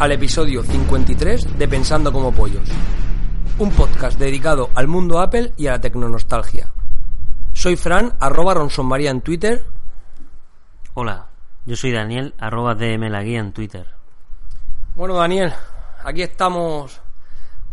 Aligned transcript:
Al 0.00 0.10
episodio 0.10 0.64
53 0.64 1.56
de 1.56 1.68
Pensando 1.68 2.12
como 2.12 2.32
Pollos, 2.32 2.68
un 3.60 3.70
podcast 3.70 4.18
dedicado 4.18 4.70
al 4.74 4.88
mundo 4.88 5.20
Apple 5.20 5.52
y 5.56 5.68
a 5.68 5.72
la 5.72 5.80
tecnonostalgia. 5.80 6.72
Soy 7.52 7.76
Fran, 7.76 8.12
arroba 8.18 8.54
Ronsonmaría 8.54 9.12
en 9.12 9.20
Twitter. 9.20 9.64
Hola, 10.94 11.28
yo 11.64 11.76
soy 11.76 11.92
Daniel, 11.92 12.34
arroba 12.38 12.74
DM 12.74 13.08
la 13.08 13.22
guía 13.22 13.38
en 13.38 13.52
Twitter. 13.52 13.86
Bueno, 14.96 15.14
Daniel, 15.14 15.52
aquí 16.02 16.22
estamos 16.22 17.00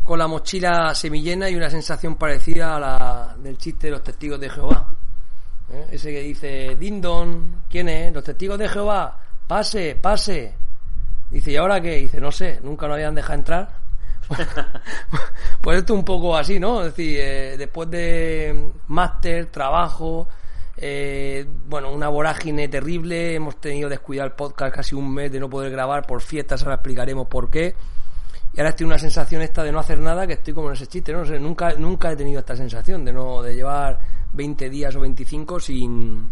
con 0.04 0.20
la 0.20 0.28
mochila 0.28 0.94
semillena 0.94 1.50
y 1.50 1.56
una 1.56 1.72
sensación 1.72 2.18
parecida 2.18 2.76
a 2.76 2.80
la 2.80 3.36
del 3.40 3.58
chiste 3.58 3.88
de 3.88 3.92
los 3.92 4.04
testigos 4.04 4.40
de 4.40 4.50
Jehová. 4.50 4.90
¿Eh? 5.72 5.88
Ese 5.94 6.12
que 6.12 6.22
dice, 6.22 6.76
Dindon, 6.80 7.64
¿quién 7.68 7.90
es? 7.90 8.14
Los 8.14 8.24
testigos 8.24 8.60
de 8.60 8.70
Jehová, 8.70 9.20
pase, 9.48 9.98
pase. 10.00 10.61
Dice, 11.32 11.52
¿y 11.52 11.56
ahora 11.56 11.82
qué? 11.82 11.96
Dice, 11.96 12.20
no 12.20 12.32
sé, 12.32 12.60
nunca 12.62 12.88
nos 12.88 12.96
habían 12.96 13.16
dejado 13.16 13.40
entrar. 13.40 13.70
pues 15.62 15.78
esto 15.80 15.94
un 15.94 16.04
poco 16.04 16.36
así, 16.36 16.60
¿no? 16.60 16.82
Es 16.82 16.96
decir, 16.96 17.18
eh, 17.20 17.56
después 17.58 17.90
de 17.90 18.72
máster, 18.88 19.48
trabajo, 19.48 20.28
eh, 20.78 21.46
bueno, 21.68 21.92
una 21.92 22.10
vorágine 22.10 22.68
terrible, 22.68 23.36
hemos 23.36 23.60
tenido 23.62 23.90
descuidar 23.90 24.28
el 24.28 24.34
podcast 24.34 24.76
casi 24.76 24.96
un 24.96 25.14
mes 25.14 25.32
de 25.32 25.40
no 25.40 25.50
poder 25.50 25.72
grabar 25.72 26.06
por 26.06 26.22
fiestas, 26.22 26.64
ahora 26.64 26.76
explicaremos 26.76 27.28
por 27.28 27.50
qué. 27.50 27.76
Y 28.54 28.60
ahora 28.60 28.72
estoy 28.72 28.86
una 28.86 28.98
sensación 28.98 29.42
esta 29.42 29.64
de 29.64 29.72
no 29.72 29.80
hacer 29.80 30.00
nada, 30.00 30.28
que 30.28 30.34
estoy 30.34 30.54
como 30.54 30.68
en 30.68 30.74
ese 30.74 30.88
chiste, 30.88 31.14
¿no? 31.14 31.26
sé, 31.26 31.40
nunca, 31.40 31.74
nunca 31.76 32.12
he 32.12 32.18
tenido 32.18 32.40
esta 32.40 32.56
sensación 32.56 33.06
de 33.06 33.14
no, 33.14 33.42
de 33.42 33.56
llevar 33.56 34.00
20 34.34 34.70
días 34.70 34.94
o 34.96 35.00
25 35.00 35.60
sin, 35.60 36.30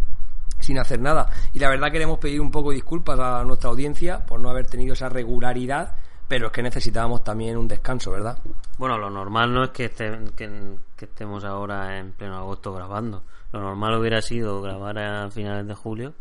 sin 0.70 0.78
hacer 0.78 1.00
nada. 1.00 1.32
Y 1.52 1.58
la 1.58 1.68
verdad 1.68 1.92
queremos 1.92 2.20
pedir 2.20 2.40
un 2.40 2.52
poco 2.52 2.70
de 2.70 2.76
disculpas 2.76 3.20
a 3.20 3.44
nuestra 3.44 3.72
audiencia 3.72 4.24
por 4.24 4.40
no 4.40 4.52
haber 4.52 4.68
tenido 4.68 4.94
esa 4.94 5.10
regularidad, 5.10 5.96
pero 6.28 6.48
es 6.48 6.52
que 6.52 6.62
necesitábamos 6.62 7.24
también 7.24 7.58
un 7.58 7.68
descanso, 7.68 8.12
¿verdad? 8.12 8.38
Bueno, 8.78 9.00
lo 9.00 9.10
normal 9.10 9.52
no 9.52 9.64
es 9.64 9.72
que, 9.72 9.90
que, 9.90 10.78
estemos 11.02 11.44
ahora 11.44 11.98
en 11.98 12.12
pleno 12.12 12.38
agosto 12.38 12.72
grabando. 12.72 13.24
Lo 13.52 13.62
normal 13.62 14.00
hubiera 14.00 14.22
sido 14.22 14.62
grabar 14.62 15.00
a 15.00 15.32
finales 15.32 15.66
de 15.66 15.74
julio 15.74 16.14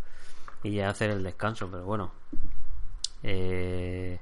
y 0.63 0.77
ya 0.77 0.89
hacer 0.89 1.11
el 1.11 1.23
descanso, 1.23 1.69
pero 1.71 1.85
bueno. 1.85 2.11
Eh, 3.23 4.19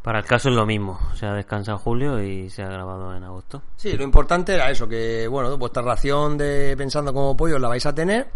para 0.00 0.20
el 0.20 0.26
caso 0.26 0.48
es 0.48 0.54
lo 0.54 0.64
mismo, 0.64 1.00
se 1.14 1.26
ha 1.26 1.32
descansado 1.32 1.78
en 1.78 1.82
julio 1.82 2.22
y 2.22 2.50
se 2.50 2.62
ha 2.62 2.68
grabado 2.68 3.16
en 3.16 3.24
agosto. 3.24 3.62
Sí, 3.74 3.96
lo 3.96 4.04
importante 4.04 4.54
era 4.54 4.70
eso, 4.70 4.86
que 4.86 5.26
bueno, 5.26 5.58
vuestra 5.58 5.82
ración 5.82 6.38
de 6.38 6.76
pensando 6.78 7.12
como 7.12 7.36
pollo 7.36 7.58
la 7.58 7.66
vais 7.66 7.84
a 7.84 7.92
tener, 7.92 8.28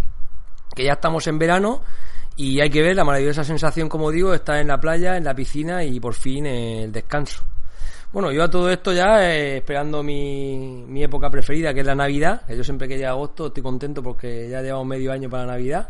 que 0.75 0.85
ya 0.85 0.93
estamos 0.93 1.27
en 1.27 1.39
verano 1.39 1.83
y 2.37 2.61
hay 2.61 2.71
que 2.71 2.83
ver 2.83 2.97
la 2.97 3.05
maravillosa 3.05 3.45
sensación, 3.45 3.89
como 3.89 4.11
digo, 4.11 4.33
está 4.33 4.61
en 4.61 4.69
la 4.69 4.79
playa, 4.79 5.17
en 5.17 5.25
la 5.25 5.35
piscina 5.35 5.83
y 5.85 5.99
por 6.01 6.15
fin 6.15 6.47
el 6.47 6.93
descanso. 6.93 7.45
Bueno, 8.13 8.33
yo 8.33 8.45
a 8.45 8.49
todo 8.49 8.71
esto 8.71 8.93
ya 8.93 9.23
eh, 9.23 9.59
esperando 9.59 10.03
mi, 10.03 10.85
mi 10.87 11.03
época 11.03 11.31
preferida, 11.31 11.75
que 11.75 11.81
es 11.81 11.87
la 11.87 11.95
Navidad, 11.95 12.47
que 12.47 12.57
yo 12.57 12.65
siempre 12.65 12.89
que 12.89 12.97
llega 12.97 13.11
agosto 13.11 13.49
estoy 13.49 13.63
contento 13.63 14.03
porque 14.03 14.49
ya 14.49 14.63
llevamos 14.63 14.87
medio 14.87 15.13
año 15.13 15.29
para 15.29 15.45
la 15.45 15.53
Navidad 15.53 15.89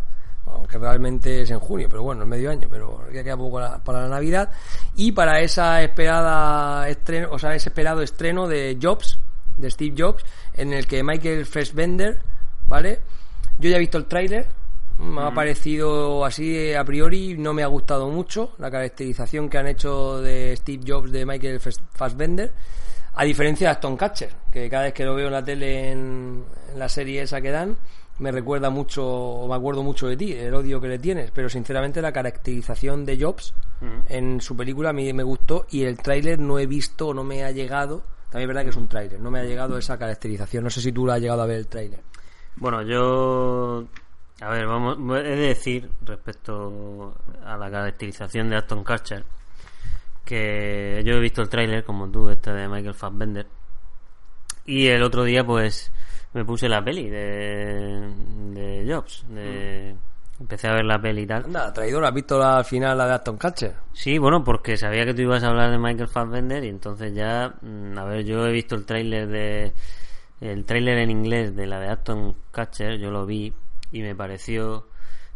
aunque 0.53 0.79
realmente 0.79 1.43
es 1.43 1.51
en 1.51 1.59
junio, 1.59 1.89
pero 1.89 2.03
bueno, 2.03 2.23
es 2.23 2.29
medio 2.29 2.51
año, 2.51 2.69
pero 2.71 3.11
ya 3.13 3.23
queda 3.23 3.37
poco 3.37 3.61
para 3.85 4.03
la 4.03 4.09
Navidad 4.09 4.51
y 4.97 5.13
para 5.13 5.41
esa 5.41 5.83
esperada 5.83 6.89
estreno, 6.89 7.29
o 7.31 7.39
sea, 7.39 7.55
ese 7.55 7.69
esperado 7.69 8.03
estreno 8.03 8.47
de 8.47 8.79
Jobs, 8.81 9.19
de 9.57 9.71
Steve 9.71 9.95
Jobs, 9.97 10.25
en 10.55 10.73
el 10.73 10.87
que 10.87 11.03
Michael 11.03 11.47
Fassbender, 11.47 12.19
¿vale? 12.67 13.01
Yo 13.59 13.71
ya 13.71 13.77
he 13.77 13.81
visto 13.81 13.99
el 13.99 14.07
tráiler, 14.07 14.47
me 14.99 15.23
ha 15.23 15.33
parecido 15.33 16.25
así 16.25 16.75
a 16.75 16.85
priori, 16.85 17.37
no 17.39 17.55
me 17.55 17.63
ha 17.63 17.69
gustado 17.69 18.09
mucho 18.09 18.55
la 18.59 18.71
caracterización 18.71 19.49
que 19.49 19.59
han 19.59 19.69
hecho 19.69 20.21
de 20.21 20.57
Steve 20.57 20.83
Jobs 20.87 21.13
de 21.13 21.25
Michael 21.25 21.61
Fassbender, 21.61 22.53
a 23.15 23.25
diferencia 23.25 23.69
de 23.69 23.73
Aston 23.73 23.97
Catcher, 23.97 24.35
que 24.51 24.69
cada 24.69 24.85
vez 24.85 24.93
que 24.93 25.05
lo 25.05 25.15
veo 25.15 25.27
en 25.27 25.33
la 25.33 25.45
tele 25.45 25.91
en, 25.91 26.45
en 26.73 26.79
la 26.79 26.89
serie 26.89 27.23
esa 27.23 27.41
que 27.41 27.51
dan, 27.51 27.77
me 28.19 28.33
recuerda 28.33 28.71
mucho, 28.71 29.07
o 29.07 29.49
me 29.49 29.55
acuerdo 29.55 29.83
mucho 29.83 30.09
de 30.09 30.17
ti, 30.17 30.33
el 30.33 30.53
odio 30.55 30.81
que 30.81 30.89
le 30.89 30.99
tienes, 30.99 31.31
pero 31.31 31.49
sinceramente 31.49 32.03
la 32.03 32.13
caracterización 32.13 33.05
de 33.05 33.21
Jobs 33.21 33.55
en 34.09 34.41
su 34.41 34.57
película 34.57 34.91
a 34.91 34.93
mí 34.93 35.13
me 35.13 35.23
gustó 35.23 35.67
y 35.71 35.85
el 35.85 35.99
tráiler 35.99 36.39
no 36.41 36.59
he 36.59 36.67
visto, 36.67 37.15
no 37.15 37.23
me 37.23 37.45
ha 37.45 37.53
llegado, 37.53 38.03
también 38.31 38.43
es 38.43 38.49
verdad 38.49 38.63
que 38.65 38.71
es 38.71 38.77
un 38.77 38.89
tráiler, 38.89 39.21
no 39.21 39.31
me 39.31 39.39
ha 39.39 39.45
llegado 39.45 39.79
esa 39.79 39.97
caracterización, 39.97 40.65
no 40.65 40.71
sé 40.71 40.81
si 40.81 40.91
tú 40.91 41.07
lo 41.07 41.13
has 41.13 41.21
llegado 41.21 41.43
a 41.43 41.47
ver 41.47 41.59
el 41.59 41.69
tráiler. 41.69 42.01
Bueno, 42.57 42.83
yo, 42.83 43.87
a 44.41 44.49
ver, 44.51 44.67
vamos, 44.67 44.99
he 45.19 45.23
de 45.23 45.37
decir 45.37 45.91
respecto 46.03 47.15
a 47.45 47.57
la 47.57 47.71
caracterización 47.71 48.51
de 48.51 48.57
Aston 48.57 48.85
Kutcher 48.85 49.25
que 50.25 51.03
yo 51.07 51.15
he 51.15 51.21
visto 51.21 51.41
el 51.41 51.49
tráiler 51.49 51.85
como 51.85 52.11
tú, 52.11 52.29
este 52.29 52.53
de 52.53 52.69
Michael 52.69 52.95
Fassbender, 52.95 53.47
y 54.67 54.87
el 54.89 55.03
otro 55.03 55.25
día 55.25 55.43
pues 55.43 55.91
me 56.35 56.45
puse 56.45 56.69
la 56.69 56.85
peli 56.85 57.09
de, 57.09 58.13
de 58.53 58.85
Jobs. 58.87 59.25
De, 59.31 59.97
Empecé 60.41 60.69
a 60.69 60.75
ver 60.75 60.85
la 60.85 61.01
peli 61.01 61.23
y 61.23 61.27
tal. 61.27 61.47
Anda, 61.47 61.73
traidor, 61.73 62.05
¿has 62.05 62.15
visto 62.15 62.39
la 62.39 62.63
final, 62.63 62.97
la 62.97 63.07
de 63.07 63.15
Aston 63.15 63.39
Catcher? 63.39 63.75
Sí, 63.93 64.19
bueno, 64.19 64.45
porque 64.45 64.77
sabía 64.77 65.05
que 65.05 65.13
tú 65.13 65.23
ibas 65.23 65.43
a 65.43 65.49
hablar 65.49 65.71
de 65.71 65.79
Michael 65.79 66.09
Fassbender 66.09 66.63
y 66.63 66.69
entonces 66.69 67.13
ya, 67.13 67.55
mm, 67.61 67.99
a 67.99 68.05
ver, 68.05 68.25
yo 68.25 68.47
he 68.47 68.53
visto 68.53 68.75
el 68.77 68.85
tráiler 68.85 69.27
de... 69.27 69.73
El 70.41 70.65
tráiler 70.65 70.99
en 70.99 71.11
inglés 71.11 71.57
de 71.57 71.67
la 71.67 71.81
de 71.81 71.89
Aston 71.89 72.37
Catcher, 72.53 72.99
yo 72.99 73.11
lo 73.11 73.27
vi 73.27 73.53
y 73.93 74.03
me 74.03 74.15
pareció... 74.15 74.87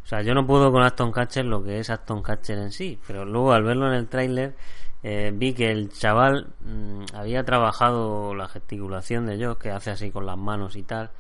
O 0.04 0.06
sea, 0.06 0.22
yo 0.22 0.34
no 0.34 0.46
puedo 0.46 0.72
con 0.72 0.82
Aston 0.82 1.12
Catcher 1.12 1.44
lo 1.44 1.62
que 1.62 1.78
es 1.78 1.88
Aston 1.88 2.22
Catcher 2.22 2.58
en 2.58 2.72
sí, 2.72 2.98
pero 3.06 3.24
luego 3.24 3.52
al 3.52 3.62
verlo 3.62 3.86
en 3.86 3.94
el 3.94 4.08
tráiler 4.08 4.56
eh, 5.04 5.32
vi 5.34 5.52
que 5.52 5.70
el 5.70 5.90
chaval 5.90 6.52
mm, 6.60 7.04
había 7.14 7.44
trabajado 7.44 8.34
la 8.34 8.48
gesticulación 8.48 9.26
de 9.26 9.38
yo, 9.38 9.58
que 9.58 9.70
hace 9.70 9.90
así 9.90 10.10
con 10.10 10.26
las 10.26 10.38
manos 10.38 10.76
y 10.76 10.84
tal, 10.84 11.10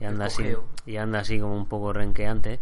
y 0.00 0.04
anda 0.04 0.26
así, 0.26 0.44
y 0.84 0.96
anda 0.96 1.20
así 1.20 1.38
como 1.40 1.56
un 1.56 1.66
poco 1.66 1.92
renqueante. 1.92 2.60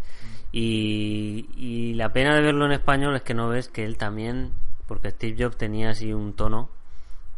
Y, 0.53 1.48
y 1.56 1.94
la 1.94 2.12
pena 2.12 2.34
de 2.34 2.42
verlo 2.42 2.66
en 2.66 2.72
español 2.72 3.16
es 3.16 3.22
que 3.22 3.34
no 3.34 3.48
ves 3.48 3.69
que 3.69 3.84
él 3.84 3.97
también, 3.97 4.53
porque 4.86 5.10
Steve 5.10 5.44
Jobs 5.44 5.56
tenía 5.56 5.91
así 5.91 6.12
un 6.12 6.34
tono, 6.34 6.69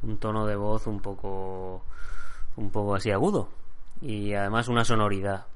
un 0.03 0.19
tono 0.19 0.47
de 0.47 0.57
voz 0.57 0.87
un 0.87 1.01
poco, 1.01 1.85
un 2.57 2.71
poco 2.71 2.95
así 2.97 3.11
agudo, 3.11 3.49
y 4.03 4.35
además 4.35 4.69
una 4.69 4.85
sonoridad. 4.85 5.47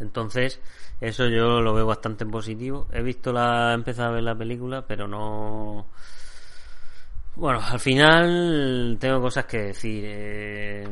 Entonces, 0.00 0.60
eso 1.00 1.28
yo 1.28 1.60
lo 1.60 1.74
veo 1.74 1.86
bastante 1.86 2.26
positivo. 2.26 2.88
He 2.92 3.02
visto 3.02 3.32
la, 3.32 3.72
he 3.72 3.74
empezado 3.74 4.10
a 4.10 4.14
ver 4.14 4.22
la 4.22 4.34
película, 4.34 4.84
pero 4.86 5.06
no, 5.06 5.86
bueno, 7.36 7.60
al 7.62 7.80
final 7.80 8.96
tengo 9.00 9.20
cosas 9.20 9.46
que 9.46 9.58
decir 9.58 10.04
eh, 10.06 10.86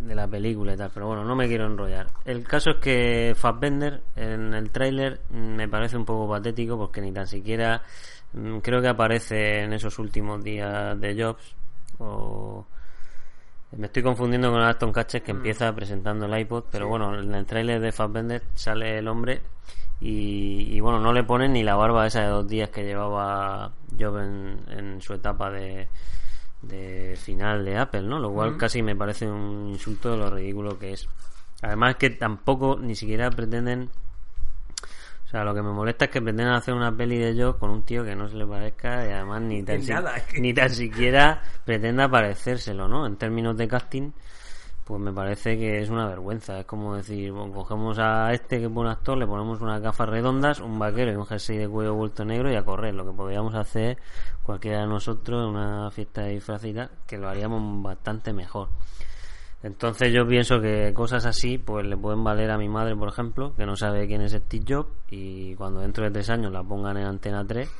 de 0.00 0.14
la 0.14 0.28
película 0.28 0.74
y 0.74 0.76
tal, 0.76 0.90
pero 0.92 1.08
bueno, 1.08 1.24
no 1.24 1.34
me 1.34 1.48
quiero 1.48 1.66
enrollar. 1.66 2.08
El 2.24 2.44
caso 2.44 2.70
es 2.70 2.76
que 2.76 3.34
Fassbender 3.34 4.02
en 4.16 4.54
el 4.54 4.70
tráiler 4.70 5.20
me 5.30 5.68
parece 5.68 5.96
un 5.96 6.04
poco 6.04 6.28
patético 6.28 6.78
porque 6.78 7.00
ni 7.00 7.12
tan 7.12 7.26
siquiera 7.26 7.82
mm, 8.32 8.58
creo 8.58 8.80
que 8.80 8.88
aparece 8.88 9.64
en 9.64 9.72
esos 9.72 9.98
últimos 9.98 10.42
días 10.44 10.98
de 11.00 11.20
Jobs 11.22 11.54
o 11.98 12.66
me 13.76 13.86
estoy 13.86 14.02
confundiendo 14.02 14.50
con 14.50 14.60
Aston 14.60 14.92
Catcher 14.92 15.22
que 15.22 15.32
mm. 15.32 15.36
empieza 15.36 15.74
presentando 15.74 16.26
el 16.26 16.40
iPod, 16.40 16.64
pero 16.70 16.88
bueno, 16.88 17.18
en 17.18 17.34
el 17.34 17.46
tráiler 17.46 17.80
de 17.80 17.92
Fassbender 17.92 18.42
sale 18.54 18.98
el 18.98 19.08
hombre 19.08 19.40
y, 20.02 20.80
bueno, 20.80 20.98
no 20.98 21.12
le 21.12 21.24
ponen 21.24 21.52
ni 21.52 21.62
la 21.62 21.76
barba 21.76 22.06
esa 22.06 22.22
de 22.22 22.28
dos 22.28 22.48
días 22.48 22.70
que 22.70 22.84
llevaba 22.84 23.72
Job 23.98 24.18
en, 24.18 24.98
su 25.02 25.12
etapa 25.12 25.50
de, 25.50 25.88
de, 26.62 27.18
final 27.20 27.66
de 27.66 27.76
Apple, 27.76 28.02
¿no? 28.02 28.18
Lo 28.18 28.32
cual 28.32 28.56
casi 28.56 28.82
me 28.82 28.96
parece 28.96 29.28
un 29.28 29.68
insulto 29.68 30.12
de 30.12 30.16
lo 30.16 30.30
ridículo 30.30 30.78
que 30.78 30.94
es. 30.94 31.06
Además 31.60 31.96
que 31.96 32.10
tampoco 32.10 32.78
ni 32.80 32.94
siquiera 32.94 33.30
pretenden... 33.30 33.90
O 35.30 35.32
sea, 35.32 35.44
lo 35.44 35.54
que 35.54 35.62
me 35.62 35.70
molesta 35.70 36.06
es 36.06 36.10
que 36.10 36.20
pretenden 36.20 36.52
hacer 36.52 36.74
una 36.74 36.90
peli 36.90 37.16
de 37.16 37.40
Job 37.40 37.56
con 37.56 37.70
un 37.70 37.84
tío 37.84 38.02
que 38.04 38.16
no 38.16 38.28
se 38.28 38.34
le 38.34 38.44
parezca 38.44 39.06
y 39.06 39.12
además 39.12 39.42
ni 39.42 39.62
tan, 39.62 39.80
ni 40.40 40.52
tan 40.52 40.70
siquiera 40.70 41.40
pretenda 41.64 42.08
parecérselo, 42.08 42.88
¿no? 42.88 43.06
En 43.06 43.16
términos 43.16 43.56
de 43.56 43.68
casting 43.68 44.10
pues 44.90 45.00
me 45.00 45.12
parece 45.12 45.56
que 45.56 45.80
es 45.80 45.88
una 45.88 46.08
vergüenza. 46.08 46.58
Es 46.58 46.66
como 46.66 46.96
decir, 46.96 47.32
cogemos 47.54 47.96
a 48.00 48.32
este 48.32 48.58
que 48.58 48.64
es 48.64 48.70
buen 48.72 48.88
actor, 48.88 49.16
le 49.16 49.24
ponemos 49.24 49.60
unas 49.60 49.80
gafas 49.80 50.08
redondas, 50.08 50.58
un 50.58 50.80
vaquero 50.80 51.12
y 51.12 51.14
un 51.14 51.26
jersey 51.26 51.58
de 51.58 51.68
cuello 51.68 51.94
vuelto 51.94 52.24
negro 52.24 52.50
y 52.50 52.56
a 52.56 52.64
correr. 52.64 52.94
Lo 52.94 53.06
que 53.06 53.12
podríamos 53.12 53.54
hacer 53.54 53.98
cualquiera 54.42 54.80
de 54.80 54.88
nosotros 54.88 55.44
en 55.44 55.50
una 55.50 55.92
fiesta 55.92 56.22
de 56.22 56.32
disfrazita, 56.32 56.90
que 57.06 57.18
lo 57.18 57.28
haríamos 57.28 57.80
bastante 57.84 58.32
mejor. 58.32 58.70
Entonces 59.62 60.12
yo 60.12 60.26
pienso 60.26 60.60
que 60.60 60.92
cosas 60.94 61.26
así 61.26 61.58
pues 61.58 61.86
le 61.86 61.96
pueden 61.96 62.24
valer 62.24 62.50
a 62.50 62.58
mi 62.58 62.68
madre, 62.68 62.96
por 62.96 63.08
ejemplo, 63.08 63.54
que 63.56 63.66
no 63.66 63.76
sabe 63.76 64.06
quién 64.06 64.22
es 64.22 64.32
Steve 64.32 64.64
Jobs 64.66 64.90
y 65.10 65.54
cuando 65.56 65.80
dentro 65.80 66.04
de 66.04 66.10
tres 66.10 66.30
años 66.30 66.50
la 66.52 66.62
pongan 66.62 66.96
en 66.96 67.06
Antena 67.06 67.46
3 67.46 67.70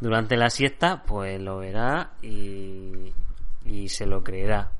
durante 0.00 0.36
la 0.36 0.48
siesta, 0.50 1.02
pues 1.04 1.40
lo 1.40 1.58
verá 1.58 2.12
y, 2.22 3.12
y 3.64 3.88
se 3.88 4.06
lo 4.06 4.22
creerá 4.22 4.70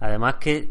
Además 0.00 0.34
que 0.36 0.68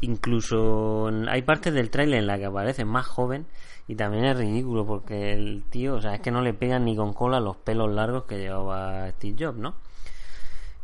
incluso 0.00 1.10
hay 1.28 1.42
partes 1.42 1.74
del 1.74 1.90
tráiler 1.90 2.20
en 2.20 2.26
la 2.26 2.38
que 2.38 2.46
aparece 2.46 2.84
más 2.84 3.06
joven 3.06 3.46
y 3.88 3.96
también 3.96 4.24
es 4.24 4.36
ridículo 4.36 4.86
porque 4.86 5.32
el 5.32 5.64
tío, 5.68 5.96
o 5.96 6.00
sea, 6.00 6.14
es 6.14 6.20
que 6.20 6.30
no 6.30 6.42
le 6.42 6.54
pegan 6.54 6.84
ni 6.84 6.94
con 6.94 7.12
cola 7.12 7.40
los 7.40 7.56
pelos 7.56 7.90
largos 7.90 8.24
que 8.24 8.38
llevaba 8.38 9.10
Steve 9.12 9.36
Jobs, 9.38 9.58
¿no? 9.58 9.74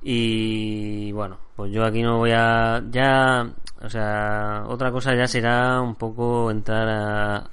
Y 0.06 1.12
bueno, 1.12 1.38
pues 1.56 1.72
yo 1.72 1.82
aquí 1.84 2.02
no 2.02 2.18
voy 2.18 2.32
a 2.32 2.82
ya, 2.90 3.48
o 3.82 3.88
sea, 3.88 4.64
otra 4.68 4.92
cosa 4.92 5.14
ya 5.14 5.26
será 5.26 5.80
un 5.80 5.94
poco 5.94 6.50
entrar 6.50 6.86
a, 6.86 7.36
a, 7.36 7.44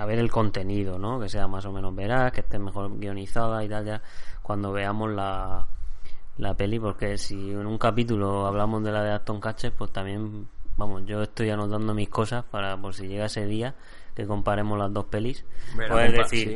a 0.00 0.06
ver 0.06 0.20
el 0.20 0.30
contenido, 0.30 0.96
¿no? 0.96 1.18
Que 1.18 1.28
sea 1.28 1.48
más 1.48 1.66
o 1.66 1.72
menos 1.72 1.92
veraz, 1.94 2.30
que 2.30 2.40
esté 2.42 2.56
mejor 2.60 2.96
guionizada 3.00 3.64
y 3.64 3.68
tal 3.68 3.84
ya 3.84 4.00
cuando 4.42 4.70
veamos 4.72 5.10
la 5.10 5.66
la 6.38 6.54
peli 6.54 6.78
porque 6.78 7.18
si 7.18 7.50
en 7.50 7.66
un 7.66 7.76
capítulo 7.78 8.46
hablamos 8.46 8.82
de 8.82 8.90
la 8.92 9.02
de 9.02 9.10
Aston 9.12 9.38
Catcher 9.40 9.72
pues 9.72 9.92
también 9.92 10.48
vamos 10.78 11.02
yo 11.04 11.22
estoy 11.22 11.50
anotando 11.50 11.92
mis 11.92 12.08
cosas 12.08 12.42
para 12.44 12.74
por 12.78 12.94
si 12.94 13.06
llega 13.06 13.26
ese 13.26 13.44
día 13.44 13.74
que 14.14 14.26
comparemos 14.26 14.78
las 14.78 14.90
dos 14.94 15.04
pelis 15.04 15.44
compa- 15.90 16.06
decir 16.22 16.48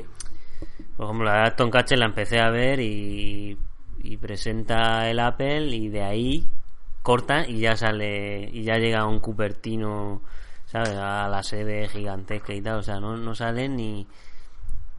por 0.96 1.04
ejemplo 1.06 1.26
la 1.26 1.34
de 1.34 1.40
Aston 1.48 1.70
Catcher 1.70 1.98
la 1.98 2.06
empecé 2.06 2.40
a 2.40 2.48
ver 2.48 2.80
y, 2.80 3.58
y 3.98 4.16
presenta 4.16 5.08
el 5.10 5.18
Apple 5.20 5.66
y 5.68 5.88
de 5.88 6.02
ahí 6.02 6.48
corta 7.02 7.46
y 7.46 7.60
ya 7.60 7.76
sale 7.76 8.48
y 8.52 8.62
ya 8.64 8.78
llega 8.78 9.06
un 9.06 9.20
Cupertino 9.20 10.22
sabes 10.66 10.90
a 10.96 11.28
la 11.28 11.42
sede 11.42 11.88
gigantesca 11.88 12.52
y 12.52 12.60
tal. 12.60 12.78
O 12.78 12.82
sea 12.82 12.98
no, 13.00 13.16
no 13.16 13.34
sale 13.34 13.68
ni 13.68 14.06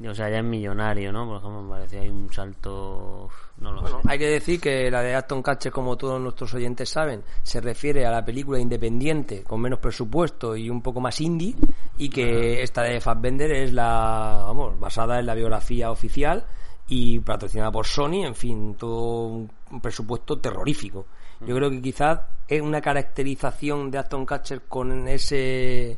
o 0.07 0.13
sea 0.13 0.29
ya 0.29 0.37
es 0.37 0.43
millonario 0.43 1.11
no 1.11 1.25
por 1.25 1.37
ejemplo 1.37 1.63
me 1.63 1.69
parecía 1.71 2.01
ahí 2.01 2.09
un 2.09 2.31
salto 2.31 3.29
no 3.59 3.71
lo 3.71 3.81
Bueno, 3.81 4.01
sé. 4.03 4.07
hay 4.07 4.19
que 4.19 4.27
decir 4.27 4.61
que 4.61 4.91
la 4.91 5.01
de 5.01 5.15
Aston 5.15 5.41
Catcher, 5.41 5.71
como 5.71 5.97
todos 5.97 6.21
nuestros 6.21 6.53
oyentes 6.53 6.89
saben, 6.89 7.23
se 7.41 7.59
refiere 7.59 8.05
a 8.05 8.11
la 8.11 8.23
película 8.23 8.59
independiente 8.59 9.43
con 9.43 9.59
menos 9.59 9.79
presupuesto 9.79 10.55
y 10.55 10.69
un 10.69 10.83
poco 10.83 11.01
más 11.01 11.19
indie, 11.19 11.55
y 11.97 12.09
que 12.09 12.61
esta 12.61 12.83
de 12.83 13.01
Fassbender 13.01 13.51
es 13.51 13.73
la, 13.73 14.43
vamos, 14.45 14.79
basada 14.79 15.19
en 15.19 15.25
la 15.25 15.33
biografía 15.33 15.89
oficial 15.89 16.45
y 16.87 17.19
patrocinada 17.19 17.71
por 17.71 17.85
Sony, 17.85 18.25
en 18.25 18.35
fin, 18.35 18.75
todo 18.75 19.27
un 19.27 19.81
presupuesto 19.81 20.39
terrorífico. 20.39 21.05
Yo 21.41 21.55
creo 21.55 21.69
que 21.69 21.81
quizás 21.81 22.21
es 22.47 22.61
una 22.61 22.81
caracterización 22.81 23.91
de 23.91 23.99
Aston 23.99 24.25
Catcher 24.25 24.63
con 24.67 25.07
ese 25.07 25.97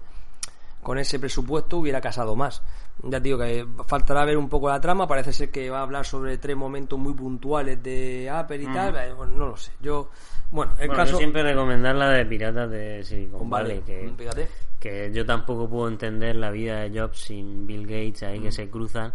con 0.81 0.97
ese 0.97 1.19
presupuesto 1.19 1.77
hubiera 1.77 2.01
casado 2.01 2.35
más. 2.35 2.61
Ya 3.03 3.17
te 3.19 3.21
digo 3.21 3.37
que 3.37 3.65
faltará 3.85 4.25
ver 4.25 4.37
un 4.37 4.49
poco 4.49 4.69
la 4.69 4.79
trama, 4.81 5.07
parece 5.07 5.31
ser 5.31 5.51
que 5.51 5.69
va 5.69 5.79
a 5.79 5.83
hablar 5.83 6.05
sobre 6.05 6.37
tres 6.37 6.55
momentos 6.55 6.97
muy 6.99 7.13
puntuales 7.13 7.81
de 7.83 8.29
Apple 8.29 8.63
y 8.63 8.65
tal, 8.65 8.95
eh, 8.95 9.13
bueno, 9.13 9.33
no 9.35 9.47
lo 9.47 9.57
sé. 9.57 9.71
Yo, 9.81 10.09
bueno, 10.51 10.73
el 10.79 10.87
Bueno, 10.87 11.03
caso 11.03 11.11
yo 11.13 11.17
siempre 11.19 11.43
recomendar 11.43 11.95
la 11.95 12.09
de 12.09 12.25
Piratas 12.25 12.69
de 12.69 13.03
Silicon 13.03 13.49
Vale, 13.49 13.81
Valley, 13.81 14.47
que, 14.79 15.11
yo 15.13 15.25
tampoco 15.25 15.69
puedo 15.69 15.87
entender 15.87 16.35
la 16.35 16.49
vida 16.51 16.81
de 16.81 16.99
Jobs 16.99 17.19
sin 17.19 17.65
Bill 17.67 17.83
Gates 17.83 18.23
ahí 18.23 18.39
Mm. 18.39 18.43
que 18.43 18.51
se 18.51 18.69
cruzan 18.69 19.13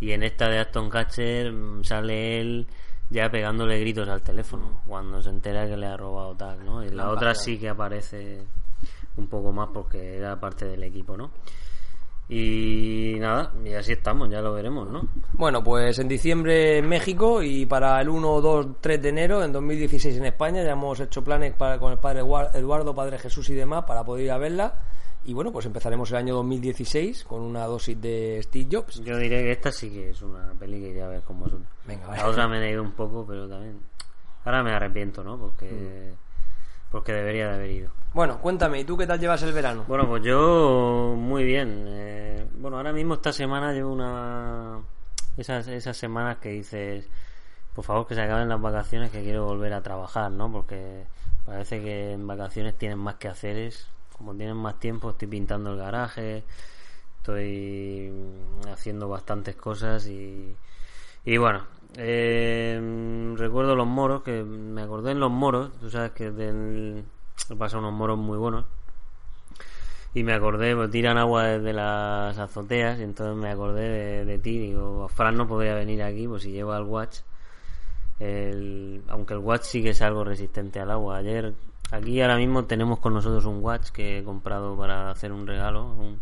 y 0.00 0.12
en 0.12 0.22
esta 0.22 0.48
de 0.48 0.58
Aston 0.58 0.90
Catcher 0.90 1.52
mm, 1.52 1.84
sale 1.84 2.40
él 2.40 2.66
ya 3.10 3.30
pegándole 3.30 3.78
gritos 3.80 4.08
al 4.08 4.22
teléfono 4.22 4.80
cuando 4.86 5.22
se 5.22 5.28
entera 5.30 5.66
que 5.66 5.76
le 5.76 5.86
ha 5.86 5.96
robado 5.96 6.34
tal, 6.34 6.64
¿no? 6.64 6.82
Y 6.82 6.88
la 6.90 7.04
La 7.04 7.10
otra 7.10 7.28
pasada. 7.30 7.44
sí 7.44 7.58
que 7.58 7.68
aparece 7.68 8.44
un 9.16 9.28
poco 9.28 9.52
más 9.52 9.68
porque 9.72 10.16
era 10.16 10.38
parte 10.40 10.64
del 10.66 10.82
equipo, 10.82 11.16
¿no? 11.16 11.30
Y 12.26 13.16
nada, 13.20 13.52
y 13.62 13.74
así 13.74 13.92
estamos, 13.92 14.30
ya 14.30 14.40
lo 14.40 14.54
veremos, 14.54 14.88
¿no? 14.88 15.06
Bueno, 15.34 15.62
pues 15.62 15.98
en 15.98 16.08
diciembre 16.08 16.78
en 16.78 16.88
México 16.88 17.42
y 17.42 17.66
para 17.66 18.00
el 18.00 18.08
1, 18.08 18.40
2, 18.40 18.66
3 18.80 19.02
de 19.02 19.08
enero 19.10 19.44
en 19.44 19.52
2016 19.52 20.16
en 20.16 20.24
España 20.26 20.62
ya 20.64 20.72
hemos 20.72 20.98
hecho 21.00 21.22
planes 21.22 21.52
para, 21.54 21.78
con 21.78 21.92
el 21.92 21.98
padre 21.98 22.22
Eduar- 22.22 22.50
Eduardo, 22.54 22.94
padre 22.94 23.18
Jesús 23.18 23.50
y 23.50 23.54
demás 23.54 23.84
para 23.86 24.04
poder 24.04 24.24
ir 24.24 24.30
a 24.32 24.38
verla. 24.38 24.72
Y 25.26 25.32
bueno, 25.32 25.52
pues 25.52 25.64
empezaremos 25.64 26.10
el 26.10 26.16
año 26.16 26.34
2016 26.34 27.24
con 27.24 27.40
una 27.40 27.64
dosis 27.64 27.98
de 28.00 28.40
Steve 28.42 28.68
Jobs. 28.70 29.00
Yo 29.02 29.16
diré 29.16 29.42
que 29.42 29.52
esta 29.52 29.72
sí 29.72 29.90
que 29.90 30.10
es 30.10 30.20
una 30.20 30.52
peli 30.58 30.80
que 30.80 30.94
ya 30.94 31.08
ves 31.08 31.22
cómo 31.24 31.46
es 31.46 31.52
una. 31.54 31.64
Venga, 31.86 32.14
La 32.14 32.28
otra 32.28 32.46
me 32.46 32.58
he 32.58 32.70
ido 32.70 32.82
un 32.82 32.92
poco, 32.92 33.24
pero 33.26 33.48
también. 33.48 33.80
Ahora 34.44 34.62
me 34.62 34.72
arrepiento, 34.72 35.24
¿no? 35.24 35.38
Porque. 35.38 36.12
Porque 36.90 37.12
debería 37.12 37.48
de 37.48 37.54
haber 37.54 37.70
ido. 37.70 37.90
Bueno, 38.12 38.38
cuéntame, 38.40 38.80
¿y 38.80 38.84
tú 38.84 38.96
qué 38.96 39.06
tal 39.06 39.18
llevas 39.18 39.42
el 39.42 39.52
verano? 39.52 39.84
Bueno, 39.88 40.06
pues 40.06 40.22
yo 40.22 41.14
muy 41.16 41.42
bien. 41.42 41.86
Eh, 41.88 42.46
bueno, 42.56 42.76
ahora 42.76 42.92
mismo 42.92 43.14
esta 43.14 43.32
semana 43.32 43.72
llevo 43.72 43.92
una. 43.92 44.80
Esas, 45.38 45.66
esas 45.68 45.96
semanas 45.96 46.36
que 46.36 46.50
dices, 46.50 47.08
por 47.74 47.84
favor 47.84 48.06
que 48.06 48.14
se 48.14 48.20
acaben 48.20 48.48
las 48.48 48.60
vacaciones 48.60 49.10
que 49.10 49.22
quiero 49.22 49.46
volver 49.46 49.72
a 49.72 49.82
trabajar, 49.82 50.30
¿no? 50.30 50.52
Porque 50.52 51.06
parece 51.46 51.82
que 51.82 52.12
en 52.12 52.26
vacaciones 52.26 52.76
tienen 52.76 52.98
más 52.98 53.16
que 53.16 53.28
haceres. 53.28 53.88
Como 54.16 54.34
tienen 54.34 54.56
más 54.56 54.78
tiempo, 54.78 55.10
estoy 55.10 55.28
pintando 55.28 55.72
el 55.72 55.78
garaje, 55.78 56.44
estoy 57.18 58.12
haciendo 58.72 59.08
bastantes 59.08 59.56
cosas 59.56 60.06
y. 60.06 60.56
Y 61.26 61.36
bueno, 61.38 61.64
eh, 61.96 63.34
recuerdo 63.36 63.74
los 63.76 63.86
moros, 63.86 64.22
que 64.22 64.42
me 64.44 64.82
acordé 64.82 65.12
en 65.12 65.20
los 65.20 65.30
moros, 65.30 65.72
tú 65.80 65.90
sabes 65.90 66.12
que 66.12 66.30
del, 66.30 67.04
he 67.50 67.56
pasado 67.56 67.80
unos 67.80 67.94
moros 67.94 68.18
muy 68.18 68.38
buenos. 68.38 68.64
Y 70.14 70.22
me 70.22 70.32
acordé, 70.32 70.76
pues 70.76 70.90
tiran 70.90 71.18
agua 71.18 71.44
desde 71.44 71.72
las 71.72 72.38
azoteas, 72.38 73.00
y 73.00 73.02
entonces 73.02 73.36
me 73.36 73.50
acordé 73.50 73.88
de, 73.88 74.24
de 74.24 74.38
ti. 74.38 74.58
Digo, 74.58 75.08
Fran 75.08 75.36
no 75.36 75.48
podría 75.48 75.74
venir 75.74 76.02
aquí, 76.02 76.28
pues 76.28 76.44
si 76.44 76.52
lleva 76.52 76.76
el 76.78 76.84
watch. 76.84 77.18
El, 78.20 79.02
aunque 79.08 79.34
el 79.34 79.40
watch 79.40 79.62
sí 79.64 79.82
que 79.82 79.90
es 79.90 80.02
algo 80.02 80.24
resistente 80.24 80.78
al 80.78 80.90
agua. 80.92 81.16
Ayer, 81.18 81.54
aquí 81.94 82.20
ahora 82.20 82.36
mismo 82.36 82.64
tenemos 82.64 82.98
con 82.98 83.14
nosotros 83.14 83.44
un 83.46 83.62
watch 83.62 83.90
que 83.90 84.18
he 84.18 84.24
comprado 84.24 84.76
para 84.76 85.10
hacer 85.10 85.32
un 85.32 85.46
regalo 85.46 85.80
a 85.80 85.84
un, 85.92 86.20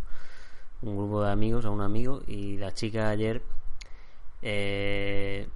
un 0.83 0.97
grupo 0.97 1.23
de 1.25 1.31
amigos, 1.33 1.65
a 1.65 1.71
un 1.71 1.81
amigo. 1.81 2.23
Y 2.27 2.57
la 2.59 2.73
chica 2.73 3.09
ayer 3.09 3.43
eh, 4.43 5.49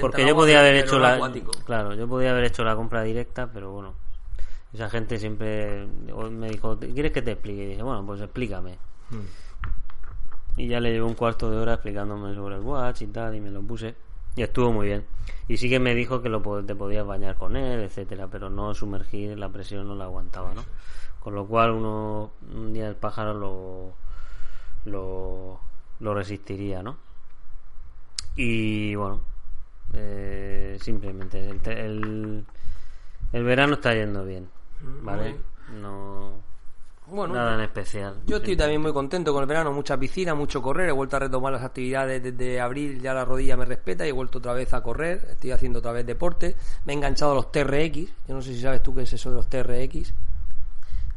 porque 0.00 0.26
yo 0.26 0.34
podía 0.36 0.60
haber 0.60 0.76
hecho 0.76 0.98
la 0.98 1.14
acuático. 1.14 1.50
claro 1.66 1.94
yo 1.94 2.06
podía 2.06 2.30
haber 2.30 2.44
hecho 2.44 2.62
la 2.62 2.76
compra 2.76 3.02
directa 3.02 3.50
pero 3.52 3.72
bueno 3.72 3.94
esa 4.72 4.88
gente 4.88 5.18
siempre 5.18 5.86
me 6.30 6.48
dijo 6.48 6.78
quieres 6.78 7.10
que 7.10 7.22
te 7.22 7.32
explique 7.32 7.64
y 7.64 7.66
dije 7.70 7.82
bueno 7.82 8.04
pues 8.06 8.20
explícame 8.20 8.76
Hmm. 9.10 9.24
y 10.58 10.68
ya 10.68 10.80
le 10.80 10.92
llevé 10.92 11.02
un 11.06 11.14
cuarto 11.14 11.50
de 11.50 11.56
hora 11.56 11.72
explicándome 11.74 12.34
sobre 12.34 12.56
el 12.56 12.60
watch 12.60 13.00
y 13.02 13.06
tal 13.06 13.34
y 13.34 13.40
me 13.40 13.50
lo 13.50 13.62
puse 13.62 13.94
y 14.38 14.42
estuvo 14.42 14.72
muy 14.72 14.86
bien. 14.86 15.04
Y 15.48 15.56
sí 15.56 15.68
que 15.68 15.80
me 15.80 15.94
dijo 15.94 16.22
que 16.22 16.28
lo 16.28 16.40
te 16.64 16.74
podías 16.74 17.06
bañar 17.06 17.36
con 17.36 17.56
él 17.56 17.80
etcétera 17.80 18.28
pero 18.28 18.50
no 18.50 18.74
sumergir 18.74 19.38
la 19.38 19.48
presión 19.48 19.88
no 19.88 19.94
la 19.94 20.04
aguantaba 20.04 20.52
no 20.54 20.64
con 21.20 21.34
lo 21.34 21.46
cual 21.46 21.70
uno 21.70 22.32
un 22.54 22.72
día 22.72 22.88
el 22.88 22.96
pájaro 22.96 23.34
lo 23.34 23.94
lo, 24.84 25.60
lo 26.00 26.14
resistiría 26.14 26.82
no 26.82 26.96
y 28.38 28.94
bueno, 28.94 29.20
eh, 29.94 30.78
simplemente 30.80 31.50
el, 31.50 31.60
el, 31.68 32.46
el 33.32 33.42
verano 33.42 33.74
está 33.74 33.92
yendo 33.94 34.24
bien, 34.24 34.48
¿vale? 35.02 35.34
No, 35.72 36.34
Bueno, 37.10 37.34
nada 37.34 37.54
en 37.54 37.60
especial. 37.62 38.16
Yo 38.26 38.36
estoy 38.36 38.56
también 38.56 38.82
muy 38.82 38.92
contento 38.92 39.32
con 39.32 39.42
el 39.42 39.48
verano, 39.48 39.72
mucha 39.72 39.96
piscina, 39.96 40.34
mucho 40.34 40.60
correr, 40.60 40.90
he 40.90 40.92
vuelto 40.92 41.16
a 41.16 41.20
retomar 41.20 41.52
las 41.52 41.62
actividades 41.62 42.22
desde 42.22 42.60
abril, 42.60 43.00
ya 43.00 43.14
la 43.14 43.24
rodilla 43.24 43.56
me 43.56 43.64
respeta 43.64 44.04
y 44.04 44.10
he 44.10 44.12
vuelto 44.12 44.38
otra 44.38 44.52
vez 44.52 44.74
a 44.74 44.82
correr, 44.82 45.26
estoy 45.30 45.52
haciendo 45.52 45.78
otra 45.78 45.92
vez 45.92 46.04
deporte, 46.04 46.54
me 46.84 46.92
he 46.92 46.96
enganchado 46.96 47.32
a 47.32 47.34
los 47.34 47.50
TRX, 47.50 47.96
yo 48.28 48.34
no 48.34 48.42
sé 48.42 48.54
si 48.54 48.60
sabes 48.60 48.82
tú 48.82 48.94
qué 48.94 49.02
es 49.02 49.12
eso 49.12 49.30
de 49.30 49.36
los 49.36 49.48
TRX, 49.48 50.12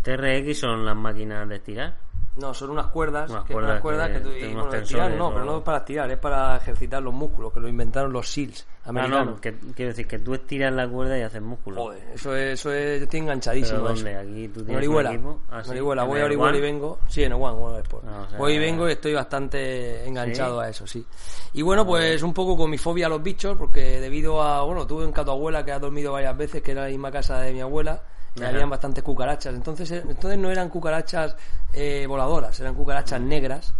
TRX 0.01 0.57
son 0.57 0.85
las 0.85 0.95
máquinas 0.95 1.47
de 1.47 1.55
estirar. 1.57 2.10
No, 2.37 2.53
son 2.53 2.69
unas 2.69 2.87
cuerdas, 2.87 3.29
Unas 3.29 3.43
que, 3.43 3.53
cuerdas 3.53 3.71
unas 3.71 3.81
cuerdas 3.81 4.07
que 4.07 4.13
que, 4.13 4.19
tú, 4.21 4.29
y, 4.29 4.53
bueno, 4.53 5.15
no, 5.17 5.27
o- 5.27 5.33
pero 5.33 5.45
no 5.45 5.57
es 5.57 5.63
para 5.63 5.77
estirar, 5.79 6.09
es 6.11 6.17
para 6.17 6.55
ejercitar 6.55 7.03
los 7.03 7.13
músculos, 7.13 7.51
que 7.53 7.59
lo 7.59 7.67
inventaron 7.67 8.13
los 8.13 8.29
SEALs 8.31 8.65
Ah, 8.83 8.89
americanos. 8.89 9.35
no, 9.35 9.41
que, 9.41 9.53
quiero 9.75 9.89
decir 9.89 10.07
que 10.07 10.17
tú 10.19 10.33
estiras 10.33 10.73
la 10.73 10.87
cuerda 10.87 11.17
y 11.17 11.21
haces 11.21 11.41
músculo. 11.41 11.81
Joder, 11.81 12.01
eso 12.15 12.35
es, 12.35 12.53
eso 12.59 12.71
es, 12.73 12.99
yo 12.99 13.03
estoy 13.03 13.19
¿Pero 13.19 13.23
enganchadísimo. 13.23 13.77
eso. 13.79 13.87
dónde? 13.89 14.15
Aquí 14.17 14.47
tú 14.47 14.59
En 14.61 14.65
tienes 14.65 14.77
Orihuela. 14.77 15.09
un 15.09 15.15
equipo. 15.17 15.39
Ah, 15.51 15.63
sí, 15.63 15.69
Orihuela. 15.71 16.01
¿en 16.03 16.07
Voy 16.07 16.17
a 16.17 16.19
el 16.21 16.25
Orihuela 16.25 16.57
y 16.57 16.61
vengo. 16.61 16.99
Sí, 17.09 17.23
en 17.23 17.31
el 17.33 17.41
One, 17.41 17.57
One 17.57 17.79
Sport. 17.81 18.05
Ah, 18.07 18.23
o 18.25 18.29
sea- 18.29 18.37
Voy 18.39 18.53
y 18.53 18.59
vengo 18.59 18.87
y 18.89 18.91
estoy 18.93 19.13
bastante 19.13 20.07
enganchado 20.07 20.61
¿Sí? 20.61 20.65
a 20.65 20.69
eso, 20.69 20.87
sí. 20.87 21.05
Y 21.53 21.61
bueno, 21.61 21.85
pues 21.85 22.23
un 22.23 22.33
poco 22.33 22.55
con 22.57 22.69
mi 22.71 22.77
fobia 22.77 23.05
a 23.05 23.09
los 23.09 23.21
bichos, 23.21 23.57
porque 23.57 23.99
debido 23.99 24.41
a, 24.41 24.63
bueno, 24.63 24.87
tuve 24.87 25.03
en 25.03 25.11
casa 25.11 25.25
tu 25.25 25.31
abuela 25.31 25.63
que 25.65 25.73
ha 25.73 25.79
dormido 25.79 26.13
varias 26.13 26.35
veces, 26.37 26.61
que 26.63 26.71
era 26.71 26.83
la 26.83 26.87
misma 26.87 27.11
casa 27.11 27.39
de 27.41 27.51
mi 27.53 27.61
abuela, 27.61 28.01
Ajá. 28.37 28.49
habían 28.49 28.69
bastantes 28.69 29.03
cucarachas. 29.03 29.53
Entonces, 29.53 29.91
eh, 29.91 30.03
entonces 30.07 30.37
no 30.39 30.49
eran 30.49 30.69
cucarachas 30.69 31.35
eh, 31.73 32.05
voladoras, 32.07 32.59
eran 32.59 32.73
cucarachas 32.75 33.19
negras, 33.21 33.73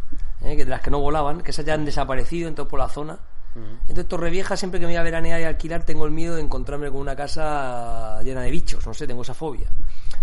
eh, 0.44 0.56
que 0.58 0.66
de 0.66 0.70
las 0.72 0.82
que 0.82 0.90
no 0.92 1.00
volaban, 1.00 1.42
que 1.42 1.52
esas 1.52 1.66
ya 1.66 1.74
han 1.74 1.86
desaparecido 1.86 2.48
entonces 2.50 2.70
por 2.70 2.80
la 2.80 2.90
zona. 2.90 3.18
Entonces, 3.54 4.08
Torrevieja, 4.08 4.56
siempre 4.56 4.80
que 4.80 4.86
me 4.86 4.94
voy 4.94 4.98
a 4.98 5.04
veranear 5.04 5.42
y 5.42 5.44
alquilar, 5.44 5.84
tengo 5.84 6.06
el 6.06 6.12
miedo 6.12 6.36
de 6.36 6.42
encontrarme 6.42 6.90
con 6.90 7.02
una 7.02 7.18
casa 7.18 8.22
llena 8.24 8.42
de 8.44 8.50
bichos. 8.50 8.88
No 8.88 8.94
sé, 8.94 9.06
tengo 9.06 9.24
esa 9.24 9.34
fobia. 9.34 9.68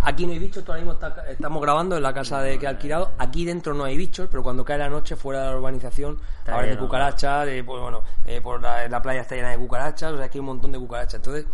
Aquí 0.00 0.24
no 0.24 0.32
hay 0.32 0.38
bichos, 0.38 0.64
todavía 0.64 0.86
mismo 0.86 0.94
está- 1.06 1.26
estamos 1.30 1.60
grabando 1.60 1.94
en 1.98 2.02
la 2.02 2.14
casa 2.14 2.40
de 2.40 2.58
que 2.58 2.64
he 2.64 2.68
alquilado. 2.70 3.12
Aquí 3.18 3.44
dentro 3.44 3.74
no 3.74 3.84
hay 3.84 3.98
bichos, 3.98 4.28
pero 4.30 4.42
cuando 4.42 4.64
cae 4.64 4.78
la 4.78 4.88
noche, 4.88 5.14
fuera 5.14 5.40
de 5.42 5.50
la 5.50 5.56
urbanización, 5.58 6.18
Está 6.38 6.52
aparecen 6.52 6.76
lleno, 6.76 6.86
cucarachas. 6.86 7.48
eh, 7.48 7.62
pues 7.66 7.82
bueno, 7.82 8.02
eh, 8.24 8.40
por 8.40 8.62
la, 8.62 8.88
la 8.88 9.02
playa 9.02 9.20
está 9.20 9.34
llena 9.34 9.50
de 9.50 9.58
cucarachas, 9.58 10.12
o 10.12 10.16
sea, 10.16 10.24
aquí 10.24 10.38
hay 10.38 10.40
un 10.40 10.46
montón 10.46 10.72
de 10.72 10.78
cucarachas. 10.78 11.14
Entonces, 11.16 11.44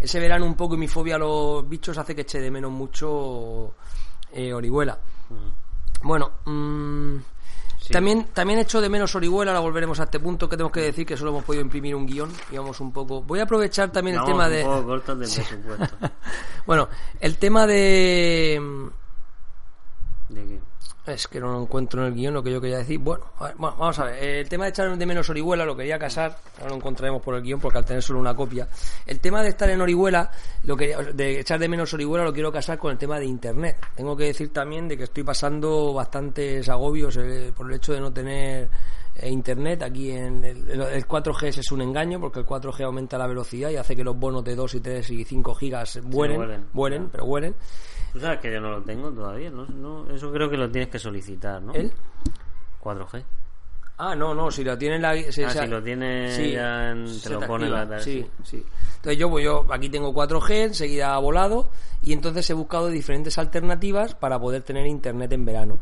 ese 0.00 0.20
verano 0.20 0.46
un 0.46 0.54
poco 0.54 0.74
y 0.74 0.78
mi 0.78 0.88
fobia 0.88 1.16
a 1.16 1.18
los 1.18 1.68
bichos 1.68 1.98
hace 1.98 2.14
que 2.14 2.22
eche 2.22 2.40
de 2.40 2.50
menos 2.50 2.70
mucho 2.70 3.74
eh, 4.32 4.52
Orihuela. 4.52 4.98
Mm. 5.30 6.06
Bueno, 6.06 6.30
mm, 6.44 7.16
también, 7.90 8.28
también 8.32 8.60
echo 8.60 8.80
de 8.80 8.88
menos 8.88 9.14
Orihuela, 9.14 9.50
ahora 9.52 9.60
volveremos 9.60 9.98
a 10.00 10.04
este 10.04 10.20
punto 10.20 10.48
que 10.48 10.56
tenemos 10.56 10.72
que 10.72 10.82
decir 10.82 11.06
que 11.06 11.16
solo 11.16 11.30
hemos 11.30 11.44
podido 11.44 11.62
imprimir 11.62 11.94
un 11.94 12.06
guion 12.06 12.30
y 12.52 12.56
vamos 12.56 12.78
un 12.80 12.92
poco... 12.92 13.22
Voy 13.22 13.40
a 13.40 13.44
aprovechar 13.44 13.90
también 13.90 14.18
el 14.18 14.24
tema 14.24 14.48
de... 14.48 14.62
cortos 14.62 15.40
bueno, 16.66 16.88
el 17.20 17.38
tema 17.38 17.66
de... 17.66 18.90
¿De 20.28 20.44
qué? 20.44 20.67
Es 21.08 21.26
que 21.26 21.40
no 21.40 21.52
lo 21.52 21.62
encuentro 21.62 22.02
en 22.02 22.08
el 22.08 22.14
guion 22.14 22.34
lo 22.34 22.42
que 22.42 22.50
yo 22.50 22.60
quería 22.60 22.78
decir. 22.78 22.98
Bueno, 22.98 23.24
a 23.38 23.46
ver, 23.46 23.54
bueno, 23.56 23.76
vamos 23.78 23.98
a 23.98 24.04
ver. 24.04 24.22
El 24.22 24.48
tema 24.48 24.64
de 24.64 24.70
echar 24.70 24.96
de 24.96 25.06
menos 25.06 25.28
Orihuela 25.30 25.64
lo 25.64 25.76
quería 25.76 25.98
casar. 25.98 26.36
Ahora 26.58 26.70
lo 26.70 26.76
encontraremos 26.76 27.22
por 27.22 27.34
el 27.34 27.42
guion 27.42 27.60
porque 27.60 27.78
al 27.78 27.84
tener 27.84 28.02
solo 28.02 28.20
una 28.20 28.34
copia. 28.34 28.68
El 29.06 29.20
tema 29.20 29.42
de 29.42 29.48
estar 29.48 29.68
en 29.70 29.80
Orihuela, 29.80 30.30
lo 30.64 30.76
que, 30.76 30.94
de 31.14 31.40
echar 31.40 31.58
de 31.58 31.68
menos 31.68 31.92
Orihuela 31.94 32.24
lo 32.24 32.32
quiero 32.32 32.52
casar 32.52 32.78
con 32.78 32.92
el 32.92 32.98
tema 32.98 33.18
de 33.18 33.26
Internet. 33.26 33.76
Tengo 33.94 34.16
que 34.16 34.24
decir 34.24 34.52
también 34.52 34.86
de 34.88 34.96
que 34.96 35.04
estoy 35.04 35.24
pasando 35.24 35.92
bastantes 35.94 36.68
agobios 36.68 37.16
eh, 37.16 37.52
por 37.56 37.70
el 37.70 37.76
hecho 37.76 37.92
de 37.94 38.00
no 38.00 38.12
tener 38.12 38.68
eh, 39.16 39.30
Internet. 39.30 39.82
Aquí 39.82 40.10
en 40.10 40.44
el, 40.44 40.68
el 40.70 41.06
4G 41.06 41.58
es 41.58 41.72
un 41.72 41.82
engaño 41.82 42.20
porque 42.20 42.40
el 42.40 42.46
4G 42.46 42.84
aumenta 42.84 43.16
la 43.16 43.26
velocidad 43.26 43.70
y 43.70 43.76
hace 43.76 43.96
que 43.96 44.04
los 44.04 44.16
bonos 44.18 44.44
de 44.44 44.54
2 44.54 44.74
y 44.74 44.80
3 44.80 45.10
y 45.10 45.24
5 45.24 45.54
gigas 45.54 46.00
vuelen, 46.04 46.36
vuelen. 46.36 46.66
vuelen, 46.72 47.08
pero 47.10 47.24
vuelen. 47.24 47.54
Tú 48.12 48.20
sabes 48.20 48.40
que 48.40 48.52
yo 48.52 48.60
no 48.60 48.70
lo 48.70 48.82
tengo 48.82 49.10
todavía, 49.10 49.50
¿no? 49.50 49.66
no 49.66 50.10
eso 50.10 50.32
creo 50.32 50.48
que 50.48 50.56
lo 50.56 50.70
tienes 50.70 50.88
que 50.90 50.98
solicitar, 50.98 51.60
¿no? 51.62 51.72
¿El? 51.74 51.92
4G. 52.82 53.22
Ah, 54.00 54.14
no, 54.14 54.32
no, 54.32 54.50
si 54.50 54.62
lo 54.62 54.78
tiene 54.78 54.98
la... 55.00 55.10
Ah, 55.10 55.16
si 55.32 55.66
lo 55.66 55.82
tiene 55.82 56.52
ya 56.52 56.90
en- 56.90 57.04
te 57.06 57.12
se 57.14 57.30
lo 57.30 57.40
pone 57.40 57.64
activa, 57.66 57.84
la- 57.84 58.00
sí, 58.00 58.24
sí. 58.44 58.64
Entonces 58.96 59.18
yo, 59.18 59.28
pues 59.28 59.44
yo 59.44 59.66
aquí 59.70 59.88
tengo 59.88 60.12
4G, 60.14 60.50
enseguida 60.66 61.14
ha 61.14 61.18
volado 61.18 61.68
y 62.02 62.12
entonces 62.12 62.48
he 62.48 62.54
buscado 62.54 62.88
diferentes 62.88 63.36
alternativas 63.38 64.14
para 64.14 64.38
poder 64.38 64.62
tener 64.62 64.86
internet 64.86 65.32
en 65.32 65.44
verano. 65.44 65.78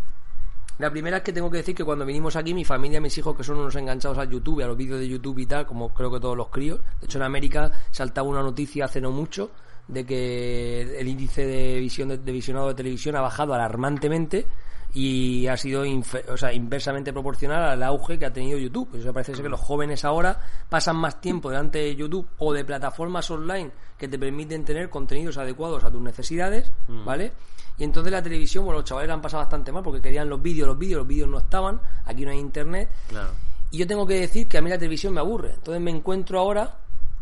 La 0.79 0.91
primera 0.91 1.19
es 1.19 1.23
que 1.23 1.33
tengo 1.33 1.51
que 1.51 1.59
decir 1.59 1.75
que 1.75 1.85
cuando 1.85 2.05
vinimos 2.07 2.37
aquí, 2.37 2.53
mi 2.55 2.65
familia, 2.65 3.01
mis 3.01 3.17
hijos, 3.19 3.37
que 3.37 3.45
son 3.45 3.57
unos 3.59 3.75
enganchados 3.77 4.17
al 4.19 4.31
YouTube, 4.31 4.63
a 4.63 4.67
los 4.67 4.77
vídeos 4.77 4.99
de 5.01 5.09
YouTube 5.09 5.39
y 5.39 5.47
tal, 5.47 5.67
como 5.67 5.91
creo 5.93 6.11
que 6.11 6.21
todos 6.21 6.37
los 6.37 6.49
críos. 6.49 6.81
De 7.01 7.07
hecho, 7.07 7.19
en 7.19 7.25
América 7.25 7.71
saltaba 7.91 8.29
una 8.29 8.43
noticia 8.43 8.85
hace 8.87 9.01
no 9.01 9.11
mucho 9.11 9.51
de 9.89 10.05
que 10.05 10.99
el 10.99 11.09
índice 11.09 11.47
de 11.47 11.79
visión 11.79 12.09
de, 12.09 12.19
de 12.19 12.33
visionado 12.33 12.69
de 12.69 12.75
televisión 12.75 13.17
ha 13.17 13.21
bajado 13.21 13.55
alarmantemente 13.55 14.47
y 14.95 15.47
ha 15.47 15.57
sido 15.57 15.85
infe- 15.85 16.25
o 16.29 16.37
sea, 16.37 16.53
inversamente 16.53 17.13
proporcional 17.13 17.63
al 17.65 17.83
auge 17.83 18.19
que 18.19 18.25
ha 18.27 18.33
tenido 18.33 18.59
YouTube. 18.59 18.89
O 18.99 19.03
sea, 19.03 19.13
parece 19.13 19.35
ser 19.35 19.43
que 19.43 19.49
los 19.51 19.61
jóvenes 19.61 20.05
ahora 20.05 20.41
pasan 20.69 20.97
más 20.97 21.21
tiempo 21.21 21.51
delante 21.51 21.81
de 21.81 21.95
YouTube 21.95 22.27
o 22.39 22.53
de 22.53 22.65
plataformas 22.65 23.31
online 23.31 23.71
que 23.99 24.09
te 24.09 24.19
permiten 24.19 24.65
tener 24.65 24.89
contenidos 24.89 25.37
adecuados 25.37 25.85
a 25.85 25.91
tus 25.91 26.01
necesidades, 26.01 26.73
¿vale? 27.05 27.33
Y 27.79 27.85
entonces 27.85 28.11
la 28.11 28.23
televisión, 28.23 28.65
bueno, 28.65 28.81
los 28.81 28.89
chavales 28.89 29.09
la 29.09 29.15
han 29.15 29.21
pasado 29.23 29.43
bastante 29.43 29.71
mal 29.71 29.83
porque 29.83 30.01
querían 30.01 30.31
los 30.31 30.41
vídeos, 30.41 30.67
los 30.67 30.79
vídeos, 30.79 30.99
los 31.01 31.07
vídeos 31.07 31.29
no 31.29 31.39
estaban, 31.39 31.79
aquí 32.07 32.25
no 32.25 32.31
hay 32.31 32.39
internet. 32.39 32.89
Claro. 33.09 33.33
Y 33.71 33.79
yo 33.79 33.87
tengo 33.87 34.07
que 34.07 34.15
decir 34.21 34.47
que 34.47 34.57
a 34.57 34.63
mí 34.63 34.71
la 34.71 34.79
televisión 34.79 35.13
me 35.13 35.21
aburre. 35.21 35.51
Entonces 35.55 35.83
me 35.83 35.91
encuentro 35.91 36.39
ahora 36.39 36.75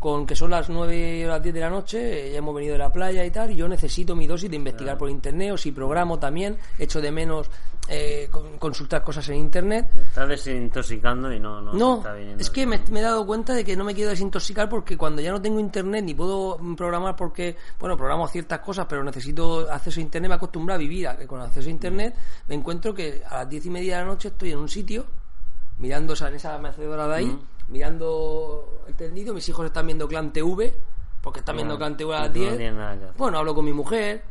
con 0.05 0.23
que 0.27 0.35
son 0.35 0.51
las 0.51 0.69
9 0.69 1.25
o 1.25 1.29
las 1.29 1.41
10 1.41 1.55
de 1.55 1.61
la 1.61 1.69
noche, 1.71 2.27
eh, 2.27 2.31
ya 2.33 2.37
hemos 2.37 2.53
venido 2.53 2.73
de 2.73 2.77
la 2.77 2.91
playa 2.91 3.25
y 3.25 3.31
tal, 3.31 3.49
y 3.49 3.55
yo 3.55 3.67
necesito 3.67 4.15
mi 4.15 4.27
dosis 4.27 4.51
de 4.51 4.55
investigar 4.55 4.99
por 4.99 5.09
internet, 5.09 5.53
o 5.53 5.57
si 5.57 5.71
programo 5.71 6.19
también, 6.19 6.59
echo 6.77 7.01
de 7.01 7.11
menos 7.11 7.49
eh, 7.87 8.27
con- 8.29 8.59
consultar 8.59 9.01
cosas 9.03 9.27
en 9.29 9.37
internet. 9.37 9.89
Te 9.91 9.99
estás 10.03 10.29
desintoxicando 10.29 11.33
y 11.33 11.39
no, 11.39 11.59
no, 11.59 11.73
No, 11.73 11.97
está 11.97 12.19
es 12.19 12.51
que 12.51 12.67
me, 12.67 12.79
me 12.91 12.99
he 12.99 13.01
dado 13.01 13.25
cuenta 13.25 13.53
de 13.55 13.65
que 13.65 13.75
no 13.75 13.83
me 13.83 13.95
quiero 13.95 14.11
desintoxicar 14.11 14.69
porque 14.69 14.95
cuando 14.95 15.23
ya 15.23 15.31
no 15.31 15.41
tengo 15.41 15.59
internet 15.59 16.03
ni 16.05 16.13
puedo 16.13 16.59
mm, 16.59 16.75
programar 16.75 17.15
porque, 17.15 17.55
bueno, 17.79 17.97
programo 17.97 18.27
ciertas 18.27 18.59
cosas, 18.59 18.85
pero 18.87 19.03
necesito 19.03 19.67
acceso 19.71 19.99
a 19.99 20.03
internet, 20.03 20.29
me 20.29 20.35
acostumbro 20.35 20.75
a 20.75 20.77
vivir 20.77 21.07
a 21.07 21.17
que 21.17 21.25
con 21.25 21.41
acceso 21.41 21.67
a 21.67 21.71
internet 21.71 22.13
me 22.47 22.53
encuentro 22.53 22.93
que 22.93 23.23
a 23.27 23.37
las 23.37 23.49
diez 23.49 23.65
y 23.65 23.71
media 23.71 23.97
de 23.97 24.03
la 24.03 24.07
noche 24.09 24.27
estoy 24.27 24.51
en 24.51 24.59
un 24.59 24.69
sitio 24.69 25.03
mirando 25.79 26.13
o 26.13 26.15
sea, 26.15 26.27
en 26.27 26.35
esa 26.35 26.59
mecedora 26.59 27.07
de 27.07 27.15
ahí, 27.15 27.25
Mm. 27.25 27.39
Mirando 27.67 28.81
el 28.87 28.95
tendido, 28.95 29.33
mis 29.33 29.47
hijos 29.49 29.65
están 29.65 29.85
viendo 29.85 30.07
Clan 30.07 30.31
TV, 30.33 30.73
porque 31.21 31.39
están 31.39 31.55
viendo 31.55 31.77
Clan 31.77 31.97
TV 31.97 32.15
a 32.15 32.19
las 32.21 32.27
no 32.29 32.33
10. 32.33 32.57
tienes 32.57 32.73
nada 32.75 32.97
que 32.97 33.03
hacer. 33.05 33.17
Bueno, 33.17 33.37
hablo 33.39 33.55
con 33.55 33.65
mi 33.65 33.73
mujer, 33.73 34.23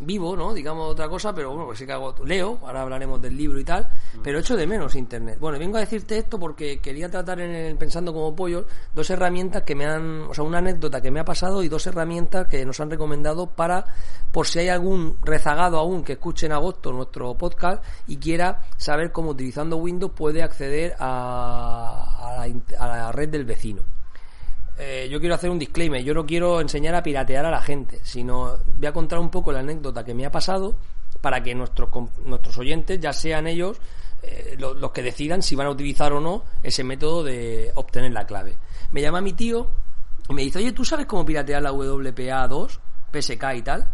vivo, 0.00 0.36
¿no? 0.36 0.54
Digamos 0.54 0.90
otra 0.90 1.08
cosa, 1.08 1.34
pero 1.34 1.50
bueno, 1.50 1.66
pues 1.66 1.78
sí 1.78 1.86
que 1.86 1.92
hago, 1.92 2.14
leo, 2.24 2.58
ahora 2.62 2.82
hablaremos 2.82 3.20
del 3.20 3.36
libro 3.36 3.58
y 3.58 3.64
tal, 3.64 3.88
pero 4.22 4.38
echo 4.38 4.56
de 4.56 4.66
menos 4.66 4.94
internet. 4.94 5.38
Bueno, 5.38 5.58
vengo 5.58 5.76
a 5.76 5.80
decirte 5.80 6.18
esto 6.18 6.38
porque 6.38 6.78
quería 6.80 7.08
tratar 7.08 7.40
en 7.40 7.54
el 7.54 7.76
Pensando 7.76 8.12
como 8.12 8.34
Pollo 8.34 8.66
dos 8.94 9.10
herramientas 9.10 9.62
que 9.62 9.74
me 9.74 9.86
han, 9.86 10.22
o 10.22 10.34
sea, 10.34 10.44
una 10.44 10.58
anécdota 10.58 11.00
que 11.00 11.10
me 11.10 11.20
ha 11.20 11.24
pasado 11.24 11.62
y 11.62 11.68
dos 11.68 11.86
herramientas 11.86 12.46
que 12.48 12.64
nos 12.64 12.80
han 12.80 12.90
recomendado 12.90 13.46
para, 13.46 13.84
por 14.30 14.46
si 14.46 14.60
hay 14.60 14.68
algún 14.68 15.16
rezagado 15.22 15.78
aún 15.78 16.04
que 16.04 16.14
escuche 16.14 16.46
en 16.46 16.52
agosto 16.52 16.92
nuestro 16.92 17.34
podcast 17.36 17.84
y 18.06 18.16
quiera 18.18 18.62
saber 18.76 19.12
cómo 19.12 19.30
utilizando 19.30 19.76
Windows 19.76 20.12
puede 20.12 20.42
acceder 20.42 20.94
a, 20.98 22.38
a 22.38 22.46
la 22.46 22.52
a 22.78 22.86
la 22.86 23.12
red 23.12 23.28
del 23.28 23.44
vecino 23.44 23.82
eh, 24.84 25.08
yo 25.08 25.20
quiero 25.20 25.34
hacer 25.34 25.50
un 25.50 25.58
disclaimer. 25.58 26.02
Yo 26.02 26.12
no 26.14 26.26
quiero 26.26 26.60
enseñar 26.60 26.94
a 26.94 27.02
piratear 27.02 27.46
a 27.46 27.50
la 27.50 27.60
gente, 27.62 28.00
sino 28.02 28.58
voy 28.76 28.86
a 28.86 28.92
contar 28.92 29.18
un 29.18 29.30
poco 29.30 29.52
la 29.52 29.60
anécdota 29.60 30.04
que 30.04 30.14
me 30.14 30.26
ha 30.26 30.30
pasado 30.30 30.74
para 31.20 31.42
que 31.42 31.54
nuestros, 31.54 31.88
nuestros 32.24 32.58
oyentes, 32.58 32.98
ya 33.00 33.12
sean 33.12 33.46
ellos 33.46 33.78
eh, 34.22 34.56
lo- 34.58 34.74
los 34.74 34.90
que 34.92 35.02
decidan 35.02 35.42
si 35.42 35.54
van 35.56 35.66
a 35.66 35.70
utilizar 35.70 36.12
o 36.12 36.20
no 36.20 36.44
ese 36.62 36.84
método 36.84 37.22
de 37.24 37.70
obtener 37.74 38.12
la 38.12 38.24
clave. 38.26 38.56
Me 38.92 39.00
llama 39.02 39.20
mi 39.20 39.32
tío 39.32 39.68
y 40.28 40.32
me 40.34 40.42
dice, 40.42 40.58
oye, 40.58 40.72
¿tú 40.72 40.84
sabes 40.84 41.06
cómo 41.06 41.24
piratear 41.24 41.62
la 41.62 41.72
WPA2, 41.72 42.78
PSK 43.12 43.44
y 43.56 43.62
tal? 43.62 43.88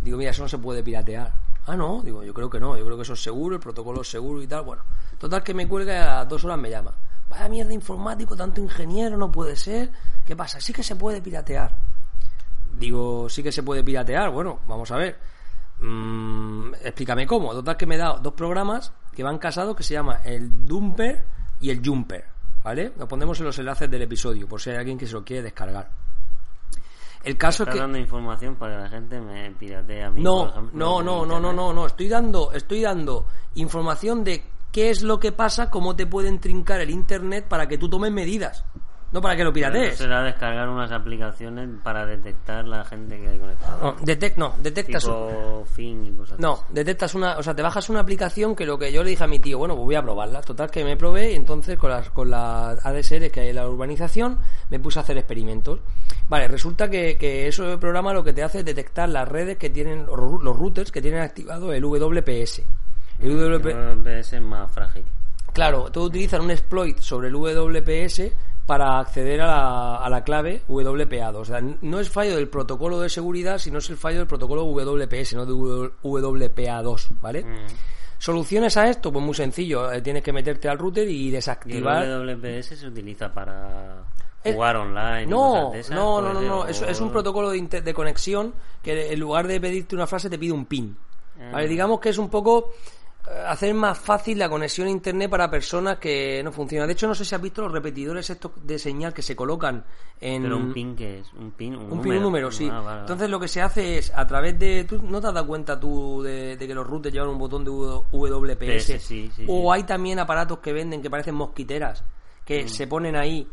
Digo, 0.00 0.18
mira, 0.18 0.30
eso 0.30 0.42
no 0.42 0.48
se 0.48 0.58
puede 0.58 0.82
piratear. 0.82 1.32
Ah, 1.66 1.76
no, 1.76 2.02
digo, 2.02 2.24
yo 2.24 2.34
creo 2.34 2.50
que 2.50 2.58
no, 2.58 2.76
yo 2.76 2.84
creo 2.84 2.96
que 2.96 3.02
eso 3.04 3.12
es 3.12 3.22
seguro, 3.22 3.54
el 3.56 3.60
protocolo 3.60 4.00
es 4.02 4.08
seguro 4.08 4.42
y 4.42 4.46
tal. 4.48 4.62
Bueno, 4.64 4.82
total 5.18 5.42
que 5.44 5.54
me 5.54 5.68
cuelga 5.68 5.94
y 5.94 5.98
a 5.98 6.24
dos 6.24 6.44
horas 6.44 6.58
me 6.58 6.70
llama. 6.70 6.92
Vaya 7.32 7.48
mierda 7.48 7.72
informático, 7.72 8.36
tanto 8.36 8.60
ingeniero, 8.60 9.16
no 9.16 9.32
puede 9.32 9.56
ser. 9.56 9.90
¿Qué 10.26 10.36
pasa? 10.36 10.60
Sí 10.60 10.70
que 10.70 10.82
se 10.82 10.96
puede 10.96 11.22
piratear. 11.22 11.74
Digo, 12.78 13.26
sí 13.30 13.42
que 13.42 13.50
se 13.50 13.62
puede 13.62 13.82
piratear. 13.82 14.30
Bueno, 14.30 14.60
vamos 14.68 14.90
a 14.90 14.96
ver. 14.98 15.18
Mm, 15.80 16.74
explícame 16.74 17.26
cómo. 17.26 17.52
Total 17.52 17.78
que 17.78 17.86
me 17.86 17.96
da 17.96 18.18
dos 18.20 18.34
programas 18.34 18.92
que 19.14 19.22
van 19.22 19.38
casados 19.38 19.74
que 19.74 19.82
se 19.82 19.94
llama 19.94 20.20
el 20.24 20.66
Dumper 20.66 21.24
y 21.60 21.70
el 21.70 21.80
Jumper. 21.82 22.26
¿Vale? 22.62 22.92
Lo 22.98 23.08
pondremos 23.08 23.40
en 23.40 23.46
los 23.46 23.58
enlaces 23.58 23.90
del 23.90 24.02
episodio 24.02 24.46
por 24.46 24.60
si 24.60 24.68
hay 24.68 24.76
alguien 24.76 24.98
que 24.98 25.06
se 25.06 25.14
lo 25.14 25.24
quiere 25.24 25.42
descargar. 25.42 25.90
El 27.24 27.38
caso 27.38 27.62
es 27.62 27.70
que... 27.70 27.78
dando 27.78 27.96
información 27.96 28.56
para 28.56 28.76
que 28.76 28.82
la 28.82 28.88
gente 28.90 29.20
me 29.20 29.50
piratee 29.52 30.02
a 30.02 30.10
mí, 30.10 30.22
por 30.22 30.24
No, 30.24 30.48
ejemplo, 30.50 30.78
no, 30.78 31.02
no, 31.02 31.24
no, 31.24 31.40
no, 31.40 31.52
no, 31.52 31.72
no. 31.72 31.86
Estoy 31.86 32.08
dando, 32.08 32.52
estoy 32.52 32.82
dando 32.82 33.26
información 33.54 34.22
de 34.22 34.44
qué 34.72 34.90
es 34.90 35.02
lo 35.02 35.20
que 35.20 35.30
pasa, 35.32 35.70
cómo 35.70 35.94
te 35.94 36.06
pueden 36.06 36.40
trincar 36.40 36.80
el 36.80 36.90
internet 36.90 37.46
para 37.48 37.68
que 37.68 37.78
tú 37.78 37.88
tomes 37.88 38.10
medidas, 38.10 38.64
no 39.12 39.20
para 39.20 39.36
que 39.36 39.44
lo 39.44 39.52
piratees. 39.52 39.98
será 39.98 40.22
descargar 40.22 40.66
unas 40.70 40.90
aplicaciones 40.90 41.68
para 41.84 42.06
detectar 42.06 42.66
la 42.66 42.82
gente 42.86 43.20
que 43.20 43.28
hay 43.28 43.38
conectada. 43.38 43.76
No, 43.82 43.96
detec- 43.98 44.36
no, 44.36 44.54
detectas. 44.62 45.04
tipo 45.04 45.64
fin 45.66 46.02
y 46.06 46.12
cosas 46.12 46.38
No, 46.38 46.64
detectas 46.70 47.14
una, 47.14 47.36
o 47.36 47.42
sea, 47.42 47.54
te 47.54 47.60
bajas 47.60 47.90
una 47.90 48.00
aplicación 48.00 48.56
que 48.56 48.64
lo 48.64 48.78
que 48.78 48.90
yo 48.90 49.04
le 49.04 49.10
dije 49.10 49.22
a 49.22 49.26
mi 49.26 49.38
tío, 49.38 49.58
bueno, 49.58 49.74
pues 49.74 49.84
voy 49.84 49.94
a 49.96 50.02
probarla. 50.02 50.40
Total 50.40 50.70
que 50.70 50.82
me 50.82 50.96
probé 50.96 51.32
y 51.32 51.34
entonces 51.34 51.76
con 51.76 51.90
las 51.90 52.08
con 52.08 52.30
la 52.30 52.70
ADSL 52.70 53.30
que 53.30 53.40
hay 53.40 53.48
en 53.50 53.56
la 53.56 53.68
urbanización 53.68 54.38
me 54.70 54.80
puse 54.80 54.98
a 54.98 55.02
hacer 55.02 55.18
experimentos. 55.18 55.80
Vale, 56.30 56.48
resulta 56.48 56.88
que, 56.88 57.18
que 57.18 57.46
eso 57.46 57.78
programa 57.78 58.14
lo 58.14 58.24
que 58.24 58.32
te 58.32 58.42
hace 58.42 58.60
es 58.60 58.64
detectar 58.64 59.10
las 59.10 59.28
redes 59.28 59.58
que 59.58 59.68
tienen 59.68 60.06
los 60.06 60.56
routers 60.56 60.90
que 60.90 61.02
tienen 61.02 61.20
activado 61.20 61.70
el 61.74 61.84
WPS. 61.84 62.62
El 63.22 63.36
WP, 63.38 63.66
El 63.66 63.96
VPS 63.96 64.32
es 64.34 64.42
más 64.42 64.70
frágil. 64.72 65.04
Claro, 65.52 65.90
todos 65.90 66.08
utilizan 66.08 66.40
un 66.42 66.50
exploit 66.50 66.98
sobre 66.98 67.28
el 67.28 67.34
WPS 67.34 68.32
para 68.66 68.98
acceder 69.00 69.40
a 69.42 69.46
la, 69.46 69.96
a 69.96 70.08
la 70.08 70.24
clave 70.24 70.62
WPA2. 70.68 71.34
O 71.36 71.44
sea, 71.44 71.60
no 71.60 72.00
es 72.00 72.08
fallo 72.10 72.36
del 72.36 72.48
protocolo 72.48 73.00
de 73.00 73.08
seguridad, 73.10 73.58
sino 73.58 73.78
es 73.78 73.90
el 73.90 73.96
fallo 73.96 74.18
del 74.18 74.26
protocolo 74.26 74.64
WPS, 74.64 75.34
no 75.34 75.44
de 75.46 75.52
W- 75.52 75.90
WPA2, 76.02 77.08
¿vale? 77.20 77.44
Mm. 77.44 77.66
¿Soluciones 78.18 78.76
a 78.76 78.88
esto? 78.88 79.12
Pues 79.12 79.24
muy 79.24 79.34
sencillo. 79.34 79.90
eh, 79.92 80.00
tienes 80.00 80.22
que 80.22 80.32
meterte 80.32 80.68
al 80.68 80.78
router 80.78 81.08
y 81.08 81.12
Y 81.24 81.26
el 81.26 81.32
desactivar... 81.32 82.06
WPS 82.06 82.78
se 82.78 82.86
utiliza 82.86 83.32
para 83.34 84.04
El- 84.44 84.54
jugar 84.54 84.76
online. 84.76 85.26
No, 85.26 85.54
no, 85.54 85.62
no, 85.64 85.70
pues, 85.70 85.90
no, 85.90 86.32
no. 86.40 86.60
o- 86.60 86.66
Es, 86.66 86.80
es 86.82 87.00
un 87.00 87.10
protocolo 87.10 87.50
de, 87.50 87.58
inter- 87.58 87.82
de 87.82 87.92
conexión 87.92 88.54
que 88.82 89.12
en 89.12 89.18
lugar 89.20 89.46
de 89.48 89.60
pedirte 89.60 89.96
una 89.96 90.06
frase 90.06 90.30
te 90.30 90.38
pide 90.38 90.52
un 90.52 90.66
pin. 90.66 90.96
¿Vale? 91.50 91.64
Ah. 91.66 91.68
Digamos 91.68 91.98
que 91.98 92.10
es 92.10 92.18
un 92.18 92.28
poco 92.30 92.70
eh, 92.70 93.01
hacer 93.46 93.72
más 93.74 93.98
fácil 93.98 94.38
la 94.38 94.48
conexión 94.48 94.88
a 94.88 94.90
internet 94.90 95.30
para 95.30 95.48
personas 95.50 95.98
que 95.98 96.42
no 96.42 96.50
funcionan. 96.52 96.88
De 96.88 96.94
hecho, 96.94 97.06
no 97.06 97.14
sé 97.14 97.24
si 97.24 97.34
has 97.34 97.40
visto 97.40 97.62
los 97.62 97.70
repetidores 97.72 98.28
estos 98.30 98.50
de 98.62 98.78
señal 98.78 99.14
que 99.14 99.22
se 99.22 99.36
colocan 99.36 99.84
en 100.20 100.42
Pero 100.42 100.56
un 100.56 100.72
pin 100.72 100.96
que 100.96 101.20
es 101.20 101.32
un 101.34 101.52
pin, 101.52 101.74
un, 101.76 101.82
un 101.84 101.88
número. 101.90 102.02
pin, 102.02 102.12
un 102.16 102.22
número, 102.22 102.50
sí. 102.50 102.68
Ah, 102.70 102.74
vale, 102.74 102.84
vale. 102.86 103.00
Entonces 103.00 103.30
lo 103.30 103.38
que 103.40 103.48
se 103.48 103.62
hace 103.62 103.98
es 103.98 104.12
a 104.14 104.26
través 104.26 104.58
de 104.58 104.84
tú 104.84 105.00
no 105.02 105.20
te 105.20 105.28
has 105.28 105.34
dado 105.34 105.46
cuenta 105.46 105.78
tú 105.78 106.22
de, 106.22 106.56
de 106.56 106.66
que 106.66 106.74
los 106.74 106.86
routers 106.86 107.12
llevan 107.12 107.30
un 107.30 107.38
botón 107.38 107.64
de 107.64 107.70
WPS 107.70 108.56
PS, 108.58 109.02
sí, 109.02 109.30
sí, 109.34 109.44
o 109.48 109.72
hay 109.72 109.84
también 109.84 110.18
aparatos 110.18 110.58
que 110.58 110.72
venden 110.72 111.00
que 111.02 111.10
parecen 111.10 111.34
mosquiteras 111.34 112.02
Mm. 112.02 112.44
que 112.44 112.68
se 112.68 112.88
ponen 112.88 113.14
ahí 113.14 113.48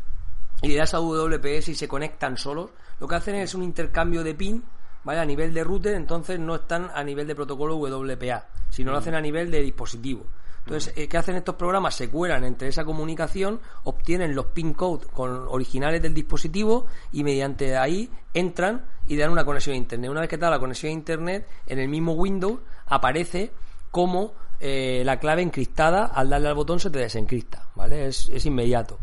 y 0.62 0.68
le 0.68 0.74
das 0.76 0.94
a 0.94 0.98
WPS 1.00 1.68
y 1.68 1.74
se 1.76 1.86
conectan 1.86 2.36
solos. 2.36 2.70
Lo 2.98 3.06
que 3.06 3.14
hacen 3.14 3.36
es 3.36 3.54
un 3.54 3.62
intercambio 3.62 4.24
de 4.24 4.34
pin 4.34 4.64
¿vale? 5.04 5.20
A 5.20 5.24
nivel 5.24 5.54
de 5.54 5.64
router, 5.64 5.94
entonces 5.94 6.38
no 6.38 6.54
están 6.54 6.90
a 6.94 7.02
nivel 7.04 7.26
de 7.26 7.34
protocolo 7.34 7.76
WPA, 7.76 8.46
sino 8.70 8.92
lo 8.92 8.98
hacen 8.98 9.14
a 9.14 9.20
nivel 9.20 9.50
de 9.50 9.62
dispositivo. 9.62 10.26
Entonces, 10.64 10.92
eh, 10.96 11.08
¿qué 11.08 11.16
hacen 11.16 11.36
estos 11.36 11.54
programas? 11.54 11.94
Se 11.94 12.08
cuelan 12.10 12.44
entre 12.44 12.68
esa 12.68 12.84
comunicación, 12.84 13.60
obtienen 13.84 14.34
los 14.34 14.46
pin 14.46 14.74
codes 14.74 15.06
con 15.06 15.48
originales 15.48 16.02
del 16.02 16.14
dispositivo 16.14 16.86
y 17.12 17.24
mediante 17.24 17.76
ahí 17.76 18.10
entran 18.34 18.84
y 19.06 19.16
dan 19.16 19.30
una 19.30 19.44
conexión 19.44 19.74
a 19.74 19.78
Internet. 19.78 20.10
Una 20.10 20.20
vez 20.20 20.28
que 20.28 20.36
da 20.36 20.50
la 20.50 20.58
conexión 20.58 20.90
a 20.90 20.92
Internet, 20.92 21.48
en 21.66 21.78
el 21.78 21.88
mismo 21.88 22.12
Windows 22.12 22.60
aparece 22.86 23.52
como 23.90 24.34
eh, 24.60 25.02
la 25.04 25.18
clave 25.18 25.42
encriptada, 25.42 26.04
al 26.04 26.28
darle 26.28 26.48
al 26.48 26.54
botón 26.54 26.78
se 26.78 26.90
te 26.90 26.98
desencripta, 26.98 27.66
¿vale? 27.74 28.06
Es, 28.06 28.28
es 28.28 28.44
inmediato. 28.44 28.98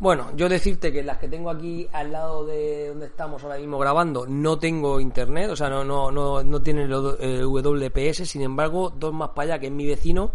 Bueno, 0.00 0.30
yo 0.34 0.48
decirte 0.48 0.90
que 0.90 1.02
las 1.02 1.18
que 1.18 1.28
tengo 1.28 1.50
aquí 1.50 1.86
al 1.92 2.10
lado 2.10 2.46
de 2.46 2.88
donde 2.88 3.04
estamos 3.04 3.44
ahora 3.44 3.58
mismo 3.58 3.78
grabando 3.78 4.24
no 4.26 4.58
tengo 4.58 4.98
internet, 4.98 5.50
o 5.50 5.56
sea, 5.56 5.68
no, 5.68 5.84
no, 5.84 6.10
no, 6.10 6.42
no 6.42 6.62
tienen 6.62 6.90
el 6.90 7.44
WPS, 7.44 8.26
sin 8.26 8.40
embargo, 8.40 8.88
dos 8.88 9.12
más 9.12 9.28
para 9.30 9.52
allá, 9.52 9.60
que 9.60 9.66
es 9.66 9.72
mi 9.72 9.86
vecino, 9.86 10.32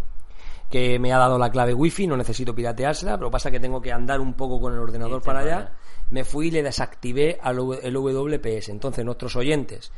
que 0.70 1.00
me 1.00 1.12
ha 1.12 1.18
dado 1.18 1.40
la 1.40 1.50
clave 1.50 1.74
wifi, 1.74 2.06
no 2.06 2.16
necesito 2.16 2.54
pirateársela, 2.54 3.18
pero 3.18 3.32
pasa 3.32 3.50
que 3.50 3.60
tengo 3.60 3.82
que 3.82 3.92
andar 3.92 4.22
un 4.22 4.36
poco 4.36 4.62
con 4.62 4.72
el 4.72 4.78
ordenador 4.78 5.24
para 5.24 5.40
allá, 5.40 5.72
me 6.12 6.24
fui 6.24 6.50
y 6.50 6.52
le 6.52 6.62
desactivé 6.62 7.40
al 7.42 7.58
el 7.82 7.98
WPS. 7.98 8.70
Entonces, 8.70 9.04
nuestros 9.04 9.36
oyentes, 9.36 9.92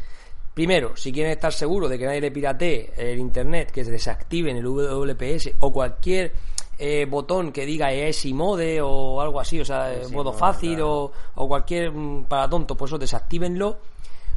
primero, 0.53 0.95
si 0.95 1.11
quieren 1.11 1.33
estar 1.33 1.51
seguros 1.51 1.89
de 1.89 1.99
que 1.99 2.05
nadie 2.05 2.21
le 2.21 2.31
piratee 2.31 2.93
el 2.95 3.19
internet, 3.19 3.71
que 3.71 3.83
se 3.83 3.91
desactiven 3.91 4.55
el 4.55 4.65
WPS 4.65 5.55
o 5.59 5.73
cualquier 5.73 6.31
eh, 6.77 7.05
botón 7.09 7.51
que 7.51 7.65
diga 7.65 7.91
ESI 7.91 8.33
mode 8.33 8.81
o 8.81 9.19
algo 9.21 9.39
así, 9.39 9.59
o 9.59 9.65
sea, 9.65 9.91
modo 10.11 10.31
mode, 10.31 10.39
fácil 10.39 10.75
claro. 10.75 10.93
o, 10.93 11.11
o 11.35 11.47
cualquier 11.47 11.91
mm, 11.91 12.25
para 12.25 12.49
tonto, 12.49 12.75
pues 12.75 12.89
eso 12.89 12.97
desactívenlo 12.97 13.79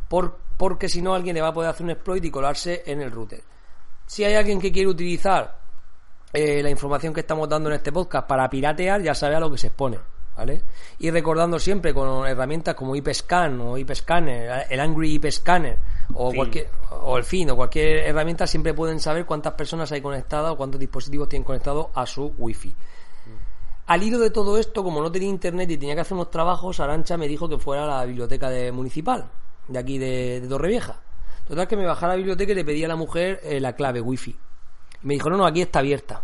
por, 0.09 0.39
porque 0.57 0.89
si 0.89 1.01
no 1.03 1.15
alguien 1.15 1.35
le 1.35 1.43
va 1.43 1.49
a 1.49 1.55
poder 1.55 1.71
hacer 1.71 1.85
un 1.85 1.91
exploit 1.91 2.25
y 2.25 2.31
colarse 2.31 2.83
en 2.87 3.01
el 3.01 3.11
router. 3.11 3.43
Si 4.07 4.25
hay 4.25 4.35
alguien 4.35 4.61
que 4.61 4.73
quiere 4.73 4.89
utilizar 4.89 5.57
eh, 6.33 6.63
la 6.63 6.71
información 6.71 7.15
que 7.15 7.21
estamos 7.21 7.49
dando 7.49 7.69
en 7.69 7.77
este 7.77 7.93
podcast 7.93 8.27
para 8.27 8.49
piratear, 8.51 9.03
ya 9.03 9.15
sabe 9.15 9.37
a 9.37 9.41
lo 9.41 9.51
que 9.51 9.59
se 9.59 9.69
expone. 9.69 9.99
¿Vale? 10.37 10.63
Y 11.01 11.11
recordando 11.11 11.59
siempre 11.59 11.93
con 11.93 12.27
herramientas 12.27 12.75
como 12.75 12.97
IPScan 12.97 13.61
o 13.61 13.77
IPScanner, 13.77 14.67
el 14.71 14.81
Angry 14.81 15.15
IPScanner 15.15 15.77
o 16.15 16.31
Fin. 16.31 16.37
cualquier 16.37 16.71
o 17.03 17.17
el 17.17 17.25
fin 17.25 17.51
o 17.51 17.57
cualquier 17.57 18.07
herramienta 18.07 18.47
siempre 18.47 18.75
pueden 18.75 19.01
saber 19.01 19.25
cuántas 19.27 19.55
personas 19.55 19.91
hay 19.93 20.01
conectadas 20.01 20.53
o 20.53 20.57
cuántos 20.57 20.81
dispositivos 20.81 21.29
tienen 21.29 21.45
conectados 21.45 21.87
a 21.95 22.07
su 22.07 22.35
wifi. 22.39 22.75
Al 23.87 24.03
hilo 24.03 24.19
de 24.19 24.31
todo 24.31 24.57
esto, 24.57 24.85
como 24.85 25.01
no 25.01 25.11
tenía 25.11 25.29
internet 25.29 25.69
y 25.71 25.77
tenía 25.77 25.97
que 25.97 26.03
hacer 26.03 26.15
unos 26.15 26.31
trabajos, 26.31 26.79
Arancha 26.79 27.17
me 27.17 27.27
dijo 27.27 27.49
que 27.49 27.59
fuera 27.59 27.85
a 27.85 27.99
la 27.99 28.05
biblioteca 28.05 28.49
de 28.49 28.71
municipal, 28.71 29.29
de 29.67 29.79
aquí 29.79 29.99
de, 29.99 30.41
de 30.41 30.47
Torrevieja. 30.49 31.01
Total 31.49 31.67
que 31.67 31.77
me 31.77 31.85
bajara 31.85 32.13
a 32.13 32.15
la 32.15 32.19
biblioteca 32.19 32.53
y 32.53 32.55
le 32.55 32.65
pedí 32.65 32.85
a 32.85 32.89
la 32.89 32.95
mujer 32.95 33.41
eh, 33.43 33.59
la 33.59 33.75
clave 33.75 34.01
wifi. 34.01 34.31
Y 35.03 35.07
me 35.07 35.15
dijo, 35.15 35.29
no, 35.29 35.37
no, 35.37 35.45
aquí 35.45 35.63
está 35.63 35.81
abierta. 35.81 36.23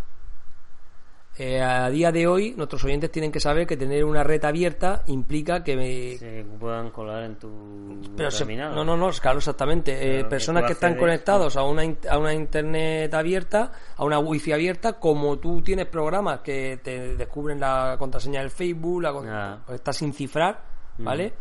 Eh, 1.39 1.61
a 1.61 1.91
día 1.91 2.11
de 2.13 2.27
hoy, 2.27 2.55
nuestros 2.57 2.83
oyentes 2.85 3.11
tienen 3.13 3.31
que 3.31 3.41
saber 3.41 3.67
que 3.67 3.77
tener 3.77 4.05
una 4.07 4.25
red 4.25 4.43
abierta 4.45 5.03
implica 5.07 5.63
que 5.63 5.77
me, 5.77 6.17
Se 6.17 6.45
puedan 6.59 6.91
colar 6.91 7.25
en 7.25 7.37
tu 7.37 8.01
pero 8.17 8.31
se- 8.31 8.47
no, 8.57 8.85
no, 8.85 8.97
no, 8.97 9.11
claro, 9.21 9.39
exactamente. 9.39 9.93
Eh, 9.93 10.15
Claro, 10.15 10.29
personas 10.31 10.63
que 10.65 10.73
están 10.73 10.97
conectados 10.97 11.57
a 11.59 11.63
una, 11.63 11.83
a 12.11 12.19
una 12.19 12.33
internet 12.33 13.13
abierta, 13.13 13.71
a 13.97 14.05
una 14.05 14.19
wifi 14.19 14.53
abierta, 14.53 14.95
como 14.95 15.39
tú 15.39 15.61
tienes 15.61 15.87
programas 15.87 16.41
que 16.41 16.81
te 16.83 17.17
descubren 17.17 17.61
la 17.61 17.97
contraseña 17.99 18.41
del 18.41 18.51
Facebook, 18.51 19.03
la 19.03 19.11
Ah. 19.29 19.59
pues 19.67 19.77
está 19.77 19.93
sin 19.93 20.15
cifrar, 20.15 20.59
¿vale? 20.99 21.35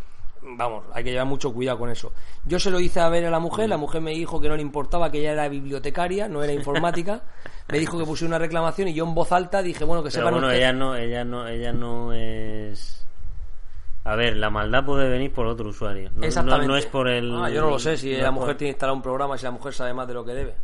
Vamos, 0.47 0.83
hay 0.93 1.03
que 1.03 1.11
llevar 1.11 1.25
mucho 1.25 1.51
cuidado 1.51 1.79
con 1.79 1.89
eso. 1.89 2.11
Yo 2.45 2.59
se 2.59 2.69
lo 2.69 2.79
hice 2.79 2.99
a 2.99 3.09
ver 3.09 3.25
a 3.25 3.31
la 3.31 3.39
mujer, 3.39 3.67
la 3.67 3.77
mujer 3.77 3.99
me 4.01 4.11
dijo 4.11 4.39
que 4.39 4.47
no 4.47 4.55
le 4.55 4.61
importaba, 4.61 5.11
que 5.11 5.19
ella 5.19 5.31
era 5.31 5.47
bibliotecaria, 5.49 6.27
no 6.27 6.43
era 6.43 6.53
informática. 6.53 7.21
me 7.67 7.79
dijo 7.79 7.97
que 7.97 8.05
puse 8.05 8.25
una 8.25 8.37
reclamación 8.37 8.87
y 8.89 8.93
yo 8.93 9.05
en 9.05 9.15
voz 9.15 9.31
alta 9.31 9.63
dije, 9.63 9.83
bueno, 9.83 10.03
que 10.03 10.11
sepan 10.11 10.33
bueno, 10.33 10.51
ella 10.51 10.71
no, 10.71 10.95
ella 10.95 11.23
no, 11.23 11.47
ella 11.47 11.73
no 11.73 12.13
es. 12.13 13.05
A 14.03 14.15
ver, 14.15 14.37
la 14.37 14.51
maldad 14.51 14.85
puede 14.85 15.09
venir 15.09 15.33
por 15.33 15.47
otro 15.47 15.69
usuario. 15.69 16.11
No, 16.11 16.19
no- 16.21 16.25
Exactamente. 16.27 16.67
no 16.67 16.77
es 16.77 16.85
por 16.85 17.07
el. 17.07 17.35
Ah, 17.35 17.49
yo 17.49 17.61
no 17.61 17.71
lo 17.71 17.79
sé, 17.79 17.97
si 17.97 18.15
la 18.15 18.29
mujer 18.29 18.55
tiene 18.55 18.69
instalado 18.69 18.95
un 18.95 19.01
programa, 19.01 19.35
si 19.39 19.45
la 19.45 19.51
mujer 19.51 19.73
sabe 19.73 19.95
más 19.95 20.07
de 20.07 20.13
lo 20.13 20.23
que 20.23 20.33
debe. 20.35 20.55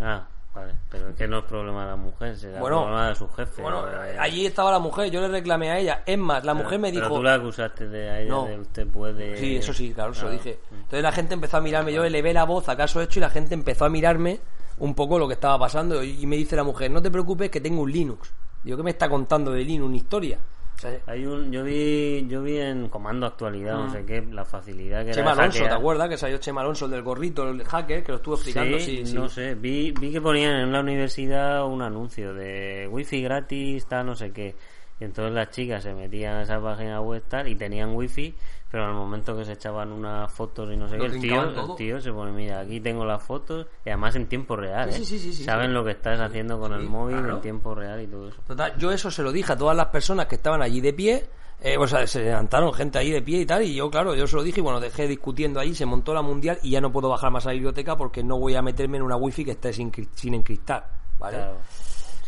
Ah, 0.00 0.26
vale. 0.54 0.74
Pero 0.90 1.08
es 1.10 1.16
que 1.16 1.28
no 1.28 1.38
es 1.38 1.44
problema 1.44 1.84
de 1.84 1.90
la 1.90 1.96
mujer, 1.96 2.36
será 2.36 2.60
Bueno, 2.60 2.80
problema 2.82 3.08
de 3.08 3.14
su 3.14 3.28
jefe. 3.28 3.62
Bueno, 3.62 3.80
o- 3.80 4.20
allí 4.20 4.46
estaba 4.46 4.70
la 4.72 4.78
mujer, 4.78 5.10
yo 5.10 5.20
le 5.20 5.28
reclamé 5.28 5.70
a 5.70 5.78
ella. 5.78 6.02
Es 6.06 6.18
más, 6.18 6.44
la 6.44 6.52
Pero- 6.52 6.64
mujer 6.64 6.78
me 6.80 6.90
pero 6.92 7.04
dijo. 7.06 7.16
tú 7.16 7.22
la 7.22 7.34
acusaste 7.34 7.88
de 7.88 8.10
a 8.10 8.20
ella 8.20 8.30
No. 8.30 8.44
de 8.46 8.58
usted 8.58 8.86
puede. 8.88 9.36
Sí, 9.36 9.56
eso 9.56 9.72
sí, 9.72 9.92
claro, 9.92 10.12
se 10.14 10.22
lo 10.22 10.28
Claro. 10.28 10.42
dije. 10.42 10.60
Entonces 10.72 11.02
la 11.02 11.12
gente 11.12 11.34
empezó 11.34 11.56
a 11.56 11.60
mirarme, 11.60 11.92
yo 11.92 12.04
elevé 12.04 12.32
la 12.32 12.44
voz, 12.44 12.68
acaso 12.68 13.00
hecho, 13.00 13.18
y 13.18 13.22
la 13.22 13.30
gente 13.30 13.54
empezó 13.54 13.84
a 13.84 13.88
mirarme 13.88 14.40
un 14.78 14.94
poco 14.94 15.18
lo 15.18 15.28
que 15.28 15.34
estaba 15.34 15.58
pasando. 15.58 16.02
Y 16.02 16.26
me 16.26 16.36
dice 16.36 16.56
la 16.56 16.64
mujer, 16.64 16.90
no 16.90 17.00
te 17.02 17.10
preocupes 17.10 17.50
que 17.50 17.60
tengo 17.60 17.82
un 17.82 17.92
Linux. 17.92 18.32
Digo, 18.64 18.76
¿qué 18.76 18.82
me 18.82 18.90
está 18.90 19.08
contando 19.08 19.52
de 19.52 19.62
Linux? 19.64 19.86
Una 19.88 19.96
historia. 19.96 20.38
O 20.80 20.82
sea, 20.82 20.98
Hay 21.08 21.26
un, 21.26 21.52
yo 21.52 21.62
vi, 21.62 22.26
yo 22.26 22.40
vi 22.42 22.56
en 22.56 22.88
Comando 22.88 23.26
Actualidad, 23.26 23.74
no 23.74 23.90
sé 23.90 24.02
qué, 24.06 24.22
la 24.22 24.46
facilidad 24.46 25.04
que 25.04 25.10
Mm. 25.10 25.14
Chema 25.14 25.32
era 25.32 25.42
Alonso, 25.42 25.64
¿te 25.64 25.74
acuerdas? 25.74 26.08
Que 26.08 26.16
salió 26.16 26.38
Chema 26.38 26.62
Alonso, 26.62 26.86
el 26.86 26.92
del 26.92 27.02
gorrito, 27.02 27.50
el 27.50 27.62
hacker, 27.64 28.02
que 28.02 28.12
lo 28.12 28.16
estuvo 28.16 28.34
explicando. 28.36 28.78
Sí, 28.80 29.04
sí. 29.04 29.14
no 29.14 29.28
sé, 29.28 29.54
vi, 29.56 29.92
vi 29.92 30.10
que 30.10 30.22
ponían 30.22 30.54
en 30.54 30.72
la 30.72 30.80
universidad 30.80 31.66
un 31.66 31.82
anuncio 31.82 32.32
de 32.32 32.88
wifi 32.90 33.20
gratis, 33.20 33.84
tal, 33.86 34.06
no 34.06 34.14
sé 34.14 34.32
qué. 34.32 34.54
Y 34.98 35.04
entonces 35.04 35.34
las 35.34 35.50
chicas 35.50 35.82
se 35.82 35.92
metían 35.92 36.36
a 36.36 36.42
esa 36.44 36.58
página 36.58 37.02
web 37.02 37.22
tal 37.28 37.46
y 37.46 37.56
tenían 37.56 37.94
wifi, 37.94 38.34
pero 38.70 38.86
al 38.86 38.94
momento 38.94 39.36
que 39.36 39.44
se 39.44 39.52
echaban 39.52 39.92
unas 39.92 40.30
fotos 40.30 40.70
y 40.72 40.76
no 40.76 40.88
sé 40.88 40.96
Lo 40.96 41.04
qué, 41.06 41.14
el 41.16 41.20
tío, 41.20 41.42
el 41.42 41.76
tío 41.76 42.00
se 42.00 42.12
pone, 42.12 42.32
mira, 42.32 42.60
aquí 42.60 42.80
tengo 42.80 43.04
las 43.04 43.22
fotos, 43.22 43.66
y 43.84 43.88
además 43.90 44.14
en 44.16 44.26
tiempo 44.26 44.56
real, 44.56 44.92
Sí, 44.92 45.02
¿eh? 45.02 45.04
sí, 45.04 45.18
sí, 45.18 45.32
sí, 45.32 45.44
Saben 45.44 45.74
lo 45.74 45.84
que 45.84 45.90
estás 45.92 46.20
haciendo 46.20 46.58
con 46.60 46.72
el 46.72 46.82
móvil 46.82 47.18
claro. 47.18 47.36
en 47.36 47.40
tiempo 47.42 47.74
real 47.74 48.00
y 48.02 48.06
todo 48.06 48.28
eso. 48.28 48.40
Total, 48.46 48.76
yo 48.78 48.92
eso 48.92 49.10
se 49.10 49.22
lo 49.22 49.32
dije 49.32 49.52
a 49.52 49.56
todas 49.56 49.76
las 49.76 49.86
personas 49.86 50.26
que 50.26 50.36
estaban 50.36 50.62
allí 50.62 50.80
de 50.80 50.92
pie. 50.92 51.26
Eh, 51.62 51.76
o 51.76 51.86
sea, 51.86 52.06
se 52.06 52.24
levantaron 52.24 52.72
gente 52.72 52.98
ahí 52.98 53.10
de 53.10 53.20
pie 53.20 53.40
y 53.40 53.44
tal. 53.46 53.62
Y 53.62 53.74
yo, 53.74 53.90
claro, 53.90 54.14
yo 54.14 54.26
se 54.26 54.34
lo 54.34 54.42
dije 54.42 54.60
y 54.60 54.62
bueno, 54.62 54.80
dejé 54.80 55.06
discutiendo 55.06 55.60
ahí. 55.60 55.74
Se 55.74 55.84
montó 55.84 56.14
la 56.14 56.22
mundial 56.22 56.58
y 56.62 56.70
ya 56.70 56.80
no 56.80 56.90
puedo 56.90 57.10
bajar 57.10 57.30
más 57.30 57.44
a 57.44 57.48
la 57.50 57.52
biblioteca 57.52 57.98
porque 57.98 58.22
no 58.24 58.38
voy 58.38 58.54
a 58.54 58.62
meterme 58.62 58.96
en 58.96 59.02
una 59.02 59.16
wifi 59.16 59.44
que 59.44 59.50
esté 59.50 59.70
sin, 59.74 59.92
sin 60.14 60.32
encriptar. 60.32 60.88
¿Vale? 61.18 61.36
Claro. 61.36 61.56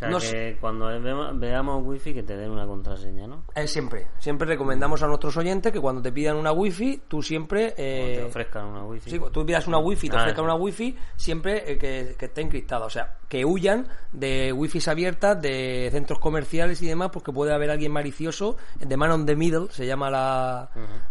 Sea 0.02 0.10
No 0.10 0.18
que 0.18 0.56
cuando 0.60 0.86
veamos 1.34 1.82
wifi 1.86 2.12
que 2.12 2.22
te 2.22 2.36
den 2.36 2.50
una 2.50 2.66
contraseña, 2.66 3.26
¿no? 3.26 3.44
Eh, 3.54 3.66
siempre, 3.68 4.08
siempre 4.18 4.48
recomendamos 4.48 5.02
a 5.02 5.06
nuestros 5.06 5.36
oyentes 5.36 5.72
que 5.72 5.80
cuando 5.80 6.02
te 6.02 6.10
pidan 6.10 6.36
una 6.36 6.52
wifi, 6.52 7.02
tú 7.06 7.22
siempre. 7.22 7.68
O 7.68 7.74
eh, 7.76 8.14
te 8.18 8.24
ofrezcan 8.24 8.66
una 8.66 8.84
wifi. 8.84 9.10
Sí, 9.10 9.20
tú 9.32 9.46
pidas 9.46 9.66
una 9.68 9.78
wifi 9.78 10.08
te 10.08 10.16
Ah, 10.16 10.20
ofrezcan 10.20 10.44
una 10.44 10.54
wifi, 10.56 10.96
siempre 11.16 11.72
eh, 11.72 11.78
que, 11.78 12.16
que 12.18 12.24
esté 12.26 12.40
encriptada. 12.40 12.84
O 12.86 12.90
sea, 12.90 13.18
que 13.28 13.44
huyan 13.44 13.86
de 14.12 14.52
wifis 14.52 14.88
abiertas, 14.88 15.40
de 15.40 15.88
centros 15.92 16.18
comerciales 16.18 16.82
y 16.82 16.86
demás, 16.86 17.10
porque 17.12 17.32
puede 17.32 17.52
haber 17.54 17.70
alguien 17.70 17.92
malicioso. 17.92 18.56
De 18.80 18.96
man 18.96 19.10
on 19.12 19.24
the 19.26 19.36
middle, 19.36 19.68
se 19.70 19.86
llama 19.86 20.10
la. 20.10 20.68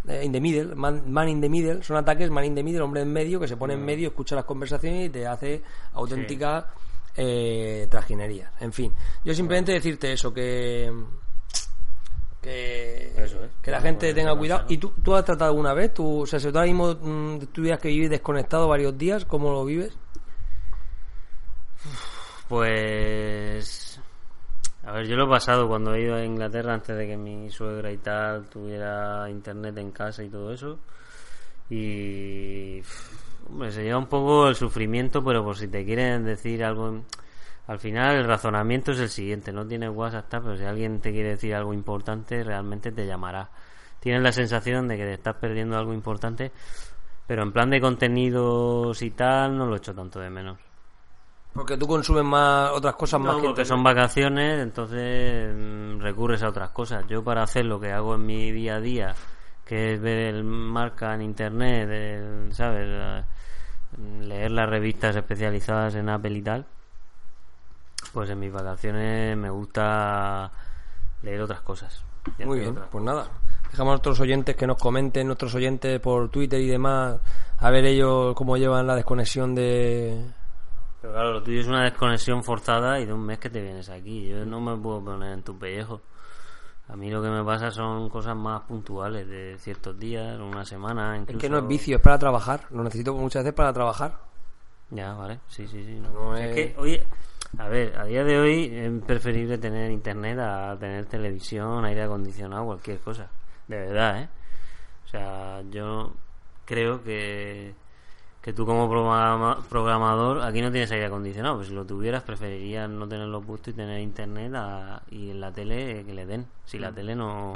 eh, 0.08 0.22
in 0.26 0.32
the 0.32 0.42
middle, 0.42 0.76
man, 0.76 1.04
man 1.12 1.30
in 1.30 1.40
the 1.42 1.50
middle. 1.50 1.82
Son 1.84 1.96
ataques, 1.98 2.30
man 2.30 2.44
in 2.46 2.56
the 2.56 2.64
middle, 2.64 2.82
hombre 2.82 3.02
en 3.02 3.12
medio, 3.14 3.40
que 3.40 3.48
se 3.48 3.56
pone 3.58 3.74
en 3.76 3.84
medio, 3.86 4.10
escucha 4.10 4.36
las 4.36 4.46
conversaciones 4.46 5.08
y 5.08 5.10
te 5.10 5.26
hace 5.26 5.62
auténticas 5.94 6.66
eh, 7.16 7.88
trajinerías. 7.90 8.52
En 8.60 8.72
fin, 8.74 8.94
yo 9.24 9.34
simplemente 9.34 9.74
decirte 9.74 10.14
eso, 10.14 10.34
que. 10.34 10.92
Que, 12.42 13.14
Eso 13.18 13.44
es. 13.44 13.52
que 13.62 13.70
la 13.70 13.78
Bueno, 13.78 14.00
gente 14.00 14.14
tenga 14.16 14.36
cuidado. 14.36 14.66
¿Y 14.68 14.78
tú, 14.80 14.94
tú 15.04 15.14
has 15.14 15.24
tratado 15.24 15.52
alguna 15.52 15.76
vez? 15.76 15.94
¿Tú, 15.94 16.22
o 16.22 16.26
sea, 16.26 16.40
si 16.40 16.52
tú 16.52 16.58
ahora 16.58 16.66
mismo 16.72 16.96
mm, 17.00 17.38
tuvieras 17.54 17.80
que 17.80 17.90
vivir 17.90 18.10
desconectado 18.10 18.68
varios 18.68 18.98
días, 18.98 19.26
¿cómo 19.26 19.52
lo 19.52 19.64
vives? 19.64 19.96
Pues. 22.48 24.00
A 24.84 24.94
ver, 24.94 25.08
yo 25.08 25.16
lo 25.16 25.26
he 25.26 25.30
pasado 25.30 25.68
cuando 25.68 25.94
he 25.94 26.02
ido 26.02 26.16
a 26.16 26.26
Inglaterra 26.26 26.74
antes 26.74 26.98
de 26.98 27.06
que 27.06 27.16
mi 27.16 27.52
suegra 27.52 27.92
y 27.92 27.98
tal 27.98 28.50
tuviera 28.50 29.30
internet 29.30 29.78
en 29.78 29.92
casa 29.92 30.24
y 30.24 30.30
todo 30.30 30.52
eso. 30.52 30.80
Y. 31.70 32.82
Hombre, 33.52 33.72
se 33.72 33.84
lleva 33.84 33.98
un 33.98 34.08
poco 34.08 34.48
el 34.48 34.56
sufrimiento, 34.56 35.24
pero 35.24 35.44
por 35.44 35.58
si 35.58 35.68
te 35.68 35.84
quieren 35.86 36.24
decir 36.24 36.64
algo. 36.64 37.02
Al 37.68 37.80
final, 37.80 38.16
el 38.16 38.26
razonamiento 38.26 38.92
es 38.92 39.00
el 39.00 39.10
siguiente: 39.10 39.52
no 39.52 39.66
tienes 39.68 39.90
WhatsApp, 39.90 40.26
pero 40.32 40.58
si 40.58 40.64
alguien 40.64 41.00
te 41.02 41.12
quiere 41.12 41.30
decir 41.30 41.54
algo 41.54 41.74
importante, 41.74 42.44
realmente 42.44 42.92
te 42.92 43.06
llamará. 43.06 43.50
Tienes 44.00 44.24
la 44.24 44.32
sensación 44.32 44.88
de 44.88 44.98
que 44.98 45.04
te 45.04 45.14
estás 45.14 45.36
perdiendo 45.36 45.78
algo 45.78 45.94
importante, 45.94 46.52
pero 47.28 47.44
en 47.44 47.52
plan 47.52 47.70
de 47.70 47.80
contenidos 47.82 49.02
y 49.02 49.12
tal, 49.12 49.58
no 49.58 49.66
lo 49.68 49.76
echo 49.76 49.94
tanto 49.94 50.20
de 50.20 50.30
menos. 50.30 50.58
Porque 51.54 51.76
tú 51.78 51.86
consumes 51.86 52.24
más 52.24 52.72
otras 52.72 52.96
cosas 52.96 53.20
más 53.20 53.36
que 53.36 53.48
porque 53.48 53.66
son 53.66 53.84
vacaciones, 53.84 54.60
entonces 54.62 55.54
mm, 55.54 56.00
recurres 56.00 56.42
a 56.44 56.50
otras 56.50 56.70
cosas. 56.70 57.06
Yo 57.10 57.24
para 57.24 57.44
hacer 57.44 57.66
lo 57.66 57.80
que 57.80 57.92
hago 57.92 58.16
en 58.16 58.26
mi 58.26 58.52
día 58.54 58.76
a 58.76 58.80
día, 58.80 59.14
que 59.66 59.94
es 59.94 60.02
ver 60.02 60.34
el 60.34 60.44
marca 60.46 61.14
en 61.14 61.22
internet, 61.22 61.90
el- 61.90 62.54
¿sabes? 62.54 63.26
Leer 63.98 64.52
las 64.52 64.70
revistas 64.70 65.16
especializadas 65.16 65.96
en 65.96 66.10
Apple 66.10 66.38
y 66.38 66.42
tal, 66.42 66.66
pues 68.14 68.30
en 68.30 68.40
mis 68.40 68.52
vacaciones 68.52 69.36
me 69.38 69.50
gusta 69.50 70.52
leer 71.22 71.42
otras 71.42 71.62
cosas. 71.62 72.04
Muy 72.46 72.60
bien, 72.60 72.72
otras 72.72 72.88
pues 72.90 73.04
nada. 73.04 73.28
Dejamos 73.70 73.92
a 73.92 73.94
nuestros 73.94 74.20
oyentes 74.20 74.56
que 74.56 74.68
nos 74.68 74.78
comenten, 74.78 75.28
nuestros 75.28 75.56
oyentes 75.56 76.00
por 76.00 76.30
Twitter 76.30 76.60
y 76.60 76.68
demás, 76.68 77.20
a 77.58 77.70
ver 77.70 77.86
ellos 77.86 78.34
cómo 78.36 78.58
llevan 78.58 78.88
la 78.88 78.96
desconexión 78.96 79.56
de... 79.56 80.26
Pero 81.02 81.14
claro, 81.14 81.34
lo 81.34 81.44
tuyo 81.44 81.62
es 81.62 81.68
una 81.68 81.84
desconexión 81.84 82.44
forzada 82.44 83.00
y 83.00 83.06
de 83.06 83.14
un 83.14 83.26
mes 83.26 83.40
que 83.40 83.50
te 83.50 83.62
vienes 83.62 83.90
aquí. 83.90 84.28
Yo 84.28 84.46
no 84.46 84.62
me 84.62 84.78
puedo 84.78 85.04
poner 85.04 85.34
en 85.34 85.42
tu 85.42 85.58
pellejo. 85.58 86.02
A 86.92 86.96
mí 86.98 87.10
lo 87.10 87.22
que 87.22 87.30
me 87.30 87.44
pasa 87.44 87.72
son 87.72 88.10
cosas 88.10 88.36
más 88.36 88.64
puntuales 88.64 89.26
de 89.28 89.56
ciertos 89.58 89.98
días, 89.98 90.38
una 90.40 90.66
semana, 90.66 91.16
incluso... 91.16 91.38
Es 91.38 91.42
que 91.42 91.50
no 91.50 91.60
es 91.60 91.68
vicio, 91.68 91.96
es 91.96 92.02
para 92.02 92.20
trabajar. 92.20 92.66
Lo 92.70 92.84
necesito 92.84 93.14
muchas 93.14 93.44
veces 93.44 93.56
para 93.56 93.72
trabajar. 93.72 94.20
Ya, 94.90 95.14
vale, 95.14 95.40
sí, 95.48 95.66
sí, 95.68 95.86
sí. 95.86 96.02
No. 96.02 96.36
es... 96.36 96.54
que, 96.54 96.76
oye, 96.78 97.02
a 97.58 97.70
ver, 97.70 97.98
a 97.98 98.04
día 98.04 98.26
de 98.26 98.38
hoy 98.38 98.70
es 98.74 99.04
preferible 99.06 99.58
tener 99.58 99.90
internet 99.90 100.38
a 100.40 100.76
tener 100.78 101.06
televisión, 101.06 101.86
aire 101.86 102.04
acondicionado, 102.04 102.66
cualquier 102.66 103.00
cosa. 103.00 103.30
De 103.68 103.78
verdad, 103.78 104.24
¿eh? 104.24 104.30
O 105.06 105.08
sea, 105.08 105.62
yo 105.70 106.14
creo 106.66 107.02
que, 107.04 107.74
que 108.42 108.54
tú 108.54 108.66
como 108.66 108.90
programador, 108.90 110.42
aquí 110.42 110.62
no 110.62 110.72
tienes 110.72 110.92
aire 110.92 111.06
acondicionado, 111.06 111.58
pues 111.58 111.68
si 111.68 111.74
lo 111.76 111.86
tuvieras 111.86 112.24
preferirías 112.24 112.90
no 112.90 113.08
tenerlo 113.08 113.42
puesto 113.42 113.70
y 113.70 113.74
tener 113.74 114.00
internet 114.00 114.52
y 115.12 115.30
en 115.30 115.40
la 115.40 115.52
tele 115.52 116.04
que 116.04 116.14
le 116.14 116.26
den. 116.26 116.48
Si 116.66 116.80
la 116.80 116.92
mm. 116.92 116.96
tele 116.96 117.16
no, 117.16 117.54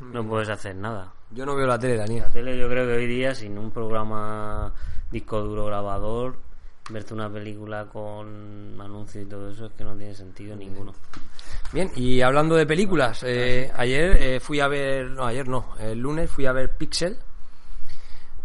no 0.00 0.26
puedes 0.26 0.48
hacer 0.48 0.74
nada. 0.76 1.12
Yo 1.30 1.44
no 1.44 1.54
veo 1.54 1.66
la 1.66 1.78
tele, 1.78 1.96
Daniel. 1.96 2.22
La 2.22 2.32
tele 2.32 2.58
yo 2.58 2.68
creo 2.68 2.86
que 2.86 2.94
hoy 2.94 3.06
día 3.06 3.34
sin 3.34 3.58
un 3.58 3.70
programa 3.70 4.72
disco 5.10 5.42
duro 5.42 5.66
grabador 5.66 6.36
verte 6.90 7.12
una 7.12 7.30
película 7.30 7.86
con 7.86 8.80
anuncios 8.80 9.24
y 9.24 9.28
todo 9.28 9.50
eso 9.50 9.66
es 9.66 9.72
que 9.72 9.84
no 9.84 9.94
tiene 9.94 10.14
sentido 10.14 10.56
ninguno. 10.56 10.94
Bien, 11.72 11.90
y 11.96 12.22
hablando 12.22 12.56
de 12.56 12.64
películas, 12.64 13.22
eh, 13.26 13.70
ayer 13.76 14.16
eh, 14.18 14.40
fui 14.40 14.60
a 14.60 14.68
ver, 14.68 15.10
no, 15.10 15.26
ayer 15.26 15.46
no, 15.46 15.74
el 15.78 15.98
lunes 15.98 16.30
fui 16.30 16.46
a 16.46 16.52
ver 16.52 16.70
Pixel, 16.70 17.18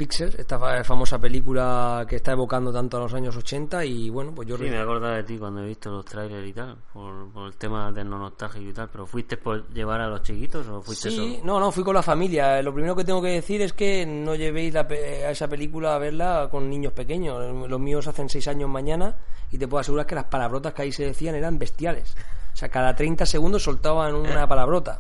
Pixel, 0.03 0.35
esta 0.37 0.83
famosa 0.83 1.17
película 1.17 2.05
que 2.09 2.17
está 2.17 2.33
evocando 2.33 2.73
tanto 2.73 2.97
a 2.97 2.99
los 2.99 3.13
años 3.13 3.37
80 3.37 3.85
y 3.85 4.09
bueno, 4.09 4.35
pues 4.35 4.49
yo... 4.49 4.57
Sí, 4.57 4.63
me 4.65 4.77
acordado 4.77 5.15
de 5.15 5.23
ti 5.23 5.37
cuando 5.37 5.61
he 5.61 5.67
visto 5.67 5.89
los 5.91 6.03
trailers 6.03 6.45
y 6.45 6.51
tal, 6.51 6.75
por, 6.91 7.29
el 7.45 7.55
tema 7.55 7.89
de 7.89 8.03
nostálgico 8.03 8.69
y 8.69 8.73
tal, 8.73 8.89
pero 8.89 9.05
¿fuiste 9.05 9.37
por 9.37 9.65
llevar 9.69 10.01
a 10.01 10.09
los 10.09 10.21
chiquitos 10.21 10.67
o 10.67 10.81
fuiste 10.81 11.09
sí, 11.09 11.39
no, 11.45 11.57
no, 11.57 11.71
fui 11.71 11.85
con 11.85 11.95
la 11.95 12.03
familia. 12.03 12.61
Lo 12.61 12.73
primero 12.73 12.97
que 12.97 13.05
tengo 13.05 13.21
que 13.21 13.29
decir 13.29 13.61
es 13.61 13.71
que 13.71 14.05
no 14.05 14.35
llevéis 14.35 14.75
a 14.75 14.81
esa 14.81 15.47
película 15.47 15.95
a 15.95 15.99
verla 15.99 16.49
con 16.51 16.69
niños 16.69 16.91
pequeños. 16.91 17.69
Los 17.69 17.79
míos 17.79 18.05
hacen 18.05 18.27
6 18.27 18.45
años 18.49 18.69
mañana 18.69 19.15
y 19.51 19.57
te 19.57 19.69
puedo 19.69 19.79
asegurar 19.79 20.05
que 20.05 20.15
las 20.15 20.25
palabrotas 20.25 20.73
que 20.73 20.81
ahí 20.81 20.91
se 20.91 21.05
decían 21.05 21.35
eran 21.35 21.57
bestiales. 21.57 22.13
O 22.53 22.57
sea, 22.57 22.67
cada 22.67 22.93
30 22.93 23.25
segundos 23.25 23.63
soltaban 23.63 24.13
una 24.15 24.45
palabrota. 24.47 24.99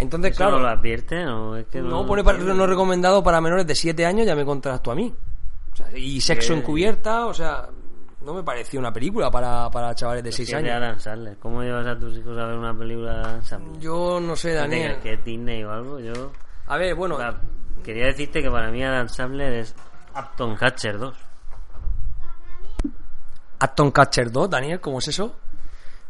Entonces, 0.00 0.34
claro. 0.34 0.52
no 0.52 0.60
lo 0.60 0.68
advierte? 0.68 1.22
¿no? 1.24 1.56
Es 1.56 1.66
que 1.66 1.80
no, 1.80 2.06
pone 2.06 2.24
para, 2.24 2.38
no 2.38 2.66
recomendado 2.66 3.22
para 3.22 3.40
menores 3.40 3.66
de 3.66 3.74
7 3.74 4.06
años, 4.06 4.26
ya 4.26 4.34
me 4.40 4.46
contarás 4.46 4.82
tú 4.82 4.90
a 4.90 4.94
mí. 4.94 5.14
y 5.94 6.20
sexo 6.20 6.54
encubierta, 6.54 7.26
o 7.26 7.34
sea, 7.34 7.68
no 8.22 8.34
me 8.34 8.42
pareció 8.42 8.80
una 8.80 8.92
película 8.92 9.30
para, 9.30 9.70
para 9.70 9.94
chavales 9.94 10.24
de 10.24 10.32
6 10.32 10.54
años. 10.54 11.08
¿Cómo 11.38 11.62
llevas 11.62 11.86
a 11.86 11.98
tus 11.98 12.16
hijos 12.16 12.36
a 12.38 12.46
ver 12.46 12.56
una 12.56 12.76
película 12.76 13.14
de 13.14 13.20
Adam 13.20 13.42
Sandler? 13.42 13.80
Yo 13.80 14.20
no 14.20 14.36
sé, 14.36 14.54
Daniel. 14.54 14.98
¿Que 15.02 15.16
Disney 15.18 15.62
o 15.64 15.70
algo? 15.70 16.00
Yo. 16.00 16.32
A 16.66 16.76
ver, 16.76 16.94
bueno. 16.94 17.18
quería 17.84 18.06
decirte 18.06 18.42
que 18.42 18.50
para 18.50 18.70
mí 18.70 18.82
Adam 18.82 19.08
Sandler 19.08 19.52
es 19.54 19.74
Upton 20.16 20.56
Catcher 20.56 20.98
2. 20.98 21.16
Upton 23.62 23.90
Catcher 23.90 24.32
2, 24.32 24.50
Daniel, 24.50 24.80
¿cómo 24.80 24.98
es 25.00 25.08
eso? 25.08 25.36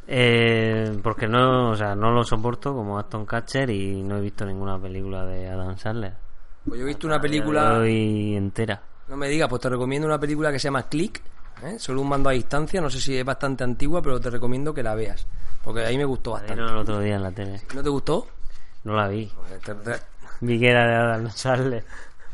Eh, 0.07 0.99
porque 1.03 1.29
no, 1.29 1.71
o 1.71 1.77
sea, 1.77 1.95
no 1.95 2.11
lo 2.11 2.25
soporto 2.25 2.75
como 2.75 2.99
Aston 2.99 3.25
Catcher 3.25 3.71
y 3.71 4.03
no 4.03 4.19
he 4.19 4.21
visto 4.21 4.45
ninguna 4.45 4.77
película 4.77 5.25
de 5.25 5.49
Adam 5.49 5.77
Sandler. 5.77 6.30
Pues 6.71 6.79
yo 6.79 6.87
he 6.87 6.89
visto 6.91 7.09
una 7.09 7.21
película 7.21 7.79
hoy 7.79 8.37
entera. 8.37 8.81
No 9.09 9.17
me 9.17 9.29
digas, 9.29 9.49
pues 9.49 9.61
te 9.61 9.69
recomiendo 9.69 10.07
una 10.07 10.21
película 10.21 10.53
que 10.53 10.61
se 10.61 10.69
llama 10.69 10.85
Click, 10.85 11.21
¿eh? 11.65 11.81
solo 11.81 12.01
un 12.01 12.09
mando 12.09 12.29
a 12.29 12.33
distancia, 12.33 12.81
no 12.81 12.89
sé 12.89 13.01
si 13.01 13.19
es 13.19 13.25
bastante 13.25 13.65
antigua, 13.65 14.01
pero 14.01 14.21
te 14.21 14.31
recomiendo 14.31 14.73
que 14.73 14.85
la 14.85 14.95
veas, 14.95 15.27
porque 15.65 15.81
ahí 15.81 15.99
me 15.99 16.05
gustó 16.05 16.31
bastante. 16.31 16.63
el 16.63 16.77
otro 16.77 17.01
día 17.01 17.17
en 17.17 17.25
la 17.25 17.33
tele. 17.33 17.61
¿No 17.75 17.83
te 17.83 17.89
gustó? 17.89 18.29
No 18.85 18.95
la 18.95 19.09
vi. 19.09 19.29
Vi 20.43 20.61
que 20.61 20.71
era 20.71 20.87
de 20.87 20.95
Adam 20.95 21.31
Sandler. 21.33 21.85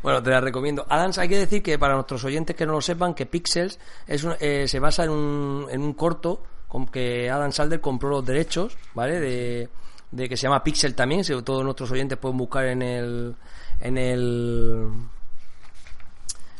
Bueno, 0.03 0.21
te 0.21 0.29
la 0.29 0.39
recomiendo. 0.39 0.85
Adams, 0.87 1.17
hay 1.17 1.29
que 1.29 1.39
decir 1.39 1.63
que 1.63 1.79
para 1.79 1.95
nuestros 1.95 2.23
oyentes 2.23 2.55
que 2.55 2.67
no 2.67 2.73
lo 2.73 2.81
sepan, 2.81 3.15
que 3.15 3.25
Pixels 3.25 3.79
es 4.05 4.23
eh, 4.39 4.67
se 4.67 4.79
basa 4.79 5.05
en 5.05 5.09
un, 5.09 5.65
en 5.71 5.81
un 5.81 5.93
corto 5.93 6.43
que 6.91 7.27
Adam 7.27 7.51
Salder 7.51 7.81
compró 7.81 8.09
los 8.09 8.23
derechos, 8.23 8.77
¿vale? 8.93 9.19
De, 9.19 9.69
de 10.11 10.29
que 10.29 10.37
se 10.37 10.43
llama 10.43 10.63
Pixel 10.63 10.93
también, 10.93 11.23
si 11.23 11.33
todos 11.41 11.63
nuestros 11.63 11.89
oyentes 11.91 12.19
pueden 12.19 12.37
buscar 12.37 12.65
en 12.65 12.83
el 12.83 13.35
en 13.81 13.97
el 13.97 14.89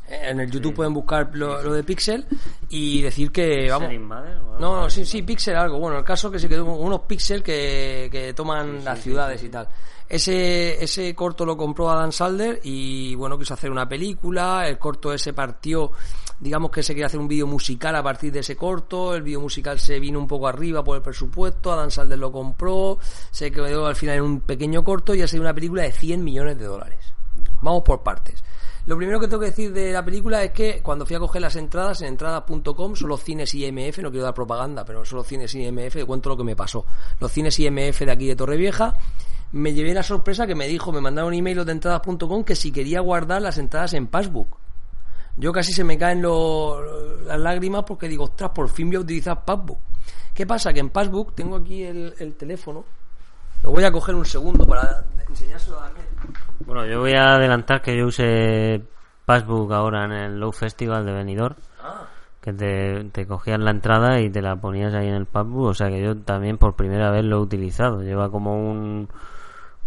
en 0.09 0.39
el 0.39 0.49
YouTube 0.49 0.73
pueden 0.73 0.93
buscar 0.93 1.29
lo, 1.33 1.73
de 1.73 1.83
Pixel 1.83 2.25
y 2.69 3.01
decir 3.01 3.31
que 3.31 3.69
vamos. 3.69 3.91
No 4.59 4.81
no 4.81 4.89
sí 4.89 5.05
sí 5.05 5.21
Pixel 5.21 5.55
algo. 5.55 5.79
Bueno 5.79 5.97
el 5.97 6.03
caso 6.03 6.31
que 6.31 6.39
se 6.39 6.47
quedó 6.47 6.65
unos 6.65 7.01
Pixel 7.01 7.43
que, 7.43 8.07
que 8.11 8.33
toman 8.33 8.83
las 8.85 9.01
ciudades 9.01 9.43
y 9.43 9.49
tal. 9.49 9.67
Ese 10.07 10.81
ese 10.81 11.13
corto 11.13 11.45
lo 11.45 11.57
compró 11.57 11.89
Adam 11.89 12.11
Salder 12.11 12.61
y 12.63 13.15
bueno 13.15 13.37
quiso 13.37 13.53
hacer 13.53 13.69
una 13.69 13.87
película. 13.87 14.67
El 14.67 14.77
corto 14.77 15.13
ese 15.13 15.33
partió 15.33 15.91
digamos 16.39 16.71
que 16.71 16.83
se 16.83 16.93
quería 16.93 17.07
hacer 17.07 17.19
un 17.19 17.27
vídeo 17.27 17.47
musical 17.47 17.95
a 17.95 18.03
partir 18.03 18.31
de 18.31 18.39
ese 18.39 18.55
corto, 18.55 19.15
el 19.15 19.23
vídeo 19.23 19.41
musical 19.41 19.79
se 19.79 19.99
vino 19.99 20.19
un 20.19 20.27
poco 20.27 20.47
arriba 20.47 20.83
por 20.83 20.97
el 20.97 21.01
presupuesto, 21.01 21.71
Adam 21.71 21.89
Salder 21.89 22.19
lo 22.19 22.31
compró, 22.31 22.99
se 23.31 23.51
quedó 23.51 23.87
al 23.87 23.95
final 23.95 24.17
en 24.17 24.23
un 24.23 24.41
pequeño 24.41 24.83
corto 24.83 25.15
y 25.15 25.21
ha 25.21 25.27
sido 25.27 25.41
una 25.41 25.53
película 25.53 25.83
de 25.83 25.91
100 25.91 26.23
millones 26.23 26.57
de 26.59 26.65
dólares. 26.65 27.13
Vamos 27.61 27.83
por 27.83 28.03
partes. 28.03 28.43
Lo 28.85 28.95
primero 28.95 29.19
que 29.19 29.27
tengo 29.27 29.41
que 29.41 29.47
decir 29.47 29.73
de 29.73 29.91
la 29.91 30.05
película 30.05 30.43
es 30.43 30.51
que 30.51 30.81
cuando 30.81 31.05
fui 31.05 31.15
a 31.15 31.19
coger 31.19 31.41
las 31.41 31.57
entradas 31.57 32.01
en 32.01 32.09
entradas.com, 32.09 32.95
son 32.95 33.09
los 33.09 33.21
cines 33.21 33.53
IMF, 33.53 33.99
no 33.99 34.11
quiero 34.11 34.23
dar 34.23 34.33
propaganda, 34.33 34.85
pero 34.85 35.03
son 35.03 35.17
los 35.17 35.27
cines 35.27 35.53
IMF, 35.53 36.05
cuento 36.05 36.29
lo 36.29 36.37
que 36.37 36.45
me 36.45 36.55
pasó. 36.55 36.85
Los 37.19 37.31
cines 37.31 37.59
IMF 37.59 37.99
de 37.99 38.11
aquí 38.11 38.27
de 38.27 38.35
Torrevieja, 38.37 38.95
me 39.51 39.73
llevé 39.73 39.93
la 39.93 40.03
sorpresa 40.03 40.47
que 40.47 40.55
me 40.55 40.67
dijo, 40.67 40.93
me 40.93 41.01
mandaron 41.01 41.29
un 41.29 41.33
email 41.33 41.65
de 41.65 41.71
entradas.com 41.73 42.43
que 42.45 42.55
si 42.55 42.71
quería 42.71 43.01
guardar 43.01 43.41
las 43.41 43.57
entradas 43.57 43.93
en 43.93 44.07
Passbook 44.07 44.57
yo 45.37 45.53
casi 45.53 45.71
se 45.71 45.83
me 45.83 45.97
caen 45.97 46.23
las 46.23 47.39
lágrimas 47.39 47.83
porque 47.83 48.07
digo, 48.07 48.23
ostras, 48.23 48.49
por 48.49 48.69
fin 48.69 48.87
voy 48.87 48.97
a 48.97 49.01
utilizar 49.01 49.45
Passbook. 49.45 49.79
¿Qué 50.33 50.47
pasa? 50.47 50.73
Que 50.73 50.79
en 50.79 50.89
Passbook 50.89 51.35
tengo 51.35 51.55
aquí 51.55 51.83
el, 51.83 52.35
teléfono. 52.37 52.83
Lo 53.63 53.71
voy 53.71 53.83
a 53.83 53.91
coger 53.91 54.15
un 54.15 54.25
segundo 54.25 54.65
para 54.65 55.03
enseñárselo 55.29 55.79
a 55.79 55.83
Daniel. 55.83 56.05
Bueno, 56.65 56.85
yo 56.87 56.99
voy 56.99 57.13
a 57.13 57.35
adelantar 57.35 57.81
que 57.81 57.95
yo 57.95 58.07
usé 58.07 58.81
Passbook 59.25 59.71
ahora 59.71 60.05
en 60.05 60.11
el 60.11 60.39
Low 60.39 60.51
Festival 60.51 61.05
de 61.05 61.13
Benidorm. 61.13 61.55
Ah. 61.81 62.07
Que 62.41 62.53
te, 62.53 63.03
te 63.11 63.27
cogías 63.27 63.59
la 63.59 63.71
entrada 63.71 64.19
y 64.21 64.29
te 64.29 64.41
la 64.41 64.55
ponías 64.55 64.93
ahí 64.95 65.07
en 65.07 65.15
el 65.15 65.25
Passbook. 65.27 65.67
O 65.67 65.73
sea 65.75 65.89
que 65.89 66.01
yo 66.01 66.17
también 66.17 66.57
por 66.57 66.75
primera 66.75 67.11
vez 67.11 67.23
lo 67.23 67.37
he 67.37 67.41
utilizado. 67.41 68.01
Lleva 68.01 68.31
como 68.31 68.55
un 68.55 69.07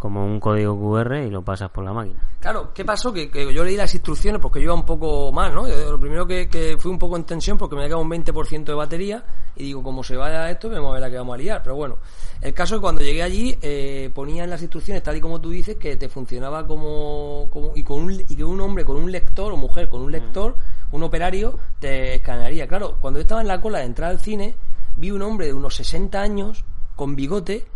como 0.00 0.24
un 0.24 0.40
código 0.40 0.80
QR 0.80 1.16
y 1.26 1.28
lo 1.28 1.42
pasas 1.42 1.70
por 1.70 1.84
la 1.84 1.92
máquina. 1.92 2.18
Claro, 2.40 2.72
¿qué 2.72 2.86
pasó? 2.86 3.12
Que, 3.12 3.28
yo 3.52 3.62
leí 3.62 3.76
las 3.76 3.92
instrucciones 3.92 4.40
porque 4.40 4.58
yo 4.58 4.64
iba 4.64 4.74
un 4.74 4.86
poco 4.86 5.30
mal, 5.30 5.54
¿no? 5.54 5.68
Lo 5.68 6.00
primero 6.00 6.26
que, 6.26 6.48
que 6.48 6.78
fui 6.78 6.90
un 6.90 6.98
poco 6.98 7.18
en 7.18 7.24
tensión 7.24 7.58
porque 7.58 7.76
me 7.76 7.84
quedado 7.84 8.00
un 8.00 8.08
20% 8.08 8.64
de 8.64 8.72
batería 8.72 9.22
y 9.56 9.64
digo, 9.64 9.82
como 9.82 10.02
se 10.02 10.16
vaya 10.16 10.50
esto, 10.50 10.70
me 10.70 10.78
a 10.78 10.90
ver 10.92 11.04
a 11.04 11.10
que 11.10 11.18
vamos 11.18 11.34
a 11.34 11.36
liar. 11.36 11.62
Pero 11.62 11.76
bueno, 11.76 11.98
el 12.40 12.54
caso 12.54 12.76
es 12.76 12.78
que 12.78 12.80
cuando 12.80 13.02
llegué 13.02 13.22
allí 13.22 13.58
eh, 13.60 14.10
ponía 14.14 14.44
en 14.44 14.48
las 14.48 14.62
instrucciones, 14.62 15.02
tal 15.02 15.18
y 15.18 15.20
como 15.20 15.38
tú 15.38 15.50
dices, 15.50 15.76
que 15.76 15.96
te 15.96 16.08
funcionaba 16.08 16.66
como, 16.66 17.48
como 17.50 17.72
y, 17.74 17.82
con 17.82 18.00
un, 18.00 18.12
y 18.12 18.36
que 18.36 18.44
un 18.44 18.58
hombre 18.62 18.86
con 18.86 18.96
un 18.96 19.12
lector 19.12 19.52
o 19.52 19.58
mujer 19.58 19.90
con 19.90 20.00
un 20.00 20.10
lector, 20.10 20.56
un 20.92 21.02
operario, 21.02 21.58
te 21.78 22.14
escanearía. 22.14 22.66
Claro, 22.66 22.96
cuando 23.02 23.18
yo 23.18 23.22
estaba 23.22 23.42
en 23.42 23.48
la 23.48 23.60
cola 23.60 23.80
de 23.80 23.84
entrar 23.84 24.10
al 24.10 24.20
cine, 24.20 24.54
vi 24.96 25.10
un 25.10 25.20
hombre 25.20 25.48
de 25.48 25.52
unos 25.52 25.74
60 25.74 26.18
años 26.18 26.64
con 26.96 27.16
bigote 27.16 27.66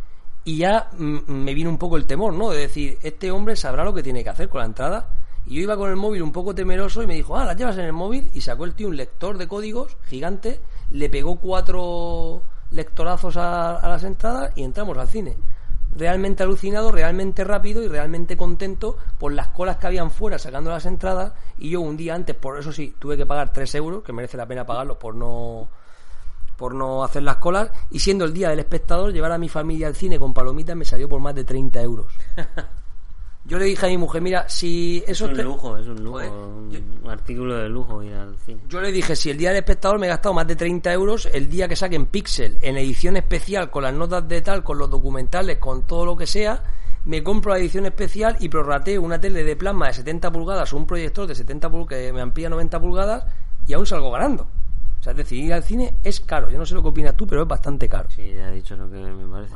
y 0.44 0.58
ya 0.58 0.90
me 0.98 1.54
vino 1.54 1.70
un 1.70 1.78
poco 1.78 1.96
el 1.96 2.06
temor, 2.06 2.34
¿no? 2.34 2.50
De 2.50 2.58
decir, 2.58 2.98
este 3.02 3.30
hombre 3.30 3.56
sabrá 3.56 3.82
lo 3.82 3.94
que 3.94 4.02
tiene 4.02 4.22
que 4.22 4.30
hacer 4.30 4.48
con 4.48 4.60
la 4.60 4.66
entrada. 4.66 5.08
Y 5.46 5.56
yo 5.56 5.62
iba 5.62 5.76
con 5.76 5.90
el 5.90 5.96
móvil 5.96 6.22
un 6.22 6.32
poco 6.32 6.54
temeroso 6.54 7.02
y 7.02 7.06
me 7.06 7.14
dijo, 7.14 7.36
ah, 7.36 7.44
la 7.44 7.54
llevas 7.54 7.78
en 7.78 7.86
el 7.86 7.92
móvil. 7.92 8.30
Y 8.34 8.42
sacó 8.42 8.64
el 8.64 8.74
tío 8.74 8.88
un 8.88 8.96
lector 8.96 9.38
de 9.38 9.48
códigos 9.48 9.96
gigante, 10.04 10.60
le 10.90 11.08
pegó 11.08 11.36
cuatro 11.36 12.42
lectorazos 12.70 13.36
a, 13.38 13.80
las 13.82 14.04
entradas 14.04 14.52
y 14.54 14.64
entramos 14.64 14.98
al 14.98 15.08
cine. 15.08 15.36
Realmente 15.96 16.42
alucinado, 16.42 16.92
realmente 16.92 17.44
rápido 17.44 17.82
y 17.82 17.88
realmente 17.88 18.36
contento 18.36 18.98
por 19.18 19.32
las 19.32 19.48
colas 19.48 19.78
que 19.78 19.86
habían 19.86 20.10
fuera 20.10 20.38
sacando 20.38 20.70
las 20.70 20.84
entradas. 20.84 21.32
Y 21.56 21.70
yo 21.70 21.80
un 21.80 21.96
día 21.96 22.14
antes, 22.14 22.36
por 22.36 22.58
eso 22.58 22.70
sí, 22.70 22.94
tuve 22.98 23.16
que 23.16 23.24
pagar 23.24 23.50
tres 23.50 23.74
euros, 23.74 24.02
que 24.02 24.12
merece 24.12 24.36
la 24.36 24.46
pena 24.46 24.66
pagarlo 24.66 24.98
por 24.98 25.14
no 25.14 25.70
por 26.56 26.74
no 26.74 27.04
hacer 27.04 27.22
las 27.22 27.36
colas 27.36 27.70
y 27.90 27.98
siendo 27.98 28.24
el 28.24 28.32
día 28.32 28.50
del 28.50 28.60
espectador 28.60 29.12
llevar 29.12 29.32
a 29.32 29.38
mi 29.38 29.48
familia 29.48 29.88
al 29.88 29.94
cine 29.94 30.18
con 30.18 30.32
palomitas 30.32 30.76
me 30.76 30.84
salió 30.84 31.08
por 31.08 31.20
más 31.20 31.34
de 31.34 31.44
30 31.44 31.82
euros. 31.82 32.12
Yo 33.46 33.58
le 33.58 33.66
dije 33.66 33.84
a 33.84 33.88
mi 33.90 33.98
mujer, 33.98 34.22
mira, 34.22 34.48
si 34.48 35.04
eso... 35.06 35.26
Es 35.26 35.38
un 35.38 35.44
lujo, 35.44 35.76
es 35.76 35.86
un 35.86 36.02
lujo, 36.02 36.18
un, 36.18 37.10
artículo 37.10 37.56
de 37.56 37.68
lujo 37.68 38.02
ir 38.02 38.14
al 38.14 38.34
cine. 38.38 38.62
Yo 38.70 38.80
le 38.80 38.90
dije, 38.90 39.14
si 39.14 39.28
el 39.28 39.36
día 39.36 39.50
del 39.50 39.58
espectador 39.58 39.98
me 39.98 40.06
he 40.06 40.08
gastado 40.08 40.34
más 40.34 40.46
de 40.46 40.56
30 40.56 40.90
euros, 40.94 41.28
el 41.30 41.50
día 41.50 41.68
que 41.68 41.76
saquen 41.76 42.06
Pixel 42.06 42.56
en 42.62 42.78
edición 42.78 43.18
especial, 43.18 43.70
con 43.70 43.82
las 43.82 43.92
notas 43.92 44.26
de 44.26 44.40
tal, 44.40 44.64
con 44.64 44.78
los 44.78 44.88
documentales, 44.88 45.58
con 45.58 45.86
todo 45.86 46.06
lo 46.06 46.16
que 46.16 46.26
sea, 46.26 46.62
me 47.04 47.22
compro 47.22 47.52
la 47.52 47.58
edición 47.58 47.84
especial 47.84 48.36
y 48.40 48.48
prorrateo 48.48 49.02
una 49.02 49.20
tele 49.20 49.44
de 49.44 49.56
plasma 49.56 49.88
de 49.88 49.92
70 49.92 50.32
pulgadas 50.32 50.72
o 50.72 50.78
un 50.78 50.86
proyector 50.86 51.26
de 51.26 51.34
70 51.34 51.68
pulgadas 51.68 52.02
que 52.02 52.12
me 52.14 52.22
amplía 52.22 52.48
90 52.48 52.80
pulgadas 52.80 53.26
y 53.66 53.74
aún 53.74 53.84
salgo 53.84 54.10
ganando. 54.10 54.48
O 55.04 55.08
sea, 55.08 55.10
es 55.10 55.18
decir, 55.18 55.44
ir 55.44 55.52
al 55.52 55.62
cine 55.62 55.96
es 56.02 56.18
caro. 56.20 56.48
Yo 56.48 56.56
no 56.56 56.64
sé 56.64 56.74
lo 56.74 56.80
que 56.80 56.88
opinas 56.88 57.14
tú, 57.14 57.26
pero 57.26 57.42
es 57.42 57.48
bastante 57.48 57.86
caro. 57.90 58.08
Sí, 58.08 58.32
ya 58.34 58.48
he 58.48 58.54
dicho 58.54 58.74
lo 58.74 58.88
que 58.90 58.96
me 58.96 59.30
parece. 59.30 59.52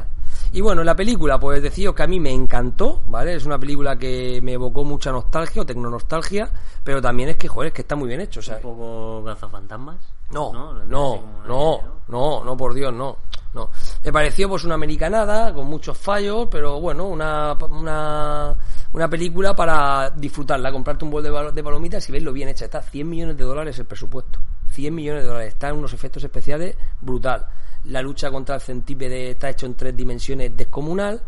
Y 0.52 0.60
bueno, 0.60 0.84
la 0.84 0.94
película, 0.94 1.40
pues 1.40 1.62
deciros 1.62 1.94
que 1.94 2.02
a 2.02 2.06
mí 2.06 2.20
me 2.20 2.30
encantó, 2.30 3.00
¿vale? 3.06 3.34
Es 3.34 3.46
una 3.46 3.58
película 3.58 3.96
que 3.96 4.40
me 4.42 4.52
evocó 4.52 4.84
mucha 4.84 5.10
nostalgia 5.10 5.62
o 5.62 5.64
tecnonostalgia, 5.64 6.50
pero 6.84 7.00
también 7.00 7.30
es 7.30 7.36
que, 7.36 7.48
joder, 7.48 7.68
es 7.68 7.72
que 7.72 7.80
está 7.80 7.96
muy 7.96 8.08
bien 8.08 8.20
hecho, 8.20 8.40
Un 8.56 8.60
poco 8.60 9.24
cazafantasmas. 9.24 9.96
no, 10.32 10.52
¿no? 10.52 10.74
no, 10.74 10.84
no, 10.84 11.22
no, 11.46 11.80
no, 12.08 12.44
no, 12.44 12.56
por 12.58 12.74
Dios, 12.74 12.92
no, 12.92 13.16
no. 13.54 13.70
Me 14.04 14.12
pareció 14.12 14.50
pues 14.50 14.64
una 14.64 14.74
americanada 14.74 15.54
con 15.54 15.66
muchos 15.66 15.96
fallos, 15.96 16.48
pero 16.50 16.78
bueno, 16.78 17.06
una, 17.06 17.56
una, 17.70 18.54
una 18.92 19.08
película 19.08 19.56
para 19.56 20.10
disfrutarla, 20.10 20.70
comprarte 20.70 21.06
un 21.06 21.10
bol 21.10 21.22
de, 21.22 21.52
de 21.54 21.64
palomitas 21.64 22.06
y 22.06 22.12
verlo 22.12 22.34
bien 22.34 22.50
hecha. 22.50 22.66
Está 22.66 22.82
100 22.82 23.08
millones 23.08 23.38
de 23.38 23.44
dólares 23.44 23.78
el 23.78 23.86
presupuesto. 23.86 24.38
100 24.78 24.94
millones 24.94 25.22
de 25.24 25.28
dólares. 25.28 25.48
Está 25.54 25.70
en 25.70 25.76
unos 25.78 25.92
efectos 25.92 26.22
especiales 26.22 26.76
brutal. 27.00 27.46
La 27.86 28.00
lucha 28.00 28.30
contra 28.30 28.54
el 28.54 28.60
centípede 28.60 29.30
está 29.32 29.50
hecho 29.50 29.66
en 29.66 29.74
tres 29.74 29.96
dimensiones 29.96 30.56
descomunal. 30.56 31.20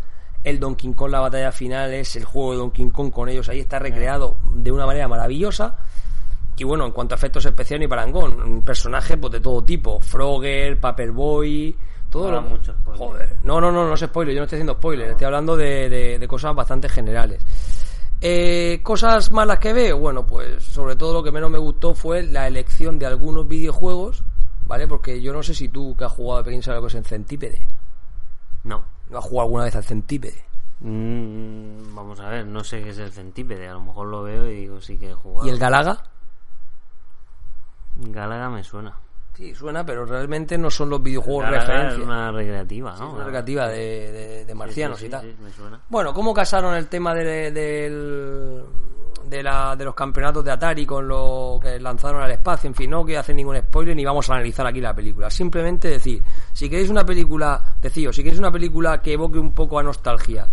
El 0.45 0.61
Donkey 0.61 0.93
Kong, 0.95 1.11
la 1.11 1.19
batalla 1.19 1.51
final, 1.51 1.93
es 1.93 2.15
el 2.15 2.25
juego 2.25 2.53
de 2.53 2.59
Donkey 2.59 2.89
Kong 2.91 3.11
con 3.11 3.29
ellos. 3.29 3.49
Ahí 3.49 3.59
está 3.59 3.81
recreado 3.81 4.37
de 4.55 4.71
una 4.71 4.87
manera 4.87 5.09
maravillosa. 5.09 5.77
Y 6.57 6.63
bueno, 6.63 6.87
en 6.87 6.93
cuanto 6.93 7.15
a 7.15 7.19
efectos 7.19 7.45
especiales 7.45 7.87
y 7.87 7.89
parangón, 7.89 8.63
personajes 8.63 9.17
pues, 9.21 9.33
de 9.33 9.41
todo 9.41 9.65
tipo. 9.65 9.99
Frogger, 9.99 10.79
Paperboy, 10.79 11.75
todo 12.09 12.27
Ahora 12.27 12.41
lo... 12.41 12.49
mucho 12.51 12.73
spoiler. 12.73 12.99
Joder. 12.99 13.37
No, 13.43 13.61
no, 13.61 13.73
no, 13.73 13.89
no 13.89 13.95
es 13.95 14.01
spoiler, 14.01 14.33
yo 14.33 14.41
no 14.43 14.45
estoy 14.45 14.59
haciendo 14.59 14.75
spoiler, 14.75 15.11
estoy 15.11 15.25
hablando 15.25 15.57
de, 15.57 15.89
de- 15.91 16.19
de 16.21 16.29
cosas 16.29 16.55
bastante 16.55 16.89
generales. 16.89 17.43
Eh, 18.23 18.81
cosas 18.83 19.33
malas 19.33 19.59
que 19.59 19.73
veo, 19.73 19.99
bueno, 19.99 20.27
pues 20.27 20.63
sobre 20.63 20.95
todo 20.97 21.15
lo 21.15 21.23
que 21.23 21.33
menos 21.33 21.51
me 21.51 21.59
gustó 21.59 21.95
fue 21.95 22.23
la 22.23 22.47
elección 22.47 22.99
de 22.99 23.07
algunos 23.07 23.49
videojuegos, 23.49 24.23
¿vale? 24.67 24.87
Porque 24.87 25.23
yo 25.23 25.33
no 25.33 25.43
sé 25.43 25.55
si 25.55 25.69
tú 25.69 25.97
que 25.97 26.05
has 26.05 26.13
jugado 26.13 26.45
pequeño 26.45 26.63
sabes 26.63 26.79
lo 26.79 26.83
que 26.83 26.89
es 26.89 26.95
el 26.97 27.07
centípede. 27.07 27.67
No. 28.65 28.85
¿No 29.09 29.19
has 29.19 29.25
jugado 29.25 29.47
alguna 29.47 29.65
vez 29.65 29.75
al 29.75 29.85
centípede? 29.85 30.45
Mm, 30.81 31.95
vamos 31.95 32.21
a 32.21 32.29
ver, 32.29 32.47
no 32.47 32.63
sé 32.63 32.83
qué 32.83 32.91
es 32.91 32.99
el 32.99 33.11
centípede. 33.11 33.69
A 33.69 33.73
lo 33.73 33.81
mejor 33.81 34.09
lo 34.09 34.23
veo 34.23 34.51
y 34.51 34.55
digo, 34.55 34.81
sí 34.81 34.99
que 34.99 35.11
he 35.11 35.15
jugado. 35.15 35.47
¿Y 35.47 35.51
el 35.51 35.59
Galaga? 35.59 36.03
Galaga 37.97 38.51
me 38.51 38.63
suena. 38.63 38.99
Sí, 39.41 39.55
suena, 39.55 39.87
pero 39.87 40.05
realmente 40.05 40.59
no 40.59 40.71
son 40.71 40.91
los 40.91 41.03
videojuegos 41.03 41.49
referencia. 41.49 41.93
es 41.99 42.05
una 42.05 42.31
recreativa, 42.31 42.95
Sí, 42.95 43.01
¿no? 43.01 43.09
es 43.09 43.15
una 43.15 43.25
recreativa 43.25 43.69
de, 43.69 44.13
de- 44.13 44.45
de 44.45 44.55
marcianos 44.55 44.99
Sí, 44.99 45.05
sí, 45.05 45.09
y 45.09 45.11
tal. 45.11 45.23
sí, 45.23 45.35
me 45.43 45.51
suena. 45.51 45.81
Bueno, 45.89 46.13
¿cómo 46.13 46.35
casaron 46.35 46.75
el 46.75 46.89
tema 46.89 47.15
de, 47.15 47.51
del- 47.51 48.63
de, 49.25 49.43
la, 49.43 49.75
de 49.77 49.85
los 49.87 49.95
campeonatos 49.95 50.45
de 50.45 50.51
Atari 50.53 50.85
con 50.85 51.09
lo 51.09 51.59
que 51.63 51.81
lanzaron 51.81 52.21
al 52.21 52.31
espacio? 52.33 52.69
En 52.69 52.75
fin, 52.75 52.91
no 52.91 53.03
quiero 53.03 53.21
hacer 53.21 53.35
ningún 53.35 53.57
spoiler 53.57 53.97
ni 53.97 54.05
vamos 54.05 54.29
a 54.29 54.35
analizar 54.35 54.67
aquí 54.67 54.79
la 54.83 54.93
película. 54.95 55.31
Simplemente 55.31 55.89
decir, 55.89 56.23
si 56.53 56.69
queréis 56.69 56.91
una 56.91 57.07
película, 57.07 57.77
decíos, 57.81 58.15
si 58.15 58.23
queréis 58.23 58.41
una 58.41 58.53
película 58.53 59.01
que 59.01 59.15
evoque 59.15 59.39
un 59.39 59.55
poco 59.55 59.79
a 59.79 59.83
nostalgia, 59.83 60.47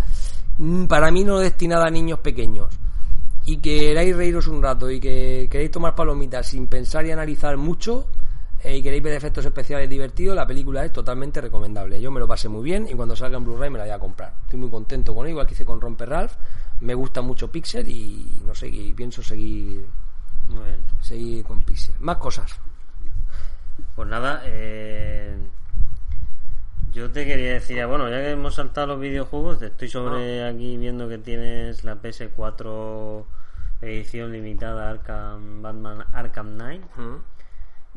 mm, 0.59 0.85
para 0.85 1.11
mí 1.11 1.25
no 1.25 1.39
destinada 1.39 1.87
a 1.87 1.89
niños 1.91 2.19
pequeños, 2.19 2.69
y 3.43 3.57
que 3.57 3.79
queráis 3.79 4.15
reíros 4.15 4.47
un 4.47 4.63
rato 4.63 4.89
y 4.89 5.01
que 5.01 5.49
queréis 5.51 5.71
tomar 5.71 5.93
palomitas 5.93 6.47
sin 6.47 6.67
pensar 6.67 7.05
y 7.05 7.11
analizar 7.11 7.57
mucho 7.57 8.07
y 8.63 8.81
queréis 8.81 9.03
ver 9.03 9.13
efectos 9.13 9.45
especiales 9.45 9.89
divertidos, 9.89 10.35
la 10.35 10.45
película 10.47 10.83
es 10.83 10.91
totalmente 10.91 11.39
recomendable. 11.41 12.01
Yo 12.01 12.11
me 12.11 12.19
lo 12.19 12.27
pasé 12.27 12.49
muy 12.49 12.63
bien 12.63 12.87
y 12.89 12.93
cuando 12.95 13.15
salga 13.15 13.37
en 13.37 13.45
Blu-ray 13.45 13.69
me 13.69 13.77
la 13.77 13.85
voy 13.85 13.93
a 13.93 13.99
comprar. 13.99 14.33
Estoy 14.43 14.59
muy 14.59 14.69
contento 14.69 15.13
con 15.15 15.25
él, 15.25 15.31
igual 15.31 15.45
que 15.47 15.53
hice 15.53 15.65
con 15.65 15.79
Romper 15.79 16.09
Ralph. 16.09 16.33
Me 16.81 16.93
gusta 16.93 17.21
mucho 17.21 17.49
Pixel 17.51 17.87
y 17.87 18.41
no 18.45 18.53
sé, 18.55 18.67
y 18.67 18.91
pienso 18.93 19.21
seguir 19.23 19.85
Muy 20.49 20.63
bien. 20.65 20.79
seguir 21.01 21.43
con 21.45 21.61
Pixel. 21.63 21.95
Más 21.99 22.17
cosas. 22.17 22.59
Pues 23.95 24.07
nada, 24.07 24.41
eh, 24.45 25.35
yo 26.93 27.09
te 27.11 27.25
quería 27.25 27.53
decir, 27.53 27.85
bueno, 27.85 28.09
ya 28.09 28.17
que 28.21 28.31
hemos 28.31 28.55
saltado 28.55 28.87
los 28.87 28.99
videojuegos, 28.99 29.61
estoy 29.61 29.87
sobre 29.89 30.43
Ah. 30.43 30.49
aquí 30.49 30.77
viendo 30.77 31.07
que 31.07 31.17
tienes 31.19 31.83
la 31.83 31.95
PS4 32.01 33.25
edición 33.81 34.31
limitada 34.31 34.89
Arkham 34.89 35.61
Batman 35.61 36.05
Arkham 36.13 36.55
Knight. 36.55 36.81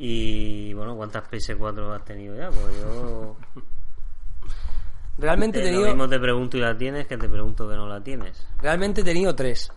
Y 0.02 0.72
bueno, 0.72 0.96
¿cuántas 0.96 1.30
PS4 1.30 1.94
has 1.94 2.04
tenido 2.06 2.34
ya? 2.34 2.48
Pues 2.48 2.80
yo 2.80 3.36
Realmente 5.18 5.58
he 5.58 5.62
eh, 5.62 5.64
lo 5.66 5.70
tenido 5.72 5.88
mismo 5.88 6.08
te 6.08 6.18
pregunto 6.18 6.56
y 6.56 6.60
la 6.60 6.74
tienes 6.74 7.06
que 7.06 7.18
te 7.18 7.28
pregunto 7.28 7.68
que 7.68 7.76
no 7.76 7.86
la 7.86 8.02
tienes. 8.02 8.46
Realmente 8.62 9.02
he 9.02 9.04
tenido 9.04 9.34
tres. 9.34 9.70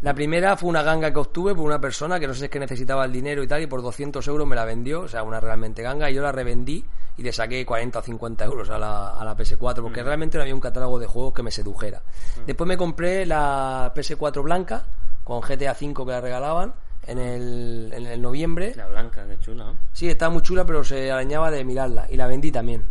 La 0.00 0.14
primera 0.14 0.56
fue 0.56 0.68
una 0.68 0.82
ganga 0.82 1.12
que 1.12 1.20
obtuve 1.20 1.54
por 1.54 1.64
una 1.64 1.80
persona 1.80 2.18
que 2.18 2.26
no 2.26 2.34
sé 2.34 2.40
si 2.40 2.44
es 2.46 2.50
que 2.50 2.58
necesitaba 2.58 3.04
el 3.04 3.12
dinero 3.12 3.40
y 3.40 3.46
tal, 3.46 3.62
y 3.62 3.68
por 3.68 3.82
200 3.82 4.26
euros 4.26 4.48
me 4.48 4.56
la 4.56 4.64
vendió, 4.64 5.02
o 5.02 5.08
sea, 5.08 5.22
una 5.22 5.38
realmente 5.38 5.80
ganga, 5.80 6.10
y 6.10 6.14
yo 6.14 6.22
la 6.22 6.32
revendí 6.32 6.84
y 7.16 7.22
le 7.22 7.32
saqué 7.32 7.64
40 7.64 8.00
o 8.00 8.02
50 8.02 8.44
euros 8.44 8.68
a 8.70 8.80
la, 8.80 9.10
a 9.10 9.24
la 9.24 9.36
PS4, 9.36 9.80
porque 9.80 10.02
realmente 10.02 10.38
no 10.38 10.42
había 10.42 10.56
un 10.56 10.60
catálogo 10.60 10.98
de 10.98 11.06
juegos 11.06 11.34
que 11.34 11.44
me 11.44 11.52
sedujera. 11.52 12.02
Después 12.44 12.66
me 12.66 12.76
compré 12.76 13.24
la 13.26 13.92
PS4 13.94 14.42
blanca, 14.42 14.82
con 15.22 15.40
GTA 15.40 15.76
V 15.80 15.94
que 15.94 16.10
la 16.10 16.20
regalaban, 16.20 16.74
en 17.06 17.18
el, 17.18 17.92
en 17.94 18.06
el 18.06 18.22
noviembre. 18.22 18.74
La 18.76 18.86
blanca, 18.86 19.26
qué 19.26 19.38
chula, 19.38 19.64
¿no? 19.64 19.76
Sí, 19.92 20.08
estaba 20.08 20.32
muy 20.32 20.42
chula, 20.42 20.64
pero 20.64 20.84
se 20.84 21.10
arañaba 21.10 21.50
de 21.50 21.64
mirarla, 21.64 22.06
y 22.10 22.16
la 22.16 22.26
vendí 22.26 22.50
también 22.50 22.84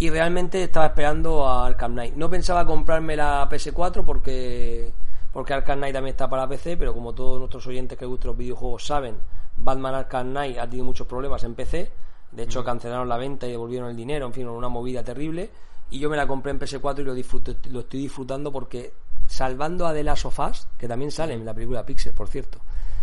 y 0.00 0.08
realmente 0.08 0.62
estaba 0.62 0.86
esperando 0.86 1.46
a 1.46 1.66
Arkham 1.66 1.92
Knight. 1.92 2.14
No 2.14 2.30
pensaba 2.30 2.64
comprarme 2.64 3.16
la 3.16 3.46
PS4 3.50 4.02
porque 4.02 4.94
porque 5.32 5.52
Arkham 5.52 5.78
Knight 5.78 5.94
también 5.94 6.14
está 6.14 6.28
para 6.28 6.48
PC, 6.48 6.78
pero 6.78 6.94
como 6.94 7.12
todos 7.14 7.38
nuestros 7.38 7.66
oyentes 7.66 7.98
que 7.98 8.06
gustan 8.06 8.28
los 8.28 8.36
videojuegos 8.38 8.86
saben, 8.86 9.16
Batman 9.56 9.94
Arkham 9.94 10.30
Knight 10.30 10.58
ha 10.58 10.64
tenido 10.64 10.86
muchos 10.86 11.06
problemas 11.06 11.44
en 11.44 11.54
PC. 11.54 11.90
De 12.32 12.44
hecho, 12.44 12.64
cancelaron 12.64 13.08
la 13.08 13.18
venta 13.18 13.46
y 13.46 13.50
devolvieron 13.50 13.90
el 13.90 13.96
dinero, 13.96 14.26
en 14.26 14.32
fin, 14.32 14.48
una 14.48 14.68
movida 14.68 15.04
terrible. 15.04 15.50
Y 15.90 15.98
yo 15.98 16.08
me 16.08 16.16
la 16.16 16.26
compré 16.26 16.52
en 16.52 16.60
PS4 16.60 17.00
y 17.00 17.04
lo, 17.04 17.12
disfruto, 17.12 17.54
lo 17.70 17.80
estoy 17.80 18.00
disfrutando 18.00 18.50
porque, 18.50 18.94
salvando 19.26 19.86
a 19.86 19.92
The 19.92 20.02
Last 20.02 20.24
of 20.24 20.38
Us, 20.38 20.66
que 20.78 20.88
también 20.88 21.10
sale 21.10 21.34
en 21.34 21.44
la 21.44 21.52
película 21.52 21.84
Pixel, 21.84 22.14
por 22.14 22.28
cierto, 22.28 22.58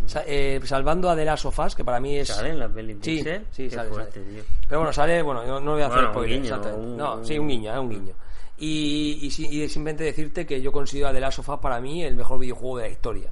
sa- 0.05 0.23
eh, 0.27 0.59
salvando 0.63 1.09
a 1.09 1.15
The 1.15 1.25
Last 1.25 1.45
of 1.45 1.59
Us, 1.59 1.75
que 1.75 1.83
para 1.83 1.99
mí 1.99 2.17
es... 2.17 2.27
¿Sale 2.29 2.49
en 2.49 2.59
la 2.59 2.69
peli 2.69 2.93
Sí, 3.01 3.17
Pixel? 3.17 3.45
sí, 3.51 3.69
sale, 3.69 3.89
fuerte, 3.89 4.23
sale. 4.23 4.43
Pero 4.67 4.79
bueno, 4.81 4.93
sale, 4.93 5.21
bueno, 5.21 5.43
no, 5.45 5.59
no 5.59 5.71
voy 5.73 5.81
a 5.81 5.85
hacer 5.87 5.95
Bueno, 5.97 6.09
un 6.09 6.13
spoiler, 6.15 6.35
guiño, 6.41 6.55
exactamente. 6.55 6.87
un- 6.87 6.97
no, 6.97 7.15
un- 7.15 7.25
sí, 7.25 7.39
un 7.39 7.47
guiño, 7.47 7.73
es 7.73 7.79
un 7.79 7.89
guiño. 7.89 8.13
Y, 8.59 9.19
y, 9.21 9.61
y 9.63 9.69
simplemente 9.69 10.03
decirte 10.03 10.45
que 10.45 10.61
yo 10.61 10.71
considero 10.71 11.07
a 11.09 11.13
The 11.13 11.19
Last 11.19 11.39
of 11.39 11.49
Us 11.49 11.59
para 11.59 11.79
mí 11.79 12.03
el 12.03 12.15
mejor 12.15 12.39
videojuego 12.39 12.77
de 12.77 12.83
la 12.83 12.89
historia. 12.89 13.29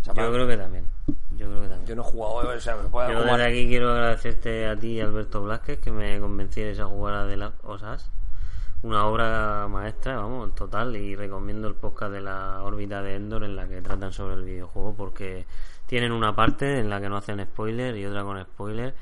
O 0.00 0.04
sea, 0.04 0.14
Yo 0.14 0.32
creo 0.32 0.46
que 0.46 0.56
también. 0.56 0.84
Yo 1.36 1.46
creo 1.48 1.62
que 1.62 1.68
también. 1.68 1.86
yo 1.86 1.96
no 1.96 2.02
he 2.02 2.04
jugado, 2.04 2.48
o 2.56 2.60
sea, 2.60 2.76
me 2.76 2.88
puedo 2.88 3.10
Yo 3.12 3.22
desde 3.24 3.44
aquí 3.44 3.66
quiero 3.68 3.90
agradecerte 3.92 4.66
a 4.68 4.76
ti, 4.76 5.00
Alberto 5.00 5.42
Blasquez, 5.42 5.78
que 5.80 5.90
me 5.90 6.18
convencieres 6.20 6.78
a 6.80 6.84
jugar 6.86 7.14
a 7.14 7.26
The 7.28 7.36
Last 7.36 7.56
of 7.64 7.82
Us. 7.82 8.10
Una 8.82 9.04
obra 9.06 9.68
maestra, 9.68 10.16
vamos, 10.16 10.54
total, 10.54 10.96
y 10.96 11.14
recomiendo 11.14 11.68
el 11.68 11.74
podcast 11.74 12.12
de 12.12 12.22
la 12.22 12.62
órbita 12.62 13.02
de 13.02 13.16
Endor 13.16 13.44
en 13.44 13.54
la 13.56 13.68
que 13.68 13.82
tratan 13.82 14.10
sobre 14.10 14.36
el 14.36 14.44
videojuego 14.44 14.94
porque 14.94 15.44
tienen 15.90 16.12
una 16.12 16.36
parte 16.36 16.78
en 16.78 16.88
la 16.88 17.00
que 17.00 17.08
no 17.08 17.16
hacen 17.16 17.44
spoiler 17.44 17.96
y 17.96 18.06
otra 18.06 18.22
con 18.22 18.40
spoiler 18.40 18.94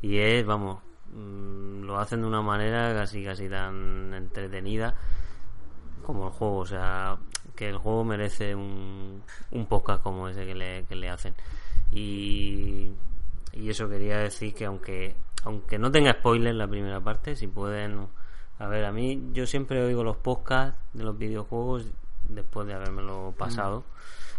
y 0.00 0.18
es, 0.18 0.46
vamos, 0.46 0.80
mm, 1.12 1.82
lo 1.82 1.98
hacen 1.98 2.20
de 2.20 2.28
una 2.28 2.40
manera 2.40 2.94
casi 2.94 3.24
casi 3.24 3.48
tan 3.48 4.14
entretenida 4.14 4.94
como 6.04 6.28
el 6.28 6.32
juego, 6.32 6.58
o 6.58 6.66
sea, 6.66 7.18
que 7.56 7.68
el 7.68 7.78
juego 7.78 8.04
merece 8.04 8.54
un, 8.54 9.24
podcast 9.68 10.04
como 10.04 10.28
ese 10.28 10.46
que 10.46 10.54
le, 10.54 10.84
que 10.84 10.94
le 10.94 11.08
hacen. 11.10 11.34
Y, 11.90 12.92
y 13.52 13.68
eso 13.68 13.88
quería 13.88 14.18
decir 14.18 14.54
que 14.54 14.66
aunque 14.66 15.16
aunque 15.42 15.80
no 15.80 15.90
tenga 15.90 16.12
spoiler 16.12 16.54
la 16.54 16.68
primera 16.68 17.00
parte, 17.00 17.34
si 17.34 17.48
pueden... 17.48 18.06
A 18.60 18.68
ver, 18.68 18.84
a 18.84 18.92
mí 18.92 19.30
yo 19.32 19.46
siempre 19.46 19.82
oigo 19.82 20.04
los 20.04 20.16
podcasts 20.16 20.78
de 20.92 21.02
los 21.02 21.18
videojuegos 21.18 21.86
después 22.28 22.68
de 22.68 22.74
habérmelo 22.74 23.34
pasado. 23.36 23.84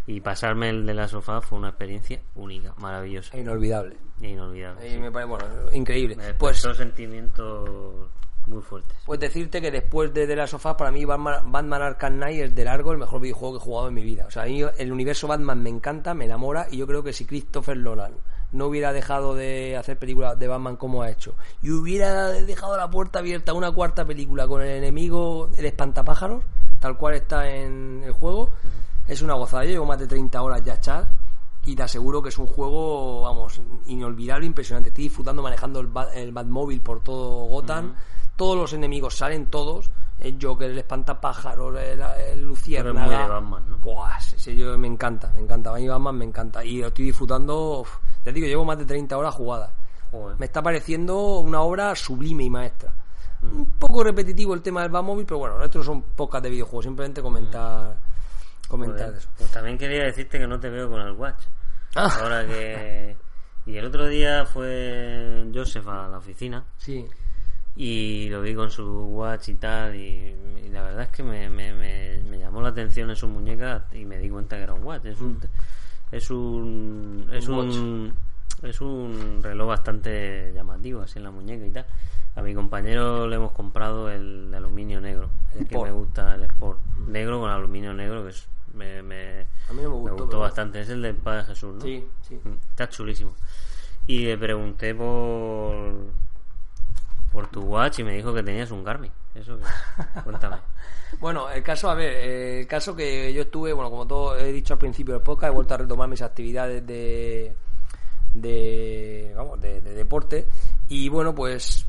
Y 0.08 0.20
pasarme 0.20 0.70
el 0.70 0.86
de 0.86 0.94
la 0.94 1.06
sofá 1.06 1.40
fue 1.42 1.58
una 1.58 1.68
experiencia 1.68 2.20
única, 2.34 2.72
maravillosa 2.78 3.36
Inolvidable. 3.36 3.96
e 4.22 4.30
inolvidable. 4.30 4.86
Y 4.88 4.92
sí. 4.92 4.98
me 4.98 5.12
parece, 5.12 5.28
bueno, 5.28 5.44
increíble. 5.72 6.16
Me 6.16 6.32
Pues, 6.34 6.58
sentimientos 6.58 8.08
muy 8.46 8.62
fuertes. 8.62 8.96
pues 9.04 9.20
decirte 9.20 9.60
que 9.60 9.70
después 9.70 10.12
de 10.14 10.26
The 10.26 10.34
Last 10.34 10.54
of 10.54 10.64
Us, 10.64 10.74
para 10.74 10.90
mí 10.90 11.04
Batman, 11.04 11.52
Batman 11.52 11.82
Arkham 11.82 12.14
Knight 12.16 12.40
es 12.40 12.54
de 12.54 12.64
largo 12.64 12.92
el 12.92 12.98
mejor 12.98 13.20
videojuego 13.20 13.58
que 13.58 13.62
he 13.62 13.64
jugado 13.66 13.88
en 13.88 13.94
mi 13.94 14.02
vida. 14.02 14.24
O 14.26 14.30
sea, 14.30 14.44
a 14.44 14.46
mí 14.46 14.62
el 14.78 14.92
universo 14.92 15.28
Batman 15.28 15.62
me 15.62 15.68
encanta, 15.68 16.14
me 16.14 16.24
enamora 16.24 16.66
y 16.70 16.78
yo 16.78 16.86
creo 16.86 17.02
que 17.02 17.12
si 17.12 17.26
Christopher 17.26 17.76
Nolan 17.76 18.14
no 18.52 18.66
hubiera 18.68 18.94
dejado 18.94 19.34
de 19.34 19.76
hacer 19.76 19.98
películas 19.98 20.38
de 20.38 20.48
Batman 20.48 20.76
como 20.76 21.02
ha 21.02 21.10
hecho 21.10 21.34
y 21.60 21.70
hubiera 21.70 22.28
dejado 22.28 22.78
la 22.78 22.88
puerta 22.88 23.18
abierta 23.18 23.52
a 23.52 23.54
una 23.54 23.70
cuarta 23.72 24.06
película 24.06 24.48
con 24.48 24.62
el 24.62 24.70
enemigo, 24.70 25.50
el 25.58 25.66
espantapájaros, 25.66 26.42
tal 26.80 26.96
cual 26.96 27.14
está 27.16 27.50
en 27.50 28.00
el 28.06 28.12
juego, 28.12 28.48
es 29.08 29.20
una 29.22 29.34
gozada. 29.34 29.64
Yo 29.64 29.70
llevo 29.70 29.86
más 29.86 29.98
de 29.98 30.06
30 30.06 30.40
horas 30.40 30.62
ya 30.64 30.74
echar 30.74 31.08
y 31.64 31.74
te 31.74 31.82
aseguro 31.82 32.22
que 32.22 32.28
es 32.28 32.38
un 32.38 32.46
juego, 32.46 33.22
vamos, 33.22 33.60
inolvidable, 33.86 34.46
impresionante. 34.46 34.90
Estoy 34.90 35.04
disfrutando 35.04 35.42
manejando 35.42 35.80
el, 35.80 35.88
Bat- 35.88 36.12
el 36.14 36.30
Batmóvil 36.32 36.80
por 36.80 37.02
todo 37.02 37.46
Gotham. 37.46 37.94
Todos 38.36 38.56
los 38.56 38.72
enemigos 38.72 39.16
salen 39.16 39.46
todos. 39.46 39.90
el 40.20 40.38
Joker, 40.40 40.70
el 40.70 40.78
espantapájaros, 40.78 41.76
el, 41.80 42.00
el 42.32 42.42
luciérnaga. 42.44 43.22
de 43.22 43.28
Batman, 43.28 43.64
¿no? 43.68 43.78
Buah, 43.78 44.20
sí, 44.20 44.36
sí, 44.38 44.56
yo 44.56 44.76
me 44.78 44.86
encanta, 44.88 45.32
me 45.34 45.40
encanta. 45.40 45.70
A 45.70 45.74
mí 45.74 45.86
Batman 45.88 46.16
me 46.16 46.24
encanta. 46.24 46.64
Y 46.64 46.78
lo 46.80 46.88
estoy 46.88 47.06
disfrutando, 47.06 47.80
uf, 47.80 47.96
te 48.22 48.32
digo, 48.32 48.46
llevo 48.46 48.64
más 48.64 48.78
de 48.78 48.84
30 48.84 49.16
horas 49.18 49.34
jugadas. 49.34 49.70
Joder. 50.10 50.38
Me 50.38 50.46
está 50.46 50.62
pareciendo 50.62 51.38
una 51.40 51.60
obra 51.62 51.94
sublime 51.96 52.44
y 52.44 52.50
maestra. 52.50 52.94
Mm. 53.42 53.56
Un 53.60 53.66
poco 53.78 54.02
repetitivo 54.02 54.54
el 54.54 54.62
tema 54.62 54.82
del 54.82 54.90
Batmóvil, 54.90 55.26
pero 55.26 55.38
bueno, 55.38 55.62
estos 55.62 55.84
son 55.84 56.02
pocas 56.02 56.42
de 56.42 56.50
videojuegos, 56.50 56.84
simplemente 56.86 57.20
comentar, 57.22 57.96
comentar 58.68 59.12
eso. 59.14 59.28
Pues 59.38 59.50
también 59.50 59.78
quería 59.78 60.04
decirte 60.04 60.38
que 60.38 60.46
no 60.46 60.60
te 60.60 60.68
veo 60.68 60.88
con 60.90 61.00
el 61.00 61.12
Watch. 61.12 61.44
Ah. 61.96 62.16
Ahora 62.20 62.46
que... 62.46 63.16
Y 63.66 63.76
el 63.76 63.84
otro 63.84 64.06
día 64.06 64.46
fue 64.46 65.44
Joseph 65.54 65.86
a 65.88 66.08
la 66.08 66.18
oficina 66.18 66.64
Sí, 66.78 67.06
y 67.80 68.28
lo 68.28 68.42
vi 68.42 68.54
con 68.56 68.70
su 68.70 68.84
watch 69.06 69.50
y 69.50 69.54
tal 69.54 69.94
y, 69.94 70.34
y 70.64 70.68
la 70.68 70.82
verdad 70.82 71.02
es 71.02 71.08
que 71.10 71.22
me, 71.22 71.48
me, 71.48 71.72
me, 71.72 72.18
me 72.28 72.38
llamó 72.38 72.60
la 72.60 72.70
atención 72.70 73.08
en 73.08 73.14
su 73.14 73.28
muñeca 73.28 73.84
y 73.92 74.04
me 74.04 74.18
di 74.18 74.28
cuenta 74.28 74.56
que 74.56 74.64
era 74.64 74.74
un 74.74 74.82
watch 74.82 75.04
es 75.04 75.20
un 75.20 75.38
es 76.10 76.28
un 76.30 77.30
es 77.32 77.46
Un 77.48 77.58
un, 77.58 78.14
es 78.64 78.80
un 78.80 79.40
reloj 79.42 79.68
bastante 79.68 80.52
llamativo 80.52 81.02
así 81.02 81.18
en 81.18 81.24
la 81.24 81.30
muñeca 81.30 81.64
y 81.66 81.70
tal 81.70 81.86
a 82.34 82.42
mi 82.42 82.52
compañero 82.52 83.28
le 83.28 83.36
hemos 83.36 83.52
comprado 83.52 84.10
el 84.10 84.50
de 84.50 84.56
aluminio 84.56 85.00
negro 85.00 85.30
el, 85.54 85.58
que 85.68 85.74
Sport. 85.76 85.86
me 85.86 85.92
gusta 85.92 86.34
el 86.34 86.42
Sport 86.44 86.80
negro 87.06 87.38
con 87.38 87.50
aluminio 87.50 87.94
negro 87.94 88.24
que 88.24 88.30
es, 88.30 88.48
me, 88.74 89.02
me, 89.02 89.40
a 89.68 89.72
mí 89.72 89.82
no 89.82 90.00
me 90.02 90.10
gustó. 90.12 90.40
bastante 90.40 90.80
es 90.80 90.88
el 90.90 91.02
del 91.02 91.16
Padre 91.16 91.44
Jesús 91.44 91.74
¿no? 91.74 91.80
Sí, 91.80 92.06
sí. 92.22 92.34
Mm, 92.42 92.54
Está 92.70 92.88
chulísimo. 92.88 93.34
Y 94.06 94.24
le 94.26 94.38
pregunté 94.38 94.94
por 94.94 96.06
por 97.32 97.46
tu 97.48 97.60
watch 97.62 97.98
y 97.98 98.04
me 98.04 98.14
dijo 98.14 98.32
que 98.32 98.42
tenías 98.42 98.70
un 98.70 98.82
Garmin. 98.82 99.12
¿Eso 99.34 99.58
qué 99.58 99.64
es? 99.64 100.22
Cuéntame. 100.24 100.56
Bueno, 101.20 101.50
el 101.50 101.62
caso, 101.62 101.90
a 101.90 101.94
ver, 101.94 102.12
el 102.60 102.66
caso 102.66 102.96
que 102.96 103.32
yo 103.32 103.42
estuve, 103.42 103.72
bueno, 103.72 103.90
como 103.90 104.06
todo 104.06 104.36
he 104.36 104.52
dicho 104.52 104.74
al 104.74 104.78
principio 104.78 105.14
del 105.14 105.22
podcast, 105.22 105.50
he 105.52 105.54
vuelto 105.54 105.74
a 105.74 105.78
retomar 105.78 106.08
mis 106.08 106.22
actividades 106.22 106.86
de, 106.86 107.54
de, 108.34 109.32
vamos, 109.36 109.60
de, 109.60 109.80
de 109.80 109.92
deporte 109.94 110.48
y 110.88 111.08
bueno, 111.08 111.34
pues 111.34 111.86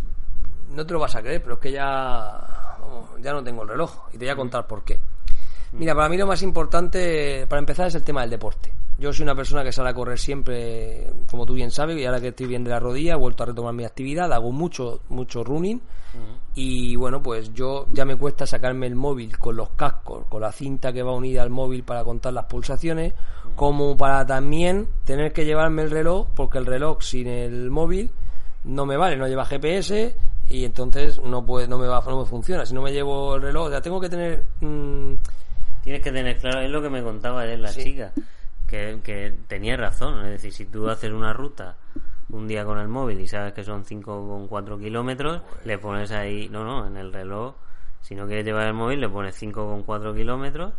no 0.70 0.86
te 0.86 0.94
lo 0.94 1.00
vas 1.00 1.16
a 1.16 1.22
creer, 1.22 1.42
pero 1.42 1.56
es 1.56 1.60
que 1.60 1.72
ya, 1.72 2.78
vamos, 2.80 3.10
ya 3.22 3.34
no 3.34 3.44
tengo 3.44 3.64
el 3.64 3.70
reloj 3.70 4.08
y 4.14 4.18
te 4.18 4.26
voy 4.26 4.30
a 4.30 4.36
contar 4.36 4.68
por 4.68 4.84
qué. 4.84 5.00
Mira, 5.72 5.94
para 5.94 6.10
mí 6.10 6.18
lo 6.18 6.26
más 6.26 6.42
importante, 6.42 7.46
para 7.48 7.60
empezar, 7.60 7.88
es 7.88 7.96
el 7.96 8.04
tema 8.04 8.22
del 8.22 8.32
deporte. 8.32 8.74
Yo 8.98 9.14
soy 9.14 9.24
una 9.24 9.36
persona 9.36 9.64
que 9.64 9.72
sale 9.72 9.90
a 9.90 9.94
correr 9.94 10.20
siempre, 10.20 11.14
como 11.30 11.46
tú 11.46 11.54
bien 11.54 11.72
sabes, 11.72 11.98
y 11.98 12.06
ahora 12.06 12.20
que 12.20 12.30
estoy 12.30 12.48
bien 12.48 12.64
de 12.64 12.72
la 12.72 12.80
rodilla, 12.80 13.14
he 13.14 13.18
vuelto 13.18 13.44
a 13.44 13.46
retomar 13.46 13.74
mi 13.74 13.86
actividad, 13.86 14.32
hago 14.34 14.52
mucho, 14.52 15.02
mucho 15.10 15.44
running. 15.44 15.82
Y 16.56 16.96
bueno, 16.96 17.22
pues 17.22 17.54
yo 17.54 17.86
ya 17.94 18.04
me 18.04 18.18
cuesta 18.18 18.46
sacarme 18.46 18.88
el 18.88 18.96
móvil 18.96 19.38
con 19.38 19.56
los 19.56 19.70
cascos, 19.70 20.26
con 20.28 20.42
la 20.42 20.52
cinta 20.52 20.92
que 20.92 21.04
va 21.04 21.14
unida 21.14 21.44
al 21.44 21.50
móvil 21.50 21.84
para 21.84 22.04
contar 22.04 22.34
las 22.34 22.46
pulsaciones, 22.46 23.14
como 23.56 23.96
para 23.96 24.26
también 24.26 24.88
tener 25.06 25.32
que 25.32 25.46
llevarme 25.46 25.84
el 25.84 25.92
reloj, 25.92 26.28
porque 26.36 26.58
el 26.58 26.66
reloj 26.66 27.02
sin 27.02 27.28
el 27.28 27.70
móvil 27.70 28.12
no 28.64 28.86
me 28.86 28.98
vale, 28.98 29.16
no 29.16 29.28
lleva 29.28 29.46
GPS 29.46 30.16
y 30.50 30.66
entonces 30.66 31.22
no 31.22 31.46
puede, 31.46 31.68
no 31.68 31.78
me 31.78 31.88
va, 31.88 32.04
no 32.06 32.20
me 32.20 32.26
funciona. 32.26 32.66
Si 32.66 32.74
no 32.74 32.82
me 32.82 32.92
llevo 32.92 33.36
el 33.36 33.42
reloj, 33.44 33.72
ya 33.72 33.82
tengo 33.82 34.02
que 34.02 34.10
tener 34.10 34.44
mm, 34.60 35.14
Tienes 35.84 36.02
que 36.02 36.12
tener 36.12 36.38
claro, 36.38 36.62
es 36.62 36.70
lo 36.70 36.82
que 36.82 36.90
me 36.90 37.02
contaba 37.04 37.42
ayer 37.42 37.60
la 37.60 37.70
Sí. 37.70 37.84
chica, 37.84 38.12
que, 38.68 39.00
que 39.04 39.34
tenía 39.48 39.78
razón. 39.78 40.26
Es 40.26 40.32
decir, 40.34 40.54
si 40.54 40.66
tú 40.66 40.90
haces 40.90 41.12
una 41.12 41.34
ruta 41.34 41.78
un 42.32 42.48
día 42.48 42.64
con 42.66 42.78
el 42.80 42.88
móvil 42.88 43.20
y 43.22 43.28
sabes 43.28 43.54
que 43.54 43.64
son 43.64 43.84
5,4 43.86 44.80
kilómetros, 44.80 45.42
le 45.66 45.78
pones 45.80 46.12
ahí, 46.12 46.48
no, 46.50 46.64
no, 46.64 46.86
en 46.86 46.98
el 46.98 47.12
reloj, 47.12 47.56
si 48.02 48.14
no 48.16 48.28
quieres 48.28 48.46
llevar 48.46 48.68
el 48.68 48.74
móvil, 48.74 49.00
le 49.02 49.10
pones 49.10 49.36
5,4 49.42 50.16
kilómetros 50.16 50.74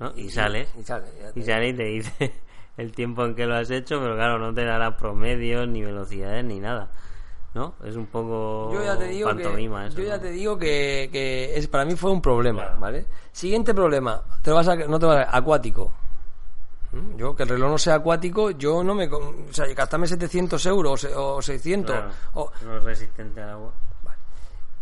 ¿no? 0.00 0.12
y 0.16 0.30
sales. 0.30 0.68
y 0.78 0.82
sale, 0.82 1.06
Y 1.34 1.42
sale 1.42 1.68
y 1.68 1.72
te 1.74 1.84
dice 1.84 2.32
el 2.78 2.92
tiempo 2.92 3.24
en 3.24 3.34
que 3.34 3.46
lo 3.46 3.56
has 3.56 3.70
hecho, 3.70 4.00
pero 4.00 4.14
claro, 4.14 4.38
no 4.38 4.54
te 4.54 4.64
dará 4.64 4.96
promedios, 4.96 5.68
ni 5.68 5.82
velocidades, 5.82 6.44
ni 6.44 6.58
nada. 6.60 6.88
¿No? 7.56 7.72
Es 7.82 7.96
un 7.96 8.04
poco 8.08 8.70
Yo 8.74 8.84
ya 8.84 8.98
te 8.98 9.04
digo 9.06 9.34
que, 9.34 9.42
eso. 9.42 9.96
yo 9.96 10.04
ya 10.04 10.16
¿no? 10.16 10.20
te 10.20 10.30
digo 10.30 10.58
que, 10.58 11.08
que 11.10 11.56
es, 11.56 11.66
para 11.68 11.86
mí 11.86 11.96
fue 11.96 12.10
un 12.10 12.20
problema, 12.20 12.64
Claro. 12.64 12.80
¿vale? 12.80 13.06
Siguiente 13.32 13.72
problema, 13.72 14.22
te 14.42 14.50
vas 14.50 14.68
a, 14.68 14.76
no 14.76 14.98
te 14.98 15.06
vas 15.06 15.26
a, 15.26 15.34
acuático. 15.34 15.90
¿Mm? 16.92 17.16
Yo, 17.16 17.34
que 17.34 17.44
el 17.44 17.48
reloj 17.48 17.70
no 17.70 17.78
sea 17.78 17.94
acuático, 17.94 18.50
yo 18.50 18.84
no 18.84 18.94
me... 18.94 19.06
O 19.06 19.52
sea, 19.52 19.66
gastarme 19.72 20.06
700 20.06 20.66
euros 20.66 20.92
o 20.92 20.96
se- 21.08 21.14
o 21.16 21.40
600. 21.40 21.96
Claro, 21.96 22.10
o- 22.34 22.52
no 22.62 22.76
es 22.76 22.84
resistente 22.84 23.40
al 23.42 23.48
agua. 23.48 23.72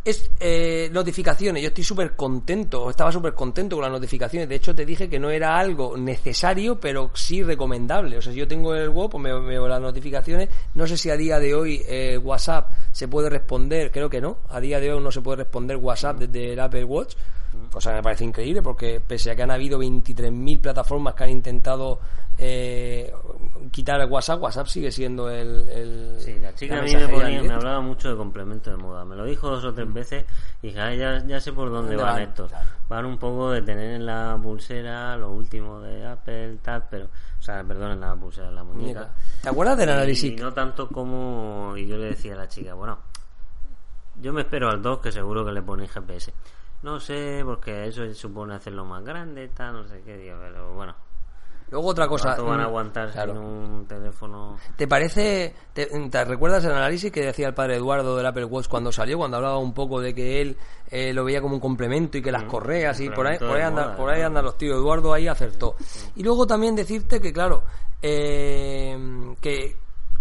Es 0.05 0.31
eh, 0.39 0.91
notificaciones. 0.93 1.63
Yo 1.63 1.69
estoy 1.69 1.85
súper 1.85 2.15
contento, 2.15 2.91
estaba 2.91 3.11
súper 3.11 3.35
contento 3.35 3.77
con 3.77 3.85
las 3.85 3.93
notificaciones. 3.93 4.49
De 4.49 4.57
hecho, 4.57 4.75
te 4.75 4.85
dije 4.85 5.09
que 5.09 5.19
no 5.19 5.31
era 5.31 5.59
algo 5.59 5.97
necesario, 5.97 6.79
pero 6.79 7.11
sí 7.15 7.43
recomendable. 7.43 8.19
O 8.19 8.23
sea, 8.23 8.33
si 8.33 8.39
yo 8.39 8.47
tengo 8.47 8.75
el 8.75 8.91
WhatsApp, 8.91 9.13
pues 9.13 9.23
me 9.23 9.41
veo 9.41 9.67
las 9.67 9.81
notificaciones. 9.81 10.51
No 10.75 10.87
sé 10.87 10.99
si 10.99 11.11
a 11.11 11.17
día 11.17 11.39
de 11.39 11.55
hoy 11.55 11.83
eh, 11.87 12.19
WhatsApp 12.19 12.71
se 12.93 13.09
puede 13.09 13.31
responder, 13.31 13.91
creo 13.91 14.11
que 14.11 14.21
no. 14.21 14.39
A 14.51 14.61
día 14.61 14.79
de 14.79 14.93
hoy 14.93 15.03
no 15.03 15.11
se 15.11 15.23
puede 15.23 15.39
responder 15.39 15.77
WhatsApp 15.79 16.19
desde 16.19 16.53
el 16.53 16.61
Apple 16.61 16.85
Watch. 16.85 17.15
Cosa 17.71 17.91
que 17.91 17.97
me 17.97 18.03
parece 18.03 18.25
increíble 18.25 18.63
porque 18.63 19.01
pese 19.07 19.31
a 19.33 19.37
que 19.37 19.43
han 19.43 19.51
habido 19.51 19.79
23.000 19.81 20.61
plataformas 20.61 21.15
que 21.15 21.25
han 21.25 21.31
intentado 21.31 21.99
eh, 22.39 23.13
quitar 23.73 24.01
el 24.01 24.09
WhatsApp, 24.11 24.41
WhatsApp 24.43 24.67
sigue 24.67 24.91
siendo 24.93 25.29
el... 25.31 25.69
el- 25.69 26.17
Sí, 26.21 26.39
la 26.41 26.55
chica 26.55 26.79
a 26.79 26.83
mí 26.83 26.95
me, 26.95 27.09
ponía, 27.09 27.43
me 27.43 27.53
hablaba 27.53 27.81
mucho 27.81 28.11
de 28.11 28.17
complemento 28.17 28.71
de 28.71 28.77
moda. 28.77 29.05
Me 29.05 29.17
lo 29.17 29.25
dijo 29.25 29.49
dos 29.51 29.65
o 29.65 29.73
tres 29.75 29.93
veces 29.93 30.25
y 30.63 30.69
dije, 30.69 30.81
"Ah, 30.81 30.95
ya, 30.95 31.25
ya 31.27 31.41
sé 31.41 31.53
por 31.53 31.71
dónde 31.71 31.91
¿Dónde 31.97 32.05
van 32.05 32.15
van? 32.15 32.23
estos. 32.23 32.51
Claro. 32.51 32.69
Van 32.89 33.07
un 33.07 33.19
poco 33.19 33.51
de 33.51 33.63
tener 33.63 33.93
en 33.93 34.07
la 34.07 34.39
pulsera 34.43 35.17
lo 35.17 35.31
último 35.33 35.81
de 35.81 36.07
Apple, 36.07 36.59
tal, 36.63 36.85
pero... 36.91 37.07
O 37.39 37.43
sea, 37.43 37.63
perdón, 37.65 37.93
en 37.93 38.01
la 38.01 38.15
pulsera, 38.15 38.49
en 38.49 38.55
la 38.55 38.65
muñeca. 38.65 39.11
¿Te 39.43 39.49
acuerdas 39.49 39.77
del 39.79 39.89
análisis? 39.91 40.33
Y 40.33 40.37
no 40.37 40.53
tanto 40.53 40.89
como... 40.89 41.75
Y 41.77 41.87
yo 41.87 41.97
le 41.99 42.07
decía 42.07 42.35
a 42.35 42.39
la 42.39 42.49
chica, 42.49 42.75
bueno, 42.75 42.99
yo 44.21 44.33
me 44.33 44.43
espero 44.43 44.71
al 44.71 44.81
2 44.81 44.99
que 45.01 45.13
seguro 45.13 45.45
que 45.45 45.53
le 45.53 45.63
ponéis 45.63 45.91
GPS. 45.91 46.33
No 46.85 47.01
sé, 47.01 47.41
porque 47.43 47.87
eso 47.87 48.03
supone 48.13 48.55
hacerlo 48.57 48.85
más 48.85 49.03
grande, 49.03 49.49
tal, 49.49 49.73
no 49.73 49.89
sé 49.89 50.03
qué, 50.05 50.19
digo, 50.19 50.37
pero 50.39 50.75
bueno. 50.75 50.95
Luego 51.71 51.89
otra 51.89 52.07
cosa... 52.07 52.35
¿Cuánto 52.35 52.45
van 52.45 52.61
a 52.61 52.65
mm, 52.65 52.67
aguantar 52.67 53.11
claro. 53.11 53.33
sin 53.33 53.43
un 53.43 53.87
teléfono? 53.87 54.59
¿Te 54.77 54.87
parece, 54.87 55.55
te, 55.73 55.87
te 55.87 56.25
recuerdas 56.27 56.63
el 56.67 56.73
análisis 56.73 57.11
que 57.11 57.25
decía 57.25 57.49
el 57.49 57.55
padre 57.55 57.77
Eduardo 57.77 58.15
del 58.15 58.27
Apple 58.27 58.45
Watch 58.45 58.69
cuando 58.69 58.93
salió, 58.93 59.17
cuando 59.17 59.39
hablaba 59.39 59.57
un 59.57 59.73
poco 59.73 59.99
de 59.99 60.15
que 60.15 60.43
él 60.43 60.59
eh, 60.91 61.15
lo 61.15 61.25
veía 61.25 61.41
como 61.41 61.55
un 61.55 61.61
complemento 61.61 62.19
y 62.19 62.23
que 62.23 62.31
las 62.31 62.45
Mm, 62.45 62.49
correas 62.49 63.01
y 63.01 63.09
por 63.09 63.29
ahí, 63.29 63.39
por 63.39 63.57
ahí, 63.57 63.63
anda, 63.63 63.85
moda, 63.85 63.97
por 63.97 64.11
ahí 64.11 64.21
andan 64.21 64.45
los 64.45 64.59
tíos. 64.59 64.77
Eduardo 64.77 65.15
ahí 65.15 65.27
acertó. 65.27 65.77
Y 66.17 66.23
luego 66.23 66.47
también 66.47 66.77
decirte 66.77 67.19
que, 67.19 67.33
claro, 67.33 67.63
eh, 68.03 69.35
que, 69.41 69.75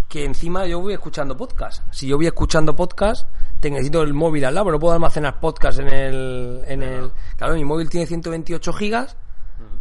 que 0.08 0.23
encima 0.23 0.65
yo 0.65 0.80
voy 0.80 0.93
escuchando 0.93 1.36
podcast. 1.36 1.84
Si 1.91 2.08
yo 2.08 2.15
voy 2.15 2.28
escuchando 2.28 2.73
podcast, 2.73 3.28
te 3.63 3.71
necesito 3.71 4.02
el 4.04 4.13
móvil 4.13 4.43
al 4.45 4.54
lado, 4.54 4.65
pero 4.65 4.76
no 4.76 4.80
puedo 4.82 4.93
almacenar 4.93 5.39
podcast 5.39 5.80
en 5.80 5.88
el, 5.88 6.62
en 6.67 6.84
el... 6.84 7.12
Claro, 7.38 7.56
mi 7.56 7.63
móvil 7.63 7.89
tiene 7.89 8.06
128 8.06 8.73
gigas 8.73 9.15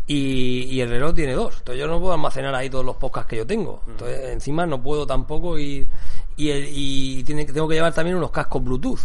y, 0.07 0.65
y 0.71 0.81
el 0.81 0.89
reloj 0.89 1.15
tiene 1.15 1.33
dos. 1.35 1.59
Entonces 1.59 1.81
yo 1.81 1.89
no 1.89 1.99
puedo 2.01 2.13
almacenar 2.13 2.55
ahí 2.55 2.71
todos 2.71 2.85
los 2.85 2.97
podcasts 2.97 3.29
que 3.31 3.37
yo 3.37 3.47
tengo. 3.47 3.83
Entonces 3.89 4.31
encima 4.33 4.67
no 4.67 4.83
puedo 4.83 5.07
tampoco 5.07 5.59
ir 5.59 5.89
y, 6.37 6.51
el- 6.51 6.69
y 6.71 7.25
tiene, 7.25 7.45
tengo 7.45 7.67
que 7.69 7.75
llevar 7.75 7.93
también 7.93 8.17
unos 8.17 8.31
cascos 8.31 8.63
Bluetooth. 8.63 9.01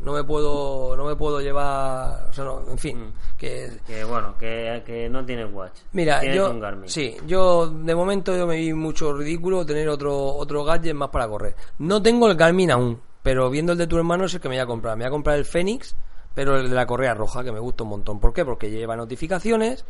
No 0.00 0.14
me 0.14 0.24
puedo 0.24 0.96
no 0.96 1.04
me 1.04 1.14
puedo 1.14 1.40
llevar, 1.40 2.26
o 2.28 2.32
sea, 2.32 2.42
no, 2.44 2.62
en 2.68 2.76
fin, 2.78 3.12
que 3.38 3.70
Que 3.86 4.02
bueno, 4.02 4.34
que, 4.36 4.82
que 4.84 5.08
no 5.08 5.24
tiene 5.24 5.44
watch. 5.44 5.78
Mira, 5.92 6.20
yo 6.34 6.48
sí, 6.88 7.16
yo 7.24 7.68
de 7.68 7.94
momento 7.94 8.36
yo 8.36 8.44
me 8.48 8.56
vi 8.56 8.72
mucho 8.72 9.12
ridículo 9.12 9.64
tener 9.64 9.88
otro 9.88 10.16
otro 10.34 10.64
gadget 10.64 10.94
más 10.94 11.10
para 11.10 11.28
correr. 11.28 11.54
No 11.78 12.02
tengo 12.02 12.28
el 12.28 12.34
Garmin 12.36 12.72
aún, 12.72 13.00
pero 13.22 13.48
viendo 13.50 13.72
el 13.72 13.78
de 13.78 13.86
tu 13.86 13.96
hermano 13.96 14.24
es 14.24 14.34
el 14.34 14.40
que 14.40 14.48
me 14.48 14.56
voy 14.56 14.62
a 14.62 14.66
comprar. 14.66 14.96
Me 14.96 15.04
voy 15.04 15.08
a 15.08 15.10
comprar 15.10 15.36
el 15.38 15.44
Fénix, 15.44 15.94
pero 16.34 16.56
el 16.56 16.68
de 16.68 16.74
la 16.74 16.86
correa 16.86 17.14
roja 17.14 17.44
que 17.44 17.52
me 17.52 17.60
gusta 17.60 17.84
un 17.84 17.90
montón. 17.90 18.18
¿Por 18.20 18.32
qué? 18.32 18.44
Porque 18.44 18.70
lleva 18.70 18.96
notificaciones, 18.96 19.84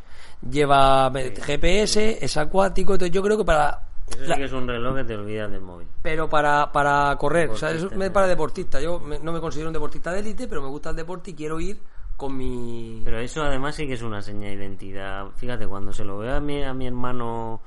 lleva 0.48 1.10
GPS, 1.12 2.18
es 2.24 2.36
acuático, 2.36 2.94
entonces 2.94 3.14
yo 3.14 3.22
creo 3.22 3.36
que 3.38 3.44
para 3.44 3.82
Eso 4.10 4.20
la- 4.24 4.34
sí 4.34 4.40
que 4.40 4.46
es 4.46 4.52
un 4.52 4.66
reloj 4.66 4.96
que 4.96 5.04
te 5.04 5.14
olvidas 5.14 5.50
del 5.50 5.60
móvil. 5.60 5.86
pero 6.02 6.28
para, 6.28 6.70
para 6.72 7.16
correr, 7.16 7.50
o 7.50 7.56
sea, 7.56 7.72
¿no? 7.72 8.12
para 8.12 8.26
deportista. 8.26 8.80
Yo 8.80 8.98
me- 9.00 9.18
no 9.18 9.32
me 9.32 9.40
considero 9.40 9.68
un 9.68 9.72
deportista 9.72 10.12
de 10.12 10.20
élite, 10.20 10.48
pero 10.48 10.60
me 10.62 10.68
gusta 10.68 10.90
el 10.90 10.96
deporte 10.96 11.30
y 11.30 11.34
quiero 11.34 11.60
ir 11.60 11.78
con 12.16 12.36
mi 12.36 13.00
Pero 13.04 13.18
eso 13.20 13.42
además 13.42 13.74
sí 13.74 13.86
que 13.86 13.94
es 13.94 14.02
una 14.02 14.20
seña 14.20 14.48
de 14.48 14.54
identidad. 14.54 15.26
Fíjate, 15.36 15.66
cuando 15.66 15.92
se 15.92 16.04
lo 16.04 16.18
veo 16.18 16.34
a 16.36 16.40
mi, 16.40 16.62
a 16.62 16.74
mi 16.74 16.86
hermano 16.86 17.60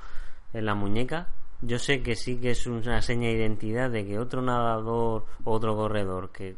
en 0.52 0.64
la 0.64 0.74
muñeca, 0.74 1.26
yo 1.62 1.78
sé 1.78 2.02
que 2.02 2.14
sí 2.16 2.36
que 2.38 2.50
es 2.52 2.66
una 2.66 3.00
seña 3.02 3.28
de 3.28 3.34
identidad 3.34 3.90
de 3.90 4.04
que 4.06 4.18
otro 4.18 4.42
nadador 4.42 5.24
o 5.44 5.52
otro 5.52 5.74
corredor 5.76 6.30
que 6.30 6.56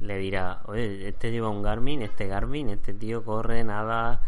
le 0.00 0.18
dirá, 0.18 0.62
oye, 0.66 1.08
este 1.08 1.30
lleva 1.30 1.48
un 1.48 1.62
Garmin, 1.62 2.02
este 2.02 2.26
Garmin, 2.26 2.70
este 2.70 2.94
tío 2.94 3.22
corre, 3.24 3.62
nada... 3.64 4.20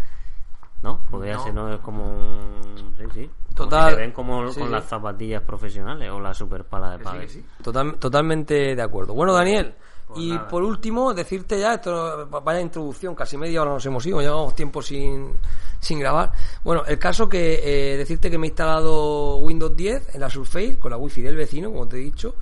¿No? 0.82 1.00
Porque 1.10 1.28
ya 1.28 1.34
No. 1.36 1.42
se 1.44 1.52
no 1.52 1.72
es 1.72 1.80
como 1.80 2.04
un... 2.04 2.94
Sí, 2.98 3.04
sí. 3.14 3.30
Como 3.56 3.70
Total. 3.70 3.90
si 3.90 3.96
te 3.96 4.02
ven 4.02 4.12
como 4.12 4.48
Sí, 4.52 4.58
con 4.60 4.68
sí. 4.68 4.74
las 4.74 4.84
zapatillas 4.84 5.42
profesionales 5.42 6.10
o 6.10 6.20
la 6.20 6.34
super 6.34 6.64
pala 6.64 6.90
de 6.90 6.98
pádel. 7.02 7.44
Total- 7.62 7.96
totalmente 7.98 8.76
de 8.76 8.82
acuerdo. 8.82 9.14
Bueno, 9.14 9.32
Daniel, 9.32 9.74
Pues 10.14 10.24
y 10.24 10.30
nada. 10.30 10.48
por 10.48 10.62
último, 10.62 11.12
decirte 11.12 11.58
ya, 11.58 11.74
esto 11.74 12.28
vaya 12.44 12.60
introducción, 12.60 13.14
casi 13.14 13.36
media 13.36 13.62
hora 13.62 13.72
nos 13.72 13.84
hemos 13.84 14.06
ido, 14.06 14.20
llevamos 14.20 14.54
tiempo 14.54 14.80
sin, 14.80 15.32
sin 15.80 15.98
grabar. 15.98 16.32
Bueno, 16.62 16.84
el 16.86 16.98
caso 16.98 17.28
que 17.28 17.60
eh, 17.62 17.96
decirte 17.96 18.30
que 18.30 18.38
me 18.38 18.46
he 18.46 18.50
instalado 18.50 19.36
Windows 19.38 19.76
10 19.76 20.14
en 20.14 20.20
la 20.20 20.30
Surface 20.30 20.78
con 20.78 20.90
la 20.92 20.96
wifi 20.96 21.22
del 21.22 21.36
vecino, 21.36 21.70
como 21.70 21.88
te 21.88 21.96
he 21.96 22.00
dicho. 22.00 22.36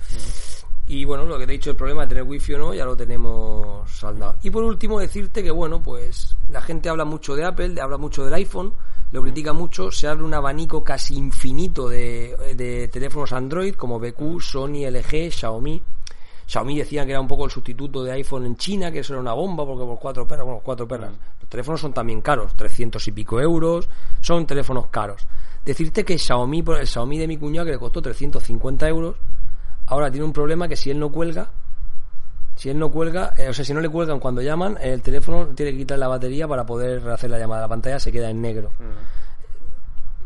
Y 0.85 1.05
bueno, 1.05 1.25
lo 1.25 1.39
que 1.39 1.47
te 1.47 1.53
he 1.53 1.57
dicho, 1.57 1.71
el 1.71 1.77
problema 1.77 2.03
de 2.03 2.09
tener 2.09 2.23
wifi 2.23 2.53
o 2.53 2.57
no, 2.59 2.73
ya 2.73 2.85
lo 2.85 2.95
tenemos 2.95 3.89
saldado. 3.89 4.35
Y 4.43 4.49
por 4.49 4.63
último, 4.63 4.99
decirte 4.99 5.41
que 5.41 5.51
bueno, 5.51 5.81
pues 5.81 6.35
la 6.51 6.61
gente 6.61 6.89
habla 6.89 7.05
mucho 7.05 7.35
de 7.35 7.45
Apple, 7.45 7.81
habla 7.81 7.97
mucho 7.97 8.25
del 8.25 8.33
iPhone, 8.33 8.73
lo 9.11 9.21
critica 9.21 9.53
mucho, 9.53 9.91
se 9.91 10.07
abre 10.07 10.23
un 10.23 10.33
abanico 10.33 10.83
casi 10.83 11.15
infinito 11.15 11.87
de, 11.87 12.35
de 12.55 12.87
teléfonos 12.89 13.31
Android 13.31 13.75
como 13.75 13.99
BQ, 13.99 14.41
Sony, 14.41 14.85
LG, 14.89 15.31
Xiaomi. 15.31 15.81
Xiaomi 16.45 16.77
decían 16.77 17.05
que 17.05 17.11
era 17.11 17.21
un 17.21 17.27
poco 17.27 17.45
el 17.45 17.51
sustituto 17.51 18.03
de 18.03 18.11
iPhone 18.11 18.45
en 18.45 18.55
China, 18.57 18.91
que 18.91 18.99
eso 18.99 19.13
era 19.13 19.21
una 19.21 19.33
bomba 19.33 19.65
porque 19.65 19.85
por 19.85 19.99
cuatro 19.99 20.27
perras, 20.27 20.45
bueno, 20.45 20.61
cuatro 20.63 20.87
perras. 20.87 21.11
Los 21.39 21.49
teléfonos 21.49 21.81
son 21.81 21.93
también 21.93 22.21
caros, 22.21 22.55
300 22.55 23.07
y 23.07 23.11
pico 23.11 23.39
euros, 23.39 23.89
son 24.21 24.45
teléfonos 24.45 24.87
caros. 24.87 25.25
Decirte 25.65 26.03
que 26.03 26.17
Xiaomi, 26.17 26.63
el 26.79 26.87
Xiaomi 26.87 27.17
de 27.17 27.27
mi 27.27 27.37
cuñado 27.37 27.65
que 27.65 27.71
le 27.71 27.79
costó 27.79 28.01
350 28.01 28.87
euros, 28.89 29.15
ahora 29.87 30.11
tiene 30.11 30.25
un 30.25 30.33
problema 30.33 30.67
que 30.67 30.75
si 30.75 30.91
él 30.91 30.99
no 30.99 31.11
cuelga, 31.11 31.49
si 32.55 32.69
él 32.69 32.77
no 32.77 32.91
cuelga, 32.91 33.33
eh, 33.37 33.49
o 33.49 33.53
sea, 33.53 33.65
si 33.65 33.73
no 33.73 33.81
le 33.81 33.89
cuelgan 33.89 34.19
cuando 34.19 34.41
llaman, 34.41 34.77
el 34.81 35.01
teléfono 35.01 35.47
tiene 35.47 35.71
que 35.71 35.79
quitar 35.79 35.97
la 35.97 36.07
batería 36.07 36.47
para 36.47 36.65
poder 36.65 37.07
hacer 37.09 37.29
la 37.29 37.39
llamada. 37.39 37.61
La 37.61 37.67
pantalla 37.67 37.99
se 37.99 38.11
queda 38.11 38.29
en 38.29 38.41
negro. 38.41 38.71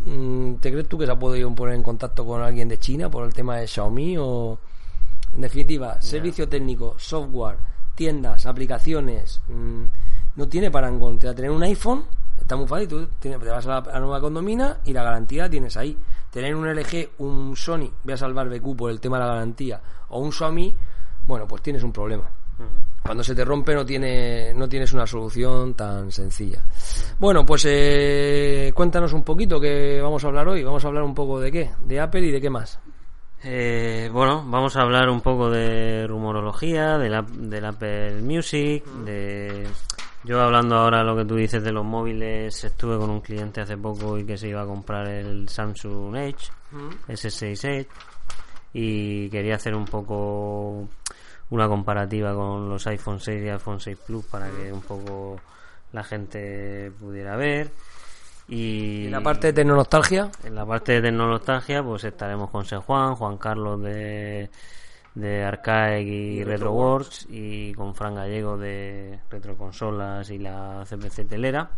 Mm, 0.05 0.55
¿Te 0.55 0.72
crees 0.72 0.88
tú 0.88 0.97
que 0.97 1.05
se 1.05 1.11
ha 1.11 1.20
podido 1.20 1.53
poner 1.53 1.76
en 1.76 1.84
contacto 1.84 2.26
con 2.26 2.41
alguien 2.41 2.68
de 2.68 2.78
China 2.78 3.09
por 3.09 3.26
el 3.26 3.34
tema 3.34 3.57
de 3.57 3.68
Xiaomi 3.68 4.18
o 4.18 4.59
en 5.34 5.41
definitiva, 5.41 6.01
servicio 6.01 6.47
técnico, 6.49 6.95
software, 6.97 7.57
tiendas, 7.95 8.45
aplicaciones, 8.45 9.41
mm, 9.47 9.84
no 10.36 10.47
tiene 10.47 10.69
parangón. 10.71 11.17
Te 11.17 11.28
va 11.28 11.34
a 11.34 11.36
tener 11.36 11.51
un 11.51 11.63
iPhone, 11.63 12.05
está 12.39 12.55
muy 12.55 12.67
fácil, 12.67 12.88
tú 12.88 13.07
tienes- 13.19 13.39
te 13.39 13.49
vas 13.49 13.65
a 13.65 13.69
la, 13.69 13.78
a 13.78 13.93
la 13.93 13.99
nueva 13.99 14.21
condomina 14.21 14.80
y 14.86 14.93
la 14.93 15.03
garantía 15.03 15.43
la 15.43 15.49
tienes 15.49 15.75
ahí. 15.78 15.97
Tener 16.32 16.55
un 16.55 16.67
LG, 16.67 17.09
un 17.19 17.55
Sony, 17.55 17.89
voy 18.03 18.13
a 18.13 18.17
salvar 18.17 18.49
BQ 18.49 18.75
por 18.75 18.91
el 18.91 18.99
tema 18.99 19.17
de 19.17 19.25
la 19.25 19.34
garantía, 19.34 19.82
o 20.09 20.19
un 20.19 20.32
Xiaomi, 20.32 20.73
bueno, 21.25 21.47
pues 21.47 21.61
tienes 21.63 21.84
un 21.84 21.91
problema. 21.91 22.30
Cuando 23.03 23.23
se 23.23 23.34
te 23.36 23.45
rompe 23.45 23.73
no 23.73 23.86
tiene 23.86 24.53
no 24.53 24.67
tienes 24.67 24.91
una 24.91 25.05
solución 25.07 25.75
tan 25.75 26.11
sencilla. 26.11 26.65
Bueno, 27.19 27.45
pues 27.45 27.63
eh, 27.67 28.71
cuéntanos 28.75 29.13
un 29.13 29.23
poquito 29.23 29.59
que 29.61 30.01
vamos 30.01 30.23
a 30.23 30.28
hablar 30.28 30.47
hoy. 30.47 30.63
Vamos 30.63 30.84
a 30.84 30.88
hablar 30.88 31.03
un 31.03 31.13
poco 31.15 31.39
de 31.39 31.51
qué, 31.51 31.71
de 31.86 31.99
Apple 32.01 32.21
y 32.28 32.32
de 32.32 32.41
qué 32.41 32.49
más. 32.49 32.80
Eh, 33.43 34.09
bueno, 34.11 34.43
vamos 34.47 34.75
a 34.75 34.81
hablar 34.81 35.09
un 35.09 35.21
poco 35.21 35.49
de 35.49 36.07
rumorología, 36.07 36.97
del, 36.97 37.49
del 37.49 37.65
Apple 37.65 38.21
Music, 38.21 38.83
de... 39.05 39.67
Yo 40.23 40.41
hablando 40.41 40.75
ahora 40.75 41.03
lo 41.03 41.15
que 41.15 41.23
tú 41.23 41.35
dices 41.35 41.63
de 41.63 41.71
los 41.71 41.85
móviles, 41.85 42.63
estuve 42.63 42.97
con 42.97 43.09
un 43.09 43.21
cliente 43.21 43.61
hace 43.61 43.77
poco 43.77 44.17
y 44.17 44.25
que 44.25 44.38
se 44.38 44.49
iba 44.49 44.61
a 44.61 44.65
comprar 44.65 45.07
el 45.07 45.47
Samsung 45.47 46.15
Edge, 46.17 46.49
S6 47.07 47.63
Edge, 47.63 47.88
y 48.73 49.29
quería 49.29 49.55
hacer 49.55 49.73
un 49.75 49.85
poco 49.85 50.89
una 51.49 51.67
comparativa 51.69 52.33
con 52.33 52.67
los 52.67 52.85
iPhone 52.88 53.19
6 53.19 53.43
y 53.43 53.49
iPhone 53.49 53.79
6 53.79 53.97
Plus 54.05 54.25
para 54.25 54.49
que 54.49 54.73
un 54.73 54.81
poco 54.81 55.39
la 55.93 56.03
gente 56.03 56.91
pudiera 56.99 57.38
ver. 57.38 57.71
Y 58.47 59.05
En 59.05 59.11
la 59.11 59.21
parte 59.21 59.47
de 59.47 59.53
tecnonostalgia, 59.53 60.31
en 60.43 60.55
la 60.55 60.65
parte 60.65 60.93
de 60.93 61.01
tecnología, 61.01 61.83
pues 61.83 62.05
estaremos 62.05 62.49
con 62.49 62.63
San 62.65 62.81
Juan, 62.81 63.15
Juan 63.15 63.37
Carlos 63.37 63.81
de, 63.81 64.49
de 65.15 65.43
Arcade 65.43 66.01
y 66.03 66.43
RetroWorks 66.43 67.27
y 67.29 67.73
con 67.73 67.93
Fran 67.93 68.15
Gallego 68.15 68.57
de 68.57 69.19
Retroconsolas 69.29 70.29
y 70.29 70.37
la 70.37 70.85
CPC 70.87 71.27
Telera. 71.27 71.69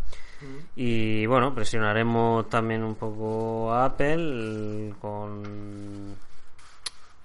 Y 0.76 1.26
bueno, 1.26 1.54
presionaremos 1.54 2.48
también 2.48 2.84
un 2.84 2.94
poco 2.94 3.72
a 3.72 3.86
Apple 3.86 4.94
con 5.00 6.14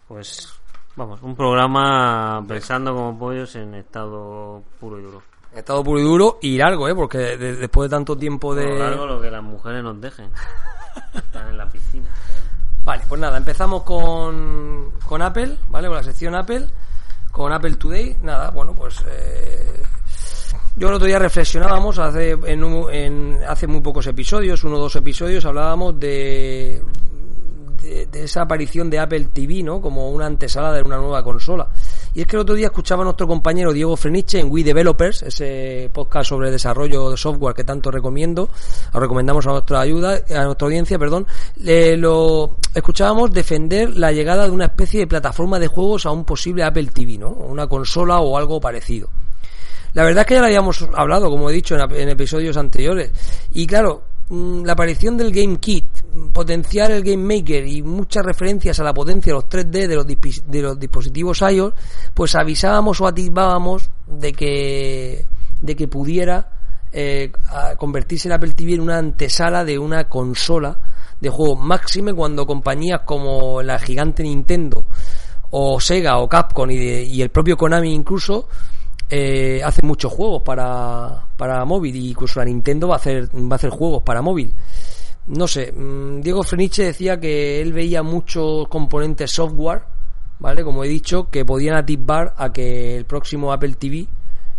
pues 0.07 0.53
vamos, 0.95 1.21
un 1.21 1.35
programa 1.35 2.43
pensando 2.47 2.93
como 2.93 3.17
pollos 3.17 3.55
en 3.55 3.75
estado 3.75 4.63
puro 4.79 4.99
y 4.99 5.03
duro. 5.03 5.23
Estado 5.59 5.83
puro 5.83 5.99
y 5.99 6.03
duro 6.03 6.37
y 6.41 6.57
largo, 6.57 6.87
¿eh? 6.87 6.95
Porque 6.95 7.17
de- 7.37 7.55
después 7.55 7.89
de 7.89 7.95
tanto 7.95 8.17
tiempo 8.17 8.53
de... 8.55 8.65
Lo 8.67 8.75
largo 8.79 9.05
lo 9.05 9.21
que 9.21 9.31
las 9.31 9.43
mujeres 9.43 9.83
nos 9.83 9.99
dejen. 10.01 10.29
Están 11.13 11.49
en 11.49 11.57
la 11.57 11.67
piscina. 11.67 12.07
Vale, 12.83 13.03
pues 13.07 13.19
nada, 13.19 13.37
empezamos 13.37 13.83
con, 13.83 14.91
con 15.07 15.21
Apple, 15.21 15.57
¿vale? 15.69 15.87
Con 15.87 15.97
la 15.97 16.03
sección 16.03 16.35
Apple, 16.35 16.67
con 17.31 17.51
Apple 17.51 17.75
Today. 17.77 18.17
Nada, 18.21 18.51
bueno, 18.51 18.73
pues 18.75 19.03
eh, 19.09 19.81
yo 20.75 20.89
el 20.89 20.93
otro 20.93 21.07
día 21.07 21.17
reflexionábamos 21.19 21.97
hace, 21.99 22.31
en, 22.45 22.63
un- 22.63 22.93
en- 22.93 23.39
hace 23.47 23.65
muy 23.67 23.81
pocos 23.81 24.05
episodios, 24.07 24.63
uno 24.63 24.75
o 24.77 24.79
dos 24.79 24.95
episodios, 24.95 25.43
hablábamos 25.45 25.99
de, 25.99 26.83
de, 27.81 28.05
de 28.05 28.23
esa 28.25 28.43
aparición 28.43 28.89
de 28.89 28.99
Apple 28.99 29.29
TV, 29.33 29.63
¿no? 29.63 29.81
Como 29.81 30.11
una 30.11 30.27
antesala 30.27 30.71
de 30.71 30.83
una 30.83 30.97
nueva 30.97 31.23
consola. 31.23 31.67
Y 32.15 32.21
es 32.21 32.27
que 32.27 32.37
el 32.37 32.43
otro 32.43 32.55
día 32.55 32.67
escuchaba 32.67 33.01
a 33.01 33.03
nuestro 33.03 33.27
compañero 33.27 33.73
Diego 33.73 33.97
Freniche 33.97 34.39
en 34.39 34.49
We 34.49 34.63
Developers, 34.63 35.23
ese 35.23 35.89
podcast 35.91 36.29
sobre 36.29 36.49
desarrollo 36.49 37.11
de 37.11 37.17
software 37.17 37.53
que 37.53 37.65
tanto 37.65 37.91
recomiendo, 37.91 38.43
os 38.93 39.01
recomendamos 39.01 39.45
a 39.45 39.51
nuestra 39.51 39.81
ayuda, 39.81 40.21
a 40.33 40.45
nuestra 40.45 40.65
audiencia, 40.65 40.97
perdón, 40.97 41.27
le, 41.57 41.97
lo 41.97 42.55
escuchábamos 42.73 43.31
defender 43.33 43.97
la 43.97 44.13
llegada 44.13 44.45
de 44.45 44.51
una 44.51 44.67
especie 44.67 45.01
de 45.01 45.07
plataforma 45.07 45.59
de 45.59 45.67
juegos 45.67 46.05
a 46.05 46.11
un 46.11 46.23
posible 46.23 46.63
Apple 46.63 46.87
TV, 46.87 47.17
¿no? 47.17 47.31
Una 47.31 47.67
consola 47.67 48.21
o 48.21 48.37
algo 48.37 48.61
parecido. 48.61 49.09
La 49.91 50.03
verdad 50.05 50.21
es 50.21 50.27
que 50.27 50.33
ya 50.35 50.39
lo 50.39 50.45
habíamos 50.45 50.87
hablado, 50.93 51.29
como 51.29 51.49
he 51.49 51.53
dicho 51.53 51.75
en, 51.75 51.95
en 51.95 52.07
episodios 52.07 52.55
anteriores. 52.55 53.11
Y 53.51 53.67
claro, 53.67 54.03
la 54.29 54.73
aparición 54.73 55.17
del 55.17 55.31
Game 55.31 55.57
Kit, 55.59 55.85
mm, 56.13 56.27
potenciar 56.29 56.91
el 56.91 57.03
Game 57.03 57.23
Maker 57.37 57.67
y 57.67 57.81
muchas 57.83 58.25
referencias 58.25 58.79
a 58.79 58.83
la 58.83 58.93
potencia 58.93 59.31
de 59.31 59.35
los 59.35 59.47
3D 59.47 59.87
de 59.87 59.95
los, 59.95 60.05
de 60.07 60.61
los 60.61 60.79
dispositivos 60.79 61.41
iOS, 61.41 61.73
pues 62.13 62.35
avisábamos 62.35 62.99
o 63.01 63.07
atisbábamos 63.07 63.89
de 64.07 64.33
que, 64.33 65.25
de 65.61 65.75
que 65.75 65.87
pudiera 65.87 66.51
eh, 66.91 67.31
convertirse 67.77 68.27
el 68.27 68.33
Apple 68.33 68.53
TV 68.53 68.73
en 68.75 68.81
una 68.81 68.97
antesala 68.97 69.63
de 69.63 69.77
una 69.77 70.07
consola 70.09 70.79
de 71.19 71.29
juego 71.29 71.55
máxime 71.55 72.13
cuando 72.13 72.45
compañías 72.47 73.01
como 73.05 73.61
la 73.61 73.77
gigante 73.79 74.23
Nintendo 74.23 74.85
o 75.51 75.79
Sega 75.79 76.17
o 76.17 76.27
Capcom 76.27 76.69
y, 76.71 76.77
de- 76.77 77.03
y 77.03 77.21
el 77.21 77.29
propio 77.29 77.55
Konami 77.57 77.93
incluso 77.93 78.47
eh, 79.09 79.61
hace 79.63 79.85
muchos 79.85 80.11
juegos 80.11 80.41
para, 80.41 81.27
para 81.37 81.63
móvil 81.65 81.95
y 81.95 82.09
incluso 82.09 82.39
la 82.39 82.45
Nintendo 82.45 82.87
va 82.87 82.95
a 82.95 82.97
hacer 82.97 83.29
va 83.35 83.53
a 83.53 83.55
hacer 83.55 83.69
juegos 83.69 84.03
para 84.03 84.21
móvil. 84.21 84.51
No 85.27 85.47
sé 85.47 85.71
mm, 85.71 86.21
Diego 86.21 86.43
Freniche 86.43 86.85
decía 86.85 87.19
que 87.19 87.61
él 87.61 87.73
veía 87.73 88.03
muchos 88.03 88.67
componentes 88.67 89.31
software 89.31 89.83
vale 90.39 90.63
como 90.63 90.83
he 90.83 90.87
dicho 90.87 91.29
que 91.29 91.45
podían 91.45 91.77
atisbar 91.77 92.33
a 92.37 92.51
que 92.51 92.97
el 92.97 93.05
próximo 93.05 93.53
Apple 93.53 93.75
TV 93.75 94.07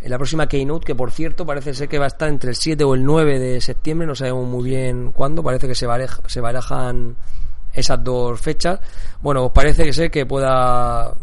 en 0.00 0.10
la 0.10 0.16
próxima 0.16 0.46
Keynote 0.46 0.86
que 0.86 0.94
por 0.94 1.10
cierto 1.10 1.44
parece 1.44 1.74
ser 1.74 1.88
que 1.88 1.98
va 1.98 2.04
a 2.04 2.08
estar 2.08 2.28
entre 2.28 2.50
el 2.50 2.56
7 2.56 2.84
o 2.84 2.94
el 2.94 3.04
9 3.04 3.38
de 3.38 3.60
septiembre 3.60 4.06
no 4.06 4.14
sabemos 4.14 4.46
muy 4.46 4.70
bien 4.70 5.12
cuándo 5.12 5.42
parece 5.42 5.66
que 5.66 5.74
se 5.74 5.86
se 6.26 6.40
barajan 6.40 7.16
esas 7.72 8.02
dos 8.02 8.40
fechas. 8.40 8.80
Bueno 9.20 9.52
parece 9.52 9.84
que 9.84 9.92
ser 9.92 10.10
que 10.10 10.24
pueda 10.24 11.14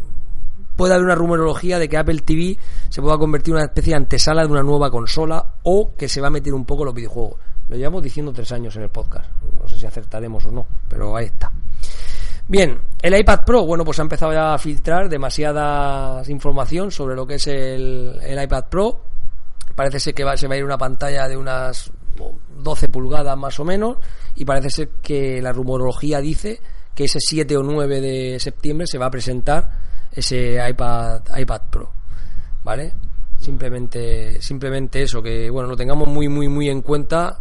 puede 0.76 0.94
haber 0.94 1.04
una 1.04 1.14
rumorología 1.14 1.78
de 1.78 1.88
que 1.88 1.96
Apple 1.96 2.20
TV 2.20 2.58
se 2.88 3.00
pueda 3.00 3.18
convertir 3.18 3.52
en 3.52 3.56
una 3.56 3.66
especie 3.66 3.92
de 3.92 3.98
antesala 3.98 4.42
de 4.42 4.52
una 4.52 4.62
nueva 4.62 4.90
consola 4.90 5.54
o 5.62 5.94
que 5.96 6.08
se 6.08 6.20
va 6.20 6.28
a 6.28 6.30
meter 6.30 6.54
un 6.54 6.64
poco 6.64 6.82
en 6.82 6.86
los 6.86 6.94
videojuegos. 6.94 7.38
Lo 7.68 7.76
llevamos 7.76 8.02
diciendo 8.02 8.32
tres 8.32 8.52
años 8.52 8.76
en 8.76 8.82
el 8.82 8.90
podcast. 8.90 9.30
No 9.60 9.66
sé 9.66 9.78
si 9.78 9.86
acertaremos 9.86 10.44
o 10.46 10.50
no, 10.50 10.66
pero 10.88 11.16
ahí 11.16 11.26
está. 11.26 11.50
Bien, 12.46 12.78
el 13.00 13.18
iPad 13.18 13.40
Pro, 13.46 13.64
bueno, 13.64 13.84
pues 13.84 13.98
ha 14.00 14.02
empezado 14.02 14.32
ya 14.32 14.52
a 14.52 14.58
filtrar 14.58 15.08
demasiada 15.08 16.22
información 16.28 16.90
sobre 16.90 17.16
lo 17.16 17.26
que 17.26 17.36
es 17.36 17.46
el, 17.46 18.20
iPad 18.42 18.64
Pro. 18.68 19.00
Parece 19.74 19.98
ser 19.98 20.14
que 20.14 20.24
va, 20.24 20.36
se 20.36 20.46
va 20.46 20.54
a 20.54 20.58
ir 20.58 20.64
una 20.64 20.76
pantalla 20.76 21.26
de 21.26 21.38
unas 21.38 21.90
12 22.58 22.88
pulgadas 22.88 23.36
más 23.38 23.58
o 23.58 23.64
menos 23.64 23.96
y 24.36 24.44
parece 24.44 24.70
ser 24.70 24.88
que 25.02 25.40
la 25.40 25.52
rumorología 25.52 26.20
dice 26.20 26.60
que 26.94 27.04
ese 27.04 27.18
7 27.18 27.56
o 27.56 27.62
9 27.62 28.00
de 28.00 28.38
septiembre 28.38 28.86
se 28.86 28.98
va 28.98 29.06
a 29.06 29.10
presentar 29.10 29.70
ese 30.14 30.58
iPad 30.68 31.22
iPad 31.36 31.60
Pro, 31.70 31.92
¿vale? 32.62 32.92
Simplemente 33.40 34.40
simplemente 34.40 35.02
eso 35.02 35.22
que 35.22 35.50
bueno, 35.50 35.68
lo 35.68 35.76
tengamos 35.76 36.08
muy 36.08 36.28
muy 36.28 36.48
muy 36.48 36.68
en 36.68 36.82
cuenta. 36.82 37.40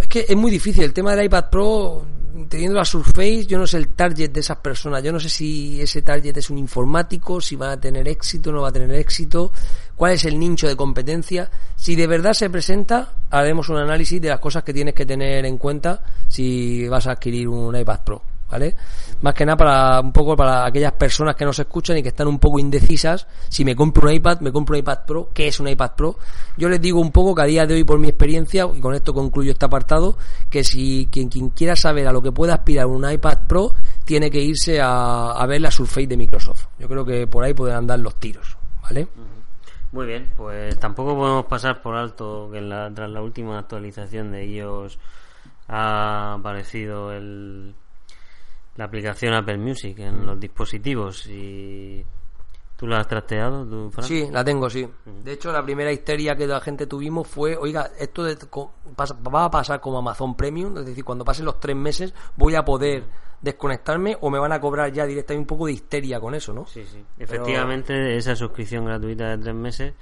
Es 0.00 0.06
que 0.06 0.26
es 0.28 0.36
muy 0.36 0.50
difícil 0.50 0.84
el 0.84 0.92
tema 0.92 1.14
del 1.14 1.26
iPad 1.26 1.50
Pro 1.50 2.06
teniendo 2.48 2.76
la 2.76 2.84
Surface, 2.84 3.46
yo 3.46 3.58
no 3.58 3.66
sé 3.66 3.76
el 3.76 3.88
target 3.88 4.30
de 4.30 4.40
esas 4.40 4.58
personas, 4.58 5.02
yo 5.02 5.12
no 5.12 5.20
sé 5.20 5.28
si 5.28 5.80
ese 5.80 6.02
target 6.02 6.36
es 6.36 6.50
un 6.50 6.58
informático, 6.58 7.40
si 7.40 7.56
van 7.56 7.70
a 7.70 7.80
tener 7.80 8.08
éxito, 8.08 8.52
no 8.52 8.62
va 8.62 8.68
a 8.68 8.72
tener 8.72 8.90
éxito, 8.92 9.52
cuál 9.96 10.12
es 10.12 10.24
el 10.24 10.38
nicho 10.38 10.66
de 10.66 10.76
competencia. 10.76 11.50
Si 11.76 11.94
de 11.94 12.06
verdad 12.06 12.32
se 12.32 12.48
presenta, 12.50 13.12
haremos 13.30 13.68
un 13.68 13.76
análisis 13.76 14.20
de 14.20 14.28
las 14.28 14.40
cosas 14.40 14.64
que 14.64 14.72
tienes 14.72 14.94
que 14.94 15.06
tener 15.06 15.44
en 15.44 15.58
cuenta 15.58 16.02
si 16.28 16.88
vas 16.88 17.06
a 17.06 17.12
adquirir 17.12 17.48
un 17.48 17.76
iPad 17.76 18.00
Pro. 18.04 18.31
¿Vale? 18.52 18.76
Más 19.22 19.34
que 19.34 19.46
nada 19.46 19.56
para 19.56 20.00
un 20.00 20.12
poco 20.12 20.36
para 20.36 20.66
aquellas 20.66 20.92
personas 20.92 21.34
que 21.34 21.44
no 21.44 21.52
se 21.52 21.62
escuchan 21.62 21.96
y 21.96 22.02
que 22.02 22.10
están 22.10 22.28
un 22.28 22.38
poco 22.38 22.58
indecisas, 22.58 23.26
si 23.48 23.64
me 23.64 23.74
compro 23.74 24.08
un 24.08 24.14
iPad, 24.14 24.40
me 24.40 24.52
compro 24.52 24.74
un 24.74 24.80
iPad 24.80 24.98
Pro, 25.06 25.30
¿qué 25.32 25.48
es 25.48 25.58
un 25.58 25.68
iPad 25.68 25.92
Pro? 25.96 26.16
Yo 26.58 26.68
les 26.68 26.80
digo 26.80 27.00
un 27.00 27.10
poco 27.10 27.34
que 27.34 27.42
a 27.42 27.46
día 27.46 27.66
de 27.66 27.74
hoy 27.74 27.84
por 27.84 27.98
mi 27.98 28.08
experiencia, 28.08 28.68
y 28.72 28.80
con 28.80 28.94
esto 28.94 29.14
concluyo 29.14 29.52
este 29.52 29.64
apartado, 29.64 30.18
que 30.50 30.62
si 30.62 31.08
quien, 31.10 31.28
quien 31.28 31.48
quiera 31.48 31.74
saber 31.74 32.06
a 32.06 32.12
lo 32.12 32.20
que 32.20 32.30
puede 32.30 32.52
aspirar 32.52 32.86
un 32.86 33.10
iPad 33.10 33.46
Pro, 33.48 33.74
tiene 34.04 34.30
que 34.30 34.40
irse 34.40 34.80
a, 34.80 35.32
a 35.32 35.46
ver 35.46 35.62
la 35.62 35.70
Surface 35.70 36.06
de 36.06 36.16
Microsoft. 36.16 36.66
Yo 36.78 36.88
creo 36.88 37.04
que 37.04 37.26
por 37.26 37.42
ahí 37.42 37.54
pueden 37.54 37.76
andar 37.76 37.98
los 37.98 38.16
tiros, 38.16 38.58
¿vale? 38.82 39.08
Muy 39.92 40.06
bien, 40.06 40.30
pues 40.36 40.78
tampoco 40.78 41.14
podemos 41.14 41.46
pasar 41.46 41.80
por 41.80 41.94
alto 41.94 42.50
que 42.50 42.58
en 42.58 42.68
la, 42.68 42.90
tras 42.94 43.10
la 43.10 43.22
última 43.22 43.58
actualización 43.58 44.32
de 44.32 44.46
iOS 44.46 44.98
ha 45.68 46.34
aparecido 46.34 47.12
el, 47.12 47.74
la 48.76 48.84
aplicación 48.84 49.34
Apple 49.34 49.58
Music 49.58 49.98
en 49.98 50.24
los 50.26 50.38
dispositivos 50.40 51.26
y 51.26 52.04
tú 52.76 52.86
la 52.86 53.00
has 53.00 53.06
trasteado, 53.08 53.64
tú, 53.66 53.90
Fran? 53.90 54.06
Sí, 54.06 54.26
la 54.30 54.42
tengo, 54.44 54.68
sí. 54.70 54.88
De 55.24 55.32
hecho, 55.32 55.52
la 55.52 55.62
primera 55.62 55.92
histeria 55.92 56.34
que 56.34 56.46
la 56.46 56.60
gente 56.60 56.86
tuvimos 56.86 57.28
fue, 57.28 57.56
oiga, 57.56 57.90
esto 57.98 58.24
de- 58.24 58.36
va 58.98 59.44
a 59.44 59.50
pasar 59.50 59.80
como 59.80 59.98
Amazon 59.98 60.36
Premium, 60.36 60.76
es 60.78 60.86
decir, 60.86 61.04
cuando 61.04 61.24
pasen 61.24 61.44
los 61.44 61.60
tres 61.60 61.76
meses 61.76 62.12
voy 62.36 62.54
a 62.54 62.64
poder 62.64 63.04
desconectarme 63.40 64.16
o 64.20 64.30
me 64.30 64.38
van 64.38 64.52
a 64.52 64.60
cobrar 64.60 64.92
ya 64.92 65.04
directamente 65.04 65.40
un 65.42 65.46
poco 65.46 65.66
de 65.66 65.72
histeria 65.72 66.18
con 66.20 66.34
eso, 66.34 66.52
¿no? 66.52 66.64
Sí, 66.66 66.84
sí. 66.90 67.04
Efectivamente, 67.18 68.16
esa 68.16 68.34
suscripción 68.36 68.84
gratuita 68.84 69.30
de 69.30 69.38
tres 69.38 69.54
meses, 69.54 69.94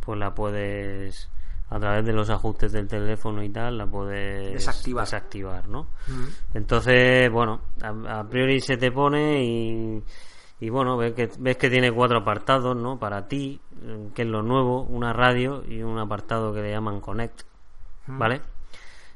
pues 0.00 0.18
la 0.18 0.34
puedes, 0.34 1.28
a 1.70 1.78
través 1.78 2.04
de 2.04 2.12
los 2.12 2.30
ajustes 2.30 2.72
del 2.72 2.86
teléfono 2.88 3.42
y 3.42 3.50
tal, 3.50 3.76
la 3.78 3.86
puedes 3.86 4.52
Desactivar. 4.54 5.04
desactivar, 5.04 5.68
¿no? 5.68 5.88
Entonces, 6.54 7.30
bueno, 7.30 7.60
a, 7.82 8.20
a 8.20 8.28
priori 8.28 8.60
se 8.60 8.76
te 8.76 8.90
pone 8.90 9.44
y, 9.44 10.02
y 10.60 10.70
bueno, 10.70 10.96
ves 10.96 11.12
que, 11.14 11.28
ves 11.38 11.56
que 11.56 11.68
tiene 11.70 11.92
cuatro 11.92 12.18
apartados, 12.18 12.76
¿no? 12.76 12.98
Para 12.98 13.28
ti, 13.28 13.60
eh, 13.82 14.08
que 14.14 14.22
es 14.22 14.28
lo 14.28 14.42
nuevo, 14.42 14.82
una 14.84 15.12
radio 15.12 15.62
y 15.68 15.82
un 15.82 15.98
apartado 15.98 16.52
que 16.54 16.62
le 16.62 16.70
llaman 16.70 17.00
Connect, 17.00 17.42
¿vale? 18.06 18.40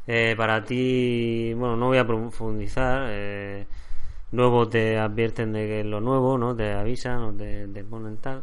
Eh, 0.06 0.34
para 0.36 0.62
ti, 0.64 1.54
bueno, 1.54 1.76
no 1.76 1.86
voy 1.86 1.98
a 1.98 2.06
profundizar. 2.06 3.06
Eh, 3.08 3.66
luego 4.32 4.68
te 4.68 4.98
advierten 4.98 5.52
de 5.52 5.66
que 5.66 5.80
es 5.80 5.86
lo 5.86 6.00
nuevo, 6.00 6.36
¿no? 6.36 6.54
Te 6.54 6.72
avisan 6.72 7.22
o 7.22 7.32
te, 7.32 7.66
te 7.68 7.84
ponen 7.84 8.18
tal. 8.18 8.42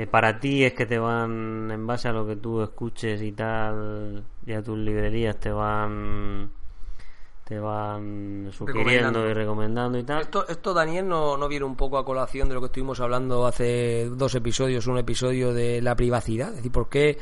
Eh, 0.00 0.06
para 0.06 0.38
ti 0.40 0.64
es 0.64 0.72
que 0.72 0.86
te 0.86 0.98
van, 0.98 1.70
en 1.70 1.86
base 1.86 2.08
a 2.08 2.12
lo 2.12 2.26
que 2.26 2.36
tú 2.36 2.62
escuches 2.62 3.20
y 3.20 3.32
tal, 3.32 4.24
y 4.46 4.52
a 4.54 4.62
tus 4.62 4.78
librerías 4.78 5.38
te 5.38 5.50
van 5.50 6.50
te 7.44 7.58
van 7.58 8.48
sugiriendo 8.52 9.24
Recomendando. 9.24 9.28
y 9.28 9.34
recomendando 9.34 9.98
y 9.98 10.04
tal. 10.04 10.22
Esto, 10.22 10.48
esto 10.48 10.72
Daniel, 10.72 11.06
no, 11.06 11.36
no 11.36 11.48
viene 11.48 11.66
un 11.66 11.76
poco 11.76 11.98
a 11.98 12.04
colación 12.04 12.48
de 12.48 12.54
lo 12.54 12.60
que 12.60 12.66
estuvimos 12.66 13.00
hablando 13.00 13.44
hace 13.44 14.06
dos 14.08 14.34
episodios, 14.36 14.86
un 14.86 14.96
episodio 14.98 15.52
de 15.52 15.82
la 15.82 15.94
privacidad. 15.96 16.50
Es 16.50 16.56
decir, 16.56 16.72
¿por 16.72 16.88
qué 16.88 17.18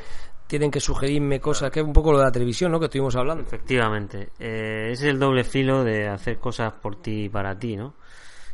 tienen 0.47 0.71
que 0.71 0.79
sugerirme 0.79 1.41
cosas? 1.41 1.71
Que 1.71 1.81
es 1.81 1.85
un 1.85 1.93
poco 1.93 2.11
lo 2.13 2.19
de 2.19 2.25
la 2.25 2.31
televisión, 2.31 2.71
¿no? 2.71 2.79
Que 2.79 2.85
estuvimos 2.85 3.15
hablando. 3.15 3.43
Efectivamente, 3.43 4.29
eh, 4.39 4.89
ese 4.91 5.07
es 5.07 5.13
el 5.13 5.19
doble 5.19 5.43
filo 5.43 5.83
de 5.83 6.07
hacer 6.07 6.37
cosas 6.37 6.71
por 6.73 7.01
ti 7.01 7.23
y 7.23 7.29
para 7.29 7.57
ti, 7.57 7.75
¿no? 7.75 7.95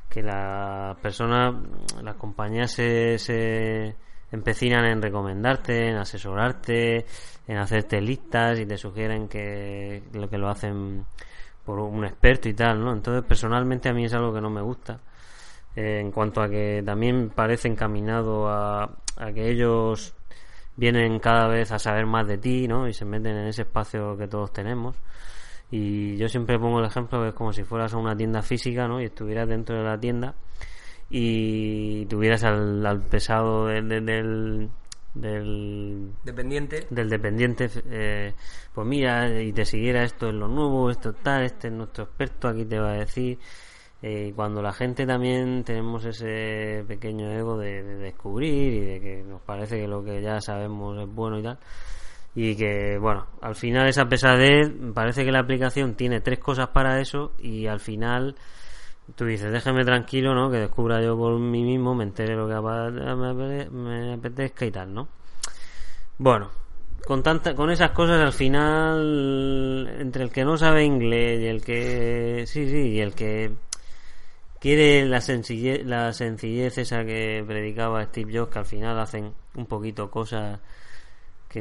Que 0.09 0.23
las 0.23 0.97
personas, 0.97 1.53
las 2.01 2.15
compañías 2.15 2.71
se, 2.71 3.19
se 3.19 3.95
empecinan 4.35 4.85
en 4.85 5.01
recomendarte, 5.01 5.89
en 5.89 5.95
asesorarte, 5.97 7.05
en 7.47 7.57
hacerte 7.57 7.99
listas 8.01 8.59
y 8.59 8.65
te 8.65 8.77
sugieren 8.77 9.27
que 9.27 10.03
lo 10.13 10.29
que 10.29 10.37
lo 10.37 10.49
hacen 10.49 11.05
por 11.65 11.79
un 11.79 12.05
experto 12.05 12.47
y 12.47 12.53
tal, 12.53 12.79
¿no? 12.83 12.93
Entonces, 12.93 13.23
personalmente 13.27 13.89
a 13.89 13.93
mí 13.93 14.05
es 14.05 14.13
algo 14.13 14.33
que 14.33 14.41
no 14.41 14.49
me 14.49 14.61
gusta. 14.61 14.99
Eh, 15.75 15.99
en 15.99 16.11
cuanto 16.11 16.41
a 16.41 16.49
que 16.49 16.81
también 16.85 17.31
parece 17.31 17.67
encaminado 17.67 18.47
a, 18.47 18.83
a 19.17 19.31
que 19.33 19.49
ellos 19.49 20.15
vienen 20.77 21.19
cada 21.19 21.47
vez 21.47 21.71
a 21.71 21.79
saber 21.79 22.05
más 22.05 22.27
de 22.27 22.37
ti, 22.37 22.67
¿no? 22.67 22.87
Y 22.87 22.93
se 22.93 23.05
meten 23.05 23.35
en 23.35 23.47
ese 23.47 23.63
espacio 23.63 24.17
que 24.17 24.27
todos 24.27 24.53
tenemos. 24.53 24.95
Y 25.71 26.15
yo 26.17 26.29
siempre 26.29 26.59
pongo 26.59 26.79
el 26.79 26.85
ejemplo 26.85 27.21
que 27.21 27.29
es 27.29 27.33
como 27.33 27.51
si 27.51 27.63
fueras 27.63 27.93
a 27.93 27.97
una 27.97 28.15
tienda 28.15 28.41
física, 28.41 28.87
¿no? 28.87 29.01
Y 29.01 29.05
estuvieras 29.05 29.47
dentro 29.47 29.75
de 29.75 29.83
la 29.83 29.99
tienda 29.99 30.35
y 31.17 32.05
tuvieras 32.07 32.43
al, 32.43 32.85
al 32.85 33.01
pesado 33.03 33.67
de- 33.67 33.81
del, 33.81 34.69
del, 35.13 36.11
Dependiente. 36.25 36.87
del 36.89 37.09
dependiente, 37.09 37.69
eh, 37.89 38.33
pues 38.73 38.85
mira, 38.85 39.41
y 39.41 39.53
te 39.53 39.63
siguiera 39.63 40.03
esto 40.03 40.27
es 40.27 40.33
lo 40.33 40.49
nuevo, 40.49 40.89
esto 40.89 41.11
es 41.11 41.15
tal, 41.23 41.43
este 41.45 41.67
es 41.69 41.73
nuestro 41.73 42.03
experto, 42.03 42.49
aquí 42.49 42.65
te 42.65 42.79
va 42.79 42.91
a 42.91 42.97
decir. 42.97 43.39
Eh, 44.01 44.33
cuando 44.35 44.61
la 44.61 44.73
gente 44.73 45.05
también 45.05 45.63
tenemos 45.63 46.03
ese 46.03 46.83
pequeño 46.85 47.31
ego 47.31 47.57
de, 47.57 47.81
de 47.81 47.95
descubrir 47.95 48.73
y 48.73 48.79
de 48.81 48.99
que 48.99 49.23
nos 49.23 49.41
parece 49.41 49.79
que 49.79 49.87
lo 49.87 50.03
que 50.03 50.21
ya 50.21 50.41
sabemos 50.41 50.99
es 51.01 51.07
bueno 51.07 51.39
y 51.39 51.43
tal. 51.43 51.57
Y 52.35 52.57
que, 52.57 52.97
bueno, 52.99 53.25
al 53.41 53.55
final 53.55 53.87
esa 53.87 54.05
pesadez, 54.09 54.69
parece 54.93 55.23
que 55.23 55.31
la 55.31 55.39
aplicación 55.39 55.95
tiene 55.95 56.19
tres 56.19 56.39
cosas 56.39 56.67
para 56.67 56.99
eso 56.99 57.31
y 57.39 57.67
al 57.67 57.79
final 57.79 58.35
tú 59.15 59.25
dices, 59.25 59.51
déjame 59.51 59.85
tranquilo, 59.85 60.33
¿no? 60.33 60.49
Que 60.49 60.57
descubra 60.57 61.01
yo 61.01 61.17
por 61.17 61.37
mí 61.39 61.63
mismo, 61.63 61.93
me 61.93 62.03
entere 62.03 62.35
lo 62.35 62.47
que 62.47 63.69
me 63.71 64.13
apetezca 64.13 64.65
y 64.65 64.71
tal, 64.71 64.93
¿no? 64.93 65.07
Bueno, 66.17 66.49
con 67.05 67.21
tanta, 67.21 67.53
con 67.53 67.69
esas 67.69 67.91
cosas 67.91 68.19
al 68.19 68.33
final, 68.33 69.97
entre 69.99 70.23
el 70.23 70.31
que 70.31 70.43
no 70.43 70.57
sabe 70.57 70.83
inglés 70.83 71.41
y 71.41 71.45
el 71.45 71.63
que, 71.63 72.45
sí, 72.47 72.67
sí, 72.69 72.93
y 72.93 72.99
el 72.99 73.13
que 73.13 73.51
quiere 74.59 75.05
la 75.05 75.21
sencillez, 75.21 75.85
la 75.85 76.11
sencillez 76.13 76.77
esa 76.79 77.05
que 77.05 77.43
predicaba 77.45 78.03
Steve 78.05 78.35
Jobs, 78.35 78.51
que 78.51 78.59
al 78.59 78.65
final 78.65 78.99
hacen 78.99 79.33
un 79.55 79.65
poquito 79.67 80.09
cosas 80.09 80.59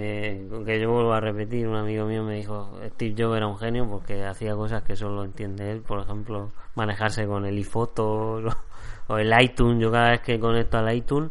que, 0.00 0.46
que 0.66 0.80
yo 0.80 0.90
vuelvo 0.90 1.12
a 1.12 1.20
repetir, 1.20 1.68
un 1.68 1.76
amigo 1.76 2.04
mío 2.06 2.24
me 2.24 2.34
dijo, 2.34 2.76
Steve 2.94 3.14
Jobs 3.16 3.36
era 3.36 3.46
un 3.46 3.56
genio 3.56 3.88
porque 3.88 4.24
hacía 4.24 4.54
cosas 4.56 4.82
que 4.82 4.96
solo 4.96 5.22
entiende 5.24 5.70
él, 5.70 5.82
por 5.82 6.00
ejemplo, 6.00 6.50
manejarse 6.74 7.26
con 7.26 7.46
el 7.46 7.56
iPhoto 7.56 8.04
o, 8.06 8.42
o 9.08 9.18
el 9.18 9.32
iTunes, 9.40 9.80
yo 9.80 9.90
cada 9.92 10.10
vez 10.10 10.20
que 10.22 10.40
conecto 10.40 10.78
al 10.78 10.94
iTunes 10.94 11.30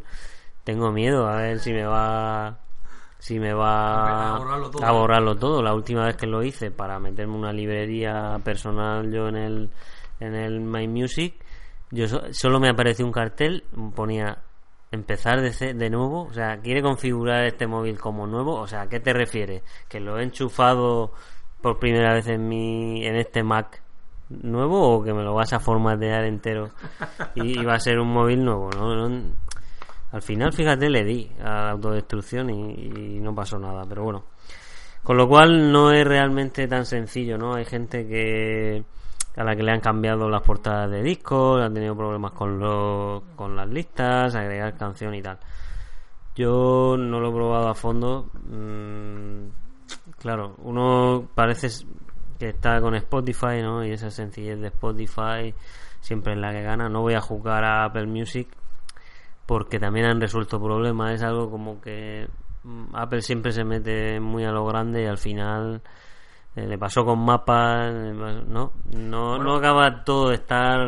tengo 0.63 0.91
miedo 0.91 1.27
a 1.27 1.35
ver 1.35 1.59
si 1.59 1.73
me 1.73 1.83
va 1.85 2.57
si 3.19 3.39
me 3.39 3.53
va 3.53 4.35
A 4.35 4.39
borrarlo 4.39 4.69
todo. 4.71 4.85
a 4.85 4.91
borrarlo 4.91 5.35
todo. 5.37 5.61
La 5.61 5.73
última 5.73 6.05
vez 6.05 6.15
que 6.15 6.25
lo 6.27 6.41
hice 6.43 6.71
para 6.71 6.99
meterme 6.99 7.35
una 7.35 7.51
librería 7.53 8.39
personal 8.43 9.11
yo 9.11 9.27
en 9.27 9.35
el 9.35 9.69
en 10.19 10.35
el 10.35 10.61
My 10.61 10.87
Music, 10.87 11.35
yo 11.91 12.07
so- 12.07 12.21
solo 12.31 12.59
me 12.61 12.69
apareció 12.69 13.05
un 13.05 13.11
cartel, 13.11 13.63
ponía 13.95 14.37
empezar 14.93 15.41
de, 15.41 15.73
de 15.73 15.89
nuevo, 15.89 16.23
o 16.23 16.33
sea, 16.33 16.57
quiere 16.57 16.81
configurar 16.81 17.45
este 17.45 17.67
móvil 17.67 17.99
como 17.99 18.27
nuevo, 18.27 18.55
o 18.55 18.67
sea, 18.67 18.81
¿a 18.81 18.89
qué 18.89 18.99
te 18.99 19.11
refieres? 19.13 19.63
Que 19.89 19.99
lo 19.99 20.19
he 20.19 20.23
enchufado 20.23 21.11
por 21.61 21.79
primera 21.79 22.13
vez 22.13 22.27
en 22.27 22.47
mi 22.47 23.05
en 23.05 23.15
este 23.15 23.43
Mac 23.43 23.81
nuevo 24.29 24.97
o 24.97 25.03
que 25.03 25.13
me 25.13 25.23
lo 25.23 25.33
vas 25.33 25.53
a 25.53 25.59
formatear 25.59 26.25
entero 26.25 26.71
y, 27.35 27.63
va 27.63 27.75
a 27.75 27.79
ser 27.79 27.99
un 27.99 28.13
móvil 28.13 28.43
nuevo, 28.43 28.69
¿no? 28.71 29.33
Al 30.11 30.21
final, 30.21 30.53
fíjate, 30.53 30.89
le 30.89 31.03
di 31.03 31.31
a 31.39 31.49
la 31.49 31.71
autodestrucción 31.71 32.49
y 32.51 33.19
no 33.19 33.33
pasó 33.33 33.57
nada, 33.57 33.83
pero 33.87 34.03
bueno. 34.03 34.25
Con 35.03 35.17
lo 35.17 35.27
cual 35.27 35.71
no 35.71 35.91
es 35.91 36.05
realmente 36.05 36.65
tan 36.67 36.85
sencillo, 36.85 37.37
¿no? 37.37 37.55
Hay 37.55 37.65
gente 37.65 38.07
que 38.07 38.85
a 39.35 39.43
la 39.43 39.55
que 39.55 39.63
le 39.63 39.71
han 39.71 39.79
cambiado 39.79 40.29
las 40.29 40.41
portadas 40.43 40.91
de 40.91 41.01
discos, 41.01 41.61
han 41.61 41.73
tenido 41.73 41.95
problemas 41.95 42.33
con 42.33 42.59
los, 42.59 43.23
con 43.35 43.55
las 43.55 43.67
listas, 43.67 44.35
agregar 44.35 44.77
canción 44.77 45.15
y 45.15 45.21
tal. 45.21 45.39
Yo 46.35 46.95
no 46.97 47.19
lo 47.19 47.29
he 47.29 47.33
probado 47.33 47.69
a 47.69 47.73
fondo. 47.75 48.29
mm, 48.49 49.47
claro, 50.19 50.55
uno 50.59 51.29
parece 51.35 51.67
que 52.39 52.49
está 52.49 52.81
con 52.81 52.95
Spotify, 52.95 53.61
¿no? 53.61 53.85
Y 53.85 53.91
esa 53.91 54.09
sencillez 54.09 54.59
de 54.59 54.67
Spotify 54.67 55.53
siempre 55.99 56.33
es 56.33 56.39
la 56.39 56.51
que 56.51 56.63
gana. 56.63 56.89
No 56.89 57.01
voy 57.01 57.13
a 57.13 57.21
jugar 57.21 57.63
a 57.63 57.85
Apple 57.85 58.07
Music 58.07 58.47
porque 59.45 59.79
también 59.79 60.07
han 60.07 60.21
resuelto 60.21 60.61
problemas. 60.61 61.13
Es 61.13 61.23
algo 61.23 61.49
como 61.49 61.79
que 61.81 62.27
mm, 62.63 62.95
Apple 62.95 63.21
siempre 63.21 63.51
se 63.51 63.63
mete 63.63 64.19
muy 64.19 64.43
a 64.45 64.51
lo 64.51 64.65
grande 64.65 65.03
y 65.03 65.05
al 65.05 65.17
final 65.17 65.81
eh, 66.55 66.67
le 66.67 66.77
pasó 66.77 67.03
con 67.03 67.19
mapas, 67.19 67.91
no, 67.93 68.71
no, 68.91 69.39
no 69.39 69.55
acaba 69.55 70.03
todo 70.03 70.29
de 70.29 70.35
estar 70.35 70.79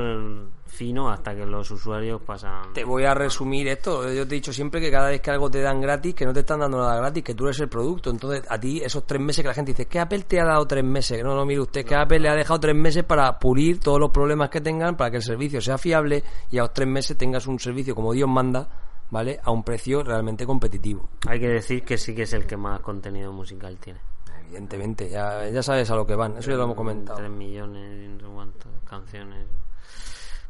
fino 0.76 1.10
hasta 1.10 1.34
que 1.34 1.46
los 1.46 1.72
usuarios 1.72 2.22
pasan. 2.22 2.74
Te 2.74 2.84
voy 2.84 3.06
a 3.06 3.14
resumir 3.14 3.68
esto. 3.68 4.04
Yo 4.14 4.28
te 4.28 4.36
he 4.36 4.38
dicho 4.38 4.54
siempre 4.54 4.80
que 4.80 4.92
cada 4.92 5.10
vez 5.10 5.22
que 5.22 5.32
algo 5.32 5.50
te 5.50 5.62
dan 5.62 5.82
gratis, 5.82 6.14
que 6.14 6.26
no 6.26 6.34
te 6.34 6.42
están 6.42 6.60
dando 6.60 6.78
nada 6.78 6.98
gratis, 6.98 7.24
que 7.24 7.34
tú 7.34 7.46
eres 7.46 7.60
el 7.62 7.70
producto. 7.70 8.12
Entonces, 8.12 8.44
a 8.48 8.60
ti, 8.60 8.82
esos 8.84 9.08
tres 9.08 9.22
meses 9.22 9.42
que 9.42 9.48
la 9.48 9.54
gente 9.54 9.72
dice, 9.72 9.88
que 9.88 10.00
Apple 10.00 10.24
te 10.28 10.40
ha 10.40 10.46
dado 10.46 10.68
tres 10.68 10.84
meses. 10.84 11.24
No, 11.24 11.34
no, 11.34 11.46
mire 11.46 11.62
usted, 11.62 11.86
que 11.86 11.96
Apple 11.96 12.20
le 12.20 12.30
ha 12.30 12.36
dejado 12.36 12.60
tres 12.60 12.76
meses 12.76 13.04
para 13.04 13.40
pulir 13.40 13.80
todos 13.80 14.00
los 14.00 14.12
problemas 14.12 14.50
que 14.50 14.62
tengan, 14.62 14.96
para 14.96 15.10
que 15.10 15.18
el 15.18 15.24
servicio 15.24 15.62
sea 15.62 15.78
fiable 15.78 16.24
y 16.52 16.58
a 16.58 16.64
los 16.64 16.74
tres 16.74 16.88
meses 16.88 17.18
tengas 17.18 17.48
un 17.48 17.58
servicio 17.58 17.96
como 17.96 18.14
Dios 18.14 18.30
manda, 18.30 18.68
¿vale? 19.10 19.40
A 19.44 19.52
un 19.52 19.64
precio 19.64 20.04
realmente 20.04 20.46
competitivo. 20.46 21.10
Hay 21.28 21.40
que 21.40 21.48
decir 21.48 21.84
que 21.84 21.98
sí 21.98 22.14
que 22.14 22.24
es 22.24 22.34
el 22.34 22.46
que 22.46 22.58
más 22.58 22.82
contenido 22.82 23.32
musical 23.32 23.78
tiene. 23.78 24.00
Evidentemente, 24.48 25.10
ya, 25.10 25.48
ya 25.50 25.64
sabes 25.64 25.90
a 25.90 25.96
lo 25.96 26.06
que 26.06 26.16
van. 26.16 26.38
Eso 26.38 26.52
ya 26.52 26.58
lo 26.58 26.64
hemos 26.64 26.76
comentado. 26.76 27.18
3 27.18 27.30
millones 27.30 28.04
y 28.04 28.08
no 28.08 28.20
sé 28.20 28.26
cuántas 28.34 28.68
canciones. 28.88 29.48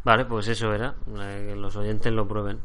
Vale, 0.03 0.25
pues 0.25 0.47
eso 0.47 0.73
era, 0.73 0.93
que 1.15 1.55
los 1.55 1.75
oyentes 1.75 2.11
lo 2.13 2.27
prueben. 2.27 2.59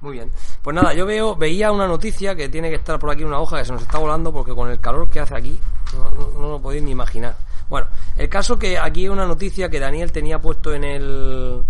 Muy 0.00 0.12
bien. 0.12 0.30
Pues 0.62 0.74
nada, 0.76 0.92
yo 0.92 1.06
veo, 1.06 1.34
veía 1.34 1.72
una 1.72 1.86
noticia 1.86 2.34
que 2.34 2.50
tiene 2.50 2.68
que 2.68 2.76
estar 2.76 2.98
por 2.98 3.10
aquí 3.10 3.24
una 3.24 3.38
hoja 3.38 3.58
que 3.58 3.64
se 3.64 3.72
nos 3.72 3.80
está 3.82 3.96
volando 3.98 4.32
porque 4.32 4.54
con 4.54 4.70
el 4.70 4.78
calor 4.80 5.08
que 5.08 5.20
hace 5.20 5.34
aquí 5.34 5.58
no, 5.94 6.10
no- 6.10 6.40
no 6.40 6.50
lo 6.50 6.60
podéis 6.60 6.82
ni 6.82 6.90
imaginar. 6.90 7.36
Bueno, 7.70 7.86
el 8.16 8.28
caso 8.28 8.58
que 8.58 8.78
aquí 8.78 9.02
hay 9.02 9.08
una 9.08 9.24
noticia 9.26 9.70
que 9.70 9.80
Daniel 9.80 10.12
tenía 10.12 10.38
puesto 10.40 10.74
en 10.74 10.84
el 10.84 11.62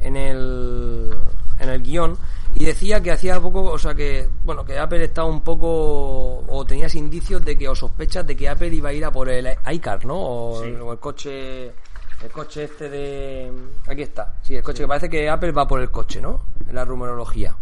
en 0.00 0.16
el 0.16 1.16
en 1.60 1.68
el 1.70 1.82
guion 1.82 2.18
y 2.54 2.64
decía 2.64 3.00
que 3.02 3.12
hacía 3.12 3.40
poco, 3.40 3.62
o 3.62 3.78
sea 3.78 3.94
que 3.94 4.28
bueno, 4.44 4.64
que 4.64 4.78
Apple 4.78 5.04
estaba 5.04 5.28
un 5.28 5.42
poco 5.42 6.38
o 6.48 6.64
tenías 6.66 6.94
indicios 6.94 7.44
de 7.44 7.56
que 7.56 7.68
o 7.68 7.74
sospechas 7.74 8.26
de 8.26 8.36
que 8.36 8.48
Apple 8.48 8.68
iba 8.68 8.88
a 8.88 8.92
ir 8.92 9.04
a 9.04 9.12
por 9.12 9.28
el 9.28 9.48
iCar, 9.72 10.04
¿no? 10.04 10.16
O, 10.18 10.62
Sí. 10.62 10.70
o 10.72 10.92
el 10.92 10.98
coche 10.98 11.66
el 11.66 12.32
coche 12.32 12.64
este 12.64 12.88
de 12.90 13.52
aquí 13.86 14.02
está. 14.02 14.34
Sí, 14.42 14.56
el 14.56 14.62
coche 14.62 14.82
que 14.82 14.88
parece 14.88 15.08
que 15.08 15.28
Apple 15.30 15.52
va 15.52 15.68
por 15.68 15.80
el 15.80 15.90
coche, 15.90 16.20
¿no? 16.20 16.40
En 16.68 16.74
la 16.74 16.84
rumorología. 16.84 17.54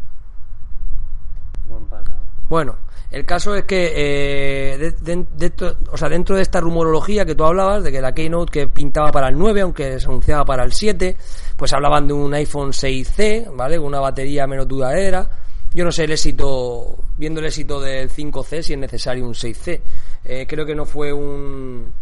Buen 1.68 1.84
pasado. 1.86 2.20
Bueno, 2.48 2.76
el 3.10 3.24
caso 3.24 3.54
es 3.54 3.64
que 3.64 3.92
eh, 3.94 4.92
de- 5.00 5.26
de- 5.36 5.76
o 5.90 5.96
sea, 5.96 6.08
dentro 6.08 6.36
de 6.36 6.42
esta 6.42 6.60
rumorología 6.60 7.24
que 7.24 7.34
tú 7.34 7.44
hablabas, 7.44 7.84
de 7.84 7.92
que 7.92 8.00
la 8.00 8.12
Keynote 8.12 8.50
que 8.52 8.66
pintaba 8.68 9.10
para 9.12 9.28
el 9.28 9.38
9, 9.38 9.60
aunque 9.60 9.98
se 10.00 10.06
anunciaba 10.06 10.44
para 10.44 10.64
el 10.64 10.72
7, 10.72 11.16
pues 11.56 11.72
hablaban 11.72 12.06
de 12.06 12.12
un 12.14 12.34
iPhone 12.34 12.72
6C, 12.72 13.50
¿vale? 13.54 13.76
Con 13.78 13.86
una 13.86 14.00
batería 14.00 14.46
menos 14.46 14.66
duradera. 14.68 15.28
Yo 15.74 15.84
no 15.84 15.92
sé 15.92 16.04
el 16.04 16.12
éxito, 16.12 16.96
viendo 17.16 17.40
el 17.40 17.46
éxito 17.46 17.80
del 17.80 18.08
5C, 18.10 18.62
si 18.62 18.72
es 18.72 18.78
necesario 18.78 19.26
un 19.26 19.34
6C. 19.34 19.80
Eh, 20.24 20.46
creo 20.48 20.64
que 20.64 20.74
no 20.74 20.84
fue 20.86 21.12
un, 21.12 21.92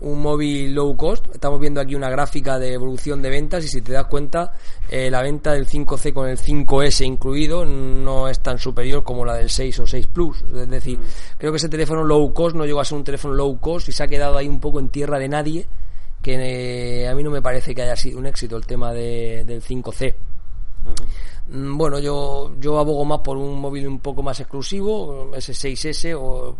un 0.00 0.20
móvil 0.22 0.74
low 0.74 0.96
cost. 0.96 1.26
Estamos 1.32 1.60
viendo 1.60 1.80
aquí 1.80 1.94
una 1.94 2.08
gráfica 2.10 2.58
de 2.58 2.72
evolución 2.72 3.20
de 3.22 3.30
ventas 3.30 3.64
y 3.64 3.68
si 3.68 3.82
te 3.82 3.92
das 3.92 4.06
cuenta, 4.06 4.52
eh, 4.88 5.10
la 5.10 5.22
venta 5.22 5.52
del 5.52 5.66
5C 5.66 6.12
con 6.12 6.28
el 6.28 6.38
5S 6.38 7.04
incluido 7.04 7.64
no 7.66 8.28
es 8.28 8.40
tan 8.40 8.58
superior 8.58 9.04
como 9.04 9.24
la 9.24 9.34
del 9.34 9.50
6 9.50 9.78
o 9.80 9.86
6 9.86 10.06
Plus. 10.06 10.42
Es 10.54 10.68
decir, 10.70 10.98
creo 11.38 11.52
que 11.52 11.58
ese 11.58 11.68
teléfono 11.68 12.02
low 12.04 12.32
cost 12.32 12.56
no 12.56 12.64
llegó 12.64 12.80
a 12.80 12.84
ser 12.84 12.98
un 12.98 13.04
teléfono 13.04 13.34
low 13.34 13.58
cost 13.60 13.88
y 13.88 13.92
se 13.92 14.02
ha 14.02 14.08
quedado 14.08 14.36
ahí 14.38 14.48
un 14.48 14.60
poco 14.60 14.80
en 14.80 14.88
tierra 14.88 15.18
de 15.18 15.28
nadie, 15.28 15.66
que 16.22 17.02
eh, 17.02 17.08
a 17.08 17.14
mí 17.14 17.22
no 17.22 17.30
me 17.30 17.42
parece 17.42 17.74
que 17.74 17.82
haya 17.82 17.96
sido 17.96 18.18
un 18.18 18.26
éxito 18.26 18.56
el 18.56 18.66
tema 18.66 18.92
de- 18.92 19.44
del 19.46 19.62
5C. 19.62 20.14
Mm, 21.48 21.76
Bueno, 21.76 21.98
yo, 21.98 22.52
yo 22.60 22.78
abogo 22.78 23.04
más 23.04 23.20
por 23.20 23.36
un 23.36 23.60
móvil 23.60 23.86
un 23.88 23.98
poco 24.00 24.22
más 24.22 24.38
exclusivo, 24.40 25.30
S6S 25.34 26.14
o, 26.16 26.56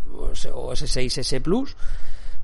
o 0.53 0.73
S6S 0.73 1.41
Plus, 1.41 1.75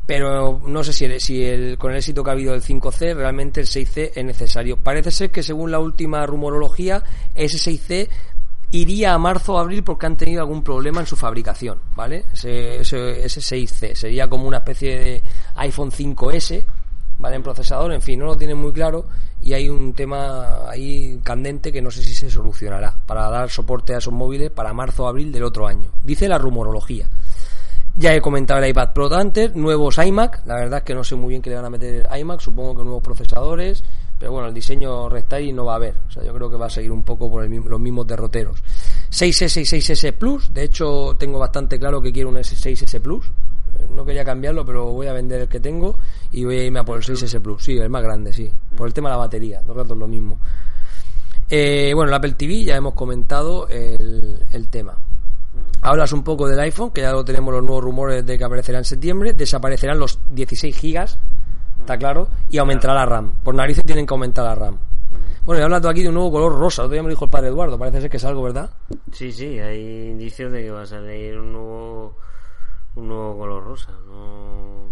pero 0.07 0.59
no 0.65 0.83
sé 0.83 0.93
si, 0.93 1.05
el- 1.43 1.43
el, 1.43 1.77
con 1.77 1.91
el 1.91 1.97
éxito 1.97 2.23
que 2.23 2.29
ha 2.31 2.33
habido 2.33 2.53
del 2.53 2.63
5C, 2.63 3.13
realmente 3.13 3.59
el 3.61 3.67
6C 3.67 4.13
es 4.15 4.25
necesario. 4.25 4.77
Parece 4.77 5.11
ser 5.11 5.29
que 5.29 5.43
según 5.43 5.69
la 5.69 5.79
última 5.79 6.25
rumorología, 6.25 7.03
ese 7.35 7.57
6C 7.59 8.09
iría 8.71 9.13
a 9.13 9.17
marzo 9.17 9.53
o 9.53 9.57
abril 9.59 9.83
porque 9.83 10.05
han 10.07 10.17
tenido 10.17 10.41
algún 10.41 10.63
problema 10.63 10.99
en 11.01 11.05
su 11.05 11.15
fabricación, 11.15 11.79
¿vale? 11.95 12.25
Ese, 12.33 12.79
ese, 12.81 13.23
ese 13.25 13.41
6C 13.41 13.95
sería 13.95 14.27
como 14.27 14.47
una 14.47 14.57
especie 14.57 14.99
de 14.99 15.23
iPhone 15.55 15.91
5S, 15.91 16.63
¿vale? 17.19 17.35
En 17.37 17.43
procesador, 17.43 17.93
en 17.93 18.01
fin, 18.01 18.19
no 18.19 18.25
lo 18.25 18.35
tienen 18.37 18.57
muy 18.57 18.71
claro 18.73 19.05
y 19.41 19.53
hay 19.53 19.69
un 19.69 19.93
tema 19.93 20.69
ahí 20.69 21.19
candente 21.23 21.71
que 21.71 21.81
no 21.81 21.91
sé 21.91 22.01
si 22.03 22.13
se 22.13 22.29
solucionará 22.29 22.97
para 23.05 23.29
dar 23.29 23.49
soporte 23.49 23.93
a 23.93 23.99
esos 23.99 24.13
móviles 24.13 24.51
para 24.51 24.73
marzo 24.73 25.03
o 25.03 25.07
abril 25.07 25.31
del 25.31 25.43
otro 25.43 25.67
año. 25.67 25.89
Dice 26.03 26.27
la 26.27 26.37
rumorología. 26.37 27.09
Ya 27.99 28.13
he 28.13 28.21
comentado 28.21 28.59
el 28.63 28.69
iPad 28.69 28.93
Pro 28.93 29.09
de 29.09 29.15
antes, 29.15 29.55
nuevos 29.55 29.97
iMac, 29.97 30.45
la 30.45 30.55
verdad 30.55 30.79
es 30.79 30.83
que 30.83 30.93
no 30.93 31.03
sé 31.03 31.15
muy 31.15 31.29
bien 31.29 31.41
qué 31.41 31.49
le 31.49 31.55
van 31.55 31.65
a 31.65 31.69
meter 31.71 32.07
iMac, 32.19 32.39
supongo 32.41 32.75
que 32.77 32.83
nuevos 32.83 33.01
procesadores, 33.01 33.83
pero 34.19 34.31
bueno, 34.33 34.47
el 34.49 34.53
diseño 34.53 35.09
restyling 35.09 35.55
no 35.55 35.65
va 35.65 35.73
a 35.73 35.75
haber, 35.77 35.95
o 36.07 36.11
sea, 36.11 36.23
yo 36.23 36.31
creo 36.31 36.47
que 36.47 36.57
va 36.57 36.67
a 36.67 36.69
seguir 36.69 36.91
un 36.91 37.01
poco 37.01 37.27
por 37.29 37.43
el 37.43 37.49
mismo- 37.49 37.69
los 37.69 37.79
mismos 37.79 38.05
derroteros. 38.05 38.61
6S 39.09 39.61
y 39.61 39.65
6S 39.65 40.13
Plus, 40.13 40.53
de 40.53 40.63
hecho 40.65 41.15
tengo 41.17 41.39
bastante 41.39 41.79
claro 41.79 41.99
que 41.99 42.11
quiero 42.13 42.29
un 42.29 42.37
S6S 42.37 42.99
Plus, 43.01 43.31
Eh, 43.79 43.87
no 43.91 44.05
quería 44.05 44.23
cambiarlo, 44.23 44.65
pero 44.65 44.85
voy 44.91 45.05
a 45.07 45.13
vender 45.13 45.41
el 45.41 45.47
que 45.47 45.59
tengo 45.59 45.97
y 46.31 46.45
voy 46.45 46.57
a 46.57 46.63
irme 46.63 46.79
a 46.79 46.83
por 46.83 46.97
el 46.97 47.03
6S 47.03 47.39
Plus, 47.41 47.63
sí, 47.63 47.77
el 47.77 47.89
más 47.89 48.01
grande, 48.01 48.31
sí, 48.33 48.51
por 48.75 48.87
el 48.87 48.93
tema 48.93 49.09
de 49.09 49.13
la 49.13 49.17
batería, 49.17 49.61
dos 49.65 49.75
ratos 49.75 49.95
lo 49.97 50.07
mismo. 50.07 50.39
Eh, 51.49 51.91
bueno, 51.93 52.09
el 52.09 52.15
Apple 52.15 52.33
TV 52.33 52.63
ya 52.63 52.75
hemos 52.75 52.93
comentado 52.93 53.67
el, 53.67 54.39
el 54.51 54.67
tema. 54.69 54.97
Hablas 55.81 56.11
un 56.11 56.23
poco 56.23 56.47
del 56.47 56.59
iPhone, 56.59 56.91
que 56.91 57.01
ya 57.01 57.11
lo 57.11 57.23
tenemos 57.23 57.53
los 57.53 57.63
nuevos 57.63 57.83
rumores 57.83 58.25
de 58.25 58.37
que 58.37 58.43
aparecerá 58.43 58.79
en 58.79 58.85
septiembre. 58.85 59.33
Desaparecerán 59.33 59.99
los 59.99 60.19
16 60.29 60.75
gigas, 60.75 61.19
está 61.79 61.97
claro, 61.97 62.29
y 62.49 62.57
aumentará 62.57 62.93
la 62.93 63.05
RAM. 63.05 63.33
Por 63.43 63.55
narices 63.55 63.83
tienen 63.85 64.05
que 64.05 64.13
aumentar 64.13 64.45
la 64.45 64.55
RAM. 64.55 64.79
Bueno, 65.45 65.61
y 65.61 65.63
hablas 65.63 65.81
tú 65.81 65.87
aquí 65.87 66.01
de 66.01 66.09
un 66.09 66.15
nuevo 66.15 66.31
color 66.31 66.57
rosa. 66.59 66.87
Día 66.87 67.01
me 67.01 67.07
lo 67.07 67.13
dijo 67.13 67.25
el 67.25 67.31
padre 67.31 67.47
Eduardo. 67.47 67.79
Parece 67.79 68.01
ser 68.01 68.09
que 68.09 68.17
es 68.17 68.25
algo, 68.25 68.43
¿verdad? 68.43 68.69
Sí, 69.13 69.31
sí, 69.31 69.57
hay 69.59 70.09
indicios 70.09 70.51
de 70.51 70.63
que 70.63 70.71
va 70.71 70.81
a 70.81 70.85
salir 70.85 71.37
un 71.39 71.53
nuevo, 71.53 72.17
un 72.95 73.07
nuevo 73.07 73.37
color 73.37 73.63
rosa. 73.63 73.91
No... 74.07 74.87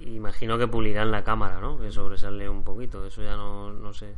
Imagino 0.00 0.56
que 0.56 0.66
pulirán 0.66 1.10
la 1.10 1.22
cámara, 1.22 1.60
¿no? 1.60 1.78
Que 1.78 1.90
sobresale 1.90 2.48
un 2.48 2.64
poquito. 2.64 3.04
Eso 3.04 3.22
ya 3.22 3.36
no, 3.36 3.70
no 3.70 3.92
sé. 3.92 4.14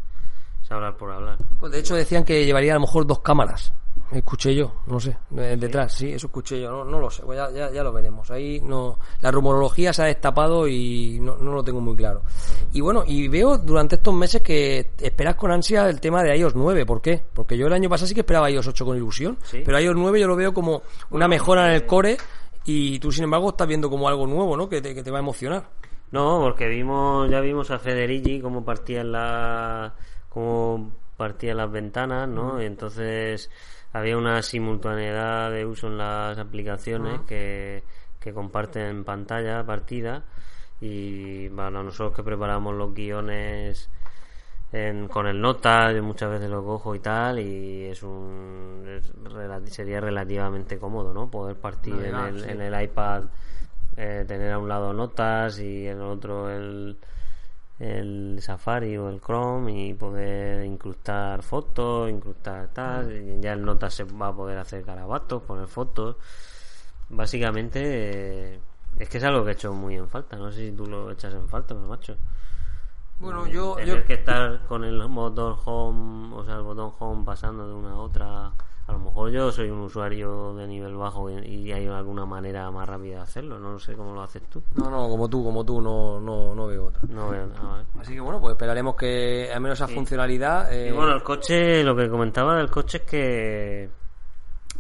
Sabrás 0.63 0.95
por 0.95 1.11
hablar. 1.11 1.39
Pues 1.59 1.73
de 1.73 1.81
hecho 1.81 1.97
decían 1.97 2.25
que 2.25 2.45
llevaría 2.45 2.73
a 2.73 2.75
lo 2.75 2.83
mejor 2.83 3.05
dos 3.07 3.21
cámaras. 3.21 3.75
Escuché 4.13 4.55
yo, 4.55 4.73
no 4.87 4.99
sé, 4.99 5.17
de- 5.31 5.57
detrás, 5.57 5.93
sí, 5.93 6.11
eso 6.13 6.27
escuché 6.27 6.61
yo, 6.61 6.71
no, 6.71 6.85
no 6.85 6.99
lo 6.99 7.11
sé, 7.11 7.23
pues 7.23 7.39
ya, 7.39 7.49
ya, 7.51 7.71
ya 7.71 7.85
lo 7.85 7.93
veremos. 7.93 8.29
Ahí 8.33 8.61
no, 8.61 8.99
la 9.21 9.31
rumorología 9.31 9.93
se 9.93 10.03
ha 10.03 10.07
destapado 10.07 10.67
y 10.67 11.19
no, 11.21 11.37
no 11.37 11.53
lo 11.53 11.63
tengo 11.63 11.81
muy 11.81 11.95
claro. 11.95 12.23
Y 12.73 12.81
bueno, 12.81 13.05
y 13.07 13.29
veo 13.29 13.57
durante 13.59 13.95
estos 13.97 14.13
meses 14.13 14.43
que 14.43 14.91
esperas 14.99 15.37
con 15.37 15.53
ansia 15.53 15.89
el 15.89 16.01
tema 16.01 16.25
de 16.25 16.37
iOS 16.37 16.57
9, 16.57 16.85
¿por 16.87 17.01
qué? 17.01 17.23
Porque 17.33 17.57
yo 17.57 17.69
el 17.69 17.73
año 17.73 17.89
pasado 17.89 18.09
sí 18.09 18.15
que 18.15 18.21
esperaba 18.21 18.51
iOS 18.51 18.67
8 18.67 18.85
con 18.85 18.97
ilusión, 18.97 19.39
Sí. 19.45 19.63
pero 19.65 19.79
iOS 19.79 19.95
9 19.97 20.19
yo 20.21 20.27
lo 20.27 20.35
veo 20.35 20.53
como 20.53 20.83
una 21.11 21.29
mejora 21.29 21.67
en 21.69 21.73
el 21.75 21.87
core 21.87 22.17
y 22.65 22.99
tú 22.99 23.13
sin 23.13 23.25
embargo 23.25 23.51
estás 23.51 23.69
viendo 23.69 23.89
como 23.89 24.09
algo 24.09 24.27
nuevo, 24.27 24.57
¿no? 24.57 24.69
Que 24.69 24.81
te, 24.83 24.93
que 24.95 25.03
te 25.05 25.11
va 25.13 25.19
a 25.19 25.23
emocionar. 25.23 25.65
No, 26.11 26.41
porque 26.43 26.67
vimos, 26.67 27.31
ya 27.31 27.39
vimos 27.39 27.71
a 27.71 27.79
Federici 27.79 28.41
cómo 28.41 28.65
partían 28.65 29.13
la, 29.13 29.95
cómo 30.29 30.91
partían 31.17 31.59
las 31.59 31.71
ventanas, 31.71 32.29
¿no? 32.29 32.61
Y 32.61 32.67
entonces 32.67 33.51
había 33.93 34.17
una 34.17 34.43
simultaneidad 34.43 35.51
de 35.51 35.67
uso 35.67 35.89
en 35.89 35.99
las 35.99 36.39
aplicaciones 36.39 37.21
que, 37.23 37.83
que 38.19 38.33
comparten 38.33 39.05
pantalla 39.05 39.65
partida 39.65 40.23
y 40.81 41.49
bueno, 41.49 41.83
nosotros 41.83 42.15
que 42.15 42.23
preparamos 42.23 42.75
los 42.75 42.95
guiones 42.95 43.91
en- 44.73 45.09
con 45.09 45.27
el 45.27 45.41
nota, 45.41 45.93
yo 45.93 46.03
muchas 46.03 46.31
veces 46.31 46.49
lo 46.49 46.65
cojo 46.65 46.95
y 46.95 47.01
tal 47.01 47.39
y 47.41 47.85
es 47.87 48.03
un 48.03 48.85
es 48.87 49.73
sería 49.73 50.01
relativamente 50.01 50.79
cómodo, 50.79 51.13
¿no? 51.13 51.31
Poder 51.31 51.57
partir 51.57 51.95
en 52.05 52.15
el, 52.15 52.41
sí. 52.41 52.51
en 52.51 52.61
el 52.61 52.83
iPad 52.83 53.25
eh, 53.97 54.25
tener 54.27 54.53
a 54.53 54.59
un 54.59 54.69
lado 54.69 54.93
notas 54.93 55.59
y 55.59 55.87
en 55.89 55.97
el 55.99 56.03
otro 56.05 56.49
el, 56.51 56.97
el 57.81 58.39
Safari 58.43 58.97
o 58.99 59.09
el 59.09 59.21
Chrome 59.21 59.89
y 59.89 59.95
poder 59.95 60.65
incrustar 60.67 61.43
fotos, 61.43 62.11
incrustar 62.11 62.69
tal, 62.69 63.11
y 63.11 63.41
ya 63.41 63.55
el 63.55 63.65
Notas 63.65 63.95
se 63.95 64.05
va 64.05 64.29
a 64.29 64.37
poder 64.37 64.59
hacer 64.59 64.85
garabatos, 64.85 65.43
poner 65.43 65.67
fotos. 65.67 66.17
Básicamente 67.09 67.81
eh, 68.55 68.61
es 68.99 69.09
que 69.09 69.19
es 69.19 69.25
algo 69.25 69.45
que 69.45 69.53
he 69.53 69.55
hecho 69.55 69.73
muy 69.73 69.97
en 69.97 70.09
falta, 70.09 70.37
no 70.37 70.53
sé 70.53 70.69
si 70.69 70.73
tú 70.73 70.87
lo 70.87 71.11
echas 71.11 71.33
en 71.33 71.49
falta, 71.49 71.75
pero 71.75 71.89
macho. 71.89 72.17
Bueno, 73.19 73.47
yo, 73.47 73.77
Tener 73.77 74.01
yo 74.01 74.07
que 74.07 74.15
estar 74.15 74.67
con 74.67 74.85
el 74.85 75.09
motor 75.09 75.57
home, 75.65 76.35
o 76.35 76.45
sea, 76.45 76.57
el 76.57 76.63
botón 76.63 76.93
home 76.99 77.25
pasando 77.25 77.67
de 77.67 77.75
una 77.75 77.93
a 77.93 77.97
otra. 77.97 78.53
A 78.91 78.95
lo 78.95 78.99
mejor 78.99 79.31
yo 79.31 79.53
soy 79.53 79.71
un 79.71 79.79
usuario 79.83 80.53
de 80.55 80.67
nivel 80.67 80.97
bajo 80.97 81.31
y, 81.31 81.35
y 81.47 81.73
hay 81.73 81.87
alguna 81.87 82.27
manera 82.27 82.69
más 82.73 82.89
rápida 82.89 83.17
de 83.19 83.23
hacerlo. 83.23 83.59
No 83.61 83.79
sé 83.79 83.95
cómo 83.95 84.13
lo 84.15 84.23
haces 84.23 84.43
tú. 84.51 84.61
no, 84.75 84.91
no, 84.91 85.09
como 85.09 85.29
tú, 85.29 85.45
como 85.45 85.65
tú, 85.65 85.81
no, 85.81 86.19
no, 86.21 86.55
no 86.57 86.67
veo 86.67 86.87
otra. 86.87 87.01
No 87.09 87.31
veo 87.31 87.47
nada. 87.47 87.85
Así 88.01 88.15
que 88.15 88.21
bueno, 88.21 88.41
pues 88.41 88.53
esperaremos 88.53 88.97
que 88.97 89.49
al 89.55 89.61
menos 89.61 89.79
esa 89.79 89.87
funcionalidad. 89.87 90.73
eh, 90.73 90.89
Y 90.89 90.93
bueno, 90.93 91.13
el 91.15 91.23
coche, 91.23 91.85
lo 91.85 91.95
que 91.95 92.09
comentaba 92.09 92.57
del 92.57 92.69
coche 92.69 92.99
es 92.99 93.05
que, 93.05 93.91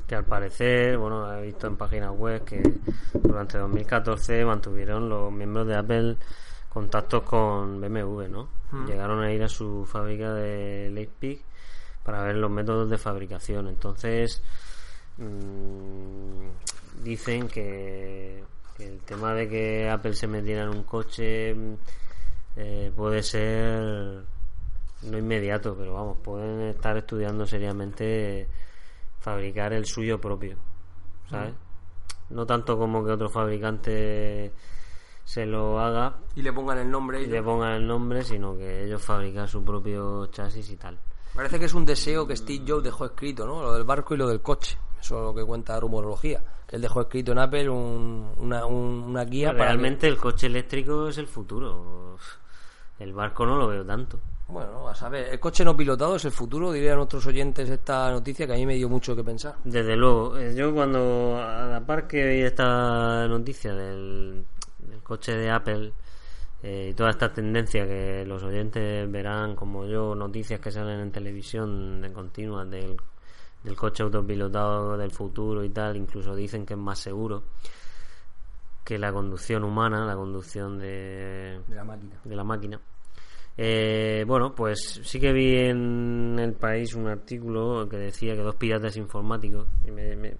que 0.08 0.14
al 0.16 0.24
parecer, 0.24 0.98
bueno, 0.98 1.32
he 1.32 1.42
visto 1.42 1.68
en 1.68 1.76
páginas 1.76 2.10
web 2.10 2.42
que 2.44 2.60
durante 3.14 3.58
2014 3.58 4.44
mantuvieron 4.44 5.08
los 5.08 5.30
miembros 5.32 5.68
de 5.68 5.76
Apple 5.76 6.16
contactos 6.68 7.22
con 7.22 7.80
BMW, 7.80 8.26
¿no? 8.28 8.48
Llegaron 8.86 9.20
a 9.22 9.32
ir 9.32 9.42
a 9.44 9.48
su 9.48 9.84
fábrica 9.84 10.32
de 10.34 10.90
Leipzig 10.92 11.44
para 12.10 12.24
ver 12.24 12.36
los 12.36 12.50
métodos 12.50 12.90
de 12.90 12.98
fabricación. 12.98 13.68
Entonces, 13.68 14.42
mm, 15.16 17.04
dicen 17.04 17.46
que, 17.46 18.42
que 18.76 18.86
el 18.86 19.00
tema 19.02 19.32
de 19.32 19.48
que 19.48 19.88
Apple 19.88 20.14
se 20.14 20.26
metiera 20.26 20.64
en 20.64 20.70
un 20.70 20.82
coche 20.82 21.54
mm, 21.54 21.74
eh, 22.56 22.92
puede 22.96 23.22
ser 23.22 24.24
no 25.02 25.18
inmediato, 25.18 25.76
pero 25.78 25.94
vamos, 25.94 26.18
pueden 26.18 26.62
estar 26.62 26.96
estudiando 26.96 27.46
seriamente 27.46 28.48
fabricar 29.20 29.72
el 29.72 29.86
suyo 29.86 30.20
propio, 30.20 30.56
¿sabes? 31.30 31.54
No 32.28 32.44
tanto 32.44 32.76
como 32.76 33.04
que 33.04 33.12
otro 33.12 33.30
fabricante 33.30 34.52
se 35.24 35.46
lo 35.46 35.78
haga 35.78 36.16
y 36.34 36.42
le 36.42 36.52
pongan 36.52 36.78
el 36.78 36.90
nombre. 36.90 37.22
y 37.22 37.26
le 37.26 37.40
pongan 37.40 37.74
el 37.74 37.86
nombre, 37.86 38.24
sino 38.24 38.56
que 38.56 38.84
ellos 38.84 39.00
fabrican 39.00 39.46
su 39.46 39.64
propio 39.64 40.26
chasis 40.26 40.70
y 40.70 40.76
tal. 40.76 40.98
Parece 41.34 41.58
que 41.58 41.64
es 41.66 41.74
un 41.74 41.84
deseo 41.86 42.26
que 42.26 42.36
Steve 42.36 42.64
Jobs 42.66 42.84
dejó 42.84 43.04
escrito, 43.06 43.46
¿no? 43.46 43.62
Lo 43.62 43.72
del 43.74 43.84
barco 43.84 44.14
y 44.14 44.18
lo 44.18 44.26
del 44.28 44.40
coche. 44.40 44.76
Eso 45.00 45.16
es 45.18 45.22
lo 45.22 45.34
que 45.34 45.44
cuenta 45.44 45.78
rumorología. 45.80 46.42
Que 46.66 46.76
él 46.76 46.82
dejó 46.82 47.00
escrito 47.02 47.32
en 47.32 47.38
Apple 47.38 47.68
un- 47.70 48.32
una, 48.38 48.66
un- 48.66 49.04
una 49.08 49.24
guía 49.24 49.52
para. 49.52 49.66
Realmente 49.66 50.06
el 50.08 50.16
coche 50.16 50.46
eléctrico 50.48 51.08
es 51.08 51.18
el 51.18 51.26
futuro. 51.26 52.16
El 52.98 53.12
barco 53.14 53.46
no 53.46 53.56
lo 53.56 53.66
veo 53.68 53.84
tanto. 53.84 54.20
bueno, 54.48 54.88
a 54.88 54.94
saber, 54.96 55.28
el 55.28 55.38
coche 55.38 55.64
no 55.64 55.76
pilotado 55.76 56.16
es 56.16 56.24
el 56.24 56.32
futuro, 56.32 56.72
diría 56.72 56.92
a 56.94 56.96
nuestros 56.96 57.24
oyentes 57.24 57.70
esta 57.70 58.10
noticia 58.10 58.48
que 58.48 58.52
a 58.54 58.56
mí 58.56 58.66
me 58.66 58.74
dio 58.74 58.88
mucho 58.88 59.14
que 59.14 59.22
pensar. 59.22 59.54
Desde 59.62 59.94
luego, 59.94 60.36
eh, 60.36 60.52
yo 60.56 60.74
cuando 60.74 61.38
a 61.40 61.66
la 61.66 61.80
par 61.86 62.08
que 62.08 62.26
vi 62.26 62.40
esta 62.42 63.28
noticia 63.28 63.72
del, 63.72 64.44
del 64.80 65.02
coche 65.04 65.36
de 65.36 65.48
Apple 65.50 65.92
eh, 66.62 66.88
y 66.90 66.94
toda 66.94 67.10
esta 67.10 67.32
tendencia 67.32 67.86
que 67.86 68.24
los 68.26 68.42
oyentes 68.42 69.10
verán 69.10 69.54
como 69.56 69.86
yo, 69.86 70.14
noticias 70.14 70.60
que 70.60 70.70
salen 70.70 71.00
en 71.00 71.10
televisión 71.12 72.00
de 72.02 72.12
continuas 72.12 72.68
del, 72.70 72.96
del 73.64 73.76
coche 73.76 74.02
autopilotado 74.02 74.96
del 74.96 75.10
futuro 75.10 75.64
y 75.64 75.70
tal, 75.70 75.96
incluso 75.96 76.34
dicen 76.34 76.66
que 76.66 76.74
es 76.74 76.80
más 76.80 76.98
seguro 76.98 77.42
que 78.84 78.98
la 78.98 79.12
conducción 79.12 79.62
humana, 79.64 80.04
la 80.04 80.16
conducción 80.16 80.78
de, 80.78 81.60
De 81.66 81.74
la 81.76 81.84
máquina. 81.84 82.14
de 82.24 82.36
la 82.36 82.44
máquina. 82.44 82.80
Eh, 83.56 84.24
bueno, 84.26 84.54
pues 84.54 85.00
sí 85.04 85.20
que 85.20 85.32
vi 85.32 85.54
en 85.56 86.38
el 86.40 86.54
país 86.54 86.94
un 86.94 87.06
artículo 87.08 87.86
que 87.88 87.96
decía 87.98 88.34
que 88.34 88.40
dos 88.42 88.54
piratas 88.56 88.96
informáticos, 88.96 89.66
y 89.86 89.90
me- 89.90 90.16
me- 90.16 90.36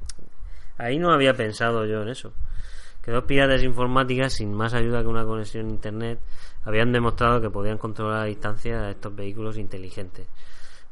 ahí 0.79 0.99
no 0.99 1.13
había 1.13 1.35
pensado 1.35 1.85
yo 1.85 2.03
en 2.03 2.09
eso, 2.09 2.33
que 3.03 3.11
dos 3.11 3.25
piratas 3.25 3.63
informáticas 3.63 4.35
sin 4.35 4.53
más 4.53 4.75
ayuda 4.75 5.03
que 5.03 5.09
una 5.09 5.25
conexión 5.25 5.67
a 5.67 5.71
internet 5.71 6.21
habían 6.65 6.93
demostrado 6.93 7.41
que 7.41 7.51
podían 7.51 7.79
controlar 7.79 8.23
a 8.23 8.25
distancia 8.25 8.81
a 8.81 8.91
estos 8.91 9.15
vehículos 9.15 9.57
inteligentes, 9.57 10.27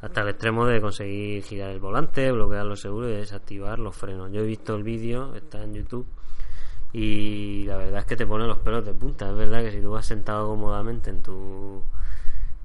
hasta 0.00 0.22
el 0.22 0.28
extremo 0.28 0.66
de 0.66 0.80
conseguir 0.80 1.42
girar 1.42 1.70
el 1.70 1.80
volante, 1.80 2.32
bloquear 2.32 2.64
los 2.64 2.80
seguros 2.80 3.10
y 3.10 3.14
desactivar 3.14 3.78
los 3.78 3.96
frenos. 3.96 4.32
Yo 4.32 4.40
he 4.40 4.46
visto 4.46 4.74
el 4.74 4.82
vídeo, 4.82 5.34
está 5.34 5.62
en 5.62 5.74
YouTube, 5.74 6.06
y 6.92 7.64
la 7.64 7.76
verdad 7.76 8.00
es 8.00 8.06
que 8.06 8.16
te 8.16 8.26
pone 8.26 8.46
los 8.46 8.58
pelos 8.58 8.84
de 8.84 8.94
punta. 8.94 9.28
Es 9.30 9.36
verdad 9.36 9.62
que 9.62 9.72
si 9.72 9.80
tú 9.80 9.90
vas 9.90 10.06
sentado 10.06 10.48
cómodamente 10.48 11.10
en 11.10 11.22
tu 11.22 11.82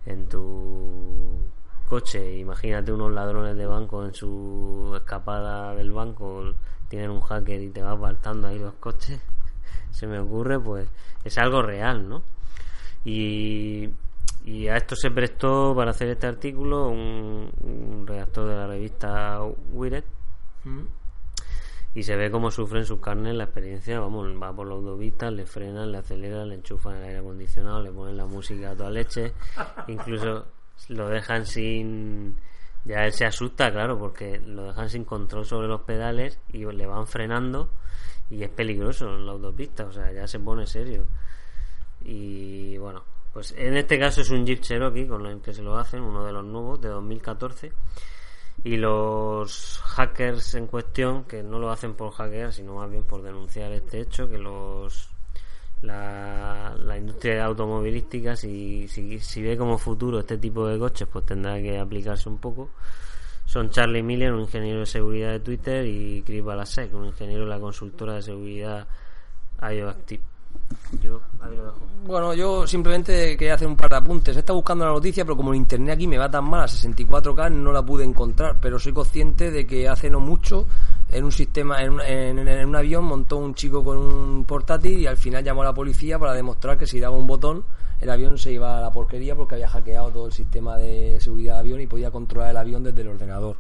en 0.05 0.27
tu 0.27 1.49
coche, 1.87 2.37
imagínate 2.37 2.91
unos 2.91 3.11
ladrones 3.11 3.55
de 3.55 3.65
banco 3.65 4.03
en 4.05 4.13
su 4.13 4.93
escapada 4.95 5.75
del 5.75 5.91
banco, 5.91 6.53
tienen 6.89 7.11
un 7.11 7.21
hacker 7.21 7.61
y 7.61 7.69
te 7.69 7.81
va 7.81 7.91
apartando 7.91 8.47
ahí 8.47 8.59
los 8.59 8.73
coches, 8.75 9.21
se 9.93 10.07
me 10.07 10.19
ocurre, 10.19 10.59
pues 10.59 10.89
es 11.23 11.37
algo 11.37 11.61
real, 11.61 12.09
¿no? 12.09 12.23
Y, 13.05 13.89
y 14.43 14.67
a 14.67 14.75
esto 14.75 14.95
se 14.95 15.11
prestó 15.11 15.73
para 15.75 15.91
hacer 15.91 16.09
este 16.09 16.27
artículo 16.27 16.89
un, 16.89 17.49
un 17.61 18.05
redactor 18.05 18.49
de 18.49 18.55
la 18.55 18.67
revista 18.67 19.41
Wired, 19.71 20.03
Mm. 20.65 20.83
y 21.95 22.03
se 22.03 22.15
ve 22.15 22.31
cómo 22.31 22.49
sufren 22.49 22.85
sus 22.85 22.99
carnes 22.99 23.35
la 23.35 23.43
experiencia, 23.43 23.99
vamos, 23.99 24.27
va 24.41 24.55
por 24.55 24.67
la 24.67 24.73
autopista, 24.73 25.29
le 25.29 25.45
frenan, 25.45 25.91
le 25.91 25.99
aceleran, 25.99 26.49
le 26.49 26.55
enchufan 26.55 26.97
el 26.97 27.03
aire 27.03 27.19
acondicionado, 27.19 27.83
le 27.83 27.91
ponen 27.91 28.17
la 28.17 28.25
música 28.25 28.71
a 28.71 28.75
toda 28.75 28.89
leche, 28.89 29.33
incluso 29.87 30.47
lo 30.89 31.09
dejan 31.09 31.45
sin... 31.45 32.37
Ya 32.85 33.05
él 33.05 33.13
se 33.13 33.25
asusta, 33.25 33.71
claro, 33.71 33.97
porque 33.97 34.39
lo 34.39 34.65
dejan 34.65 34.89
sin 34.89 35.05
control 35.05 35.45
sobre 35.45 35.69
los 35.69 35.81
pedales 35.81 36.37
y 36.49 36.65
le 36.65 36.85
van 36.85 37.07
frenando 37.07 37.69
y 38.30 38.43
es 38.43 38.49
peligroso 38.49 39.07
en 39.07 39.26
la 39.26 39.34
autopista, 39.34 39.86
o 39.86 39.91
sea, 39.91 40.11
ya 40.11 40.28
se 40.28 40.39
pone 40.39 40.65
serio. 40.65 41.05
Y 42.03 42.78
bueno, 42.78 43.03
pues 43.34 43.53
en 43.57 43.78
este 43.78 43.99
caso 43.99 44.21
es 44.21 44.30
un 44.30 44.45
Jeep 44.45 44.61
Cherokee 44.61 45.07
con 45.07 45.26
el 45.26 45.41
que 45.41 45.53
se 45.53 45.61
lo 45.61 45.78
hacen, 45.78 46.01
uno 46.01 46.26
de 46.26 46.32
los 46.32 46.43
nuevos 46.43 46.82
de 46.82 46.89
2014 46.89 47.71
y 48.63 48.78
los 48.78 49.80
hackers 49.84 50.55
en 50.55 50.67
cuestión 50.67 51.26
que 51.26 51.43
no 51.43 51.59
lo 51.59 51.71
hacen 51.71 51.95
por 51.95 52.11
hackear 52.11 52.53
sino 52.53 52.76
más 52.76 52.89
bien 52.89 53.03
por 53.03 53.21
denunciar 53.21 53.71
este 53.71 53.99
hecho 54.01 54.30
que 54.30 54.38
los 54.38 55.09
la, 55.82 56.76
industria 56.97 57.43
automovilística 57.45 58.36
si, 58.36 58.88
si 58.88 59.41
ve 59.41 59.57
como 59.57 59.78
futuro 59.78 60.19
este 60.19 60.38
tipo 60.38 60.65
de 60.67 60.80
coches 60.80 61.07
pues 61.11 61.26
tendrá 61.26 61.61
que 61.61 61.78
aplicarse 61.78 62.30
un 62.30 62.38
poco 62.38 62.69
son 63.54 63.70
Charlie 63.70 64.01
Miller, 64.01 64.34
un 64.34 64.41
ingeniero 64.41 64.80
de 64.80 64.88
seguridad 64.88 65.30
de 65.30 65.39
Twitter 65.39 65.86
y 65.86 66.24
Chris 66.24 66.43
Balasek, 66.43 66.91
un 66.95 67.06
ingeniero 67.06 67.43
de 67.43 67.49
la 67.51 67.60
consultora 67.60 68.16
de 68.16 68.24
seguridad 68.24 68.88
IOActive 69.62 70.24
Bueno, 72.04 72.34
yo 72.34 72.66
simplemente 72.66 73.38
quería 73.38 73.54
hacer 73.54 73.68
un 73.68 73.78
par 73.78 73.91
de 73.91 73.97
apuntes. 73.97 74.36
He 74.36 74.39
estado 74.39 74.58
buscando 74.58 74.86
la 74.86 74.91
noticia, 74.91 75.24
pero 75.24 75.38
como 75.38 75.51
el 75.51 75.58
internet 75.58 75.93
aquí 75.93 76.08
me 76.08 76.18
va 76.18 76.32
tan 76.32 76.45
mal 76.45 76.62
a 76.62 76.66
64K, 76.66 77.51
no 77.51 77.72
la 77.72 77.84
pude 77.84 78.04
encontrar. 78.04 78.58
Pero 78.60 78.80
soy 78.80 78.91
consciente 78.91 79.51
de 79.51 79.68
que 79.68 79.88
hace 79.88 80.10
no 80.10 80.20
mucho, 80.20 80.66
en 81.10 81.24
un 81.24 81.32
sistema, 81.32 81.84
en 81.84 81.93
un, 81.93 82.01
en 82.01 82.68
un 82.68 82.76
avión, 82.76 83.06
montó 83.06 83.38
un 83.38 83.54
chico 83.54 83.84
con 83.84 83.99
un 83.99 84.45
portátil 84.45 84.97
y 84.99 85.06
al 85.06 85.18
final 85.18 85.43
llamó 85.43 85.62
a 85.62 85.66
la 85.66 85.74
policía 85.76 86.18
para 86.18 86.34
demostrar 86.34 86.76
que 86.76 86.88
si 86.88 86.99
daba 86.99 87.16
un 87.16 87.28
botón, 87.28 87.64
el 88.04 88.10
avión 88.10 88.38
se 88.38 88.51
iba 88.51 88.78
a 88.78 88.82
la 88.82 88.91
porquería 88.91 89.36
porque 89.36 89.56
había 89.56 89.68
hackeado 89.70 90.10
todo 90.12 90.26
el 90.28 90.34
sistema 90.34 90.78
de 90.78 91.18
seguridad 91.20 91.54
del 91.56 91.60
avión 91.62 91.82
y 91.82 91.88
podía 91.88 92.12
controlar 92.12 92.51
el 92.51 92.58
avión 92.58 92.84
desde 92.84 93.01
el 93.01 93.08
ordenador. 93.08 93.58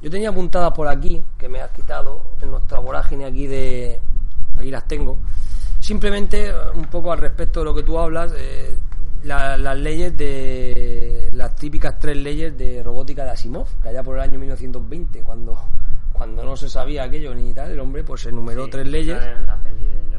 Yo 0.00 0.10
tenía 0.10 0.28
apuntadas 0.30 0.72
por 0.72 0.86
aquí, 0.88 1.22
que 1.38 1.48
me 1.48 1.60
has 1.60 1.70
quitado, 1.70 2.22
en 2.42 2.50
nuestra 2.50 2.78
vorágine 2.78 3.24
aquí 3.24 3.46
de... 3.46 4.00
Aquí 4.56 4.70
las 4.70 4.86
tengo. 4.86 5.18
Simplemente, 5.80 6.48
eh, 6.48 6.52
un 6.74 6.84
poco 6.84 7.12
al 7.12 7.18
respecto 7.18 7.60
de 7.60 7.64
lo 7.64 7.74
que 7.74 7.82
tú 7.82 7.98
hablas, 7.98 8.32
eh, 8.36 8.76
la- 9.24 9.56
las 9.56 9.76
leyes 9.78 10.16
de... 10.16 11.28
Las 11.32 11.56
típicas 11.56 11.98
tres 11.98 12.16
leyes 12.16 12.56
de 12.56 12.82
robótica 12.82 13.24
de 13.24 13.30
Asimov, 13.30 13.66
que 13.82 13.88
allá 13.88 14.02
por 14.02 14.16
el 14.16 14.22
año 14.22 14.38
1920, 14.38 15.22
cuando, 15.22 15.58
cuando 16.12 16.44
no 16.44 16.56
se 16.56 16.68
sabía 16.68 17.04
aquello 17.04 17.34
ni 17.34 17.52
tal, 17.52 17.72
el 17.72 17.80
hombre 17.80 18.04
pues 18.04 18.24
enumeró 18.26 18.66
Sí, 18.66 18.70
tres 18.70 18.86
leyes 18.86 19.18
en 19.20 19.46
la 19.46 19.56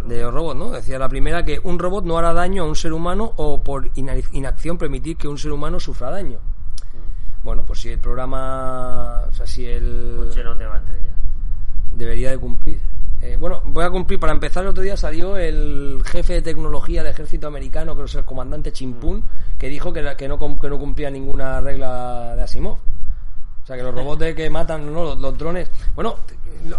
de 0.08 0.22
los 0.22 0.34
robots, 0.34 0.58
¿no? 0.58 0.72
Decía 0.72 1.00
la 1.00 1.10
primera 1.10 1.44
que 1.44 1.60
un 1.64 1.80
robot 1.80 2.06
no 2.06 2.18
hará 2.18 2.34
daño 2.34 2.64
a 2.64 2.68
un 2.68 2.76
ser 2.76 2.94
humano 2.94 3.34
o 3.38 3.62
por 3.64 3.90
ina- 3.96 4.16
inacción 4.34 4.78
permitir 4.78 5.18
que 5.18 5.28
un 5.28 5.38
ser 5.38 5.52
humano 5.52 5.80
sufra 5.80 6.12
daño. 6.12 6.40
Bueno, 7.44 7.64
pues 7.66 7.80
si 7.82 7.90
el 7.90 8.00
programa, 8.00 9.22
o 9.30 9.34
sea, 9.34 9.46
si 9.46 9.66
el 9.68 10.16
coche 10.18 10.44
no 10.44 10.58
te 10.58 10.66
va 10.66 10.76
a 10.76 10.78
estrellar 10.78 11.16
debería 11.96 12.32
de 12.32 12.38
cumplir. 12.38 12.82
Eh, 13.22 13.38
bueno, 13.40 13.62
voy 13.66 13.84
a 13.86 13.90
cumplir. 13.90 14.20
Para 14.20 14.34
empezar, 14.34 14.64
el 14.64 14.70
otro 14.70 14.84
día 14.84 14.98
salió 14.98 15.38
el 15.38 16.02
jefe 16.06 16.34
de 16.34 16.42
tecnología 16.42 17.02
del 17.02 17.12
ejército 17.12 17.48
americano, 17.48 17.96
que 17.96 18.04
es 18.04 18.16
el 18.16 18.26
comandante 18.26 18.72
Chimpún, 18.74 19.24
que 19.58 19.70
dijo 19.70 19.94
que, 19.94 20.04
que, 20.18 20.28
no, 20.28 20.38
que 20.38 20.70
no 20.70 20.78
cumplía 20.78 21.10
ninguna 21.10 21.62
regla 21.62 22.36
de 22.36 22.44
Asimov. 22.44 22.78
O 23.66 23.68
sea, 23.68 23.78
que 23.78 23.82
los 23.82 23.96
robots 23.96 24.20
de 24.20 24.36
que 24.36 24.48
matan, 24.48 24.94
no, 24.94 25.04
los, 25.04 25.20
los 25.20 25.36
drones. 25.36 25.72
Bueno, 25.96 26.20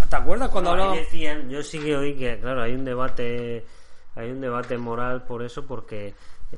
¿te, 0.09 0.15
acuerdas 0.15 0.51
cuando 0.51 0.71
No, 0.71 0.75
hablábamos? 0.75 0.99
decían, 0.99 1.51
yo 1.51 1.61
sí 1.61 1.81
que 1.81 1.97
oí 1.97 2.15
que, 2.15 2.39
claro, 2.39 2.63
hay 2.63 2.75
un 2.75 2.85
debate, 2.85 3.67
hay 4.15 4.31
un 4.31 4.41
debate 4.41 4.79
moral 4.79 5.25
por 5.25 5.43
eso, 5.43 5.67
porque 5.67 6.15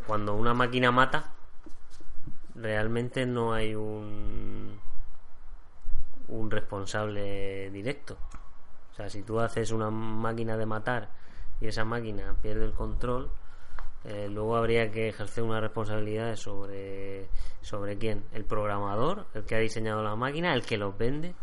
cuando 0.06 0.34
una 0.34 0.52
máquina 0.52 0.92
mata, 0.92 1.32
realmente 2.54 3.24
no 3.24 3.54
hay 3.54 3.74
un 3.74 4.78
un 6.28 6.50
responsable 6.50 7.70
directo. 7.70 8.18
O 8.92 8.94
sea, 8.94 9.08
si 9.08 9.22
tú 9.22 9.40
haces 9.40 9.70
una 9.70 9.90
máquina 9.90 10.58
de 10.58 10.66
matar 10.66 11.08
y 11.58 11.68
esa 11.68 11.86
máquina 11.86 12.34
pierde 12.42 12.66
el 12.66 12.72
control, 12.72 13.30
eh, 14.04 14.28
luego 14.30 14.56
habría 14.56 14.90
que 14.90 15.08
ejercer 15.08 15.44
una 15.44 15.60
responsabilidad 15.60 16.36
sobre 16.36 17.28
sobre 17.60 17.98
quién, 17.98 18.24
el 18.32 18.44
programador, 18.44 19.26
el 19.34 19.44
que 19.44 19.56
ha 19.56 19.58
diseñado 19.58 20.02
la 20.02 20.16
máquina, 20.16 20.54
el 20.54 20.62
que 20.62 20.78
los 20.78 20.96
vende. 20.96 21.34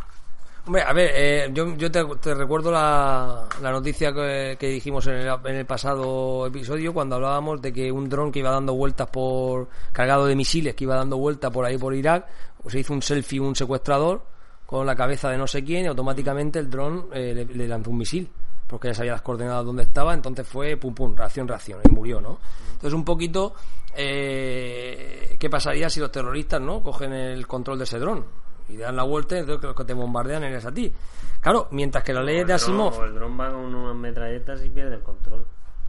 Hombre, 0.66 0.82
a 0.82 0.94
ver, 0.94 1.12
eh, 1.14 1.50
yo, 1.54 1.76
yo 1.76 1.92
te, 1.92 2.04
te 2.20 2.34
recuerdo 2.34 2.72
la, 2.72 3.48
la 3.62 3.72
noticia 3.72 4.12
que, 4.12 4.58
que 4.60 4.68
dijimos 4.70 5.06
en 5.06 5.14
el, 5.14 5.28
en 5.28 5.56
el 5.58 5.66
pasado 5.68 6.48
episodio 6.48 6.92
cuando 6.92 7.18
hablábamos 7.18 7.62
de 7.62 7.72
que 7.72 7.92
un 7.92 8.10
dron 8.10 8.32
que 8.32 8.40
iba 8.40 8.50
dando 8.50 8.74
vueltas 8.74 9.08
por 9.10 9.68
cargado 9.92 10.26
de 10.26 10.36
misiles 10.36 10.74
que 10.74 10.86
iba 10.86 10.96
dando 10.96 11.18
vueltas 11.18 11.52
por 11.52 11.66
ahí 11.66 11.78
por 11.78 11.94
Irak, 11.94 12.26
pues 12.64 12.74
se 12.74 12.80
hizo 12.80 12.94
un 12.94 13.04
selfie 13.04 13.40
un 13.40 13.56
secuestrador 13.56 14.24
con 14.66 14.88
la 14.88 14.96
cabeza 14.96 15.30
de 15.30 15.38
no 15.38 15.46
sé 15.46 15.64
quién 15.64 15.86
y 15.86 15.88
automáticamente 15.88 16.58
el 16.58 16.68
dron 16.68 17.10
eh, 17.14 17.34
le, 17.36 17.46
le 17.46 17.68
lanzó 17.68 17.92
un 17.92 18.00
misil 18.00 18.28
porque 18.68 18.88
ya 18.90 18.94
sabía 18.96 19.12
las 19.14 19.22
coordenadas 19.22 19.66
donde 19.66 19.84
estaba, 19.84 20.14
entonces 20.14 20.48
fue 20.48 20.76
pum 20.78 20.94
pum, 20.96 21.16
reacción, 21.16 21.48
reacción, 21.48 21.80
y 21.84 21.92
murió, 21.94 22.20
¿no? 22.22 22.40
Entonces 22.74 22.94
un 22.94 23.06
poquito, 23.06 23.54
eh, 23.96 25.36
¿qué 25.40 25.50
pasaría 25.50 25.90
si 25.90 26.00
los 26.00 26.12
terroristas, 26.12 26.62
¿no? 26.62 26.82
Cogen 26.82 27.14
el 27.14 27.46
control 27.48 27.78
de 27.78 27.84
ese 27.84 28.00
dron 28.00 28.26
y 28.68 28.78
dan 28.78 28.96
la 28.96 29.04
vuelta 29.04 29.38
entonces 29.38 29.64
los 29.64 29.76
que 29.76 29.84
te 29.86 29.94
bombardean 29.94 30.44
eres 30.44 30.66
a 30.66 30.72
ti. 30.72 30.92
Claro, 31.40 31.68
mientras 31.72 32.04
que 32.04 32.14
las 32.14 32.26
leyes 32.26 32.48
de 32.48 32.54
dron- 32.54 32.56
Asimov, 32.56 32.98
o 33.00 33.04
el 33.06 33.14
dron 33.14 33.40
va 33.40 33.52
con 33.52 33.76
unas 33.76 33.96
metralletas 33.96 34.64
y 34.66 34.70
pierde 34.70 34.96
el 34.96 35.04
control. 35.04 35.46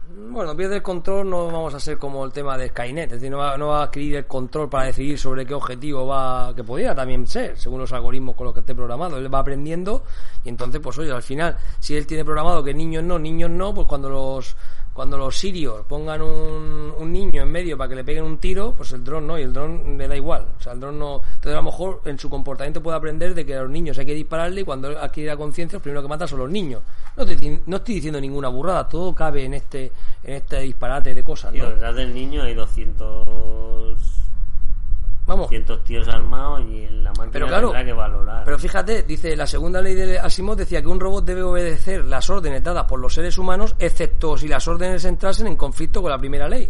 Bueno, 0.09 0.55
pierde 0.55 0.77
el 0.77 0.81
control, 0.81 1.29
no 1.29 1.47
vamos 1.47 1.73
a 1.73 1.79
ser 1.79 1.97
como 1.97 2.23
el 2.23 2.31
tema 2.31 2.57
de 2.57 2.69
Skynet, 2.69 3.05
es 3.05 3.19
decir, 3.19 3.29
no 3.29 3.37
va, 3.37 3.57
no 3.57 3.67
va 3.67 3.81
a 3.81 3.83
adquirir 3.83 4.15
el 4.15 4.25
control 4.25 4.69
para 4.69 4.85
decidir 4.85 5.19
sobre 5.19 5.45
qué 5.45 5.53
objetivo 5.53 6.07
va, 6.07 6.53
que 6.55 6.63
podría 6.63 6.95
también 6.95 7.27
ser, 7.27 7.57
según 7.57 7.79
los 7.79 7.91
algoritmos 7.91 8.35
con 8.35 8.45
los 8.45 8.53
que 8.53 8.61
esté 8.61 8.73
programado. 8.73 9.17
Él 9.17 9.33
va 9.33 9.39
aprendiendo 9.39 10.03
y 10.43 10.49
entonces, 10.49 10.79
pues 10.81 10.97
oye, 10.97 11.11
al 11.11 11.23
final, 11.23 11.57
si 11.79 11.95
él 11.95 12.07
tiene 12.07 12.23
programado 12.23 12.63
que 12.63 12.73
niños 12.73 13.03
no, 13.03 13.19
niños 13.19 13.49
no, 13.49 13.73
pues 13.73 13.87
cuando 13.87 14.09
los 14.09 14.55
cuando 14.97 15.15
los 15.15 15.37
sirios 15.37 15.85
pongan 15.87 16.23
un, 16.23 16.91
un 16.97 17.11
niño 17.13 17.43
en 17.43 17.51
medio 17.51 17.77
para 17.77 17.87
que 17.89 17.95
le 17.95 18.03
peguen 18.03 18.23
un 18.23 18.39
tiro, 18.39 18.73
pues 18.75 18.91
el 18.93 19.03
dron 19.03 19.27
no, 19.27 19.37
y 19.37 19.43
el 19.43 19.53
dron 19.53 19.95
le 19.95 20.07
da 20.07 20.15
igual. 20.17 20.47
O 20.59 20.61
sea, 20.61 20.73
el 20.73 20.79
dron 20.79 20.97
no. 20.97 21.21
Entonces, 21.35 21.53
a 21.53 21.57
lo 21.57 21.63
mejor 21.63 22.01
en 22.05 22.17
su 22.17 22.29
comportamiento 22.31 22.81
puede 22.81 22.97
aprender 22.97 23.35
de 23.35 23.45
que 23.45 23.55
a 23.55 23.61
los 23.61 23.69
niños 23.69 23.97
hay 23.99 24.07
que 24.07 24.15
dispararle 24.15 24.61
y 24.61 24.63
cuando 24.63 24.89
adquiere 24.99 25.29
la 25.29 25.37
conciencia, 25.37 25.77
el 25.77 25.83
primero 25.83 26.01
que 26.01 26.07
mata 26.07 26.27
son 26.27 26.39
los 26.39 26.49
niños. 26.49 26.81
No, 27.15 27.25
te- 27.25 27.61
no 27.67 27.77
estoy 27.77 27.93
diciendo 27.95 28.19
ninguna 28.19 28.47
burrada, 28.49 28.89
todo 28.89 29.13
cabe 29.13 29.45
en 29.45 29.53
este, 29.53 29.91
en 30.23 30.33
este 30.33 30.59
disparate 30.61 31.13
de 31.13 31.23
cosas, 31.23 31.53
¿no? 31.53 31.69
detrás 31.69 31.95
del 31.95 32.13
niño 32.13 32.41
hay 32.41 32.55
200, 32.55 33.23
Vamos. 35.27 35.47
200 35.47 35.83
tíos 35.83 36.07
armados 36.07 36.61
y 36.61 36.87
la 36.87 37.09
máquina 37.11 37.29
Pero 37.31 37.47
claro, 37.47 37.67
tendrá 37.67 37.85
que 37.85 37.93
valorar. 37.93 38.43
Pero 38.45 38.57
fíjate, 38.57 39.03
dice, 39.03 39.35
la 39.35 39.45
segunda 39.45 39.81
ley 39.81 39.93
de 39.93 40.17
Asimov 40.19 40.55
decía 40.55 40.81
que 40.81 40.87
un 40.87 40.99
robot 40.99 41.25
debe 41.25 41.43
obedecer 41.43 42.05
las 42.05 42.29
órdenes 42.29 42.63
dadas 42.63 42.85
por 42.85 42.99
los 42.99 43.13
seres 43.13 43.37
humanos, 43.37 43.75
excepto 43.77 44.37
si 44.37 44.47
las 44.47 44.67
órdenes 44.67 45.03
entrasen 45.05 45.47
en 45.47 45.55
conflicto 45.57 46.01
con 46.01 46.11
la 46.11 46.17
primera 46.17 46.47
ley. 46.47 46.69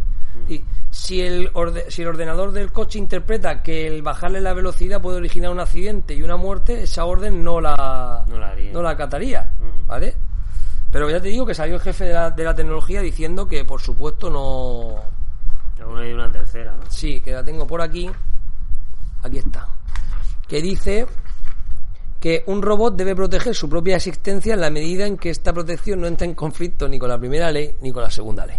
Y 0.49 0.63
si 0.91 1.21
el, 1.21 1.49
orde- 1.53 1.85
si 1.89 2.01
el 2.03 2.09
ordenador 2.09 2.51
del 2.51 2.71
coche 2.71 2.99
interpreta 2.99 3.63
que 3.63 3.87
el 3.87 4.01
bajarle 4.03 4.39
la 4.41 4.53
velocidad 4.53 5.01
puede 5.01 5.17
originar 5.17 5.51
un 5.51 5.59
accidente 5.59 6.13
y 6.13 6.21
una 6.21 6.35
muerte, 6.37 6.83
esa 6.83 7.05
orden 7.05 7.43
no 7.43 7.59
la, 7.61 8.23
No 8.27 8.37
la 8.39 8.49
haría. 8.49 8.71
no 8.71 8.81
la 8.83 8.91
acataría, 8.91 9.51
Mm. 9.59 9.87
¿vale? 9.87 10.15
Pero 10.91 11.09
ya 11.09 11.19
te 11.19 11.27
digo 11.29 11.45
que 11.45 11.53
salió 11.53 11.75
el 11.75 11.81
jefe 11.81 12.05
de 12.05 12.13
la, 12.13 12.31
de 12.31 12.43
la 12.43 12.53
tecnología 12.55 13.01
diciendo 13.01 13.47
que, 13.47 13.65
por 13.65 13.81
supuesto, 13.81 14.29
no, 14.29 14.95
Aún 15.83 15.97
hay 15.99 16.11
una 16.13 16.31
tercera, 16.31 16.75
¿no? 16.75 16.83
Sí, 16.89 17.19
que 17.19 17.31
la 17.33 17.43
tengo 17.43 17.65
por 17.67 17.81
aquí. 17.81 18.09
Aquí 19.23 19.37
está. 19.39 19.67
Que 20.47 20.61
dice 20.61 21.05
que 22.19 22.43
un 22.47 22.61
robot 22.61 22.95
debe 22.95 23.15
proteger 23.15 23.53
su 23.53 23.69
propia 23.69 23.95
existencia 23.97 24.53
en 24.53 24.61
la 24.61 24.69
medida 24.69 25.05
en 25.05 25.17
que 25.17 25.29
esta 25.29 25.53
protección 25.53 26.01
no 26.01 26.07
entra 26.07 26.25
en 26.25 26.33
conflicto 26.33 26.87
ni 26.87 26.97
con 26.97 27.09
la 27.09 27.17
primera 27.19 27.51
ley 27.51 27.75
ni 27.81 27.91
con 27.91 28.03
la 28.03 28.09
segunda 28.09 28.45
ley. 28.45 28.57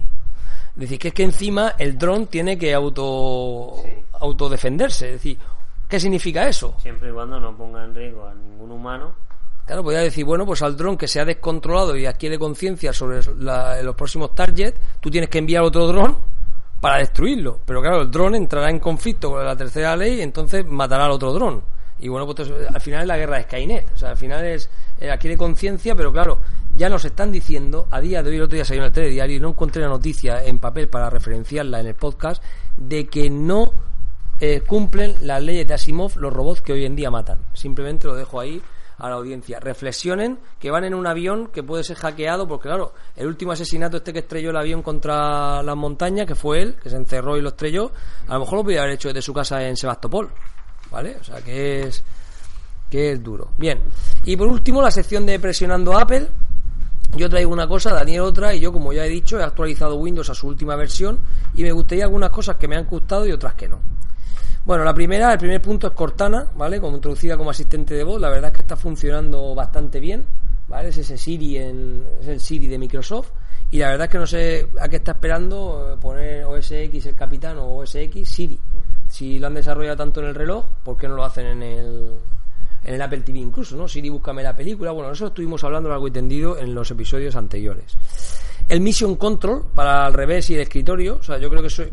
Es 0.74 0.80
decir, 0.82 0.98
que 0.98 1.08
es 1.08 1.14
que 1.14 1.24
encima 1.24 1.74
el 1.78 1.98
dron 1.98 2.26
tiene 2.28 2.56
que 2.56 2.72
auto 2.72 3.82
autodefenderse. 4.20 5.06
Es 5.08 5.12
decir, 5.14 5.38
¿qué 5.88 5.98
significa 5.98 6.46
eso? 6.48 6.76
Siempre 6.80 7.10
y 7.10 7.12
cuando 7.12 7.40
no 7.40 7.56
ponga 7.56 7.84
en 7.84 7.94
riesgo 7.94 8.26
a 8.26 8.34
ningún 8.34 8.70
humano. 8.70 9.12
Claro, 9.66 9.82
podría 9.82 10.00
decir, 10.02 10.24
bueno, 10.24 10.46
pues 10.46 10.62
al 10.62 10.76
dron 10.76 10.96
que 10.96 11.08
se 11.08 11.20
ha 11.20 11.24
descontrolado 11.24 11.96
y 11.96 12.06
adquiere 12.06 12.38
conciencia 12.38 12.92
sobre 12.92 13.20
la- 13.38 13.82
los 13.82 13.94
próximos 13.96 14.34
targets, 14.34 14.78
tú 15.00 15.10
tienes 15.10 15.28
que 15.28 15.38
enviar 15.38 15.62
otro 15.62 15.86
dron 15.88 16.16
para 16.80 16.98
destruirlo. 16.98 17.60
Pero 17.64 17.80
claro, 17.80 18.02
el 18.02 18.10
dron 18.10 18.34
entrará 18.34 18.70
en 18.70 18.78
conflicto 18.78 19.30
con 19.30 19.44
la 19.44 19.56
tercera 19.56 19.96
ley 19.96 20.20
entonces 20.20 20.66
matará 20.66 21.06
al 21.06 21.12
otro 21.12 21.32
dron. 21.32 21.62
Y 22.00 22.08
bueno, 22.08 22.26
pues 22.26 22.48
al 22.50 22.80
final 22.80 23.02
es 23.02 23.08
la 23.08 23.16
guerra 23.16 23.38
de 23.38 23.42
Skynet. 23.42 23.92
O 23.92 23.96
sea, 23.96 24.10
al 24.10 24.16
final 24.16 24.44
es 24.44 24.70
eh, 25.00 25.10
adquiere 25.10 25.36
conciencia, 25.36 25.96
pero 25.96 26.12
claro, 26.12 26.38
ya 26.76 26.88
nos 26.88 27.04
están 27.04 27.32
diciendo, 27.32 27.88
a 27.90 28.00
día 28.00 28.22
de 28.22 28.30
hoy, 28.30 28.36
el 28.36 28.42
otro 28.42 28.54
día 28.54 28.64
salió 28.64 28.82
en 28.82 28.86
el 28.86 28.92
telediario 28.92 29.36
y 29.36 29.40
no 29.40 29.48
encontré 29.48 29.82
la 29.82 29.88
noticia 29.88 30.44
en 30.44 30.58
papel 30.58 30.88
para 30.88 31.10
referenciarla 31.10 31.80
en 31.80 31.88
el 31.88 31.94
podcast, 31.94 32.42
de 32.76 33.06
que 33.08 33.30
no 33.30 33.72
eh, 34.40 34.62
cumplen 34.64 35.16
las 35.22 35.42
leyes 35.42 35.66
de 35.66 35.74
Asimov 35.74 36.16
los 36.16 36.32
robots 36.32 36.62
que 36.62 36.72
hoy 36.72 36.84
en 36.84 36.94
día 36.94 37.10
matan. 37.10 37.40
Simplemente 37.52 38.06
lo 38.06 38.14
dejo 38.14 38.38
ahí 38.38 38.62
a 38.98 39.08
la 39.08 39.16
audiencia. 39.16 39.60
Reflexionen 39.60 40.38
que 40.58 40.70
van 40.70 40.84
en 40.84 40.94
un 40.94 41.06
avión 41.06 41.48
que 41.48 41.62
puede 41.62 41.84
ser 41.84 41.96
hackeado, 41.96 42.46
porque 42.46 42.68
claro, 42.68 42.94
el 43.16 43.26
último 43.26 43.52
asesinato 43.52 43.98
este 43.98 44.12
que 44.12 44.20
estrelló 44.20 44.50
el 44.50 44.56
avión 44.56 44.82
contra 44.82 45.62
las 45.62 45.76
montañas, 45.76 46.26
que 46.26 46.34
fue 46.34 46.62
él, 46.62 46.76
que 46.82 46.90
se 46.90 46.96
encerró 46.96 47.36
y 47.36 47.42
lo 47.42 47.50
estrelló, 47.50 47.92
a 48.26 48.34
lo 48.34 48.40
mejor 48.40 48.58
lo 48.58 48.64
podía 48.64 48.80
haber 48.80 48.94
hecho 48.94 49.08
desde 49.08 49.22
su 49.22 49.32
casa 49.32 49.62
en 49.66 49.76
Sebastopol. 49.76 50.30
¿Vale? 50.90 51.16
O 51.20 51.24
sea 51.24 51.42
que 51.42 51.82
es 51.82 52.02
que 52.90 53.12
es 53.12 53.22
duro. 53.22 53.50
Bien. 53.58 53.82
Y 54.24 54.36
por 54.36 54.48
último, 54.48 54.80
la 54.80 54.90
sección 54.90 55.26
de 55.26 55.38
presionando 55.38 55.98
Apple. 55.98 56.28
Yo 57.16 57.28
traigo 57.30 57.50
una 57.50 57.66
cosa, 57.66 57.94
Daniel 57.94 58.20
otra, 58.22 58.54
y 58.54 58.60
yo, 58.60 58.70
como 58.70 58.92
ya 58.92 59.04
he 59.04 59.08
dicho, 59.08 59.38
he 59.38 59.42
actualizado 59.42 59.96
Windows 59.96 60.28
a 60.28 60.34
su 60.34 60.46
última 60.46 60.76
versión 60.76 61.18
y 61.54 61.62
me 61.62 61.72
gustaría 61.72 62.04
algunas 62.04 62.28
cosas 62.28 62.56
que 62.56 62.68
me 62.68 62.76
han 62.76 62.84
gustado 62.84 63.26
y 63.26 63.32
otras 63.32 63.54
que 63.54 63.66
no. 63.66 63.80
Bueno, 64.68 64.84
la 64.84 64.92
primera, 64.92 65.32
el 65.32 65.38
primer 65.38 65.62
punto 65.62 65.86
es 65.86 65.94
Cortana, 65.94 66.46
¿vale? 66.54 66.78
Como 66.78 66.96
introducida 66.96 67.38
como 67.38 67.48
asistente 67.48 67.94
de 67.94 68.04
voz, 68.04 68.20
la 68.20 68.28
verdad 68.28 68.50
es 68.50 68.56
que 68.56 68.60
está 68.60 68.76
funcionando 68.76 69.54
bastante 69.54 69.98
bien, 69.98 70.26
¿vale? 70.68 70.90
Es 70.90 70.98
ese 70.98 71.16
Siri, 71.16 71.56
en, 71.56 72.06
es 72.20 72.28
el 72.28 72.38
Siri 72.38 72.66
de 72.66 72.76
Microsoft 72.76 73.30
y 73.70 73.78
la 73.78 73.88
verdad 73.88 74.04
es 74.04 74.10
que 74.10 74.18
no 74.18 74.26
sé 74.26 74.68
a 74.78 74.86
qué 74.86 74.96
está 74.96 75.12
esperando 75.12 75.94
eh, 75.94 75.96
poner 75.98 76.44
OS 76.44 76.70
X 76.70 77.06
el 77.06 77.14
capitán 77.14 77.56
o 77.56 77.78
OS 77.78 77.94
X 77.94 78.28
Siri. 78.28 78.60
Si 79.08 79.38
lo 79.38 79.46
han 79.46 79.54
desarrollado 79.54 79.96
tanto 79.96 80.20
en 80.20 80.26
el 80.26 80.34
reloj, 80.34 80.66
¿por 80.84 80.98
qué 80.98 81.08
no 81.08 81.14
lo 81.14 81.24
hacen 81.24 81.46
en 81.46 81.62
el, 81.62 82.18
en 82.84 82.94
el 82.94 83.02
Apple 83.02 83.20
TV 83.20 83.38
incluso, 83.38 83.76
¿no? 83.76 83.88
Siri, 83.88 84.08
búscame 84.08 84.42
la 84.42 84.54
película. 84.56 84.90
Bueno, 84.92 85.12
eso 85.12 85.26
estuvimos 85.28 85.62
hablando 85.64 85.88
largo 85.88 86.08
y 86.08 86.10
tendido 86.10 86.58
en 86.58 86.74
los 86.74 86.90
episodios 86.90 87.36
anteriores. 87.36 87.96
El 88.68 88.82
Mission 88.82 89.16
Control 89.16 89.64
para 89.74 90.06
el 90.06 90.12
revés 90.12 90.50
y 90.50 90.54
el 90.54 90.60
escritorio. 90.60 91.16
O 91.16 91.22
sea, 91.22 91.38
yo 91.38 91.48
creo 91.48 91.62
que, 91.62 91.68
eso- 91.68 91.84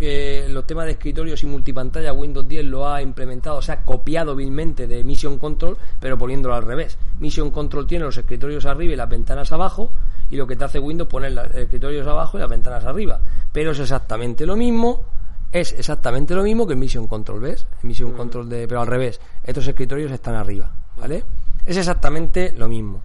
los 0.54 0.68
temas 0.68 0.86
de 0.86 0.92
escritorios 0.92 1.42
y 1.42 1.46
multipantalla 1.46 2.12
Windows 2.12 2.46
10 2.48 2.66
lo 2.66 2.88
ha 2.90 3.02
implementado, 3.02 3.58
o 3.58 3.62
sea, 3.62 3.82
copiado 3.84 4.36
vilmente 4.36 4.86
de 4.86 5.02
Mission 5.04 5.38
Control, 5.40 5.78
pero 6.02 6.18
poniéndolo 6.18 6.54
al 6.54 6.64
revés. 6.66 6.98
Mission 7.20 7.50
Control 7.52 7.88
tiene 7.88 8.04
los 8.04 8.18
escritorios 8.18 8.66
arriba 8.66 8.94
y 8.94 8.98
las 8.98 9.08
ventanas 9.10 9.54
abajo, 9.54 9.94
y 10.30 10.36
lo 10.36 10.46
que 10.46 10.58
te 10.58 10.66
hace 10.66 10.80
Windows 10.80 11.10
poner 11.10 11.32
los 11.32 11.50
escritorios 11.56 12.06
abajo 12.08 12.38
y 12.38 12.42
las 12.42 12.50
ventanas 12.50 12.84
arriba. 12.84 13.22
Pero 13.54 13.72
es 13.72 13.80
exactamente 13.80 14.46
lo 14.46 14.58
mismo 14.58 15.06
es 15.52 15.74
exactamente 15.74 16.36
lo 16.36 16.44
mismo 16.44 16.68
que 16.68 16.74
el 16.74 16.80
Mission 16.80 17.08
Control, 17.08 17.40
¿ves? 17.40 17.66
El 17.82 17.88
Mission 17.88 18.12
Control 18.14 18.50
de, 18.50 18.68
pero 18.68 18.82
al 18.82 18.88
revés. 18.88 19.20
Estos 19.44 19.68
escritorios 19.68 20.12
están 20.12 20.36
arriba, 20.36 20.70
¿vale? 20.98 21.24
Es 21.66 21.78
exactamente 21.78 22.54
lo 22.56 22.68
mismo. 22.68 23.02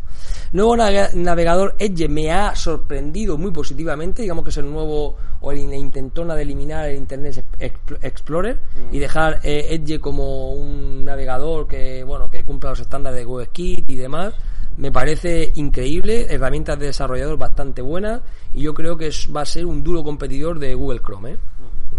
Nuevo 0.53 0.77
navega- 0.77 1.15
navegador 1.15 1.77
Edge 1.79 2.09
me 2.09 2.31
ha 2.31 2.55
sorprendido 2.55 3.39
muy 3.39 3.53
positivamente, 3.53 4.21
digamos 4.21 4.45
que 4.45 4.51
es 4.51 4.57
el 4.59 4.71
nuevo 4.71 5.17
o 5.41 5.51
la 5.53 5.59
intentona 5.77 6.35
de 6.35 6.43
eliminar 6.43 6.87
el 6.91 6.97
Internet 6.99 7.43
Expl- 7.59 7.99
Explorer 8.03 8.59
y 8.93 8.99
dejar 8.99 9.41
eh, 9.45 9.69
Edge 9.71 9.99
como 9.99 10.53
un 10.53 11.05
navegador 11.07 11.67
que 11.67 12.05
bueno 12.05 12.29
que 12.31 12.45
cumpla 12.45 12.71
los 12.71 12.81
estándares 12.81 13.19
de 13.21 13.25
WebKit 13.27 13.89
y 13.89 13.97
demás. 13.97 14.35
Me 14.77 14.93
parece 14.93 15.53
increíble, 15.55 16.27
herramientas 16.29 16.79
de 16.79 16.87
desarrollador 16.87 17.39
bastante 17.39 17.81
buenas 17.81 18.21
y 18.53 18.61
yo 18.63 18.75
creo 18.75 18.97
que 18.99 19.07
es- 19.07 19.29
va 19.35 19.41
a 19.43 19.47
ser 19.47 19.65
un 19.65 19.83
duro 19.83 20.03
competidor 20.05 20.59
de 20.59 20.75
Google 20.75 21.01
Chrome. 21.01 21.31
¿eh? 21.33 21.39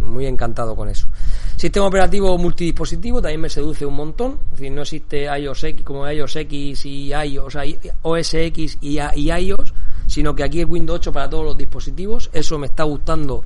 Muy 0.02 0.26
encantado 0.26 0.76
con 0.76 0.90
eso. 0.90 1.08
Sistema 1.56 1.88
operativo 1.88 2.38
multidispositivo 2.38 3.22
también 3.22 3.42
me 3.42 3.50
seduce 3.50 3.86
un 3.86 3.96
montón. 3.96 4.40
Es 4.46 4.60
decir, 4.60 4.72
no 4.72 4.82
existe 4.82 5.26
iOS 5.26 5.64
X 5.64 5.86
como 5.86 6.10
iOS 6.10 6.36
X 6.38 6.86
y 6.86 7.14
iOS, 7.14 7.56
o 8.02 8.12
OS 8.12 8.34
X 8.34 8.78
y, 8.82 9.00
y 9.00 9.32
iOS, 9.32 9.74
sino 10.08 10.36
que 10.36 10.44
aquí 10.44 10.62
es 10.62 10.68
Windows 10.68 11.00
8 11.00 11.14
para 11.14 11.30
todos 11.30 11.46
los 11.46 11.58
dispositivos. 11.58 12.30
Eso 12.34 12.58
me 12.58 12.68
está 12.68 12.84
gustando 12.84 13.44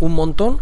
un 0.00 0.12
montón. 0.12 0.60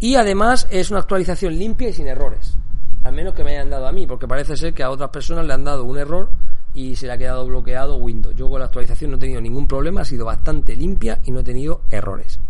Y 0.00 0.16
además 0.16 0.66
es 0.70 0.90
una 0.90 1.00
actualización 1.00 1.56
limpia 1.58 1.88
y 1.88 1.92
sin 1.92 2.08
errores. 2.08 2.56
Al 3.04 3.12
menos 3.12 3.34
que 3.34 3.44
me 3.44 3.52
hayan 3.52 3.70
dado 3.70 3.86
a 3.86 3.92
mí, 3.92 4.06
porque 4.06 4.26
parece 4.26 4.56
ser 4.56 4.74
que 4.74 4.82
a 4.82 4.90
otras 4.90 5.10
personas 5.10 5.46
le 5.46 5.52
han 5.52 5.64
dado 5.64 5.84
un 5.84 5.98
error 5.98 6.30
y 6.74 6.96
se 6.96 7.06
le 7.06 7.12
ha 7.12 7.18
quedado 7.18 7.46
bloqueado 7.46 7.96
Windows. 7.96 8.34
Yo 8.34 8.50
con 8.50 8.58
la 8.58 8.66
actualización 8.66 9.12
no 9.12 9.16
he 9.16 9.20
tenido 9.20 9.40
ningún 9.40 9.66
problema, 9.66 10.02
ha 10.02 10.04
sido 10.04 10.26
bastante 10.26 10.74
limpia 10.74 11.20
y 11.24 11.30
no 11.30 11.40
he 11.40 11.44
tenido 11.44 11.82
errores. 11.90 12.40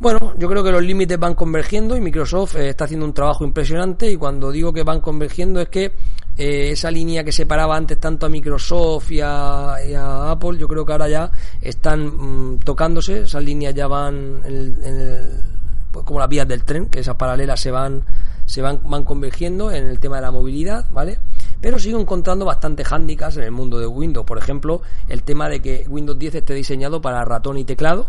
Bueno, 0.00 0.34
yo 0.38 0.48
creo 0.48 0.64
que 0.64 0.72
los 0.72 0.82
límites 0.82 1.18
van 1.18 1.34
convergiendo 1.34 1.96
y 1.96 2.00
Microsoft 2.00 2.56
eh, 2.56 2.70
está 2.70 2.84
haciendo 2.84 3.06
un 3.06 3.14
trabajo 3.14 3.44
impresionante 3.44 4.10
y 4.10 4.16
cuando 4.16 4.50
digo 4.50 4.72
que 4.72 4.82
van 4.82 5.00
convergiendo 5.00 5.60
es 5.60 5.68
que 5.68 5.94
eh, 6.36 6.70
esa 6.72 6.90
línea 6.90 7.22
que 7.22 7.30
separaba 7.30 7.76
antes 7.76 7.98
tanto 8.00 8.26
a 8.26 8.28
Microsoft 8.28 9.12
y 9.12 9.20
a, 9.20 10.30
Apple, 10.30 10.58
yo 10.58 10.66
creo 10.66 10.84
que 10.84 10.92
ahora 10.92 11.08
ya 11.08 11.30
están 11.60 12.06
mm, 12.06 12.58
tocándose, 12.60 13.20
esas 13.20 13.42
líneas 13.42 13.74
ya 13.74 13.86
van 13.86 14.42
en 14.44 14.78
en 14.82 15.54
pues 15.94 16.04
como 16.04 16.18
las 16.18 16.28
vías 16.28 16.48
del 16.48 16.64
tren, 16.64 16.86
que 16.86 16.98
esas 17.00 17.14
paralelas 17.14 17.60
se 17.60 17.70
van 17.70 18.04
se 18.46 18.60
van, 18.60 18.80
van 18.84 19.04
convergiendo 19.04 19.70
en 19.70 19.86
el 19.86 20.00
tema 20.00 20.16
de 20.16 20.22
la 20.22 20.32
movilidad, 20.32 20.86
¿vale? 20.90 21.18
Pero 21.60 21.78
sigo 21.78 22.00
encontrando 22.00 22.44
bastantes 22.44 22.88
hándicaps 22.88 23.36
en 23.36 23.44
el 23.44 23.52
mundo 23.52 23.78
de 23.78 23.86
Windows. 23.86 24.26
Por 24.26 24.36
ejemplo, 24.36 24.82
el 25.08 25.22
tema 25.22 25.48
de 25.48 25.62
que 25.62 25.86
Windows 25.88 26.18
10 26.18 26.34
esté 26.34 26.52
diseñado 26.52 27.00
para 27.00 27.24
ratón 27.24 27.56
y 27.58 27.64
teclado, 27.64 28.08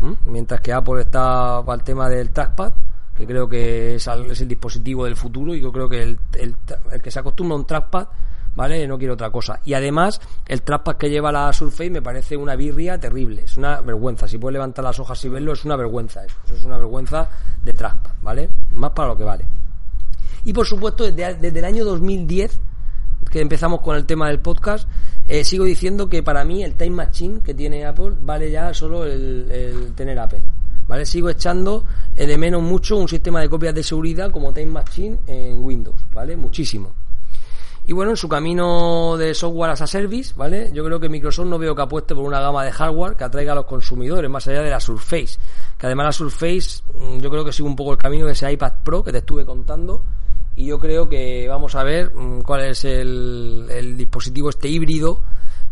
¿m? 0.00 0.16
mientras 0.26 0.60
que 0.60 0.72
Apple 0.72 1.00
está 1.02 1.62
para 1.64 1.76
el 1.78 1.82
tema 1.84 2.08
del 2.08 2.30
trackpad, 2.30 2.72
que 3.14 3.26
creo 3.26 3.48
que 3.48 3.94
es, 3.96 4.06
es 4.06 4.40
el 4.40 4.48
dispositivo 4.48 5.04
del 5.04 5.16
futuro 5.16 5.54
y 5.54 5.60
yo 5.60 5.72
creo 5.72 5.88
que 5.88 6.02
el, 6.02 6.18
el- 6.34 6.56
el 6.92 7.00
que 7.02 7.10
se 7.10 7.18
acostumbra 7.18 7.54
a 7.54 7.58
un 7.58 7.66
trackpad, 7.66 8.08
¿vale? 8.54 8.86
No 8.86 8.98
quiere 8.98 9.12
otra 9.14 9.30
cosa. 9.30 9.60
Y 9.64 9.72
además, 9.74 10.20
el 10.46 10.62
trackpad 10.62 10.96
que 10.96 11.08
lleva 11.10 11.32
la 11.32 11.52
Surface 11.52 11.90
me 11.90 12.02
parece 12.02 12.36
una 12.36 12.56
birria 12.56 12.98
terrible, 13.00 13.42
es 13.44 13.56
una 13.56 13.80
vergüenza. 13.80 14.28
Si 14.28 14.38
puedes 14.38 14.52
levantar 14.54 14.84
las 14.84 14.98
hojas 14.98 15.22
y 15.24 15.28
verlo, 15.30 15.52
es 15.52 15.64
una 15.64 15.76
vergüenza 15.76 16.24
eso. 16.24 16.36
Eso 16.44 16.54
es 16.56 16.64
una 16.64 16.76
vergüenza 16.78 17.28
de 17.62 17.72
trackpad, 17.72 18.12
¿vale? 18.22 18.50
Más 18.72 18.90
para 18.92 19.08
lo 19.08 19.16
que 19.16 19.24
vale. 19.24 19.46
Y 20.44 20.52
por 20.52 20.66
supuesto, 20.66 21.04
desde, 21.10 21.34
desde 21.34 21.58
el 21.58 21.64
año 21.64 21.84
2010, 21.84 22.60
que 23.30 23.40
empezamos 23.40 23.80
con 23.80 23.96
el 23.96 24.06
tema 24.06 24.28
del 24.28 24.40
podcast, 24.40 24.88
eh, 25.28 25.44
sigo 25.44 25.64
diciendo 25.64 26.08
que 26.08 26.22
para 26.22 26.44
mí 26.44 26.62
el 26.62 26.74
Time 26.74 26.90
Machine 26.90 27.40
que 27.42 27.54
tiene 27.54 27.84
Apple 27.84 28.12
vale 28.20 28.50
ya 28.50 28.72
solo 28.72 29.04
el, 29.04 29.92
tener 29.94 30.18
Apple. 30.18 30.42
¿Vale? 30.86 31.04
Sigo 31.04 31.28
echando 31.28 31.84
eh, 32.16 32.26
de 32.26 32.38
menos 32.38 32.62
mucho 32.62 32.96
un 32.96 33.08
sistema 33.08 33.40
de 33.40 33.48
copias 33.48 33.74
de 33.74 33.82
seguridad 33.82 34.30
como 34.30 34.52
Time 34.52 34.72
Machine 34.72 35.18
en 35.26 35.64
Windows, 35.64 35.96
¿vale? 36.12 36.36
Muchísimo. 36.36 36.92
Y 37.88 37.92
bueno, 37.92 38.10
en 38.10 38.16
su 38.16 38.28
camino 38.28 39.16
de 39.16 39.32
software 39.32 39.70
as 39.70 39.80
a 39.80 39.86
service, 39.86 40.34
¿vale? 40.36 40.70
Yo 40.72 40.84
creo 40.84 40.98
que 40.98 41.08
Microsoft 41.08 41.46
no 41.46 41.56
veo 41.56 41.74
que 41.74 41.82
apueste 41.82 42.16
por 42.16 42.24
una 42.24 42.40
gama 42.40 42.64
de 42.64 42.72
hardware 42.72 43.14
que 43.14 43.22
atraiga 43.22 43.52
a 43.52 43.54
los 43.54 43.66
consumidores, 43.66 44.28
más 44.28 44.46
allá 44.48 44.62
de 44.62 44.70
la 44.70 44.80
Surface. 44.80 45.38
Que 45.78 45.86
además 45.86 46.06
la 46.06 46.12
Surface, 46.12 46.82
mm, 46.98 47.18
yo 47.18 47.30
creo 47.30 47.44
que 47.44 47.52
sigue 47.52 47.68
un 47.68 47.76
poco 47.76 47.92
el 47.92 47.98
camino 47.98 48.26
de 48.26 48.32
ese 48.32 48.50
iPad 48.50 48.72
Pro 48.82 49.04
que 49.04 49.12
te 49.12 49.18
estuve 49.18 49.46
contando. 49.46 50.02
Y 50.56 50.66
yo 50.66 50.78
creo 50.78 51.08
que 51.08 51.46
vamos 51.48 51.74
a 51.74 51.84
ver 51.84 52.14
mm, 52.14 52.40
cuál 52.40 52.64
es 52.64 52.84
el, 52.84 53.66
el 53.70 53.96
dispositivo 53.96 54.50
este 54.50 54.68
híbrido 54.68 55.20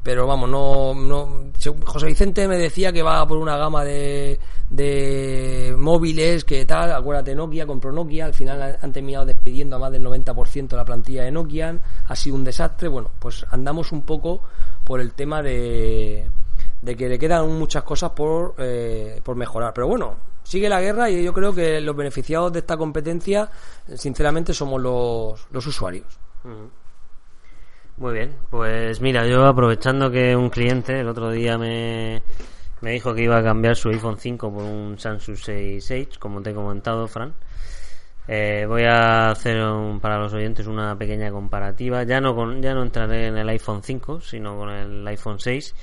pero 0.04 0.26
vamos, 0.26 0.50
no, 0.50 0.94
no 0.94 1.50
José 1.86 2.06
Vicente 2.06 2.46
me 2.46 2.58
decía 2.58 2.92
que 2.92 3.02
va 3.02 3.26
por 3.26 3.38
una 3.38 3.56
gama 3.56 3.84
de, 3.84 4.38
de 4.68 5.74
móviles 5.78 6.44
que 6.44 6.66
tal, 6.66 6.92
acuérdate 6.92 7.34
Nokia, 7.34 7.64
compró 7.64 7.90
Nokia, 7.90 8.26
al 8.26 8.34
final 8.34 8.76
han 8.78 8.92
terminado 8.92 9.24
despidiendo 9.24 9.76
a 9.76 9.78
más 9.78 9.90
del 9.90 10.04
90% 10.04 10.68
de 10.68 10.76
la 10.76 10.84
plantilla 10.84 11.24
de 11.24 11.30
Nokia, 11.30 11.78
ha 12.06 12.16
sido 12.16 12.36
un 12.36 12.44
desastre, 12.44 12.88
bueno, 12.88 13.10
pues 13.18 13.46
andamos 13.50 13.92
un 13.92 14.02
poco 14.02 14.42
por 14.84 15.00
el 15.00 15.14
tema 15.14 15.40
de, 15.40 16.28
de 16.82 16.96
que 16.96 17.08
le 17.08 17.18
quedan 17.18 17.50
muchas 17.58 17.82
cosas 17.82 18.10
por, 18.10 18.56
eh, 18.58 19.22
por 19.24 19.36
mejorar, 19.36 19.72
pero 19.72 19.88
bueno, 19.88 20.16
sigue 20.44 20.68
la 20.68 20.80
guerra 20.80 21.10
y 21.10 21.24
yo 21.24 21.32
creo 21.32 21.52
que 21.52 21.80
los 21.80 21.96
beneficiados 21.96 22.52
de 22.52 22.60
esta 22.60 22.76
competencia, 22.76 23.50
sinceramente, 23.96 24.54
somos 24.54 24.80
los, 24.80 25.48
los 25.50 25.66
usuarios. 25.66 26.06
Muy 27.96 28.12
bien, 28.12 28.36
pues 28.50 29.00
mira, 29.00 29.26
yo 29.26 29.44
aprovechando 29.46 30.10
que 30.10 30.36
un 30.36 30.50
cliente 30.50 31.00
el 31.00 31.08
otro 31.08 31.30
día 31.30 31.58
me, 31.58 32.22
me 32.80 32.92
dijo 32.92 33.14
que 33.14 33.22
iba 33.22 33.38
a 33.38 33.42
cambiar 33.42 33.76
su 33.76 33.88
iPhone 33.88 34.18
5 34.18 34.52
por 34.52 34.62
un 34.62 34.98
Samsung 34.98 35.36
6 35.36 36.18
como 36.18 36.42
te 36.42 36.50
he 36.50 36.54
comentado, 36.54 37.08
Fran. 37.08 37.34
Eh, 38.26 38.64
voy 38.66 38.84
a 38.84 39.30
hacer 39.30 39.58
para 40.00 40.18
los 40.18 40.32
oyentes 40.32 40.66
una 40.66 40.96
pequeña 40.96 41.30
comparativa. 41.30 42.04
Ya 42.04 42.20
no 42.20 42.34
con, 42.34 42.62
ya 42.62 42.74
no 42.74 42.82
entraré 42.82 43.26
en 43.28 43.36
el 43.36 43.48
iPhone 43.50 43.82
5, 43.82 44.20
sino 44.20 44.56
con 44.56 44.70
el 44.70 45.06
iPhone 45.06 45.38
6 45.38 45.74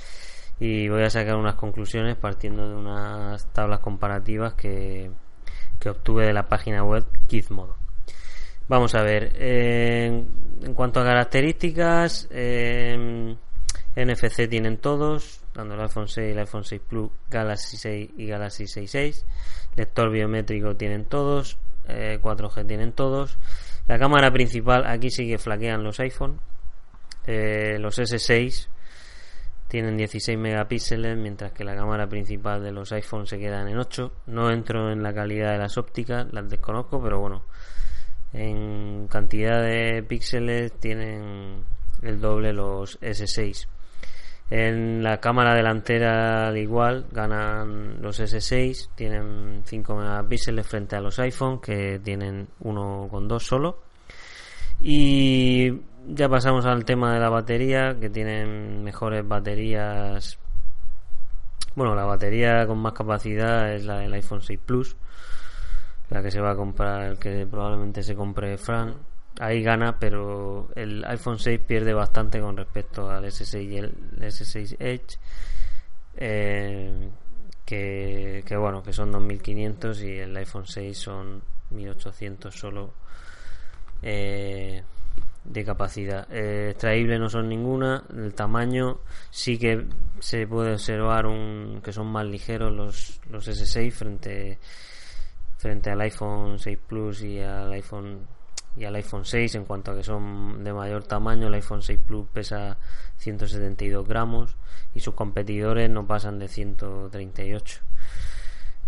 y 0.61 0.87
voy 0.89 1.01
a 1.01 1.09
sacar 1.09 1.37
unas 1.37 1.55
conclusiones 1.55 2.15
partiendo 2.17 2.69
de 2.69 2.75
unas 2.75 3.51
tablas 3.51 3.79
comparativas 3.79 4.53
que, 4.53 5.09
que 5.79 5.89
obtuve 5.89 6.27
de 6.27 6.33
la 6.33 6.47
página 6.47 6.83
web 6.83 7.03
Gizmodo. 7.27 7.77
Vamos 8.67 8.93
a 8.93 9.01
ver, 9.01 9.33
en 9.39 10.75
cuanto 10.75 10.99
a 10.99 11.03
características, 11.03 12.29
NFC 13.95 14.47
tienen 14.47 14.77
todos, 14.77 15.41
dando 15.55 15.73
el 15.73 15.81
iPhone 15.81 16.07
6, 16.07 16.31
el 16.31 16.39
iPhone 16.39 16.63
6 16.63 16.81
Plus, 16.87 17.09
Galaxy 17.27 17.77
6 17.77 18.11
y 18.17 18.27
Galaxy 18.27 18.67
6. 18.67 19.25
Lector 19.75 20.11
biométrico 20.11 20.75
tienen 20.75 21.05
todos, 21.05 21.57
4G 21.87 22.61
eh, 22.61 22.65
tienen 22.65 22.91
todos. 22.91 23.39
La 23.87 23.97
cámara 23.97 24.31
principal, 24.31 24.85
aquí 24.85 25.09
sí 25.09 25.27
que 25.27 25.39
flaquean 25.39 25.83
los 25.83 25.99
iPhone. 25.99 26.39
Eh, 27.25 27.77
los 27.79 27.97
S6 27.97 28.69
tienen 29.71 29.95
16 29.95 30.37
megapíxeles, 30.37 31.17
mientras 31.17 31.53
que 31.53 31.63
la 31.63 31.73
cámara 31.73 32.05
principal 32.09 32.61
de 32.61 32.73
los 32.73 32.91
iPhone 32.91 33.25
se 33.25 33.39
quedan 33.39 33.69
en 33.69 33.77
8. 33.77 34.11
No 34.27 34.51
entro 34.51 34.91
en 34.91 35.01
la 35.01 35.13
calidad 35.13 35.53
de 35.53 35.59
las 35.59 35.77
ópticas, 35.77 36.27
las 36.33 36.49
desconozco, 36.49 37.01
pero 37.01 37.21
bueno, 37.21 37.45
en 38.33 39.07
cantidad 39.07 39.63
de 39.63 40.03
píxeles 40.03 40.73
tienen 40.73 41.63
el 42.01 42.19
doble 42.19 42.51
los 42.51 42.99
S6. 42.99 43.65
En 44.49 45.01
la 45.01 45.21
cámara 45.21 45.55
delantera 45.55 46.49
al 46.49 46.57
igual 46.57 47.05
ganan 47.09 48.01
los 48.01 48.19
S6, 48.19 48.89
tienen 48.93 49.61
5 49.63 49.95
megapíxeles 49.95 50.67
frente 50.67 50.97
a 50.97 50.99
los 50.99 51.17
iPhone 51.19 51.61
que 51.61 51.97
tienen 52.03 52.49
1,2 52.61 53.39
solo. 53.39 53.79
Y 54.81 55.71
ya 56.07 56.29
pasamos 56.29 56.65
al 56.65 56.85
tema 56.85 57.13
de 57.13 57.19
la 57.19 57.29
batería, 57.29 57.97
que 57.99 58.09
tienen 58.09 58.83
mejores 58.83 59.27
baterías. 59.27 60.37
Bueno, 61.75 61.95
la 61.95 62.03
batería 62.03 62.65
con 62.67 62.79
más 62.79 62.93
capacidad 62.93 63.73
es 63.73 63.85
la 63.85 63.99
del 63.99 64.13
iPhone 64.13 64.41
6 64.41 64.59
Plus 64.65 64.95
la 66.11 66.21
que 66.21 66.29
se 66.29 66.41
va 66.41 66.51
a 66.51 66.55
comprar, 66.55 67.17
que 67.17 67.47
probablemente 67.47 68.03
se 68.03 68.15
compre 68.15 68.57
Fran, 68.57 68.95
ahí 69.39 69.63
gana, 69.63 69.97
pero 69.97 70.67
el 70.75 71.05
iPhone 71.05 71.39
6 71.39 71.61
pierde 71.65 71.93
bastante 71.93 72.41
con 72.41 72.57
respecto 72.57 73.09
al 73.09 73.23
S6 73.23 73.63
y 73.63 73.77
el 73.77 73.93
S6 74.19 74.75
Edge. 74.77 75.17
Eh, 76.17 77.09
que, 77.65 78.43
bueno, 78.59 78.83
que 78.83 78.91
son 78.91 79.13
2500 79.13 80.01
y 80.03 80.17
el 80.19 80.35
iPhone 80.35 80.67
6 80.67 80.97
son 80.97 81.41
1800 81.69 82.53
solo 82.53 82.93
eh, 84.01 84.83
de 85.43 85.65
capacidad. 85.65 86.27
Eh, 86.29 86.75
no 87.19 87.29
son 87.29 87.49
ninguna, 87.49 88.03
el 88.15 88.33
tamaño 88.33 88.99
sí 89.29 89.57
que 89.57 89.85
se 90.19 90.47
puede 90.47 90.73
observar 90.73 91.25
un, 91.25 91.81
que 91.83 91.91
son 91.91 92.07
más 92.07 92.25
ligeros 92.25 92.71
los, 92.71 93.21
los 93.29 93.47
S6 93.47 93.91
frente 93.91 94.59
frente 95.57 95.91
al 95.91 96.01
iPhone 96.01 96.57
6 96.57 96.79
Plus 96.87 97.21
y 97.21 97.39
al 97.39 97.71
iPhone 97.73 98.25
y 98.75 98.85
al 98.85 98.95
iPhone 98.95 99.25
6 99.25 99.55
en 99.55 99.65
cuanto 99.65 99.91
a 99.91 99.95
que 99.95 100.03
son 100.03 100.63
de 100.63 100.73
mayor 100.73 101.03
tamaño. 101.03 101.47
El 101.47 101.53
iPhone 101.55 101.81
6 101.81 101.99
Plus 102.05 102.27
pesa 102.33 102.77
172 103.17 104.07
gramos 104.07 104.55
y 104.93 104.99
sus 104.99 105.13
competidores 105.13 105.89
no 105.89 106.05
pasan 106.07 106.39
de 106.39 106.47
138 106.47 107.81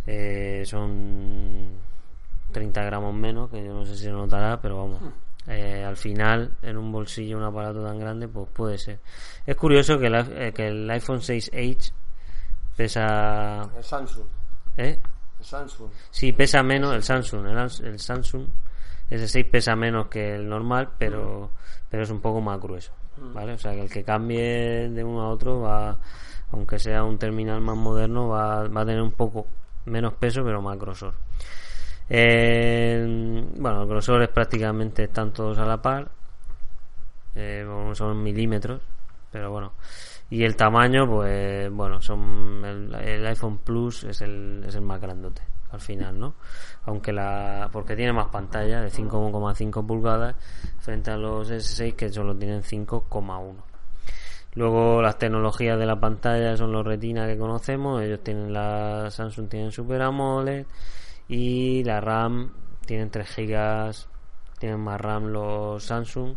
eh, 0.06 0.64
son 0.66 1.70
30 2.52 2.84
gramos 2.84 3.14
menos 3.14 3.50
que 3.50 3.64
yo 3.64 3.74
no 3.74 3.86
sé 3.86 3.96
si 3.96 4.04
se 4.04 4.12
notará 4.12 4.60
pero 4.62 4.78
vamos 4.78 5.02
eh, 5.48 5.84
al 5.84 5.98
final 5.98 6.56
en 6.62 6.78
un 6.78 6.92
bolsillo 6.92 7.38
un 7.38 7.44
aparato 7.44 7.84
tan 7.84 8.00
grande 8.00 8.28
pues 8.28 8.50
puede 8.54 8.78
ser 8.78 9.00
es 9.46 9.56
curioso 9.56 9.98
que, 10.00 10.08
eh, 10.08 10.54
que 10.54 10.68
el 10.68 10.90
iPhone 10.90 11.20
6H 11.20 11.92
pesa 12.76 13.70
el 13.76 13.84
Samsung 13.84 14.28
¿eh? 14.78 14.98
Samsung. 15.44 15.90
Sí, 16.10 16.32
pesa 16.32 16.64
menos 16.64 16.94
el 16.94 17.04
Samsung. 17.04 17.46
El, 17.48 18.00
Samsung 18.00 18.48
S6 19.10 19.50
pesa 19.50 19.76
menos 19.76 20.08
que 20.08 20.36
el 20.36 20.48
normal, 20.48 20.92
pero, 20.98 21.52
pero 21.90 22.04
es 22.04 22.10
un 22.10 22.22
poco 22.22 22.42
más 22.42 22.60
grueso. 22.60 22.94
Mm. 23.18 23.34
¿Vale? 23.34 23.54
O 23.54 23.58
sea 23.58 23.74
que 23.74 23.82
el 23.82 23.90
que 23.90 24.04
cambie 24.04 24.90
de 24.90 25.04
uno 25.04 25.22
a 25.22 25.30
otro 25.30 25.60
va, 25.62 26.00
aunque 26.52 26.80
sea 26.80 27.04
un 27.04 27.18
terminal 27.18 27.62
más 27.62 27.78
moderno, 27.78 28.30
va, 28.30 28.68
va 28.68 28.82
a 28.82 28.86
tener 28.86 29.02
un 29.02 29.12
poco 29.12 29.48
menos 29.86 30.14
peso, 30.14 30.44
pero 30.44 30.62
más 30.62 30.78
grosor. 30.80 31.14
Bueno, 32.14 33.80
los 33.80 33.88
grosores 33.88 34.30
prácticamente 34.30 35.04
están 35.04 35.34
todos 35.34 35.58
a 35.58 35.66
la 35.66 35.82
par. 35.82 36.10
Eh, 37.36 37.66
son 37.94 38.22
milímetros, 38.22 38.82
pero 39.32 39.52
bueno. 39.52 39.74
Y 40.30 40.44
el 40.44 40.56
tamaño 40.56 41.08
pues 41.08 41.72
bueno 41.72 42.02
son 42.02 42.64
el, 42.66 43.26
iPhone 43.26 43.60
Plus 43.60 44.04
es 44.04 44.22
el, 44.22 44.64
es 44.66 44.74
el 44.74 44.82
más 44.82 45.00
grandote 45.00 45.44
al 45.72 45.80
final 45.80 46.20
no 46.20 46.34
aunque 46.86 47.12
la 47.14 47.70
porque 47.72 47.96
tiene 47.96 48.14
más 48.14 48.30
pantalla 48.30 48.82
de 48.82 48.90
5,5 48.90 49.86
pulgadas 49.86 50.36
frente 50.80 51.12
a 51.12 51.18
los 51.18 51.52
S6 51.52 51.96
que 51.96 52.10
solo 52.10 52.36
tienen 52.36 52.64
5,1 52.64 53.56
luego 54.56 55.02
las 55.02 55.18
tecnologías 55.18 55.78
de 55.78 55.86
la 55.86 56.00
pantalla 56.00 56.56
son 56.58 56.72
los 56.72 56.86
retina 56.86 57.28
que 57.28 57.38
conocemos. 57.38 58.02
Ellos 58.02 58.22
tienen 58.24 58.54
la 58.54 59.10
Samsung 59.10 59.50
tienen 59.50 59.72
Super 59.72 60.02
AMOLED 60.02 60.66
y 61.28 61.84
la 61.84 62.02
RAM 62.02 62.52
tienen 62.86 63.10
3 63.10 63.36
GB 63.36 63.94
tienen 64.60 64.80
más 64.80 65.00
RAM 65.00 65.28
los 65.28 65.84
Samsung 65.84 66.36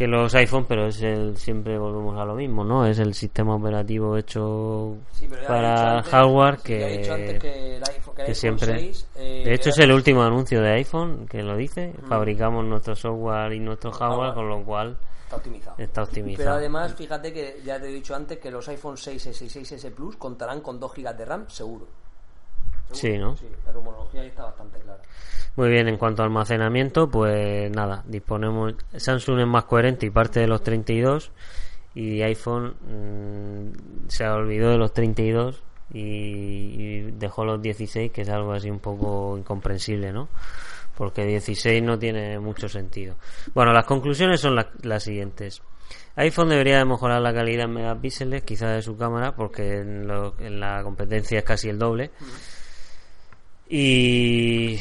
que 0.00 0.06
los 0.06 0.34
iPhone, 0.34 0.64
pero 0.66 0.86
es 0.86 1.02
el 1.02 1.36
siempre 1.36 1.76
volvemos 1.76 2.18
a 2.18 2.24
lo 2.24 2.34
mismo, 2.34 2.64
¿no? 2.64 2.86
Es 2.86 2.98
el 3.00 3.12
sistema 3.12 3.56
operativo 3.56 4.16
hecho 4.16 4.96
para 5.46 6.02
hardware 6.02 6.56
que, 6.64 7.80
que, 8.16 8.34
siempre. 8.34 8.92
Eh, 9.16 9.42
de 9.44 9.54
hecho, 9.54 9.68
es 9.68 9.78
el 9.78 9.92
último 9.92 10.22
anuncio 10.22 10.62
de 10.62 10.70
iPhone 10.70 11.26
que 11.28 11.42
lo 11.42 11.54
dice. 11.54 11.92
Fabricamos 12.08 12.64
nuestro 12.64 12.96
software 12.96 13.52
y 13.52 13.60
nuestro 13.60 13.92
hardware, 13.92 14.32
con 14.32 14.48
lo 14.48 14.64
cual 14.64 14.96
está 15.24 15.36
optimizado. 15.36 15.76
Está 15.76 16.02
optimizado. 16.02 16.44
Pero 16.44 16.56
además, 16.56 16.94
fíjate 16.94 17.32
que 17.32 17.60
ya 17.62 17.78
te 17.78 17.88
he 17.88 17.92
dicho 17.92 18.14
antes 18.14 18.38
que 18.38 18.50
los 18.50 18.66
iPhone 18.68 18.96
6S 18.96 19.42
y 19.42 19.48
6S 19.48 19.92
Plus 19.92 20.16
contarán 20.16 20.62
con 20.62 20.80
2 20.80 20.94
GB 20.94 21.14
de 21.14 21.24
RAM 21.26 21.50
seguro. 21.50 21.99
Sí, 22.92 23.18
¿no? 23.18 23.36
Sí, 23.36 23.46
la 23.64 23.72
rumorología 23.72 24.22
ahí 24.22 24.28
está 24.28 24.44
bastante 24.44 24.78
clara. 24.80 25.00
Muy 25.56 25.68
bien, 25.68 25.88
en 25.88 25.96
cuanto 25.96 26.22
a 26.22 26.26
almacenamiento, 26.26 27.08
pues 27.10 27.70
nada, 27.70 28.02
disponemos. 28.06 28.74
Samsung 28.96 29.40
es 29.40 29.46
más 29.46 29.64
coherente 29.64 30.06
y 30.06 30.10
parte 30.10 30.40
de 30.40 30.46
los 30.46 30.62
32 30.62 31.32
y 31.94 32.22
iPhone 32.22 32.74
mm, 32.86 34.08
se 34.08 34.26
olvidó 34.28 34.70
de 34.70 34.78
los 34.78 34.92
32 34.92 35.62
y, 35.92 37.10
dejó 37.12 37.44
los 37.44 37.60
16, 37.60 38.12
que 38.12 38.22
es 38.22 38.28
algo 38.28 38.52
así 38.52 38.70
un 38.70 38.78
poco 38.78 39.36
incomprensible, 39.36 40.12
¿no? 40.12 40.28
Porque 40.96 41.24
16 41.24 41.82
no 41.82 41.98
tiene 41.98 42.38
mucho 42.38 42.68
sentido. 42.68 43.16
Bueno, 43.54 43.72
las 43.72 43.86
conclusiones 43.86 44.40
son 44.40 44.54
las 44.54 45.02
siguientes. 45.02 45.62
iPhone 46.16 46.50
debería 46.50 46.78
de 46.78 46.84
mejorar 46.84 47.20
la 47.22 47.34
calidad 47.34 47.64
en 47.64 47.74
megapíxeles, 47.74 48.42
quizás 48.42 48.76
de 48.76 48.82
su 48.82 48.96
cámara, 48.96 49.34
porque 49.34 49.78
en, 49.78 50.08
en 50.38 50.60
la 50.60 50.82
competencia 50.82 51.38
es 51.38 51.44
casi 51.44 51.68
el 51.68 51.78
doble. 51.78 52.10
Y 53.72 54.78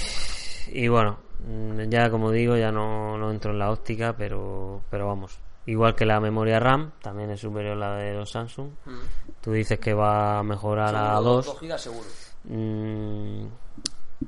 y 0.72 0.88
bueno, 0.88 1.20
mm, 1.48 1.90
ya 1.90 2.10
como 2.10 2.32
digo, 2.32 2.56
ya 2.56 2.72
no, 2.72 3.18
no 3.18 3.32
entro 3.32 3.52
en 3.52 3.60
la 3.60 3.72
óptica, 3.72 4.16
pero, 4.16 4.82
pero 4.90 5.08
vamos. 5.08 5.40
Igual 5.66 5.96
que 5.96 6.06
la 6.06 6.20
memoria 6.20 6.60
RAM, 6.60 6.94
también 7.02 7.30
es 7.32 7.42
superior 7.42 7.74
a 7.74 7.76
la 7.76 7.96
de 7.98 8.14
los 8.14 8.32
Samsung. 8.32 8.70
Tú 9.42 9.52
dices 9.52 9.80
que 9.80 9.94
va 9.94 10.40
a 10.40 10.44
mejorar 10.44 10.96
a 10.96 11.18
Seguro, 11.18 11.36
2. 11.36 11.46
2 11.46 11.60
gigas 11.60 11.82
seguro. 11.82 12.08
Mm, 12.46 13.46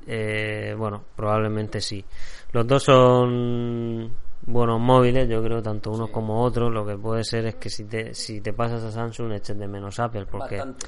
eh, 0.06 0.74
bueno, 0.76 1.02
probablemente 1.16 1.80
sí. 1.80 2.04
Los 2.52 2.66
dos 2.66 2.84
son 2.84 4.12
buenos 4.42 4.80
móviles, 4.80 5.28
yo 5.28 5.42
creo, 5.42 5.62
tanto 5.62 5.90
unos 5.90 6.10
como 6.10 6.42
otros. 6.42 6.72
Lo 6.72 6.86
que 6.86 6.96
puede 6.96 7.24
ser 7.24 7.46
es 7.46 7.54
que 7.56 7.70
si 7.70 7.84
te, 7.84 8.14
si 8.14 8.40
te 8.40 8.52
pasas 8.52 8.84
a 8.84 8.92
Samsung 8.92 9.32
eches 9.32 9.58
de 9.58 9.66
menos 9.66 9.98
Apple, 9.98 10.26
porque, 10.26 10.58
Bastante 10.58 10.86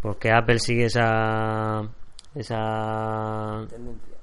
porque 0.00 0.30
Apple 0.30 0.60
sigue 0.60 0.84
esa, 0.84 1.82
esa... 2.34 3.66
tendencia. 3.68 4.16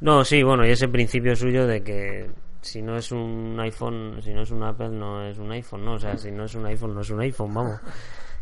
No, 0.00 0.24
sí, 0.24 0.42
bueno, 0.42 0.66
y 0.66 0.70
ese 0.70 0.88
principio 0.88 1.34
suyo 1.36 1.66
de 1.66 1.82
que 1.82 2.30
si 2.60 2.82
no 2.82 2.96
es 2.96 3.12
un 3.12 3.58
iPhone, 3.60 4.20
si 4.22 4.32
no 4.32 4.42
es 4.42 4.50
un 4.50 4.62
Apple, 4.62 4.88
no 4.88 5.22
es 5.26 5.38
un 5.38 5.50
iPhone, 5.52 5.84
¿no? 5.84 5.94
O 5.94 5.98
sea, 5.98 6.16
si 6.16 6.30
no 6.30 6.44
es 6.44 6.54
un 6.54 6.66
iPhone, 6.66 6.94
no 6.94 7.00
es 7.02 7.10
un 7.10 7.20
iPhone, 7.20 7.54
vamos. 7.54 7.80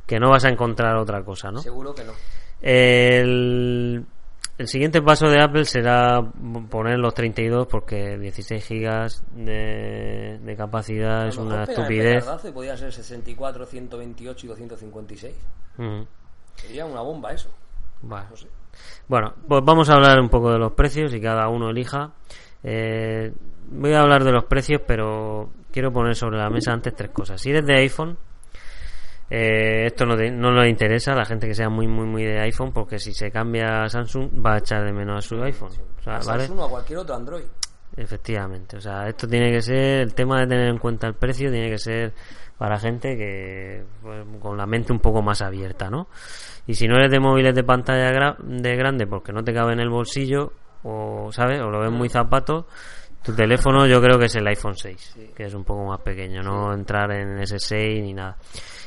Que 0.07 0.19
no 0.19 0.31
vas 0.31 0.45
a 0.45 0.49
encontrar 0.49 0.97
otra 0.97 1.23
cosa, 1.25 1.53
¿no? 1.53 1.61
Seguro 1.61 1.95
que 1.95 2.03
no. 2.05 2.13
El, 2.61 4.05
el 4.59 4.69
siguiente 4.69 5.01
paso 5.01 5.29
de 5.29 5.41
Apple 5.41 5.65
será 5.65 6.21
poner 6.69 6.99
los 6.99 7.15
32 7.15 7.69
porque 7.69 8.19
16 8.19 8.65
gigas 8.65 9.25
de, 9.33 10.39
de 10.43 10.57
capacidad 10.57 11.29
es 11.29 11.37
una 11.37 11.63
estupidez. 11.63 12.25
y 12.45 12.51
podría 12.51 12.77
ser 12.77 12.93
64, 12.93 13.65
128 13.65 14.47
y 14.47 14.49
256. 14.49 15.35
Mm, 15.79 16.03
Sería 16.57 16.85
una 16.85 17.01
bomba 17.01 17.33
eso. 17.33 17.51
bueno. 18.03 18.27
No 18.31 18.37
sé. 18.37 18.49
Bueno, 19.09 19.35
pues 19.49 19.63
vamos 19.65 19.89
a 19.91 19.95
hablar 19.95 20.21
un 20.21 20.29
poco 20.29 20.53
de 20.53 20.59
los 20.59 20.73
precios 20.73 21.13
y 21.15 21.21
cada 21.21 21.49
uno 21.49 21.71
elija. 21.71 22.13
Eh, 22.63 23.33
voy 23.71 23.93
a 23.93 24.01
hablar 24.01 24.25
de 24.25 24.33
los 24.33 24.45
precios, 24.45 24.81
pero 24.87 25.51
quiero 25.71 25.93
poner 25.93 26.15
sobre 26.15 26.39
la 26.39 26.49
mesa 26.51 26.73
antes 26.73 26.95
tres 26.95 27.11
cosas. 27.11 27.41
Si 27.41 27.51
eres 27.51 27.67
de 27.67 27.75
iPhone, 27.77 28.17
eh, 29.31 29.87
esto 29.87 30.05
no, 30.05 30.17
te- 30.17 30.31
no 30.31 30.51
le 30.53 30.69
interesa 30.69 31.13
a 31.13 31.17
la 31.17 31.25
gente 31.25 31.47
que 31.49 31.55
sea 31.55 31.69
muy, 31.69 31.87
muy, 31.89 32.07
muy 32.07 32.25
de 32.25 32.39
iPhone, 32.41 32.73
porque 32.73 32.99
si 32.99 33.13
se 33.13 33.31
cambia 33.31 33.83
a 33.85 33.89
Samsung 33.89 34.29
va 34.45 34.55
a 34.55 34.59
echar 34.59 34.85
de 34.85 34.93
menos 34.93 35.25
a 35.25 35.29
su 35.29 35.43
iPhone. 35.43 35.71
O 35.99 36.03
sea, 36.03 36.17
A 36.17 36.19
¿vale? 36.25 36.47
Samsung 36.47 36.59
o 36.61 36.65
a 36.67 36.71
cualquier 36.71 36.99
otro 36.99 37.15
Android. 37.15 37.45
Efectivamente, 37.97 38.79
o 38.79 38.81
sea, 38.81 39.07
esto 39.09 39.29
tiene 39.29 39.51
que 39.51 39.61
ser, 39.61 40.01
el 40.01 40.15
tema 40.15 40.41
de 40.41 40.47
tener 40.47 40.69
en 40.69 40.79
cuenta 40.79 41.07
el 41.07 41.15
precio 41.15 41.51
tiene 41.51 41.69
que 41.69 41.79
ser 41.79 42.13
para 42.63 42.79
gente 42.79 43.17
que 43.17 43.83
pues, 44.01 44.25
con 44.41 44.57
la 44.57 44.67
mente 44.67 44.93
un 44.93 45.01
poco 45.01 45.21
más 45.21 45.43
abierta, 45.43 45.91
¿no? 45.91 46.07
Y 46.65 46.75
si 46.75 46.87
no 46.87 46.95
eres 46.95 47.11
de 47.11 47.19
móviles 47.19 47.57
de 47.57 47.65
pantalla 47.65 48.13
gra- 48.13 48.37
de 48.39 48.77
grande 48.77 49.05
porque 49.09 49.33
no 49.33 49.43
te 49.43 49.53
cabe 49.53 49.73
en 49.73 49.81
el 49.81 49.89
bolsillo 49.89 50.53
o, 50.85 51.33
¿sabes? 51.33 51.61
O 51.61 51.69
lo 51.71 51.81
ves 51.81 51.91
muy 51.91 52.09
zapato, 52.09 52.69
tu 53.21 53.35
teléfono 53.35 53.85
yo 53.89 54.01
creo 54.01 54.17
que 54.17 54.27
es 54.27 54.37
el 54.37 54.47
iPhone 54.47 54.77
6, 54.77 55.17
que 55.35 55.43
es 55.47 55.55
un 55.55 55.65
poco 55.65 55.85
más 55.87 56.01
pequeño, 56.03 56.41
no 56.41 56.73
entrar 56.73 57.11
en 57.11 57.37
S6 57.39 58.01
ni 58.01 58.15
nada. 58.15 58.37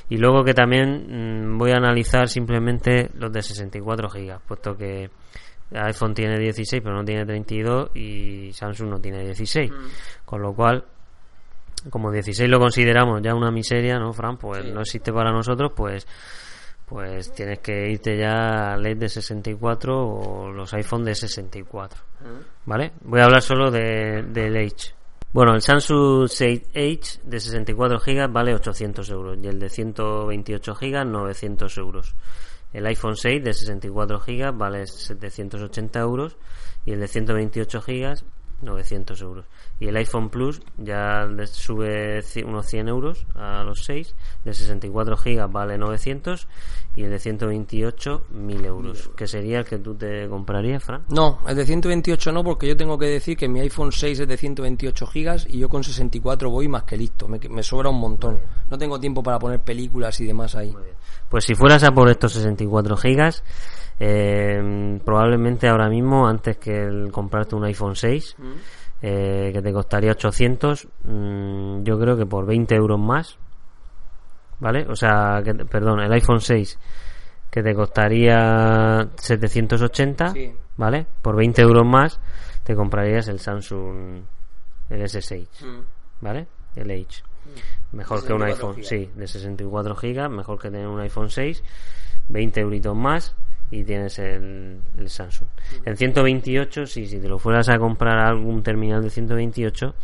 Y 0.07 0.15
luego 0.19 0.41
que 0.45 0.53
también 0.53 1.51
mm, 1.51 1.57
voy 1.57 1.71
a 1.71 1.75
analizar 1.75 2.29
simplemente 2.29 3.09
los 3.15 3.29
de 3.33 3.41
64 3.41 4.09
gigas, 4.09 4.41
puesto 4.47 4.77
que 4.77 5.09
iPhone 5.73 6.13
tiene 6.13 6.39
16 6.39 6.81
pero 6.81 6.95
no 6.95 7.03
tiene 7.03 7.25
32 7.25 7.89
y 7.93 8.53
Samsung 8.53 8.87
no 8.91 8.99
tiene 9.01 9.21
16. 9.25 9.69
Con 10.23 10.41
lo 10.41 10.53
cual, 10.53 10.85
como 11.89 12.11
16 12.11 12.49
lo 12.49 12.59
consideramos 12.59 13.21
ya 13.21 13.33
una 13.35 13.51
miseria, 13.51 13.97
¿no, 13.99 14.11
Fran? 14.13 14.37
Pues 14.37 14.63
Sí. 14.63 14.71
no 14.71 14.81
existe 14.81 15.11
para 15.13 15.31
nosotros, 15.31 15.71
pues 15.75 16.07
pues 16.85 17.33
tienes 17.33 17.59
que 17.59 17.89
irte 17.89 18.15
ya 18.17 18.73
a 18.73 18.77
LED 18.77 18.97
de 18.97 19.09
64 19.09 20.07
o 20.07 20.51
los 20.51 20.71
iPhone 20.75 21.03
de 21.03 21.15
64. 21.15 21.99
¿Vale? 22.65 22.91
Voy 23.01 23.21
a 23.21 23.25
hablar 23.25 23.41
solo 23.41 23.71
de, 23.71 24.23
del 24.23 24.55
H. 24.55 24.93
Bueno, 25.33 25.53
el 25.55 25.61
Samsung 25.61 26.27
6H 26.27 27.21
de 27.23 27.39
64 27.39 27.99
GB 27.99 28.31
vale 28.31 28.53
800 28.53 29.09
euros 29.09 29.37
y 29.41 29.47
el 29.47 29.59
de 29.59 29.69
128 29.69 30.73
GB 30.75 31.05
900 31.05 31.77
euros. 31.79 32.15
El 32.71 32.85
iPhone 32.85 33.15
6 33.15 33.43
de 33.43 33.53
64 33.53 34.19
GB 34.19 34.55
vale 34.55 34.85
780 34.85 35.99
euros 35.99 36.37
y 36.85 36.91
el 36.91 36.99
de 36.99 37.07
128 37.07 37.81
GB 37.81 38.15
900 38.61 39.21
euros. 39.21 39.45
Y 39.79 39.87
el 39.87 39.95
iPhone 39.97 40.29
Plus 40.29 40.61
ya 40.77 41.27
sube 41.45 42.21
unos 42.45 42.65
100 42.67 42.87
euros 42.87 43.25
a 43.35 43.63
los 43.63 43.83
6, 43.83 44.15
de 44.43 44.53
64 44.53 45.17
GB 45.17 45.51
vale 45.51 45.77
900 45.77 46.47
y 46.95 47.03
el 47.03 47.09
de 47.09 47.19
128 47.19 48.25
1000 48.29 48.65
euros, 48.65 49.09
que 49.15 49.27
sería 49.27 49.59
el 49.59 49.65
que 49.65 49.77
tú 49.79 49.95
te 49.95 50.27
comprarías, 50.29 50.83
Fran. 50.83 51.03
No, 51.09 51.39
el 51.47 51.55
de 51.55 51.65
128 51.65 52.31
no, 52.31 52.43
porque 52.43 52.67
yo 52.67 52.77
tengo 52.77 52.97
que 52.97 53.07
decir 53.07 53.37
que 53.37 53.49
mi 53.49 53.59
iPhone 53.59 53.91
6 53.91 54.21
es 54.21 54.27
de 54.27 54.37
128 54.37 55.07
gigas 55.07 55.45
y 55.49 55.59
yo 55.59 55.69
con 55.69 55.83
64 55.83 56.49
voy 56.49 56.67
más 56.67 56.83
que 56.83 56.97
listo. 56.97 57.27
Me, 57.27 57.39
me 57.49 57.63
sobra 57.63 57.89
un 57.89 57.99
montón. 57.99 58.39
No 58.69 58.77
tengo 58.77 58.99
tiempo 58.99 59.21
para 59.21 59.39
poner 59.39 59.59
películas 59.61 60.19
y 60.21 60.25
demás 60.25 60.55
ahí. 60.55 60.73
Pues 61.29 61.43
si 61.43 61.55
fueras 61.55 61.83
a 61.83 61.91
por 61.91 62.09
estos 62.09 62.33
64 62.33 62.95
gigas, 62.97 63.43
eh, 63.99 64.99
probablemente 65.03 65.67
ahora 65.67 65.89
mismo, 65.89 66.27
antes 66.27 66.57
que 66.57 66.83
el 66.83 67.11
comprarte 67.11 67.55
un 67.55 67.63
iPhone 67.65 67.95
6, 67.95 68.35
eh, 69.01 69.51
que 69.53 69.61
te 69.61 69.71
costaría 69.73 70.11
800, 70.11 70.87
mm, 71.03 71.83
yo 71.83 71.99
creo 71.99 72.17
que 72.17 72.25
por 72.25 72.45
20 72.45 72.75
euros 72.75 72.99
más, 72.99 73.37
¿vale? 74.59 74.85
O 74.89 74.95
sea, 74.95 75.41
que, 75.43 75.53
perdón, 75.53 75.99
el 76.01 76.11
iPhone 76.11 76.41
6 76.41 76.79
que 77.49 77.63
te 77.63 77.73
costaría 77.73 79.07
780, 79.15 80.27
Sí. 80.33 80.53
¿vale? 80.75 81.05
Por 81.21 81.35
20 81.37 81.61
euros 81.61 81.85
más 81.85 82.19
te 82.63 82.75
comprarías 82.75 83.27
el 83.29 83.39
Samsung, 83.39 84.23
el 84.89 85.01
S6, 85.01 85.47
¿vale? 86.19 86.47
El 86.75 86.91
H. 86.91 87.23
Mejor 87.93 88.25
que 88.25 88.33
un 88.33 88.41
64 88.41 88.45
iPhone, 88.45 88.75
gigas. 88.75 88.89
sí, 88.89 89.09
de 89.15 89.27
64 89.27 89.95
gigas, 89.95 90.29
mejor 90.29 90.59
que 90.59 90.69
tener 90.69 90.87
un 90.87 90.99
iPhone 90.99 91.29
6, 91.29 91.63
20 92.27 92.59
euritos 92.59 92.95
más 92.95 93.35
y 93.71 93.83
tienes 93.83 94.19
el, 94.19 94.79
el 94.97 95.09
Samsung. 95.09 95.49
En 95.85 95.97
128, 95.97 96.85
sí, 96.85 97.07
si 97.07 97.19
te 97.19 97.27
lo 97.27 97.39
fueras 97.39 97.67
a 97.69 97.77
comprar 97.77 98.17
a 98.19 98.29
algún 98.29 98.61
terminal 98.63 99.01
de 99.01 99.09
128, 99.09 99.95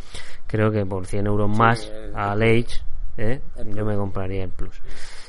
creo 0.46 0.70
que 0.70 0.84
por 0.84 1.06
100 1.06 1.26
euros 1.26 1.48
más 1.56 1.88
el- 1.90 2.14
al 2.16 2.42
Edge, 2.42 2.82
¿eh? 3.16 3.40
yo 3.74 3.84
me 3.84 3.96
compraría 3.96 4.44
el 4.44 4.50
Plus. 4.50 4.80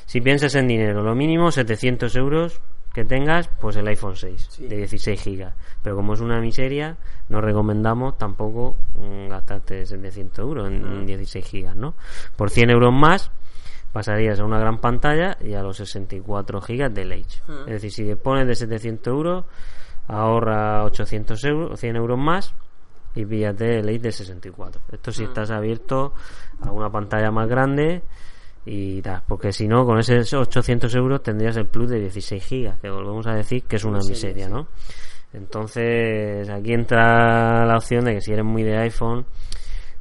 Si 0.06 0.20
piensas 0.20 0.54
en 0.54 0.68
dinero, 0.68 1.02
lo 1.02 1.14
mínimo 1.14 1.50
700 1.50 2.14
euros 2.16 2.60
que 2.92 3.04
tengas, 3.04 3.48
pues 3.60 3.74
el 3.76 3.88
iPhone 3.88 4.14
6 4.14 4.46
Sí. 4.50 4.68
de 4.68 4.76
16 4.76 5.20
gigas. 5.20 5.54
Pero 5.82 5.96
como 5.96 6.14
es 6.14 6.20
una 6.20 6.40
miseria, 6.40 6.96
no 7.28 7.40
recomendamos 7.40 8.16
tampoco 8.18 8.76
mm, 8.94 9.28
gastarte 9.28 9.84
700 9.84 10.38
euros 10.38 10.68
en, 10.68 10.84
en 10.86 11.06
16 11.06 11.44
gigas, 11.44 11.74
¿no? 11.74 11.94
Por 12.36 12.50
100 12.50 12.70
euros 12.70 12.92
más 12.92 13.32
pasarías 13.94 14.40
a 14.40 14.44
una 14.44 14.58
gran 14.58 14.78
pantalla 14.78 15.38
y 15.40 15.54
a 15.54 15.62
los 15.62 15.76
64 15.76 16.60
gigas 16.60 16.92
del 16.92 17.12
Edge. 17.12 17.40
Es 17.60 17.74
decir, 17.74 17.92
si 17.92 18.04
te 18.04 18.16
pones 18.16 18.44
de 18.48 18.56
700 18.56 19.06
euros, 19.06 19.44
ahorra 20.08 20.84
800 20.84 21.44
euros, 21.44 21.80
100 21.80 21.94
euros 21.94 22.18
más 22.18 22.54
y 23.14 23.24
píllate 23.24 23.78
el 23.78 23.88
Edge 23.88 24.00
de 24.00 24.10
64. 24.10 24.82
Esto 24.90 25.12
si 25.12 25.22
estás 25.22 25.52
abierto 25.52 26.12
a 26.60 26.72
una 26.72 26.90
pantalla 26.90 27.30
más 27.30 27.48
grande 27.48 28.02
y 28.66 29.00
tal, 29.00 29.22
porque 29.28 29.52
si 29.52 29.68
no, 29.68 29.86
con 29.86 30.00
esos 30.00 30.32
800 30.32 30.92
euros 30.96 31.22
tendrías 31.22 31.56
el 31.56 31.66
plus 31.66 31.88
de 31.88 32.00
16 32.00 32.44
gigas, 32.44 32.80
que 32.80 32.90
volvemos 32.90 33.28
a 33.28 33.34
decir 33.34 33.62
que 33.62 33.76
es 33.76 33.84
una 33.84 34.00
miseria, 34.00 34.48
¿no? 34.48 34.66
Entonces, 35.32 36.48
aquí 36.48 36.72
entra 36.72 37.64
la 37.64 37.76
opción 37.76 38.06
de 38.06 38.14
que 38.14 38.20
si 38.20 38.32
eres 38.32 38.44
muy 38.44 38.64
de 38.64 38.76
iPhone, 38.78 39.24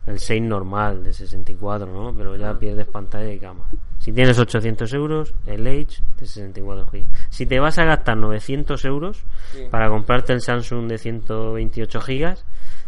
el 0.06 0.20
6 0.20 0.42
normal 0.42 1.04
de 1.04 1.14
64, 1.14 1.86
¿no? 1.88 2.14
Pero 2.16 2.36
ya 2.36 2.58
pierdes 2.58 2.88
pantalla 2.88 3.32
y 3.32 3.40
cámara. 3.40 3.70
Si 4.00 4.12
tienes 4.12 4.38
800 4.38 4.94
euros, 4.94 5.34
el 5.46 5.66
Edge 5.66 6.02
de 6.20 6.26
64 6.26 6.88
GB. 6.92 7.06
Si 7.30 7.46
te 7.46 7.60
vas 7.60 7.78
a 7.80 7.86
gastar 7.86 8.18
900 8.18 8.84
euros 8.86 9.24
Sí. 9.54 9.64
para 9.72 9.88
comprarte 9.90 10.34
el 10.34 10.42
Samsung 10.42 10.88
de 10.90 10.98
128 10.98 12.00
GB, 12.02 12.36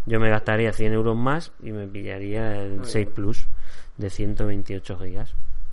yo 0.07 0.19
me 0.19 0.29
gastaría 0.29 0.73
100 0.73 0.91
euros 0.93 1.15
más 1.15 1.53
y 1.63 1.71
me 1.71 1.87
pillaría 1.87 2.61
el 2.61 2.83
6 2.83 3.07
Plus 3.15 3.47
de 3.97 4.09
128 4.09 4.97
GB. 4.97 5.25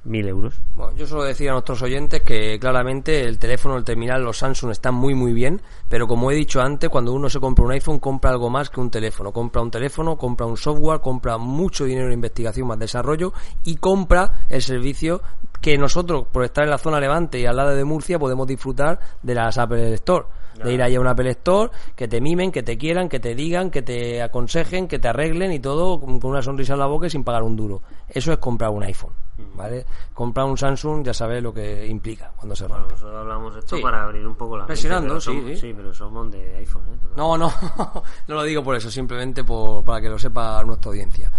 1000 0.04 0.28
euros. 0.28 0.54
Bueno, 0.74 0.96
yo 0.96 1.06
solo 1.06 1.24
decir 1.24 1.48
a 1.48 1.52
nuestros 1.52 1.82
oyentes 1.82 2.22
que 2.22 2.58
claramente 2.58 3.24
el 3.24 3.38
teléfono, 3.38 3.76
el 3.76 3.84
terminal, 3.84 4.22
los 4.22 4.38
Samsung 4.38 4.72
están 4.72 4.94
muy 4.94 5.14
muy 5.14 5.32
bien, 5.32 5.62
pero 5.88 6.06
como 6.06 6.30
he 6.30 6.34
dicho 6.34 6.60
antes, 6.60 6.90
cuando 6.90 7.12
uno 7.12 7.28
se 7.28 7.40
compra 7.40 7.64
un 7.64 7.72
iPhone, 7.72 7.98
compra 7.98 8.30
algo 8.30 8.50
más 8.50 8.70
que 8.70 8.80
un 8.80 8.90
teléfono. 8.90 9.32
Compra 9.32 9.62
un 9.62 9.70
teléfono, 9.70 10.16
compra 10.16 10.46
un 10.46 10.56
software, 10.56 11.00
compra 11.00 11.38
mucho 11.38 11.84
dinero 11.84 12.08
en 12.08 12.14
investigación 12.14 12.66
más 12.66 12.78
desarrollo 12.78 13.32
y 13.64 13.76
compra 13.76 14.44
el 14.48 14.62
servicio 14.62 15.22
que 15.62 15.78
nosotros, 15.78 16.26
por 16.30 16.44
estar 16.44 16.64
en 16.64 16.70
la 16.70 16.76
zona 16.78 17.00
levante 17.00 17.40
y 17.40 17.46
al 17.46 17.56
lado 17.56 17.70
de 17.74 17.84
Murcia, 17.84 18.18
podemos 18.18 18.46
disfrutar 18.46 18.98
de 19.22 19.34
las 19.34 19.56
Apple 19.56 19.94
Store. 19.94 20.26
De 20.62 20.70
ir 20.74 20.82
allá 20.82 20.98
a 20.98 21.00
una 21.00 21.12
Apple 21.12 21.30
Store, 21.30 21.70
que 21.96 22.06
te 22.08 22.20
mimen, 22.20 22.52
que 22.52 22.62
te 22.62 22.76
quieran, 22.76 23.08
que 23.08 23.18
te 23.18 23.34
digan, 23.34 23.70
que 23.70 23.80
te 23.80 24.20
aconsejen, 24.22 24.86
que 24.86 24.98
te 24.98 25.08
arreglen 25.08 25.50
y 25.50 25.60
todo 25.60 25.98
con 25.98 26.20
una 26.22 26.42
sonrisa 26.42 26.74
en 26.74 26.80
la 26.80 26.86
boca 26.86 27.06
y 27.06 27.10
sin 27.10 27.24
pagar 27.24 27.42
un 27.42 27.56
duro. 27.56 27.80
Eso 28.06 28.32
es 28.32 28.38
comprar 28.38 28.68
un 28.70 28.82
iPhone, 28.82 29.14
¿vale? 29.56 29.86
Comprar 30.12 30.44
un 30.46 30.58
Samsung 30.58 31.04
ya 31.06 31.14
sabes 31.14 31.42
lo 31.42 31.54
que 31.54 31.86
implica 31.86 32.32
cuando 32.36 32.54
se 32.54 32.64
Bueno, 32.66 32.80
rompe. 32.80 32.92
nosotros 32.94 33.18
hablamos 33.18 33.56
esto 33.56 33.76
Sí. 33.76 33.82
para 33.82 34.04
abrir 34.04 34.26
un 34.26 34.34
poco 34.34 34.56
la 34.58 34.64
mente, 34.64 34.72
Presionando, 34.74 35.08
pero 35.08 35.20
sí, 35.22 35.26
somos- 35.30 35.44
sí. 35.52 35.56
sí, 35.56 35.72
pero 35.74 35.94
somos 35.94 36.30
de 36.30 36.56
iPhone, 36.58 36.82
¿eh? 36.92 36.98
No, 37.16 37.38
no, 37.38 37.50
no 38.28 38.34
lo 38.34 38.42
digo 38.42 38.62
por 38.62 38.76
eso, 38.76 38.90
simplemente 38.90 39.42
por, 39.44 39.82
para 39.84 40.02
que 40.02 40.10
lo 40.10 40.18
sepa 40.18 40.62
nuestra 40.64 40.90
audiencia. 40.90 41.32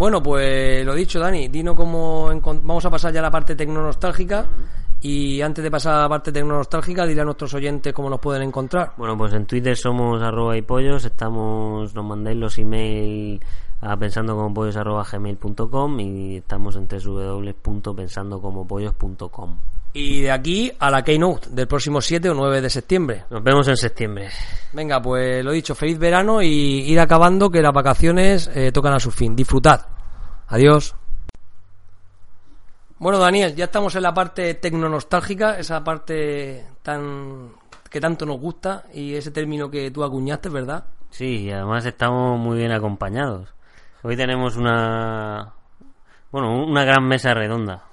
Bueno, 0.00 0.20
pues 0.22 0.82
lo 0.82 0.94
dicho, 0.94 1.20
Dani, 1.20 1.48
dino 1.48 1.76
cómo 1.76 2.30
vamos 2.42 2.86
a 2.86 2.90
pasar 2.90 3.12
ya 3.12 3.20
a 3.20 3.24
la 3.24 3.30
parte 3.30 3.54
tecno-nostálgica. 3.54 4.46
Y 5.02 5.42
antes 5.42 5.62
de 5.62 5.70
pasar 5.70 5.96
a 5.96 6.00
la 6.00 6.08
parte 6.08 6.32
tecno-nostálgica, 6.32 7.04
dile 7.04 7.20
a 7.20 7.24
nuestros 7.26 7.52
oyentes 7.52 7.92
cómo 7.92 8.08
nos 8.08 8.18
pueden 8.18 8.40
encontrar. 8.40 8.94
Bueno, 8.96 9.18
pues 9.18 9.34
en 9.34 9.44
Twitter 9.44 9.76
somos 9.76 10.22
arroba 10.22 10.56
y 10.56 10.62
pollos, 10.62 11.04
estamos, 11.04 11.94
nos 11.94 12.04
mandáis 12.06 12.38
los 12.38 12.56
email 12.56 13.44
a 13.82 13.94
pensando 13.98 14.34
como 14.34 14.54
pollos 14.54 14.78
arroba 14.78 15.04
gmail.com 15.04 16.00
y 16.00 16.38
estamos 16.38 16.76
en 16.76 16.88
www.pensandocomopollos.com. 16.88 19.58
Y 19.92 20.22
de 20.22 20.30
aquí 20.30 20.72
a 20.78 20.90
la 20.90 21.02
Keynote 21.02 21.50
del 21.50 21.66
próximo 21.66 22.00
7 22.00 22.30
o 22.30 22.34
9 22.34 22.60
de 22.60 22.70
septiembre. 22.70 23.24
Nos 23.30 23.42
vemos 23.42 23.66
en 23.68 23.76
septiembre. 23.76 24.28
Venga, 24.72 25.02
pues 25.02 25.44
lo 25.44 25.50
dicho, 25.50 25.74
feliz 25.74 25.98
verano 25.98 26.42
y 26.42 26.48
ir 26.48 27.00
acabando 27.00 27.50
que 27.50 27.60
las 27.60 27.72
vacaciones 27.72 28.48
eh, 28.54 28.70
tocan 28.70 28.92
a 28.92 29.00
su 29.00 29.10
fin. 29.10 29.34
Disfrutad. 29.34 29.86
Adiós. 30.46 30.94
Bueno, 32.98 33.18
Daniel, 33.18 33.56
ya 33.56 33.64
estamos 33.64 33.96
en 33.96 34.02
la 34.02 34.14
parte 34.14 34.54
tecno-nostálgica, 34.54 35.58
esa 35.58 35.82
parte 35.82 36.66
tan 36.82 37.52
que 37.90 38.00
tanto 38.00 38.24
nos 38.24 38.38
gusta 38.38 38.84
y 38.94 39.14
ese 39.14 39.32
término 39.32 39.70
que 39.70 39.90
tú 39.90 40.04
acuñaste, 40.04 40.48
¿verdad? 40.48 40.84
Sí, 41.10 41.44
y 41.44 41.50
además 41.50 41.84
estamos 41.84 42.38
muy 42.38 42.58
bien 42.58 42.70
acompañados. 42.70 43.52
Hoy 44.02 44.16
tenemos 44.16 44.56
una, 44.56 45.52
bueno, 46.30 46.64
una 46.64 46.84
gran 46.84 47.06
mesa 47.06 47.34
redonda. 47.34 47.89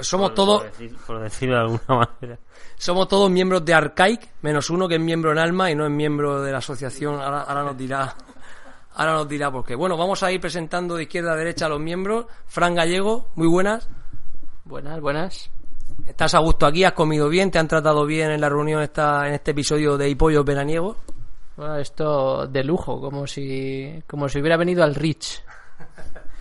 Somos 0.00 0.30
Por- 0.30 0.34
todos 0.34 0.62
por, 0.62 0.70
decir- 0.72 0.96
por 1.06 1.20
decirlo 1.20 1.54
de 1.56 1.60
alguna 1.60 1.82
manera. 2.20 2.38
somos 2.76 3.08
todos 3.08 3.30
miembros 3.30 3.64
de 3.64 3.74
Arcaic, 3.74 4.28
menos 4.42 4.70
uno 4.70 4.88
que 4.88 4.94
es 4.94 5.00
miembro 5.00 5.32
en 5.32 5.38
alma 5.38 5.70
y 5.70 5.74
no 5.74 5.84
es 5.84 5.90
miembro 5.90 6.40
de 6.42 6.50
la 6.52 6.58
asociación. 6.58 7.20
Ahora, 7.20 7.42
ahora 7.42 7.62
nos 7.64 7.76
dirá 7.76 8.14
ahora 8.94 9.12
nos 9.14 9.28
dirá 9.28 9.50
por 9.50 9.64
qué. 9.64 9.74
Bueno, 9.74 9.96
vamos 9.96 10.22
a 10.22 10.30
ir 10.32 10.40
presentando 10.40 10.94
de 10.96 11.02
izquierda 11.04 11.32
a 11.32 11.36
derecha 11.36 11.66
a 11.66 11.68
los 11.68 11.80
miembros. 11.80 12.26
Fran 12.46 12.74
Gallego, 12.74 13.28
muy 13.34 13.48
buenas. 13.48 13.88
Buenas, 14.64 15.00
buenas. 15.00 15.50
¿Estás 16.06 16.34
a 16.34 16.38
gusto 16.40 16.66
aquí? 16.66 16.84
¿Has 16.84 16.92
comido 16.92 17.28
bien? 17.28 17.50
¿Te 17.50 17.58
han 17.58 17.68
tratado 17.68 18.04
bien 18.06 18.30
en 18.30 18.40
la 18.40 18.48
reunión 18.48 18.82
esta, 18.82 19.26
en 19.28 19.34
este 19.34 19.50
episodio 19.52 19.96
de 19.98 20.08
Hipollos 20.08 20.44
Veraniegos? 20.44 20.96
Bueno, 21.56 21.76
esto 21.76 22.46
de 22.46 22.64
lujo, 22.64 22.98
como 23.00 23.26
si, 23.26 24.02
como 24.06 24.28
si 24.28 24.40
hubiera 24.40 24.56
venido 24.56 24.82
al 24.82 24.94
Rich. 24.94 25.42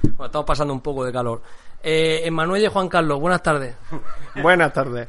Bueno, 0.04 0.26
estamos 0.26 0.46
pasando 0.48 0.74
un 0.74 0.82
poco 0.82 1.04
de 1.06 1.12
calor. 1.12 1.42
Eh, 1.84 2.22
Emanuel 2.26 2.64
y 2.64 2.68
Juan 2.68 2.88
Carlos, 2.88 3.20
buenas 3.20 3.42
tardes. 3.42 3.76
Buenas 4.42 4.72
tardes, 4.72 5.08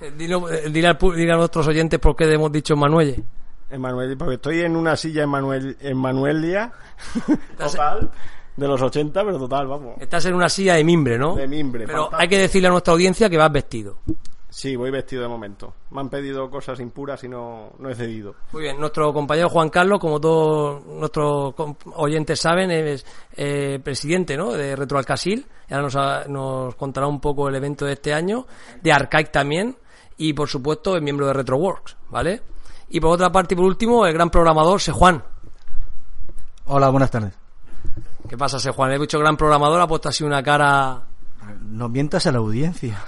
Eh, 0.00 0.12
dilo- 0.16 0.48
eh, 0.50 0.68
dile, 0.70 0.88
al 0.88 0.98
pu- 0.98 1.14
dile 1.14 1.32
a 1.32 1.36
nuestros 1.36 1.66
oyentes 1.66 1.98
por 1.98 2.14
qué 2.16 2.30
hemos 2.32 2.52
dicho 2.52 2.74
Emanuel. 2.74 3.22
Emanuel, 3.70 4.16
porque 4.16 4.34
estoy 4.34 4.60
en 4.60 4.76
una 4.76 4.96
silla 4.96 5.22
Emanuel, 5.24 5.76
Emanuelia, 5.80 6.72
total, 7.58 8.10
de 8.56 8.68
los 8.68 8.80
80, 8.82 9.24
pero 9.24 9.38
total, 9.38 9.66
vamos. 9.66 9.94
Estás 10.00 10.24
en 10.26 10.34
una 10.34 10.48
silla 10.48 10.74
de 10.74 10.84
mimbre, 10.84 11.16
¿no? 11.18 11.36
De 11.36 11.46
mimbre, 11.46 11.86
Pero 11.86 12.02
fantástico. 12.04 12.20
hay 12.22 12.28
que 12.28 12.38
decirle 12.38 12.68
a 12.68 12.70
nuestra 12.72 12.92
audiencia 12.92 13.30
que 13.30 13.36
vas 13.38 13.52
vestido. 13.52 13.98
Sí, 14.52 14.74
voy 14.74 14.90
vestido 14.90 15.22
de 15.22 15.28
momento. 15.28 15.74
Me 15.92 16.00
han 16.00 16.08
pedido 16.10 16.50
cosas 16.50 16.80
impuras 16.80 17.22
y 17.22 17.28
no, 17.28 17.70
no 17.78 17.88
he 17.88 17.94
cedido. 17.94 18.34
Muy 18.52 18.62
bien, 18.62 18.80
nuestro 18.80 19.12
compañero 19.12 19.48
Juan 19.48 19.70
Carlos, 19.70 20.00
como 20.00 20.20
todos 20.20 20.84
nuestros 20.86 21.54
com- 21.54 21.76
oyentes 21.94 22.40
saben, 22.40 22.70
es 22.72 23.06
eh, 23.36 23.78
presidente 23.82 24.36
¿no? 24.36 24.50
de 24.52 24.74
Retroalcasil. 24.74 25.46
Ahora 25.70 25.82
nos, 25.82 25.96
ha- 25.96 26.24
nos 26.26 26.74
contará 26.74 27.06
un 27.06 27.20
poco 27.20 27.48
el 27.48 27.54
evento 27.54 27.84
de 27.86 27.92
este 27.92 28.12
año, 28.12 28.46
de 28.82 28.92
Arcaic 28.92 29.30
también, 29.30 29.76
y 30.16 30.32
por 30.32 30.48
supuesto 30.48 30.96
es 30.96 31.02
miembro 31.02 31.28
de 31.28 31.32
Retroworks, 31.32 31.96
¿vale? 32.10 32.42
Y 32.88 32.98
por 32.98 33.12
otra 33.12 33.30
parte 33.30 33.54
y 33.54 33.56
por 33.56 33.66
último, 33.66 34.04
el 34.04 34.12
gran 34.12 34.30
programador, 34.30 34.80
Sejuan. 34.80 35.22
Hola, 36.66 36.88
buenas 36.90 37.10
tardes. 37.12 37.34
¿Qué 38.28 38.36
pasa, 38.36 38.58
Sejuan? 38.58 38.90
He 38.90 38.98
dicho 38.98 39.18
gran 39.20 39.36
programador, 39.36 39.80
ha 39.80 39.86
puesto 39.86 40.08
así 40.08 40.24
una 40.24 40.42
cara... 40.42 41.02
No 41.62 41.88
mientas 41.88 42.26
a 42.26 42.32
la 42.32 42.38
audiencia. 42.38 43.00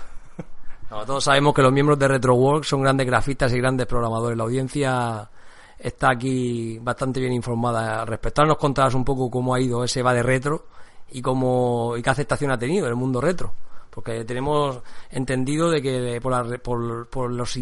Todos 0.92 1.24
sabemos 1.24 1.54
que 1.54 1.62
los 1.62 1.72
miembros 1.72 1.98
de 1.98 2.06
Retroworks 2.06 2.68
son 2.68 2.82
grandes 2.82 3.06
grafistas 3.06 3.52
y 3.52 3.58
grandes 3.58 3.86
programadores. 3.86 4.36
La 4.36 4.44
audiencia 4.44 5.28
está 5.78 6.10
aquí 6.10 6.78
bastante 6.78 7.18
bien 7.18 7.32
informada 7.32 8.02
al 8.02 8.06
respecto. 8.06 8.44
Nos 8.44 8.58
contarás 8.58 8.94
un 8.94 9.04
poco 9.04 9.30
cómo 9.30 9.54
ha 9.54 9.60
ido 9.60 9.82
ese 9.82 10.02
va 10.02 10.12
de 10.12 10.22
retro 10.22 10.66
y 11.10 11.22
cómo 11.22 11.96
y 11.96 12.02
qué 12.02 12.10
aceptación 12.10 12.52
ha 12.52 12.58
tenido 12.58 12.84
en 12.86 12.90
el 12.90 12.96
mundo 12.96 13.20
retro. 13.20 13.54
Porque 13.90 14.24
tenemos 14.24 14.80
entendido 15.10 15.70
de 15.70 15.82
que 15.82 16.20
por, 16.22 16.32
la 16.32 16.58
por, 16.58 17.08
por 17.08 17.32
los 17.32 17.58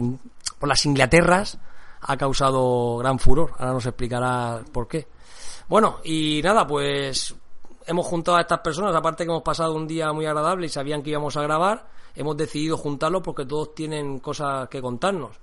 por 0.59 0.69
las 0.69 0.85
Inglaterras 0.85 1.59
ha 2.01 2.17
causado 2.17 2.99
gran 2.99 3.19
furor. 3.19 3.53
Ahora 3.59 3.73
nos 3.73 3.87
explicará 3.87 4.61
por 4.73 4.87
qué. 4.89 5.07
Bueno, 5.69 6.01
y 6.05 6.41
nada, 6.43 6.67
pues 6.67 7.35
hemos 7.87 8.07
juntado 8.07 8.37
a 8.37 8.41
estas 8.43 8.61
personas, 8.61 8.95
aparte 8.95 9.25
que 9.25 9.31
hemos 9.31 9.43
pasado 9.43 9.75
un 9.75 9.87
día 9.87 10.13
muy 10.13 10.27
agradable 10.27 10.67
y 10.67 10.69
sabían 10.69 11.03
que 11.03 11.11
íbamos 11.11 11.37
a 11.37 11.43
grabar, 11.43 11.87
hemos 12.15 12.37
decidido 12.37 12.77
juntarlos 12.77 13.23
porque 13.23 13.47
todos 13.47 13.75
tienen 13.75 14.19
cosas 14.19 14.69
que 14.69 14.81
contarnos. 14.81 15.37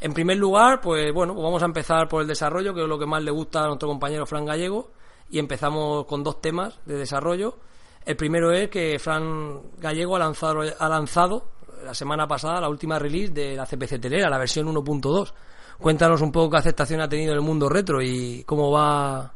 En 0.00 0.12
primer 0.12 0.36
lugar, 0.36 0.80
pues 0.80 1.12
bueno, 1.12 1.34
pues 1.34 1.44
vamos 1.44 1.62
a 1.62 1.66
empezar 1.66 2.08
por 2.08 2.22
el 2.22 2.28
desarrollo, 2.28 2.74
que 2.74 2.82
es 2.82 2.88
lo 2.88 2.98
que 2.98 3.06
más 3.06 3.22
le 3.22 3.30
gusta 3.30 3.64
a 3.64 3.66
nuestro 3.66 3.88
compañero 3.88 4.26
Fran 4.26 4.44
Gallego, 4.44 4.90
y 5.30 5.38
empezamos 5.38 6.04
con 6.06 6.22
dos 6.22 6.40
temas 6.40 6.78
de 6.84 6.96
desarrollo. 6.96 7.56
El 8.04 8.16
primero 8.16 8.52
es 8.52 8.68
que 8.68 8.98
Fran 8.98 9.60
Gallego 9.78 10.16
ha 10.16 10.18
lanzado, 10.18 10.60
ha 10.78 10.88
lanzado 10.88 11.48
la 11.84 11.94
semana 11.94 12.26
pasada 12.26 12.60
la 12.60 12.68
última 12.68 12.98
release 12.98 13.32
de 13.32 13.56
la 13.56 13.66
CPC 13.66 14.00
Telera, 14.00 14.28
la 14.28 14.38
versión 14.38 14.66
1.2. 14.66 15.32
Cuéntanos 15.78 16.20
un 16.20 16.30
poco 16.30 16.50
qué 16.50 16.56
aceptación 16.58 17.00
ha 17.00 17.08
tenido 17.08 17.32
en 17.32 17.38
el 17.38 17.44
mundo 17.44 17.68
retro 17.68 18.00
y 18.02 18.44
cómo 18.44 18.70
va 18.70 19.32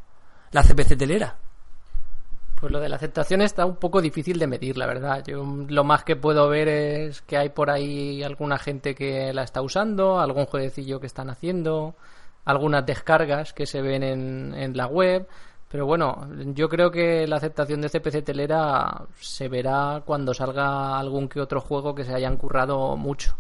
la 0.51 0.63
CPC 0.63 0.97
Telera. 0.97 1.39
Pues 2.61 2.73
lo 2.73 2.81
de 2.81 2.89
la 2.89 2.97
aceptación 2.97 3.41
está 3.41 3.65
un 3.65 3.77
poco 3.77 4.01
difícil 4.01 4.39
de 4.39 4.49
medir, 4.49 4.77
la 4.77 4.87
verdad. 4.87 5.23
Yo 5.25 5.45
lo 5.69 5.85
más 5.85 6.03
que 6.03 6.17
puedo 6.17 6.49
ver 6.49 6.67
es 6.67 7.23
que 7.23 7.37
hay 7.37 7.51
por 7.51 7.71
ahí 7.71 8.23
alguna 8.25 8.59
gente 8.59 8.97
que 8.97 9.33
la 9.33 9.45
está 9.45 9.63
usando, 9.63 10.19
algún 10.19 10.47
jueguecillo 10.47 10.99
que 10.99 11.07
están 11.07 11.31
haciendo, 11.31 11.95
algunas 12.45 12.85
descargas 12.85 13.53
que 13.53 13.65
se 13.65 13.81
ven 13.81 14.03
en, 14.03 14.55
en 14.55 14.77
la 14.77 14.87
web. 14.87 15.29
Pero 15.69 15.87
bueno, 15.87 16.27
yo 16.55 16.69
creo 16.69 16.91
que 16.91 17.27
la 17.29 17.37
aceptación 17.37 17.81
de 17.81 17.91
CPC 17.91 18.25
Telera 18.25 19.03
se 19.21 19.49
verá 19.49 20.03
cuando 20.05 20.35
salga 20.35 20.99
algún 20.99 21.29
que 21.29 21.41
otro 21.41 21.61
juego 21.61 21.95
que 21.95 22.05
se 22.05 22.15
hayan 22.15 22.37
currado 22.37 22.97
mucho. 22.97 23.37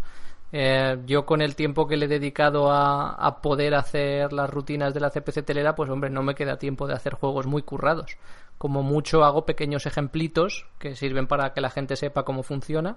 Eh, 0.52 0.98
yo 1.06 1.26
con 1.26 1.42
el 1.42 1.54
tiempo 1.56 1.86
que 1.86 1.96
le 1.96 2.06
he 2.06 2.08
dedicado 2.08 2.70
a, 2.70 3.10
a 3.12 3.40
poder 3.42 3.74
hacer 3.74 4.32
las 4.32 4.48
rutinas 4.48 4.94
de 4.94 5.00
la 5.00 5.10
CPC 5.10 5.44
telera, 5.44 5.74
pues 5.74 5.90
hombre, 5.90 6.08
no 6.08 6.22
me 6.22 6.34
queda 6.34 6.56
tiempo 6.56 6.86
de 6.86 6.94
hacer 6.94 7.14
juegos 7.14 7.46
muy 7.46 7.62
currados. 7.62 8.16
Como 8.58 8.82
mucho 8.82 9.24
hago 9.24 9.46
pequeños 9.46 9.86
ejemplitos 9.86 10.66
que 10.78 10.96
sirven 10.96 11.26
para 11.26 11.52
que 11.52 11.60
la 11.60 11.70
gente 11.70 11.96
sepa 11.96 12.24
cómo 12.24 12.42
funciona, 12.42 12.96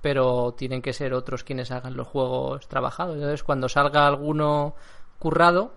pero 0.00 0.52
tienen 0.52 0.82
que 0.82 0.92
ser 0.92 1.14
otros 1.14 1.44
quienes 1.44 1.70
hagan 1.70 1.96
los 1.96 2.06
juegos 2.06 2.68
trabajados. 2.68 3.16
Entonces, 3.16 3.42
cuando 3.42 3.68
salga 3.68 4.06
alguno 4.06 4.74
currado, 5.18 5.72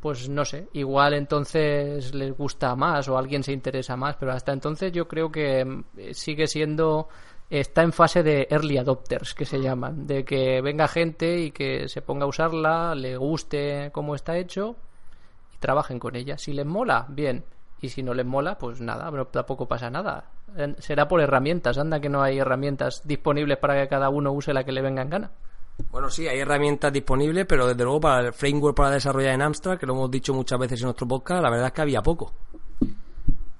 pues 0.00 0.28
no 0.28 0.44
sé, 0.44 0.68
igual 0.74 1.14
entonces 1.14 2.14
les 2.14 2.36
gusta 2.36 2.76
más 2.76 3.08
o 3.08 3.16
alguien 3.16 3.42
se 3.42 3.52
interesa 3.52 3.96
más, 3.96 4.16
pero 4.16 4.32
hasta 4.32 4.52
entonces 4.52 4.92
yo 4.92 5.08
creo 5.08 5.32
que 5.32 5.64
mm, 5.64 5.84
sigue 6.12 6.46
siendo 6.46 7.08
está 7.48 7.82
en 7.82 7.92
fase 7.92 8.22
de 8.22 8.46
early 8.50 8.78
adopters 8.78 9.34
que 9.34 9.44
se 9.44 9.60
llaman, 9.60 10.06
de 10.06 10.24
que 10.24 10.60
venga 10.60 10.88
gente 10.88 11.38
y 11.38 11.50
que 11.52 11.88
se 11.88 12.02
ponga 12.02 12.24
a 12.24 12.28
usarla, 12.28 12.94
le 12.94 13.16
guste 13.16 13.90
cómo 13.92 14.14
está 14.14 14.36
hecho 14.36 14.76
y 15.54 15.58
trabajen 15.58 15.98
con 15.98 16.16
ella. 16.16 16.36
Si 16.36 16.52
les 16.52 16.66
mola, 16.66 17.06
bien, 17.08 17.44
y 17.80 17.88
si 17.88 18.02
no 18.02 18.14
les 18.14 18.26
mola, 18.26 18.56
pues 18.56 18.80
nada, 18.80 19.10
pero 19.10 19.26
tampoco 19.26 19.66
pasa 19.66 19.90
nada. 19.90 20.24
Será 20.78 21.08
por 21.08 21.20
herramientas, 21.20 21.78
anda 21.78 22.00
que 22.00 22.08
no 22.08 22.22
hay 22.22 22.38
herramientas 22.38 23.02
disponibles 23.04 23.58
para 23.58 23.80
que 23.80 23.88
cada 23.88 24.08
uno 24.08 24.32
use 24.32 24.54
la 24.54 24.64
que 24.64 24.72
le 24.72 24.82
venga 24.82 25.02
en 25.02 25.10
gana. 25.10 25.30
Bueno, 25.90 26.08
sí, 26.08 26.28
hay 26.28 26.38
herramientas 26.38 26.92
disponibles, 26.92 27.46
pero 27.46 27.66
desde 27.66 27.82
luego 27.82 28.00
para 28.00 28.28
el 28.28 28.32
framework 28.32 28.76
para 28.76 28.90
desarrollar 28.90 29.34
en 29.34 29.42
Amstrad, 29.42 29.78
que 29.78 29.86
lo 29.86 29.94
hemos 29.94 30.10
dicho 30.10 30.32
muchas 30.32 30.58
veces 30.58 30.80
en 30.80 30.86
nuestro 30.86 31.08
podcast, 31.08 31.42
la 31.42 31.50
verdad 31.50 31.66
es 31.66 31.72
que 31.72 31.82
había 31.82 32.02
poco. 32.02 32.32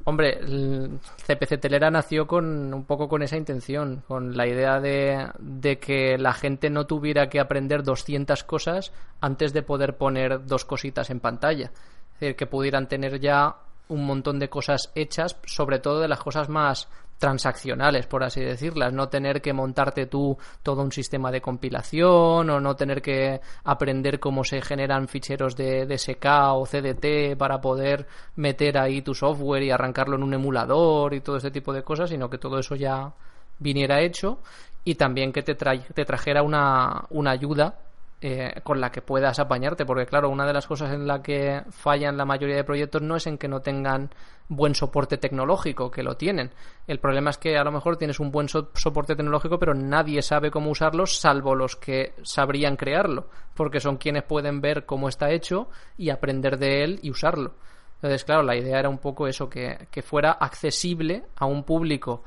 Hombre, 0.07 0.39
el 0.39 1.01
CPC 1.27 1.59
Telera 1.59 1.91
nació 1.91 2.27
con 2.27 2.75
un 2.75 2.85
poco 2.85 3.09
con 3.09 3.23
esa 3.23 3.39
intención, 3.39 4.03
con 4.07 4.37
la 4.37 4.47
idea 4.47 4.79
de, 4.79 5.29
de 5.39 5.79
que 5.79 6.19
la 6.19 6.35
gente 6.35 6.69
no 6.69 6.87
tuviera 6.87 7.31
que 7.31 7.41
aprender 7.41 7.83
200 7.83 8.45
cosas 8.45 8.93
antes 9.23 9.55
de 9.55 9.63
poder 9.63 9.97
poner 9.97 10.45
dos 10.45 10.67
cositas 10.67 11.09
en 11.09 11.21
pantalla. 11.21 11.73
Es 12.15 12.21
decir, 12.21 12.37
que 12.37 12.47
pudieran 12.47 12.87
tener 12.87 13.19
ya 13.19 13.57
un 13.89 14.05
montón 14.07 14.39
de 14.39 14.49
cosas 14.49 14.91
hechas, 14.95 15.37
sobre 15.45 15.79
todo 15.79 16.01
de 16.01 16.09
las 16.09 16.19
cosas 16.21 16.49
más 16.49 16.89
transaccionales, 17.19 18.07
por 18.07 18.25
así 18.25 18.41
decirlas, 18.41 18.93
no 18.93 19.09
tener 19.09 19.41
que 19.41 19.53
montarte 19.53 20.07
tú 20.07 20.37
todo 20.63 20.83
un 20.83 20.91
sistema 20.93 21.31
de 21.31 21.41
compilación 21.41 22.51
o 22.51 22.61
no 22.61 22.77
tener 22.77 23.01
que 23.01 23.41
aprender 23.63 24.19
cómo 24.21 24.43
se 24.45 24.61
generan 24.61 25.09
ficheros 25.09 25.57
de 25.57 25.87
DSK 25.87 26.27
o 26.55 26.67
CDT 26.67 27.37
para 27.39 27.61
poder 27.61 28.07
meter 28.37 28.77
ahí 28.79 29.01
tu 29.01 29.15
software 29.15 29.63
y 29.63 29.71
arrancarlo 29.71 30.17
en 30.17 30.23
un 30.25 30.35
emulador 30.35 31.15
y 31.15 31.21
todo 31.21 31.37
ese 31.37 31.51
tipo 31.51 31.73
de 31.73 31.83
cosas, 31.83 32.11
sino 32.11 32.29
que 32.29 32.39
todo 32.39 32.59
eso 32.59 32.75
ya 32.75 33.13
viniera 33.59 34.01
hecho. 34.03 34.41
Y 34.85 34.97
también 34.97 35.33
que 35.33 35.43
te, 35.43 35.57
tra- 35.57 35.83
te 35.95 36.05
trajera 36.05 36.43
una, 36.43 37.05
una 37.11 37.31
ayuda 37.31 37.79
eh, 38.27 38.63
con 38.63 38.81
la 38.81 38.91
que 38.91 39.03
puedas 39.03 39.39
apañarte, 39.39 39.85
porque 39.85 40.07
claro, 40.07 40.31
una 40.31 40.47
de 40.47 40.55
las 40.55 40.67
cosas 40.67 40.95
en 40.95 41.07
la 41.07 41.23
que 41.23 41.63
fallan 41.69 42.17
la 42.17 42.25
mayoría 42.25 42.57
de 42.57 42.65
proyectos 42.65 43.03
no 43.03 43.17
es 43.17 43.27
en 43.27 43.37
que 43.37 43.49
no 43.49 43.61
tengan 43.61 44.09
buen 44.49 44.75
soporte 44.75 45.19
tecnológico, 45.19 45.91
que 45.91 46.03
lo 46.03 46.17
tienen. 46.17 46.51
El 46.87 47.01
problema 47.01 47.29
es 47.29 47.37
que 47.37 47.59
a 47.59 47.65
lo 47.65 47.71
mejor 47.71 47.99
tienes 47.99 48.21
un 48.21 48.31
buen 48.31 48.49
so- 48.49 48.71
soporte 48.75 49.15
tecnológico, 49.15 49.59
pero 49.59 49.75
nadie 49.75 50.23
sabe 50.23 50.51
cómo 50.51 50.71
usarlo, 50.71 51.05
salvo 51.07 51.55
los 51.55 51.77
que 51.77 52.15
sabrían 52.23 52.77
crearlo, 52.77 53.29
porque 53.55 53.79
son 53.79 53.99
quienes 53.99 54.23
pueden 54.23 54.63
ver 54.63 54.87
cómo 54.87 55.11
está 55.11 55.31
hecho 55.31 55.69
y 55.99 56.09
aprender 56.09 56.57
de 56.57 56.83
él 56.83 57.01
y 57.03 57.11
usarlo. 57.11 57.53
Entonces, 57.97 58.25
claro, 58.25 58.43
la 58.43 58.57
idea 58.57 58.79
era 58.79 58.89
un 58.89 58.99
poco 58.99 59.27
eso, 59.27 59.51
que, 59.51 59.87
que 59.91 60.01
fuera 60.01 60.33
accesible 60.33 61.25
a 61.37 61.45
un 61.45 61.63
público 61.65 62.23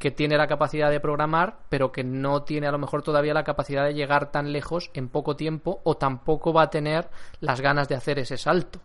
que 0.00 0.10
tiene 0.10 0.38
la 0.38 0.46
capacidad 0.46 0.90
de 0.90 0.98
programar, 0.98 1.58
pero 1.68 1.92
que 1.92 2.02
no 2.02 2.42
tiene 2.42 2.66
a 2.66 2.72
lo 2.72 2.78
mejor 2.78 3.02
todavía 3.02 3.34
la 3.34 3.44
capacidad 3.44 3.84
de 3.84 3.92
llegar 3.92 4.32
tan 4.32 4.50
lejos 4.50 4.90
en 4.94 5.10
poco 5.10 5.36
tiempo 5.36 5.82
o 5.84 5.98
tampoco 5.98 6.54
va 6.54 6.62
a 6.62 6.70
tener 6.70 7.10
las 7.40 7.60
ganas 7.60 7.86
de 7.86 7.96
hacer 7.96 8.18
ese 8.18 8.38
salto. 8.38 8.80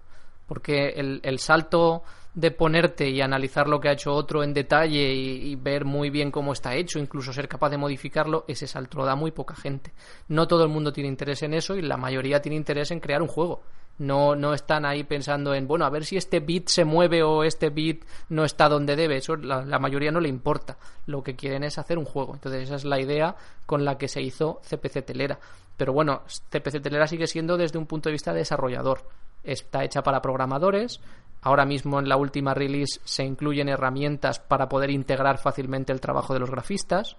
Porque 0.46 0.90
el, 0.90 1.22
el 1.24 1.40
salto 1.40 2.04
de 2.34 2.52
ponerte 2.52 3.10
y 3.10 3.22
analizar 3.22 3.70
lo 3.70 3.80
que 3.80 3.88
ha 3.88 3.94
hecho 3.94 4.14
otro 4.14 4.44
en 4.44 4.54
detalle 4.54 5.14
y, 5.14 5.52
y 5.52 5.56
ver 5.56 5.86
muy 5.86 6.10
bien 6.10 6.32
cómo 6.32 6.52
está 6.52 6.76
hecho, 6.76 7.00
incluso 7.00 7.32
ser 7.32 7.48
capaz 7.48 7.70
de 7.70 7.78
modificarlo, 7.78 8.44
ese 8.50 8.68
salto 8.68 8.98
lo 8.98 9.06
da 9.06 9.16
muy 9.16 9.32
poca 9.32 9.56
gente. 9.56 9.94
No 10.28 10.50
todo 10.50 10.64
el 10.64 10.70
mundo 10.70 10.92
tiene 10.92 11.08
interés 11.08 11.42
en 11.44 11.54
eso 11.54 11.78
y 11.78 11.82
la 11.82 11.96
mayoría 11.96 12.42
tiene 12.42 12.58
interés 12.58 12.92
en 12.92 13.00
crear 13.00 13.22
un 13.22 13.30
juego. 13.30 13.62
No, 13.98 14.36
no 14.36 14.54
están 14.54 14.86
ahí 14.86 15.04
pensando 15.04 15.54
en, 15.54 15.68
bueno, 15.68 15.86
a 15.86 15.90
ver 15.90 16.04
si 16.04 16.18
este 16.18 16.42
bit 16.42 16.68
se 16.68 16.84
mueve 16.84 17.24
o 17.24 17.44
este 17.44 17.70
bit 17.70 18.04
no 18.30 18.44
está 18.44 18.68
donde 18.68 18.96
debe. 18.96 19.18
Eso 19.18 19.36
la, 19.38 19.64
la 19.64 19.80
mayoría 19.80 20.12
no 20.12 20.20
le 20.20 20.28
importa. 20.28 20.78
Lo 21.06 21.24
que 21.24 21.36
quieren 21.36 21.64
es 21.64 21.78
hacer 21.78 21.98
un 21.98 22.06
juego. 22.06 22.34
Entonces 22.34 22.64
esa 22.64 22.76
es 22.76 22.84
la 22.86 23.00
idea 23.00 23.36
con 23.66 23.86
la 23.86 23.98
que 23.98 24.08
se 24.08 24.22
hizo 24.22 24.62
CPC 24.70 25.06
Telera. 25.06 25.40
Pero 25.78 25.94
bueno, 25.94 26.24
CPC 26.50 26.82
Telera 26.82 27.08
sigue 27.08 27.28
siendo 27.28 27.58
desde 27.58 27.78
un 27.78 27.86
punto 27.86 28.10
de 28.10 28.14
vista 28.14 28.34
de 28.34 28.40
desarrollador. 28.40 29.08
Está 29.44 29.84
hecha 29.84 30.04
para 30.04 30.22
programadores. 30.22 31.00
Ahora 31.42 31.66
mismo 31.66 32.00
en 32.00 32.10
la 32.10 32.18
última 32.18 32.54
release 32.54 33.00
se 33.04 33.24
incluyen 33.24 33.70
herramientas 33.70 34.40
para 34.40 34.68
poder 34.68 34.90
integrar 34.90 35.38
fácilmente 35.38 35.94
el 35.94 36.02
trabajo 36.02 36.34
de 36.34 36.40
los 36.40 36.50
grafistas 36.50 37.18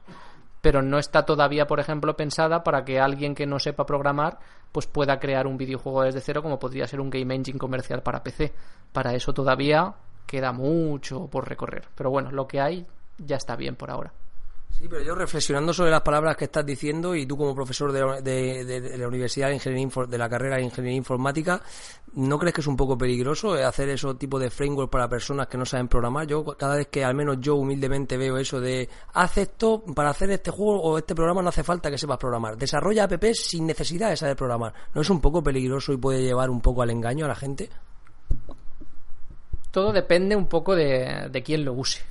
pero 0.66 0.82
no 0.82 0.98
está 0.98 1.24
todavía, 1.24 1.68
por 1.68 1.78
ejemplo, 1.78 2.16
pensada 2.16 2.64
para 2.64 2.84
que 2.84 2.98
alguien 2.98 3.36
que 3.36 3.46
no 3.46 3.60
sepa 3.60 3.86
programar 3.86 4.40
pues 4.72 4.88
pueda 4.88 5.20
crear 5.20 5.46
un 5.46 5.56
videojuego 5.56 6.02
desde 6.02 6.20
cero 6.20 6.42
como 6.42 6.58
podría 6.58 6.88
ser 6.88 7.00
un 7.00 7.08
game 7.08 7.36
engine 7.36 7.56
comercial 7.56 8.02
para 8.02 8.24
PC. 8.24 8.52
Para 8.92 9.14
eso 9.14 9.32
todavía 9.32 9.94
queda 10.26 10.50
mucho 10.50 11.28
por 11.28 11.48
recorrer. 11.48 11.86
Pero 11.94 12.10
bueno, 12.10 12.32
lo 12.32 12.48
que 12.48 12.60
hay 12.60 12.84
ya 13.16 13.36
está 13.36 13.54
bien 13.54 13.76
por 13.76 13.92
ahora. 13.92 14.12
Sí, 14.72 14.88
pero 14.90 15.02
yo 15.02 15.14
reflexionando 15.14 15.72
sobre 15.72 15.90
las 15.90 16.02
palabras 16.02 16.36
que 16.36 16.44
estás 16.44 16.66
diciendo 16.66 17.14
y 17.14 17.24
tú 17.24 17.38
como 17.38 17.54
profesor 17.54 17.92
de, 17.92 18.00
la- 18.04 18.20
de- 18.20 18.98
la 18.98 19.08
Universidad 19.08 19.48
de 19.48 19.54
Ingeniería 19.54 19.88
de 20.06 20.18
la 20.18 20.28
carrera 20.28 20.56
de 20.56 20.64
Ingeniería 20.64 20.98
Informática, 20.98 21.62
¿no 22.12 22.38
crees 22.38 22.54
que 22.54 22.60
es 22.60 22.66
un 22.66 22.76
poco 22.76 22.98
peligroso 22.98 23.56
eh, 23.56 23.64
hacer 23.64 23.88
esos 23.88 24.18
tipos 24.18 24.38
de 24.38 24.50
framework 24.50 24.90
para 24.90 25.08
personas 25.08 25.46
que 25.46 25.56
no 25.56 25.64
saben 25.64 25.88
programar? 25.88 26.26
Yo 26.26 26.44
cada 26.44 26.76
vez 26.76 26.88
que 26.88 27.02
al 27.02 27.14
menos 27.14 27.38
yo 27.40 27.54
humildemente 27.56 28.18
veo 28.18 28.36
eso 28.36 28.60
de 28.60 28.86
haz 29.14 29.38
esto 29.38 29.82
para 29.94 30.10
hacer 30.10 30.30
este 30.30 30.50
juego 30.50 30.78
o 30.82 30.98
este 30.98 31.14
programa 31.14 31.40
no 31.40 31.48
hace 31.48 31.64
falta 31.64 31.90
que 31.90 31.96
sepas 31.96 32.18
programar. 32.18 32.58
Desarrolla 32.58 33.04
apps 33.04 33.46
sin 33.46 33.64
necesidad 33.66 34.10
de 34.10 34.18
saber 34.18 34.36
programar. 34.36 34.74
¿No 34.94 35.00
es 35.00 35.08
un 35.08 35.22
poco 35.22 35.42
peligroso 35.42 35.94
y 35.94 35.96
puede 35.96 36.20
llevar 36.22 36.50
un 36.50 36.60
poco 36.60 36.82
al 36.82 36.90
engaño 36.90 37.24
a 37.24 37.28
la 37.28 37.34
gente? 37.34 37.70
Todo 39.70 39.90
depende 39.90 40.36
un 40.36 40.48
poco 40.48 40.74
de 40.76 41.42
quién 41.42 41.64
lo 41.64 41.72
use. 41.72 42.02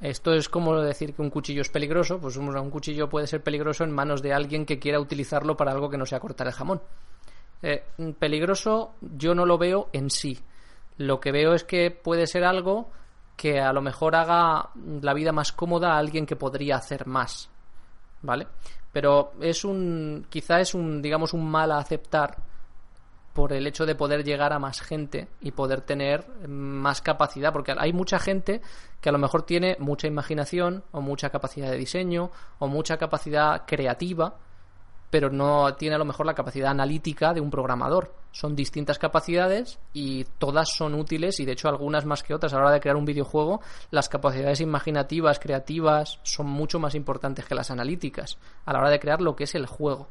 Esto 0.00 0.32
es 0.32 0.48
como 0.48 0.76
decir 0.80 1.14
que 1.14 1.22
un 1.22 1.30
cuchillo 1.30 1.62
es 1.62 1.68
peligroso, 1.68 2.18
pues 2.18 2.36
un, 2.36 2.70
cuchillo 2.70 3.08
puede 3.08 3.26
ser 3.26 3.42
peligroso 3.42 3.84
en 3.84 3.92
manos 3.92 4.22
de 4.22 4.32
alguien 4.32 4.66
que 4.66 4.78
quiera 4.78 5.00
utilizarlo 5.00 5.56
para 5.56 5.72
algo 5.72 5.90
que 5.90 5.98
no 5.98 6.06
sea 6.06 6.20
cortar 6.20 6.46
el 6.46 6.52
jamón. 6.52 6.80
Eh, 7.62 7.84
peligroso 8.18 8.94
yo 9.00 9.34
no 9.34 9.44
lo 9.44 9.58
veo 9.58 9.88
en 9.92 10.10
sí. 10.10 10.38
Lo 10.96 11.20
que 11.20 11.32
veo 11.32 11.54
es 11.54 11.64
que 11.64 11.90
puede 11.90 12.26
ser 12.26 12.44
algo 12.44 12.90
que 13.36 13.60
a 13.60 13.72
lo 13.72 13.80
mejor 13.80 14.16
haga 14.16 14.70
la 15.00 15.14
vida 15.14 15.32
más 15.32 15.52
cómoda 15.52 15.94
a 15.94 15.98
alguien 15.98 16.26
que 16.26 16.36
podría 16.36 16.76
hacer 16.76 17.06
más. 17.06 17.48
¿Vale? 18.22 18.46
Pero 18.92 19.32
es 19.40 19.64
un. 19.64 20.26
quizá 20.28 20.60
es 20.60 20.74
un, 20.74 21.00
digamos, 21.00 21.32
un 21.32 21.50
mal 21.50 21.72
a 21.72 21.78
aceptar 21.78 22.36
por 23.32 23.52
el 23.52 23.66
hecho 23.66 23.86
de 23.86 23.94
poder 23.94 24.24
llegar 24.24 24.52
a 24.52 24.58
más 24.58 24.80
gente 24.80 25.28
y 25.40 25.52
poder 25.52 25.82
tener 25.82 26.26
más 26.48 27.00
capacidad, 27.00 27.52
porque 27.52 27.74
hay 27.76 27.92
mucha 27.92 28.18
gente 28.18 28.60
que 29.00 29.08
a 29.08 29.12
lo 29.12 29.18
mejor 29.18 29.42
tiene 29.42 29.76
mucha 29.78 30.08
imaginación 30.08 30.84
o 30.92 31.00
mucha 31.00 31.30
capacidad 31.30 31.70
de 31.70 31.76
diseño 31.76 32.30
o 32.58 32.66
mucha 32.66 32.96
capacidad 32.96 33.64
creativa, 33.66 34.36
pero 35.10 35.30
no 35.30 35.74
tiene 35.74 35.96
a 35.96 35.98
lo 35.98 36.04
mejor 36.04 36.26
la 36.26 36.34
capacidad 36.34 36.70
analítica 36.70 37.32
de 37.32 37.40
un 37.40 37.50
programador. 37.50 38.14
Son 38.32 38.54
distintas 38.54 38.98
capacidades 38.98 39.80
y 39.92 40.24
todas 40.38 40.70
son 40.70 40.94
útiles 40.94 41.40
y 41.40 41.44
de 41.44 41.52
hecho 41.52 41.68
algunas 41.68 42.04
más 42.06 42.22
que 42.22 42.34
otras. 42.34 42.52
A 42.52 42.56
la 42.56 42.62
hora 42.62 42.72
de 42.72 42.80
crear 42.80 42.96
un 42.96 43.04
videojuego, 43.04 43.60
las 43.90 44.08
capacidades 44.08 44.60
imaginativas, 44.60 45.40
creativas, 45.40 46.20
son 46.22 46.46
mucho 46.46 46.78
más 46.78 46.94
importantes 46.94 47.44
que 47.44 47.56
las 47.56 47.70
analíticas 47.70 48.38
a 48.64 48.72
la 48.72 48.80
hora 48.80 48.90
de 48.90 49.00
crear 49.00 49.20
lo 49.20 49.34
que 49.34 49.44
es 49.44 49.54
el 49.54 49.66
juego 49.66 50.08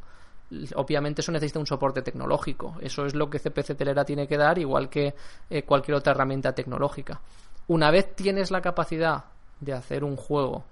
obviamente 0.75 1.21
eso 1.21 1.31
necesita 1.31 1.59
un 1.59 1.65
soporte 1.65 2.01
tecnológico. 2.01 2.75
Eso 2.81 3.05
es 3.05 3.15
lo 3.15 3.29
que 3.29 3.39
CPC 3.39 3.75
Telera 3.75 4.05
tiene 4.05 4.27
que 4.27 4.37
dar, 4.37 4.57
igual 4.57 4.89
que 4.89 5.13
eh, 5.49 5.63
cualquier 5.63 5.97
otra 5.97 6.13
herramienta 6.13 6.53
tecnológica. 6.53 7.21
Una 7.67 7.91
vez 7.91 8.15
tienes 8.15 8.51
la 8.51 8.61
capacidad 8.61 9.25
de 9.59 9.73
hacer 9.73 10.03
un 10.03 10.15
juego, 10.15 10.65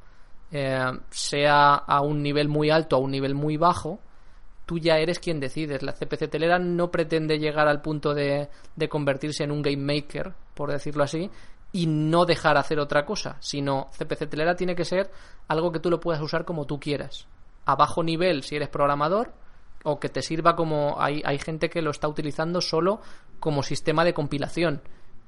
eh, 0.51 0.91
sea 1.09 1.75
a 1.75 2.01
un 2.01 2.23
nivel 2.23 2.47
muy 2.47 2.69
alto 2.69 2.95
a 2.95 2.99
un 2.99 3.11
nivel 3.11 3.35
muy 3.35 3.57
bajo, 3.57 3.99
tú 4.65 4.79
ya 4.79 4.97
eres 4.97 5.19
quien 5.19 5.39
decides. 5.39 5.83
La 5.83 5.93
CPC 5.93 6.29
Telera 6.29 6.57
no 6.57 6.89
pretende 6.89 7.37
llegar 7.37 7.67
al 7.67 7.81
punto 7.81 8.13
de, 8.13 8.49
de 8.75 8.89
convertirse 8.89 9.43
en 9.43 9.51
un 9.51 9.61
game 9.61 9.77
maker, 9.77 10.33
por 10.53 10.71
decirlo 10.71 11.03
así, 11.03 11.29
y 11.71 11.85
no 11.85 12.25
dejar 12.25 12.57
hacer 12.57 12.79
otra 12.79 13.05
cosa, 13.05 13.37
sino 13.39 13.89
CPC 13.97 14.29
Telera 14.29 14.55
tiene 14.55 14.75
que 14.75 14.85
ser 14.85 15.11
algo 15.47 15.71
que 15.71 15.79
tú 15.79 15.89
lo 15.89 15.99
puedas 15.99 16.21
usar 16.21 16.45
como 16.45 16.65
tú 16.65 16.79
quieras. 16.79 17.27
A 17.65 17.75
bajo 17.75 18.01
nivel, 18.01 18.43
si 18.43 18.55
eres 18.55 18.69
programador, 18.69 19.33
o 19.89 19.99
que 19.99 20.09
te 20.09 20.21
sirva 20.21 20.55
como 20.55 20.95
hay, 20.99 21.21
hay 21.25 21.39
gente 21.39 21.69
que 21.69 21.81
lo 21.81 21.91
está 21.91 22.07
utilizando 22.07 22.59
solo 22.59 22.99
como 23.39 23.63
sistema 23.63 24.03
de 24.03 24.13
compilación 24.13 24.81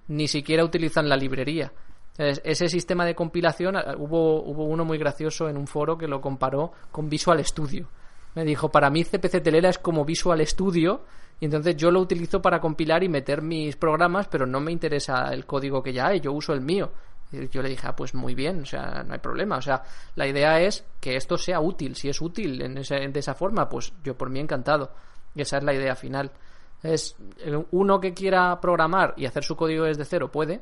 ni 0.09 0.27
siquiera 0.27 0.65
utilizan 0.65 1.07
la 1.07 1.15
librería. 1.15 1.71
Ese 2.17 2.67
sistema 2.67 3.05
de 3.05 3.15
compilación 3.15 3.77
eh, 3.77 3.81
hubo, 3.97 4.43
hubo 4.43 4.65
uno 4.65 4.83
muy 4.83 4.97
gracioso 4.97 5.47
en 5.47 5.55
un 5.55 5.67
foro 5.67 5.97
que 5.97 6.07
lo 6.07 6.19
comparó 6.19 6.73
con 6.91 7.07
Visual 7.07 7.43
Studio. 7.45 7.87
Me 8.35 8.43
dijo 8.43 8.69
para 8.69 8.89
mí 8.89 9.05
CPC 9.05 9.41
Telera 9.41 9.69
es 9.69 9.79
como 9.79 10.03
Visual 10.03 10.45
Studio 10.45 11.05
y 11.39 11.45
entonces 11.45 11.77
yo 11.77 11.91
lo 11.91 12.01
utilizo 12.01 12.41
para 12.41 12.59
compilar 12.59 13.03
y 13.03 13.09
meter 13.09 13.41
mis 13.41 13.77
programas 13.77 14.27
pero 14.27 14.45
no 14.45 14.59
me 14.59 14.71
interesa 14.73 15.33
el 15.33 15.45
código 15.45 15.81
que 15.81 15.93
ya 15.93 16.07
hay 16.07 16.19
yo 16.19 16.33
uso 16.33 16.53
el 16.53 16.61
mío 16.61 16.91
yo 17.31 17.61
le 17.61 17.69
dije, 17.69 17.87
ah, 17.87 17.95
pues 17.95 18.13
muy 18.15 18.33
bien, 18.35 18.61
o 18.61 18.65
sea, 18.65 19.03
no 19.05 19.13
hay 19.13 19.19
problema. 19.19 19.57
O 19.57 19.61
sea, 19.61 19.83
la 20.15 20.27
idea 20.27 20.59
es 20.61 20.83
que 20.99 21.15
esto 21.15 21.37
sea 21.37 21.59
útil. 21.59 21.95
Si 21.95 22.09
es 22.09 22.21
útil 22.21 22.61
en 22.61 22.77
ese- 22.79 23.07
de 23.07 23.19
esa 23.19 23.33
forma, 23.35 23.69
pues 23.69 23.93
yo 24.03 24.17
por 24.17 24.29
mí 24.29 24.39
encantado. 24.39 24.91
Y 25.35 25.41
esa 25.41 25.57
es 25.57 25.63
la 25.63 25.73
idea 25.73 25.95
final. 25.95 26.31
Es 26.81 27.15
eh, 27.39 27.63
uno 27.71 27.99
que 27.99 28.13
quiera 28.13 28.59
programar 28.59 29.13
y 29.17 29.25
hacer 29.25 29.43
su 29.43 29.55
código 29.55 29.83
desde 29.85 30.05
cero 30.05 30.31
puede, 30.31 30.61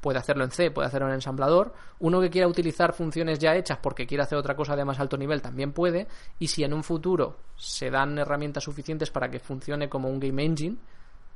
puede 0.00 0.18
hacerlo 0.18 0.44
en 0.44 0.50
C, 0.50 0.70
puede 0.70 0.88
hacerlo 0.88 1.08
en 1.08 1.14
ensamblador. 1.14 1.72
Uno 2.00 2.20
que 2.20 2.30
quiera 2.30 2.48
utilizar 2.48 2.92
funciones 2.92 3.38
ya 3.38 3.54
hechas 3.54 3.78
porque 3.82 4.06
quiere 4.06 4.22
hacer 4.22 4.38
otra 4.38 4.56
cosa 4.56 4.74
de 4.76 4.84
más 4.84 4.98
alto 4.98 5.16
nivel 5.16 5.42
también 5.42 5.72
puede. 5.72 6.06
Y 6.38 6.48
si 6.48 6.64
en 6.64 6.72
un 6.72 6.82
futuro 6.82 7.36
se 7.56 7.90
dan 7.90 8.18
herramientas 8.18 8.64
suficientes 8.64 9.10
para 9.10 9.28
que 9.30 9.38
funcione 9.40 9.88
como 9.88 10.08
un 10.08 10.18
game 10.20 10.42
engine, 10.44 10.76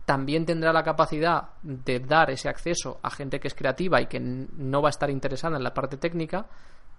también 0.05 0.45
tendrá 0.45 0.73
la 0.73 0.83
capacidad 0.83 1.51
de 1.63 2.01
dar 2.01 2.31
ese 2.31 2.49
acceso 2.49 2.99
a 3.03 3.11
gente 3.11 3.39
que 3.39 3.49
es 3.49 3.55
creativa 3.55 4.01
y 4.01 4.07
que 4.07 4.21
no 4.21 4.83
va 4.83 4.89
a 4.89 4.91
estar 4.91 5.11
interesada 5.11 5.57
en 5.57 5.63
la 5.63 5.75
parte 5.75 5.97
técnica 5.97 6.47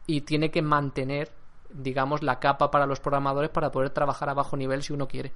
y 0.08 0.22
tiene 0.22 0.50
que 0.50 0.62
mantener, 0.62 1.32
digamos, 1.70 2.24
la 2.24 2.40
capa 2.40 2.72
para 2.72 2.86
los 2.86 3.00
programadores 3.00 3.50
para 3.50 3.72
poder 3.72 3.90
trabajar 3.90 4.30
a 4.30 4.34
bajo 4.34 4.56
nivel 4.56 4.82
si 4.84 4.94
uno 4.94 5.08
quiere. 5.08 5.34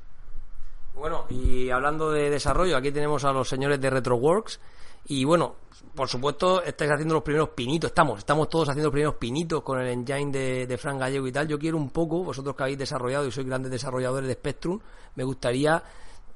Bueno, 0.95 1.25
y 1.29 1.69
hablando 1.69 2.09
de 2.11 2.29
desarrollo, 2.29 2.77
aquí 2.77 2.91
tenemos 2.91 3.25
a 3.25 3.33
los 3.33 3.49
señores 3.49 3.81
de 3.81 3.89
RetroWorks. 3.89 4.59
Y 5.07 5.23
bueno, 5.23 5.57
por 5.93 6.07
supuesto, 6.07 6.63
estáis 6.63 6.91
haciendo 6.91 7.13
los 7.13 7.23
primeros 7.23 7.49
pinitos. 7.49 7.89
Estamos, 7.89 8.19
estamos 8.19 8.49
todos 8.49 8.69
haciendo 8.69 8.87
los 8.87 8.93
primeros 8.93 9.15
pinitos 9.15 9.61
con 9.61 9.79
el 9.79 9.87
engine 9.87 10.31
de, 10.31 10.67
de 10.67 10.77
Fran 10.77 10.97
Gallego 10.97 11.27
y 11.27 11.31
tal. 11.31 11.47
Yo 11.47 11.59
quiero 11.59 11.77
un 11.77 11.89
poco, 11.91 12.23
vosotros 12.23 12.55
que 12.55 12.63
habéis 12.63 12.79
desarrollado 12.79 13.27
y 13.27 13.31
sois 13.31 13.45
grandes 13.45 13.71
desarrolladores 13.71 14.27
de 14.27 14.33
Spectrum, 14.33 14.79
me 15.15 15.23
gustaría 15.23 15.83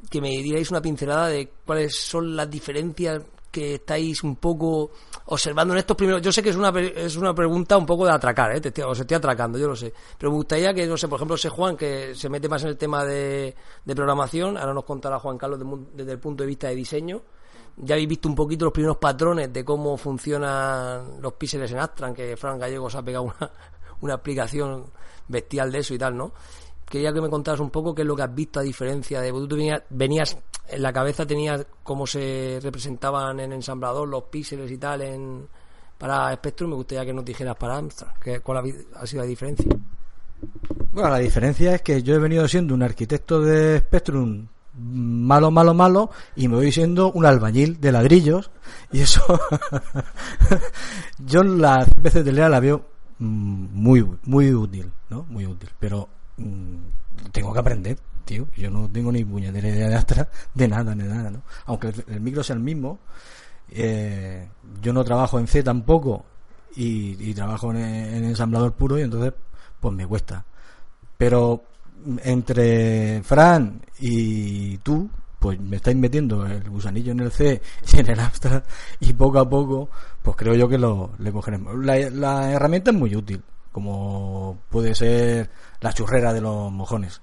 que 0.09 0.21
me 0.21 0.29
dierais 0.29 0.69
una 0.71 0.81
pincelada 0.81 1.27
de 1.27 1.49
cuáles 1.65 1.95
son 1.95 2.35
las 2.35 2.49
diferencias 2.49 3.21
que 3.51 3.75
estáis 3.75 4.23
un 4.23 4.35
poco 4.35 4.91
observando 5.25 5.73
en 5.73 5.79
estos 5.79 5.97
primeros. 5.97 6.21
Yo 6.21 6.31
sé 6.31 6.43
que 6.43 6.49
es 6.51 6.55
una, 6.55 6.69
es 6.79 7.15
una 7.15 7.33
pregunta 7.33 7.77
un 7.77 7.85
poco 7.85 8.05
de 8.05 8.11
atracar, 8.11 8.55
¿eh? 8.55 8.61
Te 8.61 8.67
estoy- 8.69 8.83
os 8.83 8.99
estoy 8.99 9.17
atracando, 9.17 9.57
yo 9.57 9.67
lo 9.67 9.75
sé. 9.75 9.91
Pero 10.19 10.31
me 10.31 10.37
gustaría 10.37 10.71
que, 10.71 10.85
no 10.85 10.95
sé, 10.97 11.07
por 11.07 11.17
ejemplo, 11.17 11.35
ese 11.35 11.49
Juan 11.49 11.75
que 11.75 12.13
se 12.13 12.29
mete 12.29 12.47
más 12.47 12.61
en 12.61 12.69
el 12.69 12.77
tema 12.77 13.03
de, 13.03 13.55
de 13.83 13.95
programación, 13.95 14.55
ahora 14.55 14.73
nos 14.75 14.83
contará 14.85 15.17
Juan 15.19 15.37
Carlos 15.39 15.59
desde 15.93 16.11
el 16.11 16.19
punto 16.19 16.43
de 16.43 16.47
vista 16.47 16.67
de 16.67 16.75
diseño. 16.75 17.21
Ya 17.77 17.95
habéis 17.95 18.09
visto 18.09 18.29
un 18.29 18.35
poquito 18.35 18.65
los 18.65 18.73
primeros 18.73 18.97
patrones 18.97 19.51
de 19.51 19.65
cómo 19.65 19.97
funcionan 19.97 21.19
los 21.21 21.33
píxeles 21.33 21.71
en 21.71 21.79
Astran, 21.79 22.13
que 22.13 22.37
Fran 22.37 22.59
Gallego 22.59 22.87
se 22.89 22.97
ha 22.97 23.01
pegado 23.01 23.23
una, 23.23 23.51
una 24.01 24.13
explicación 24.15 24.85
bestial 25.27 25.71
de 25.71 25.79
eso 25.79 25.93
y 25.93 25.97
tal, 25.97 26.15
¿no? 26.17 26.33
Quería 26.89 27.13
que 27.13 27.21
me 27.21 27.29
contaras 27.29 27.59
un 27.59 27.69
poco 27.69 27.93
qué 27.93 28.01
es 28.01 28.07
lo 28.07 28.15
que 28.15 28.23
has 28.23 28.33
visto 28.33 28.59
a 28.59 28.63
diferencia 28.63 29.21
de... 29.21 29.31
Tú 29.31 29.57
venías, 29.89 30.37
en 30.67 30.81
la 30.81 30.91
cabeza, 30.91 31.25
tenías 31.25 31.65
cómo 31.83 32.07
se 32.07 32.59
representaban 32.61 33.39
en 33.39 33.53
ensamblador 33.53 34.07
los 34.07 34.23
píxeles 34.23 34.71
y 34.71 34.77
tal 34.77 35.01
en, 35.01 35.47
para 35.97 36.33
Spectrum. 36.35 36.71
Me 36.71 36.75
gustaría 36.75 37.05
que 37.05 37.13
nos 37.13 37.23
dijeras 37.23 37.55
para 37.55 37.77
Amstrad, 37.77 38.13
que, 38.21 38.39
cuál 38.39 38.85
ha, 38.95 39.05
sido 39.05 39.21
la 39.21 39.27
diferencia. 39.27 39.69
Bueno, 40.91 41.09
la 41.09 41.19
diferencia 41.19 41.75
es 41.75 41.81
que 41.81 42.01
yo 42.01 42.15
he 42.15 42.19
venido 42.19 42.47
siendo 42.47 42.73
un 42.73 42.81
arquitecto 42.81 43.41
de 43.41 43.79
Spectrum 43.79 44.47
malo, 44.73 45.51
malo, 45.51 45.73
malo, 45.73 46.09
y 46.35 46.47
me 46.47 46.55
voy 46.55 46.71
siendo 46.71 47.11
un 47.11 47.25
albañil 47.25 47.79
de 47.79 47.91
ladrillos, 47.91 48.49
y 48.91 49.01
eso, 49.01 49.21
yo 51.19 51.43
la 51.43 51.85
CPC 51.85 52.23
de 52.23 52.31
la 52.31 52.59
veo 52.59 52.85
mm, 53.19 53.67
muy, 53.73 54.07
muy 54.23 54.53
útil, 54.53 54.91
¿no? 55.09 55.25
Muy 55.29 55.45
útil, 55.45 55.69
pero 55.79 56.07
tengo 57.31 57.53
que 57.53 57.59
aprender, 57.59 57.97
tío, 58.25 58.47
yo 58.55 58.69
no 58.69 58.89
tengo 58.89 59.11
ni 59.11 59.23
puñetera 59.23 59.67
idea 59.67 59.89
de 59.89 59.95
Astra, 59.95 60.29
de 60.53 60.67
nada, 60.67 60.95
de 60.95 61.03
nada, 61.03 61.29
¿no? 61.29 61.41
Aunque 61.65 61.93
el, 62.07 62.21
micro 62.21 62.43
sea 62.43 62.55
el 62.55 62.61
mismo, 62.61 62.99
eh, 63.71 64.47
yo 64.81 64.93
no 64.93 65.03
trabajo 65.03 65.39
en 65.39 65.47
C 65.47 65.63
tampoco, 65.63 66.25
y, 66.75 67.29
y 67.29 67.33
trabajo 67.33 67.71
en, 67.71 67.77
en 67.77 68.23
ensamblador 68.25 68.73
puro, 68.73 68.99
y 68.99 69.03
entonces, 69.03 69.33
pues 69.79 69.93
me 69.93 70.07
cuesta. 70.07 70.45
Pero 71.17 71.63
entre 72.23 73.21
Fran 73.23 73.81
y 73.99 74.77
tú, 74.79 75.09
pues 75.39 75.59
me 75.59 75.77
estáis 75.77 75.97
metiendo 75.97 76.45
el 76.45 76.69
gusanillo 76.69 77.11
en 77.11 77.21
el 77.21 77.31
C 77.31 77.61
y 77.93 77.99
en 77.99 78.09
el 78.09 78.19
Amstrad 78.19 78.63
y 78.99 79.13
poco 79.13 79.39
a 79.39 79.49
poco, 79.49 79.89
pues 80.21 80.35
creo 80.35 80.55
yo 80.55 80.67
que 80.67 80.77
lo 80.77 81.11
le 81.19 81.31
cogeremos. 81.31 81.77
La, 81.83 81.97
la 82.09 82.51
herramienta 82.51 82.91
es 82.91 82.97
muy 82.97 83.15
útil, 83.15 83.41
como 83.71 84.59
puede 84.69 84.95
ser 84.95 85.49
la 85.81 85.93
churrera 85.93 86.33
de 86.33 86.41
los 86.41 86.71
mojones. 86.71 87.21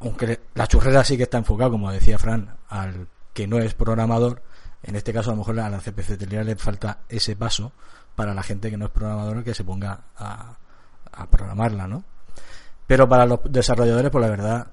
Aunque 0.00 0.40
la 0.54 0.66
churrera 0.66 1.04
sí 1.04 1.16
que 1.16 1.24
está 1.24 1.38
enfocada, 1.38 1.70
como 1.70 1.90
decía 1.90 2.18
Fran, 2.18 2.56
al 2.68 3.08
que 3.32 3.46
no 3.46 3.58
es 3.58 3.74
programador. 3.74 4.42
En 4.82 4.94
este 4.94 5.12
caso, 5.12 5.30
a 5.30 5.32
lo 5.32 5.38
mejor 5.38 5.58
a 5.60 5.68
la 5.68 5.80
CPC 5.80 6.18
Telera 6.18 6.44
le 6.44 6.56
falta 6.56 7.00
ese 7.08 7.34
paso 7.34 7.72
para 8.14 8.34
la 8.34 8.42
gente 8.42 8.70
que 8.70 8.76
no 8.76 8.86
es 8.86 8.90
programador 8.92 9.42
que 9.42 9.54
se 9.54 9.64
ponga 9.64 10.00
a, 10.16 10.56
a 11.12 11.26
programarla, 11.26 11.86
¿no? 11.86 12.04
Pero 12.86 13.08
para 13.08 13.26
los 13.26 13.40
desarrolladores, 13.44 14.10
pues 14.10 14.22
la 14.22 14.30
verdad, 14.30 14.66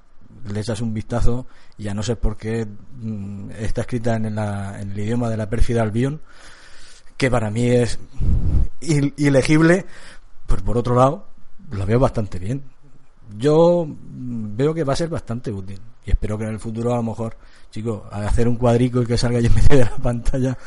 le 0.48 0.60
echas 0.60 0.82
un 0.82 0.94
vistazo 0.94 1.48
y 1.78 1.88
a 1.88 1.94
no 1.94 2.04
ser 2.04 2.18
por 2.18 2.38
qué 2.38 2.66
mm, 2.66 3.52
está 3.60 3.82
escrita 3.82 4.16
en, 4.16 4.26
el 4.26 5.00
idioma 5.00 5.30
de 5.30 5.38
la 5.38 5.50
pérfida 5.50 5.82
Albion, 5.82 6.22
que 7.18 7.32
para 7.32 7.50
mí 7.50 7.68
es 7.70 8.00
il 8.82 9.14
ilegible, 9.18 9.86
pues 10.48 10.62
por 10.62 10.78
otro 10.78 10.96
lado, 10.96 11.26
lo 11.72 11.86
veo 11.86 12.00
bastante 12.00 12.40
bien. 12.40 12.64
Yo 13.38 13.86
veo 13.88 14.74
que 14.74 14.84
va 14.84 14.94
a 14.94 14.98
ser 14.98 15.10
bastante 15.10 15.52
útil 15.52 15.82
y 16.06 16.12
espero 16.12 16.38
que 16.38 16.44
en 16.44 16.52
el 16.52 16.60
futuro 16.60 16.94
a 16.94 16.98
lo 16.98 17.04
mejor, 17.04 17.36
chicos, 17.72 18.04
al 18.12 18.28
hacer 18.28 18.48
un 18.48 18.56
cuadrico 18.56 19.02
y 19.02 19.06
que 19.06 19.18
salga 19.18 19.40
y 19.40 19.48
en 19.48 19.56
medio 19.56 19.78
de 19.78 19.86
la 19.86 19.98
pantalla, 19.98 20.58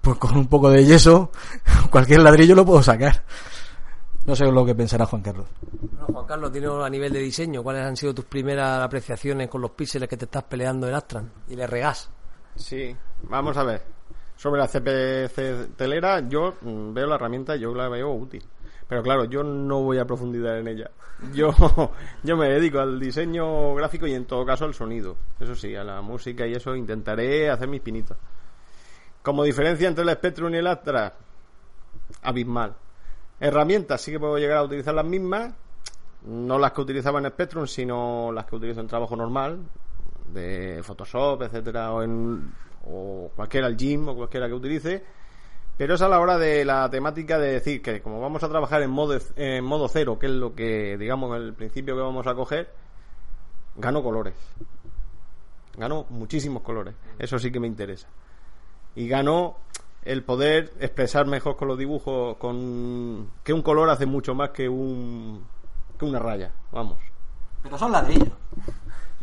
pues 0.00 0.18
con 0.18 0.36
un 0.36 0.46
poco 0.46 0.70
de 0.70 0.84
yeso, 0.84 1.30
cualquier 1.90 2.20
ladrillo 2.20 2.54
lo 2.54 2.64
puedo 2.64 2.82
sacar. 2.82 3.24
No 4.26 4.36
sé 4.36 4.44
lo 4.44 4.66
que 4.66 4.74
pensará 4.74 5.06
Juan 5.06 5.22
Carlos. 5.22 5.46
Bueno, 5.72 6.06
Juan 6.12 6.26
Carlos, 6.26 6.52
tiene 6.52 6.68
a 6.68 6.90
nivel 6.90 7.12
de 7.12 7.20
diseño, 7.20 7.62
¿cuáles 7.62 7.82
han 7.82 7.96
sido 7.96 8.14
tus 8.14 8.26
primeras 8.26 8.82
apreciaciones 8.82 9.48
con 9.48 9.62
los 9.62 9.70
píxeles 9.70 10.08
que 10.08 10.18
te 10.18 10.26
estás 10.26 10.44
peleando 10.44 10.86
en 10.86 10.94
Astran 10.94 11.32
y 11.48 11.56
le 11.56 11.66
regas? 11.66 12.10
Sí, 12.54 12.94
vamos 13.22 13.56
a 13.56 13.64
ver. 13.64 13.82
Sobre 14.36 14.60
la 14.60 14.68
CPC 14.68 15.76
telera, 15.76 16.28
yo 16.28 16.54
mm, 16.60 16.92
veo 16.92 17.06
la 17.06 17.14
herramienta, 17.14 17.56
yo 17.56 17.74
la 17.74 17.88
veo 17.88 18.12
útil. 18.12 18.42
Pero 18.90 19.04
claro, 19.04 19.24
yo 19.24 19.44
no 19.44 19.82
voy 19.82 19.98
a 19.98 20.04
profundizar 20.04 20.58
en 20.58 20.66
ella. 20.66 20.90
Yo, 21.32 21.54
yo 22.22 22.36
me 22.36 22.48
dedico 22.48 22.80
al 22.80 22.98
diseño 22.98 23.74
gráfico 23.74 24.06
y 24.06 24.14
en 24.14 24.24
todo 24.24 24.44
caso 24.44 24.64
al 24.64 24.72
sonido. 24.74 25.16
Eso 25.38 25.54
sí, 25.54 25.76
a 25.76 25.84
la 25.84 26.00
música 26.00 26.46
y 26.46 26.54
eso 26.54 26.74
intentaré 26.74 27.50
hacer 27.50 27.68
mis 27.68 27.82
pinitos. 27.82 28.16
Como 29.22 29.44
diferencia 29.44 29.86
entre 29.86 30.02
el 30.02 30.10
Spectrum 30.10 30.52
y 30.54 30.56
el 30.56 30.66
Astra, 30.66 31.12
abismal. 32.22 32.74
Herramientas 33.38 34.00
sí 34.00 34.10
que 34.10 34.18
puedo 34.18 34.38
llegar 34.38 34.56
a 34.56 34.64
utilizar 34.64 34.94
las 34.94 35.04
mismas, 35.04 35.54
no 36.26 36.58
las 36.58 36.72
que 36.72 36.80
utilizaba 36.80 37.20
en 37.20 37.28
Spectrum, 37.28 37.66
sino 37.66 38.32
las 38.32 38.46
que 38.46 38.56
utilizo 38.56 38.80
en 38.80 38.88
trabajo 38.88 39.14
normal, 39.14 39.60
de 40.32 40.80
Photoshop, 40.82 41.42
etcétera, 41.42 41.92
o, 41.92 42.02
en, 42.02 42.52
o 42.86 43.30
cualquiera, 43.36 43.66
el 43.68 43.76
gym 43.76 44.08
o 44.08 44.16
cualquiera 44.16 44.48
que 44.48 44.54
utilice. 44.54 45.04
Pero 45.80 45.94
es 45.94 46.02
a 46.02 46.10
la 46.10 46.20
hora 46.20 46.36
de 46.36 46.62
la 46.66 46.90
temática 46.90 47.38
de 47.38 47.52
decir 47.52 47.80
que 47.80 48.02
como 48.02 48.20
vamos 48.20 48.42
a 48.44 48.50
trabajar 48.50 48.82
en 48.82 48.90
modo, 48.90 49.18
en 49.34 49.64
modo 49.64 49.88
cero, 49.88 50.18
que 50.18 50.26
es 50.26 50.32
lo 50.32 50.54
que, 50.54 50.98
digamos, 50.98 51.34
el 51.34 51.54
principio 51.54 51.96
que 51.96 52.02
vamos 52.02 52.26
a 52.26 52.34
coger, 52.34 52.70
gano 53.76 54.02
colores. 54.02 54.34
Gano 55.78 56.04
muchísimos 56.10 56.62
colores. 56.62 56.94
Eso 57.18 57.38
sí 57.38 57.50
que 57.50 57.60
me 57.60 57.66
interesa. 57.66 58.08
Y 58.94 59.08
gano 59.08 59.56
el 60.02 60.22
poder 60.22 60.70
expresar 60.80 61.26
mejor 61.26 61.56
con 61.56 61.68
los 61.68 61.78
dibujos 61.78 62.36
con 62.36 63.30
que 63.42 63.54
un 63.54 63.62
color 63.62 63.88
hace 63.88 64.04
mucho 64.04 64.34
más 64.34 64.50
que 64.50 64.68
un 64.68 65.42
que 65.98 66.04
una 66.04 66.18
raya 66.18 66.52
vamos 66.72 66.98
pero 67.62 67.78
son 67.78 67.92
ladrillos 67.92 68.32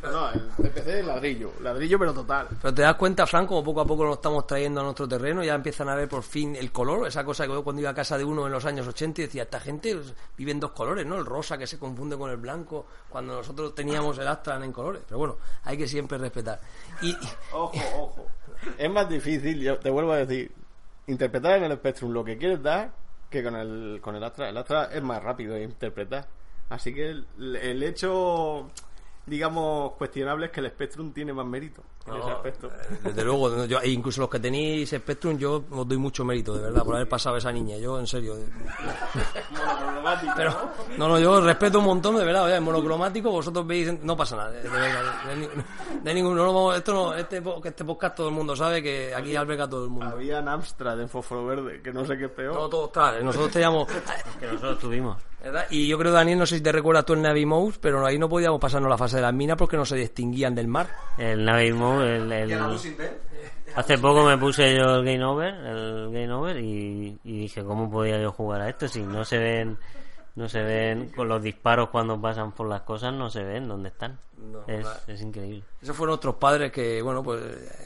no, 0.03 0.32
el 0.32 0.49
CPC 0.56 0.88
es 0.88 1.06
ladrillo, 1.06 1.53
ladrillo 1.61 1.99
pero 1.99 2.14
total. 2.14 2.48
Pero 2.61 2.74
te 2.74 2.82
das 2.82 2.95
cuenta, 2.95 3.26
Fran, 3.26 3.48
como 3.48 3.64
poco 3.64 3.82
a 3.82 3.86
poco 3.86 4.06
lo 4.06 4.14
estamos 4.14 4.45
trayendo 4.45 4.82
a 4.82 4.84
nuestro 4.84 5.07
terreno, 5.07 5.44
ya 5.44 5.56
empiezan 5.56 5.90
a 5.90 5.95
ver 5.95 6.07
por 6.07 6.24
fin 6.24 6.56
el 6.56 6.72
color, 6.72 7.07
esa 7.07 7.24
cosa 7.24 7.45
que 7.45 7.53
yo 7.53 7.64
cuando 7.64 7.82
iba 7.82 7.90
a 7.90 7.95
casa 7.95 8.18
de 8.18 8.24
uno 8.24 8.45
en 8.45 8.52
los 8.52 8.65
años 8.65 8.88
80 8.88 9.22
y 9.22 9.24
decía, 9.26 9.44
esta 9.44 9.60
gente 9.60 9.99
vive 10.38 10.52
en 10.52 10.60
dos 10.60 10.72
colores, 10.72 11.06
¿no? 11.06 11.18
El 11.18 11.26
rosa 11.26 11.57
que 11.57 11.65
se 11.65 11.80
confunde 11.80 12.18
con 12.18 12.30
el 12.30 12.38
blanco, 12.38 12.86
cuando 13.10 13.36
nosotros 13.36 13.74
teníamos 13.74 14.18
el 14.19 14.28
Astran 14.28 14.64
en 14.64 14.72
colores. 14.72 15.02
Pero 15.07 15.18
bueno, 15.18 15.38
hay 15.64 15.78
que 15.78 15.88
siempre 15.88 16.18
respetar. 16.18 16.60
Y, 17.02 17.15
ojo, 17.52 17.72
ojo. 17.98 18.26
Es 18.78 18.90
más 18.90 19.10
difícil, 19.10 19.61
yo 19.61 19.78
te 19.78 19.90
vuelvo 19.90 20.11
a 20.14 20.18
decir, 20.18 20.52
interpretar 21.07 21.57
en 21.57 21.65
el 21.65 21.78
Spectrum 21.78 22.11
lo 22.11 22.24
que 22.24 22.38
quieres 22.38 22.61
dar 22.61 22.91
que 23.30 23.44
con 23.44 23.56
el, 23.56 23.99
con 24.02 24.15
el 24.15 24.24
Astra. 24.24 24.49
El 24.49 24.57
Astra 24.57 24.90
es 24.91 25.02
más 25.02 25.22
rápido 25.22 25.56
de 25.56 25.64
interpretar. 25.64 26.28
Así 26.69 26.94
que 26.94 27.10
el, 27.10 27.26
el 27.61 27.84
hecho, 27.84 28.69
digamos, 29.28 29.91
cuestionable 29.94 30.48
es 30.48 30.52
que 30.52 30.62
el 30.62 30.70
Spectrum 30.70 31.12
tiene 31.14 31.34
más 31.34 31.45
mérito 31.45 31.84
en 32.08 32.14
No, 32.14 32.20
ese 32.22 32.32
aspecto. 32.32 32.68
eh, 32.68 32.98
Desde 33.04 33.24
luego, 33.26 33.66
yo, 33.66 33.80
e 33.82 33.90
incluso 33.90 34.22
los 34.22 34.30
que 34.30 34.40
tenéis 34.40 34.90
Spectrum, 34.90 35.38
yo 35.38 35.64
os 35.70 35.88
doy 35.88 35.98
mucho 35.98 36.24
mérito, 36.24 36.56
de 36.56 36.62
verdad, 36.64 36.84
por 36.86 36.95
haber 36.95 37.10
pasado 37.10 37.36
a 37.36 37.38
esa 37.40 37.52
niña. 37.52 37.76
Yo, 37.78 37.99
en 37.99 38.08
serio. 38.08 38.36
de- 38.36 38.48
Pero, 40.36 40.72
no, 40.98 41.08
no, 41.10 41.20
yo 41.20 41.41
respeto 41.41 41.80
un 41.80 41.86
montón, 41.86 42.16
de 42.16 42.24
verdad. 42.24 42.45
oye, 42.45 42.56
en 42.56 42.64
monocromático, 42.64 43.30
vosotros 43.30 43.68
veis, 43.68 44.02
no 44.04 44.16
pasa 44.16 44.36
nada, 44.38 44.52
de, 44.52 44.62
de 44.64 44.70
verdad. 44.70 45.02
De, 45.26 45.49
de 46.04 46.14
ningún, 46.14 46.36
no, 46.36 46.45
lo 46.45 46.54
vamos- 46.54 46.78
esto 46.78 46.94
no, 46.94 47.14
este, 47.14 47.41
este 47.66 47.84
podcast 47.86 48.16
todo 48.16 48.30
el 48.30 48.34
mundo 48.34 48.56
sabe 48.56 48.82
que 48.82 49.14
aquí 49.14 49.36
alberga 49.36 49.68
todo 49.68 49.84
el 49.84 49.90
mundo. 49.90 50.06
Había 50.06 50.40
en 50.40 50.48
Amstrad 50.48 50.99
en 51.02 51.10
fósforo 51.10 51.45
verde, 51.45 51.82
que 51.82 51.91
no 51.91 52.06
sé 52.06 52.18
qué 52.18 52.26
es 52.26 52.32
peor. 52.32 52.54
No, 52.56 52.70
todos, 52.70 52.90
claro, 52.91 53.22
nosotros 53.24 53.52
teníamos. 53.52 53.88
Que 54.40 54.48
nosotros 54.48 54.80
tuvimos. 54.80 55.18
¿verdad? 55.44 55.66
Y 55.70 55.88
yo 55.88 55.98
creo, 55.98 56.12
Daniel, 56.12 56.40
no 56.40 56.45
sé 56.45 56.58
si 56.58 56.62
te 56.64 56.72
recuerdas 56.72 57.06
tú 57.06 57.14
el 57.14 57.22
Navy 57.22 57.45
Mouse, 57.45 57.78
pero 57.80 58.06
ahí 58.06 58.18
no 58.18 58.28
podíamos 58.28 58.60
pasarnos 58.60 58.90
la 58.90 58.98
fase 58.98 59.16
de 59.18 59.23
las 59.23 59.34
minas 59.34 59.57
porque 59.57 59.76
no 59.77 59.85
se 59.85 59.95
distinguían 59.98 60.56
del 60.56 60.68
mar. 60.68 60.88
El 61.18 61.44
Navi 61.44 61.73
Mode, 61.73 62.15
el, 62.18 62.31
el- 62.31 62.52
Hace 63.76 63.98
poco 63.98 64.23
me 64.26 64.38
puse 64.38 64.76
yo 64.76 64.95
el 64.95 65.06
Game 65.06 65.23
Over, 65.23 65.53
el 65.53 66.10
Game 66.11 66.31
Over 66.31 66.57
y, 66.57 67.19
y 67.23 67.39
dije, 67.41 67.64
¿cómo 67.64 67.89
podía 67.91 68.19
yo 68.19 68.31
jugar 68.31 68.61
a 68.61 68.69
esto 68.69 68.88
si 68.88 69.02
no 69.02 69.23
se 69.26 69.38
ven 69.38 69.77
no 70.38 70.48
se 70.48 70.62
ven 70.62 71.10
con 71.10 71.28
los 71.28 71.42
disparos 71.42 71.90
cuando 71.90 72.22
pasan 72.22 72.52
por 72.52 72.70
las 72.70 72.82
cosas 72.82 73.12
no 73.12 73.28
se 73.28 73.44
ven 73.44 73.68
dónde 73.68 73.90
están 73.90 74.20
No, 74.38 74.62
es, 74.68 74.86
es 75.08 75.20
increíble 75.24 75.64
Esos 75.82 75.98
fueron 75.98 76.12
nuestros 76.12 76.36
padres 76.36 76.72
que, 76.72 77.02
bueno, 77.02 77.24
pues 77.24 77.42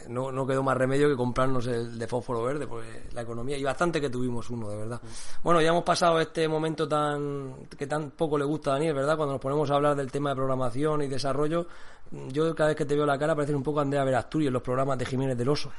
no, 0.09 0.33
no 0.33 0.45
quedó 0.45 0.61
más 0.61 0.75
remedio 0.75 1.07
que 1.07 1.15
comprarnos 1.15 1.65
el 1.67 1.97
de 1.97 2.07
fósforo 2.07 2.43
verde, 2.43 2.67
pues 2.67 2.85
la 3.13 3.21
economía, 3.21 3.57
y 3.57 3.63
bastante 3.63 4.01
que 4.01 4.09
tuvimos 4.09 4.49
uno, 4.49 4.69
de 4.69 4.75
verdad. 4.75 5.01
Bueno, 5.41 5.61
ya 5.61 5.69
hemos 5.69 5.85
pasado 5.85 6.19
este 6.19 6.45
momento 6.49 6.89
tan 6.89 7.67
que 7.77 7.87
tan 7.87 8.11
poco 8.11 8.37
le 8.37 8.43
gusta 8.43 8.71
a 8.71 8.73
Daniel, 8.73 8.95
¿verdad? 8.95 9.15
Cuando 9.15 9.35
nos 9.35 9.41
ponemos 9.41 9.71
a 9.71 9.75
hablar 9.75 9.95
del 9.95 10.11
tema 10.11 10.31
de 10.31 10.35
programación 10.35 11.03
y 11.03 11.07
desarrollo, 11.07 11.67
yo 12.11 12.53
cada 12.53 12.69
vez 12.69 12.75
que 12.75 12.85
te 12.85 12.95
veo 12.95 13.05
la 13.05 13.17
cara 13.17 13.33
parece 13.33 13.55
un 13.55 13.63
poco 13.63 13.79
Andrea 13.79 14.03
Verasturi 14.03 14.47
en 14.47 14.53
los 14.53 14.61
programas 14.61 14.97
de 14.97 15.05
Jiménez 15.05 15.37
del 15.37 15.47
Oso. 15.47 15.71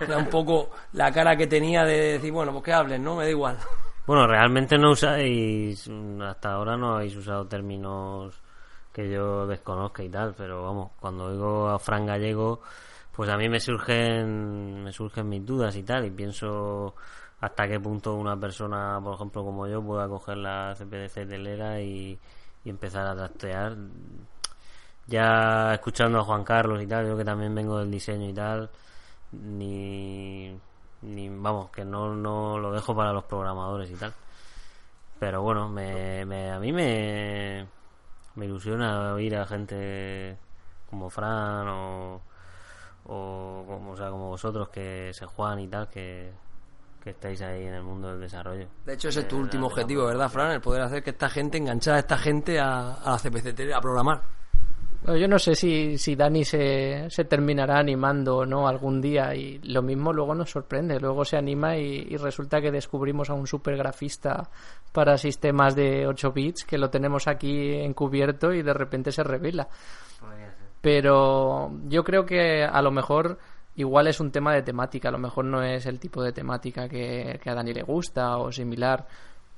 Era 0.00 0.18
un 0.18 0.26
poco 0.26 0.70
la 0.94 1.12
cara 1.12 1.36
que 1.36 1.46
tenía 1.46 1.84
de 1.84 2.14
decir, 2.14 2.32
bueno, 2.32 2.50
pues 2.50 2.64
que 2.64 2.72
hablen, 2.72 3.04
¿no? 3.04 3.14
Me 3.14 3.24
da 3.24 3.30
igual. 3.30 3.56
Bueno 4.10 4.26
realmente 4.26 4.76
no 4.76 4.90
usáis 4.90 5.88
hasta 6.20 6.52
ahora 6.52 6.76
no 6.76 6.96
habéis 6.96 7.14
usado 7.14 7.46
términos 7.46 8.34
que 8.92 9.08
yo 9.08 9.46
desconozca 9.46 10.02
y 10.02 10.08
tal 10.08 10.34
pero 10.36 10.64
vamos 10.64 10.90
cuando 10.98 11.26
oigo 11.26 11.68
a 11.68 11.78
Fran 11.78 12.06
Gallego 12.06 12.60
pues 13.14 13.30
a 13.30 13.36
mí 13.36 13.48
me 13.48 13.60
surgen 13.60 14.82
me 14.82 14.92
surgen 14.92 15.28
mis 15.28 15.46
dudas 15.46 15.76
y 15.76 15.84
tal 15.84 16.06
y 16.06 16.10
pienso 16.10 16.96
hasta 17.40 17.68
qué 17.68 17.78
punto 17.78 18.16
una 18.16 18.36
persona 18.36 18.98
por 19.00 19.14
ejemplo 19.14 19.44
como 19.44 19.68
yo 19.68 19.80
pueda 19.80 20.08
coger 20.08 20.38
la 20.38 20.74
CPDC 20.76 21.28
telera 21.28 21.80
y, 21.80 22.18
y 22.64 22.70
empezar 22.70 23.06
a 23.06 23.14
trastear. 23.14 23.76
Ya 25.06 25.74
escuchando 25.74 26.20
a 26.20 26.24
Juan 26.24 26.44
Carlos 26.44 26.82
y 26.82 26.86
tal, 26.86 27.06
yo 27.06 27.16
que 27.16 27.24
también 27.24 27.54
vengo 27.54 27.78
del 27.78 27.90
diseño 27.90 28.28
y 28.28 28.32
tal, 28.32 28.70
ni, 29.32 30.56
ni 31.02 31.28
vamos, 31.28 31.70
que 31.70 31.84
no, 31.84 32.14
no 32.14 32.58
lo 32.58 32.72
dejo 32.72 32.94
para 32.94 33.12
los 33.12 33.24
programadores 33.24 33.90
y 33.90 33.94
tal. 33.94 34.12
Pero 35.18 35.42
bueno, 35.42 35.68
me, 35.68 36.24
me- 36.24 36.50
a 36.50 36.58
mí 36.58 36.72
me, 36.72 37.66
Me 38.36 38.46
ilusiona 38.46 39.12
oír 39.14 39.36
a 39.36 39.44
gente 39.46 40.36
como 40.88 41.10
Fran 41.10 41.68
o, 41.68 42.20
o 43.04 43.64
como, 43.66 43.92
o 43.92 43.96
sea, 43.96 44.10
como 44.10 44.28
vosotros, 44.28 44.68
que 44.70 45.10
se 45.12 45.26
Juan 45.26 45.58
y 45.60 45.68
tal, 45.68 45.88
que, 45.88 46.32
que 47.02 47.10
estáis 47.10 47.40
ahí 47.42 47.64
en 47.66 47.74
el 47.74 47.82
mundo 47.82 48.08
del 48.08 48.20
desarrollo. 48.20 48.66
De 48.84 48.94
hecho, 48.94 49.08
ese 49.08 49.20
es 49.20 49.28
tu 49.28 49.36
Eh, 49.36 49.40
último 49.40 49.64
de 49.64 49.68
la 49.68 49.74
objetivo, 49.74 50.06
¿verdad, 50.06 50.30
Fran? 50.30 50.52
El 50.52 50.60
poder 50.60 50.82
hacer 50.82 51.02
que 51.02 51.10
esta 51.10 51.28
gente, 51.28 51.58
enganchar 51.58 51.94
a 51.96 51.98
esta 51.98 52.16
gente 52.18 52.58
a, 52.58 52.94
a 52.94 53.10
la 53.12 53.18
CPC, 53.18 53.72
a 53.74 53.80
programar. 53.80 54.22
Yo 55.06 55.26
no 55.28 55.38
sé 55.38 55.54
si, 55.54 55.96
si 55.96 56.14
Dani 56.14 56.44
se, 56.44 57.08
se 57.08 57.24
terminará 57.24 57.78
animando 57.78 58.38
o 58.38 58.46
no 58.46 58.68
algún 58.68 59.00
día 59.00 59.34
y 59.34 59.58
lo 59.60 59.80
mismo 59.80 60.12
luego 60.12 60.34
nos 60.34 60.50
sorprende. 60.50 61.00
Luego 61.00 61.24
se 61.24 61.38
anima 61.38 61.76
y, 61.76 62.06
y 62.10 62.16
resulta 62.16 62.60
que 62.60 62.70
descubrimos 62.70 63.30
a 63.30 63.34
un 63.34 63.46
super 63.46 63.76
grafista 63.76 64.50
para 64.92 65.16
sistemas 65.16 65.74
de 65.74 66.06
8 66.06 66.32
bits 66.32 66.64
que 66.64 66.76
lo 66.76 66.90
tenemos 66.90 67.28
aquí 67.28 67.72
encubierto 67.74 68.52
y 68.52 68.62
de 68.62 68.74
repente 68.74 69.10
se 69.10 69.24
revela. 69.24 69.68
Pero 70.82 71.70
yo 71.88 72.04
creo 72.04 72.26
que 72.26 72.64
a 72.64 72.82
lo 72.82 72.90
mejor 72.90 73.38
igual 73.76 74.06
es 74.06 74.20
un 74.20 74.30
tema 74.30 74.54
de 74.54 74.62
temática, 74.62 75.08
a 75.08 75.12
lo 75.12 75.18
mejor 75.18 75.46
no 75.46 75.62
es 75.62 75.86
el 75.86 75.98
tipo 75.98 76.22
de 76.22 76.32
temática 76.32 76.88
que, 76.88 77.38
que 77.42 77.50
a 77.50 77.54
Dani 77.54 77.72
le 77.72 77.82
gusta 77.82 78.36
o 78.36 78.52
similar. 78.52 79.06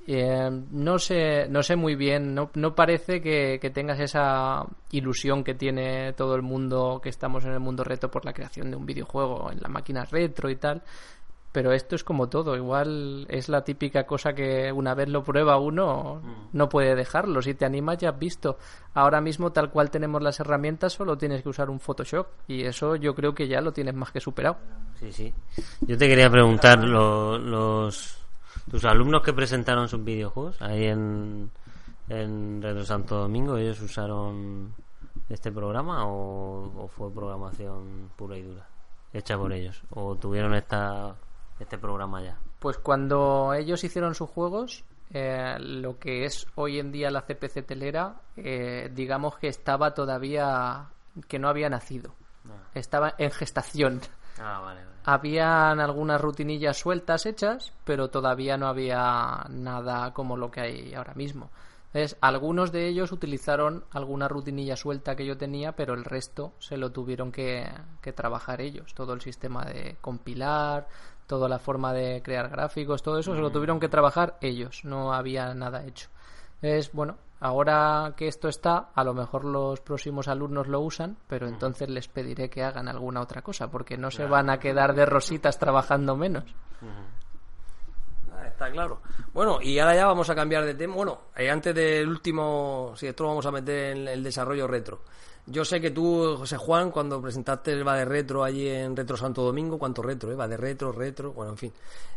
Eh, 0.05 0.49
no 0.71 0.99
sé 0.99 1.47
no 1.49 1.63
sé 1.63 1.75
muy 1.77 1.95
bien 1.95 2.35
no, 2.35 2.49
no 2.55 2.75
parece 2.75 3.21
que, 3.21 3.57
que 3.61 3.69
tengas 3.69 3.99
esa 4.01 4.65
ilusión 4.91 5.43
que 5.45 5.53
tiene 5.55 6.11
todo 6.13 6.35
el 6.35 6.41
mundo 6.41 6.99
que 7.01 7.07
estamos 7.09 7.45
en 7.45 7.51
el 7.53 7.61
mundo 7.61 7.85
reto 7.85 8.11
por 8.11 8.25
la 8.25 8.33
creación 8.33 8.69
de 8.69 8.75
un 8.75 8.85
videojuego 8.85 9.49
en 9.51 9.61
la 9.61 9.69
máquina 9.69 10.03
retro 10.03 10.49
y 10.49 10.57
tal 10.57 10.81
pero 11.53 11.71
esto 11.71 11.95
es 11.95 12.03
como 12.03 12.27
todo 12.29 12.55
igual 12.57 13.27
es 13.29 13.47
la 13.47 13.63
típica 13.63 14.05
cosa 14.05 14.33
que 14.33 14.71
una 14.71 14.93
vez 14.95 15.07
lo 15.07 15.23
prueba 15.23 15.57
uno 15.57 16.19
no 16.51 16.67
puede 16.67 16.95
dejarlo 16.95 17.41
si 17.43 17.53
te 17.53 17.63
animas 17.63 17.99
ya 17.99 18.09
has 18.09 18.17
visto. 18.19 18.57
Ahora 18.95 19.21
mismo 19.21 19.51
tal 19.51 19.69
cual 19.69 19.91
tenemos 19.91 20.21
las 20.23 20.39
herramientas 20.39 20.93
solo 20.93 21.15
tienes 21.15 21.43
que 21.43 21.49
usar 21.49 21.69
un 21.69 21.79
Photoshop 21.79 22.25
y 22.47 22.63
eso 22.63 22.95
yo 22.95 23.13
creo 23.13 23.35
que 23.35 23.47
ya 23.47 23.61
lo 23.61 23.71
tienes 23.71 23.93
más 23.93 24.11
que 24.11 24.19
superado. 24.19 24.57
Sí, 24.99 25.11
sí. 25.11 25.33
Yo 25.81 25.95
te 25.95 26.07
quería 26.07 26.29
preguntar, 26.31 26.83
lo- 26.83 27.37
los 27.37 28.22
tus 28.69 28.85
alumnos 28.85 29.21
que 29.21 29.33
presentaron 29.33 29.87
sus 29.87 30.03
videojuegos 30.03 30.61
ahí 30.61 30.85
en, 30.85 31.51
en 32.09 32.61
Retro 32.61 32.85
Santo 32.85 33.17
Domingo, 33.17 33.57
¿ellos 33.57 33.81
usaron 33.81 34.73
este 35.29 35.51
programa 35.51 36.05
o, 36.07 36.83
o 36.83 36.87
fue 36.87 37.13
programación 37.13 38.09
pura 38.15 38.37
y 38.37 38.43
dura? 38.43 38.67
Hecha 39.13 39.37
por 39.37 39.53
ellos. 39.53 39.81
¿O 39.91 40.15
tuvieron 40.15 40.55
esta, 40.55 41.15
este 41.59 41.77
programa 41.77 42.21
ya? 42.23 42.37
Pues 42.59 42.77
cuando 42.77 43.53
ellos 43.53 43.83
hicieron 43.83 44.15
sus 44.15 44.29
juegos, 44.29 44.83
eh, 45.11 45.57
lo 45.59 45.99
que 45.99 46.25
es 46.25 46.47
hoy 46.55 46.79
en 46.79 46.91
día 46.91 47.11
la 47.11 47.21
CPC 47.21 47.65
telera, 47.65 48.15
eh, 48.35 48.89
digamos 48.93 49.37
que 49.37 49.47
estaba 49.47 49.93
todavía, 49.93 50.87
que 51.27 51.39
no 51.39 51.49
había 51.49 51.69
nacido. 51.69 52.15
Estaba 52.73 53.13
en 53.17 53.31
gestación. 53.31 54.01
Ah, 54.39 54.59
vale, 54.61 54.83
vale. 54.83 54.97
Habían 55.05 55.79
algunas 55.79 56.19
rutinillas 56.21 56.77
sueltas 56.77 57.25
hechas, 57.25 57.73
pero 57.83 58.09
todavía 58.09 58.57
no 58.57 58.67
había 58.67 59.45
nada 59.49 60.13
como 60.13 60.37
lo 60.37 60.49
que 60.49 60.61
hay 60.61 60.93
ahora 60.93 61.13
mismo. 61.13 61.49
Entonces, 61.93 62.17
algunos 62.21 62.71
de 62.71 62.87
ellos 62.87 63.11
utilizaron 63.11 63.85
alguna 63.91 64.27
rutinilla 64.27 64.75
suelta 64.75 65.15
que 65.15 65.27
yo 65.27 65.37
tenía, 65.37 65.73
pero 65.73 65.93
el 65.93 66.03
resto 66.03 66.53
se 66.57 66.75
lo 66.75 66.91
tuvieron 66.91 67.31
que, 67.31 67.69
que 68.01 68.13
trabajar 68.13 68.61
ellos. 68.61 68.95
Todo 68.95 69.13
el 69.13 69.21
sistema 69.21 69.63
de 69.65 69.97
compilar, 70.01 70.87
toda 71.27 71.47
la 71.47 71.59
forma 71.59 71.93
de 71.93 72.23
crear 72.23 72.49
gráficos, 72.49 73.03
todo 73.03 73.19
eso 73.19 73.35
se 73.35 73.41
lo 73.41 73.51
tuvieron 73.51 73.79
que 73.79 73.89
trabajar 73.89 74.37
ellos. 74.41 74.83
No 74.85 75.13
había 75.13 75.53
nada 75.53 75.85
hecho. 75.85 76.09
Es 76.63 76.91
bueno, 76.93 77.17
ahora 77.43 78.13
que 78.15 78.29
esto 78.29 78.47
está, 78.47 78.91
a 78.95 79.03
lo 79.03 79.13
mejor 79.13 79.43
los 79.43 79.81
próximos 79.81 80.29
alumnos 80.29 80.67
lo 80.67 80.79
usan, 80.79 81.17
pero 81.27 81.45
entonces 81.47 81.89
les 81.89 82.07
pediré 82.07 82.49
que 82.49 82.63
hagan 82.63 82.87
alguna 82.87 83.19
otra 83.19 83.41
cosa, 83.41 83.69
porque 83.69 83.97
no 83.97 84.11
se 84.11 84.25
van 84.25 84.49
a 84.49 84.59
quedar 84.59 84.95
de 84.95 85.05
rositas 85.05 85.59
trabajando 85.59 86.15
menos. 86.15 86.45
Ah, 88.33 88.47
Está 88.47 88.71
claro. 88.71 89.01
Bueno, 89.33 89.59
y 89.61 89.77
ahora 89.77 89.93
ya 89.93 90.05
vamos 90.05 90.29
a 90.29 90.35
cambiar 90.35 90.63
de 90.63 90.73
tema. 90.73 90.95
Bueno, 90.95 91.19
eh, 91.35 91.49
antes 91.49 91.75
del 91.75 92.07
último, 92.07 92.93
si 92.95 93.07
esto 93.07 93.23
lo 93.23 93.29
vamos 93.29 93.45
a 93.45 93.51
meter 93.51 93.97
en 93.97 94.07
el 94.07 94.23
desarrollo 94.23 94.65
retro. 94.65 95.01
Yo 95.45 95.65
sé 95.65 95.81
que 95.81 95.91
tú, 95.91 96.35
José 96.37 96.55
Juan, 96.55 96.89
cuando 96.89 97.21
presentaste 97.21 97.73
el 97.73 97.85
Va 97.85 97.97
de 97.97 98.05
Retro 98.05 98.45
allí 98.45 98.65
en 98.69 98.95
Retro 98.95 99.17
Santo 99.17 99.43
Domingo, 99.43 99.77
¿cuánto 99.77 100.01
retro? 100.01 100.31
Eh? 100.31 100.35
Va 100.35 100.47
de 100.47 100.55
Retro, 100.55 100.93
Retro, 100.93 101.33
bueno, 101.33 101.51
en 101.51 101.57
fin. 101.57 101.73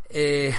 Eh, 0.09 0.55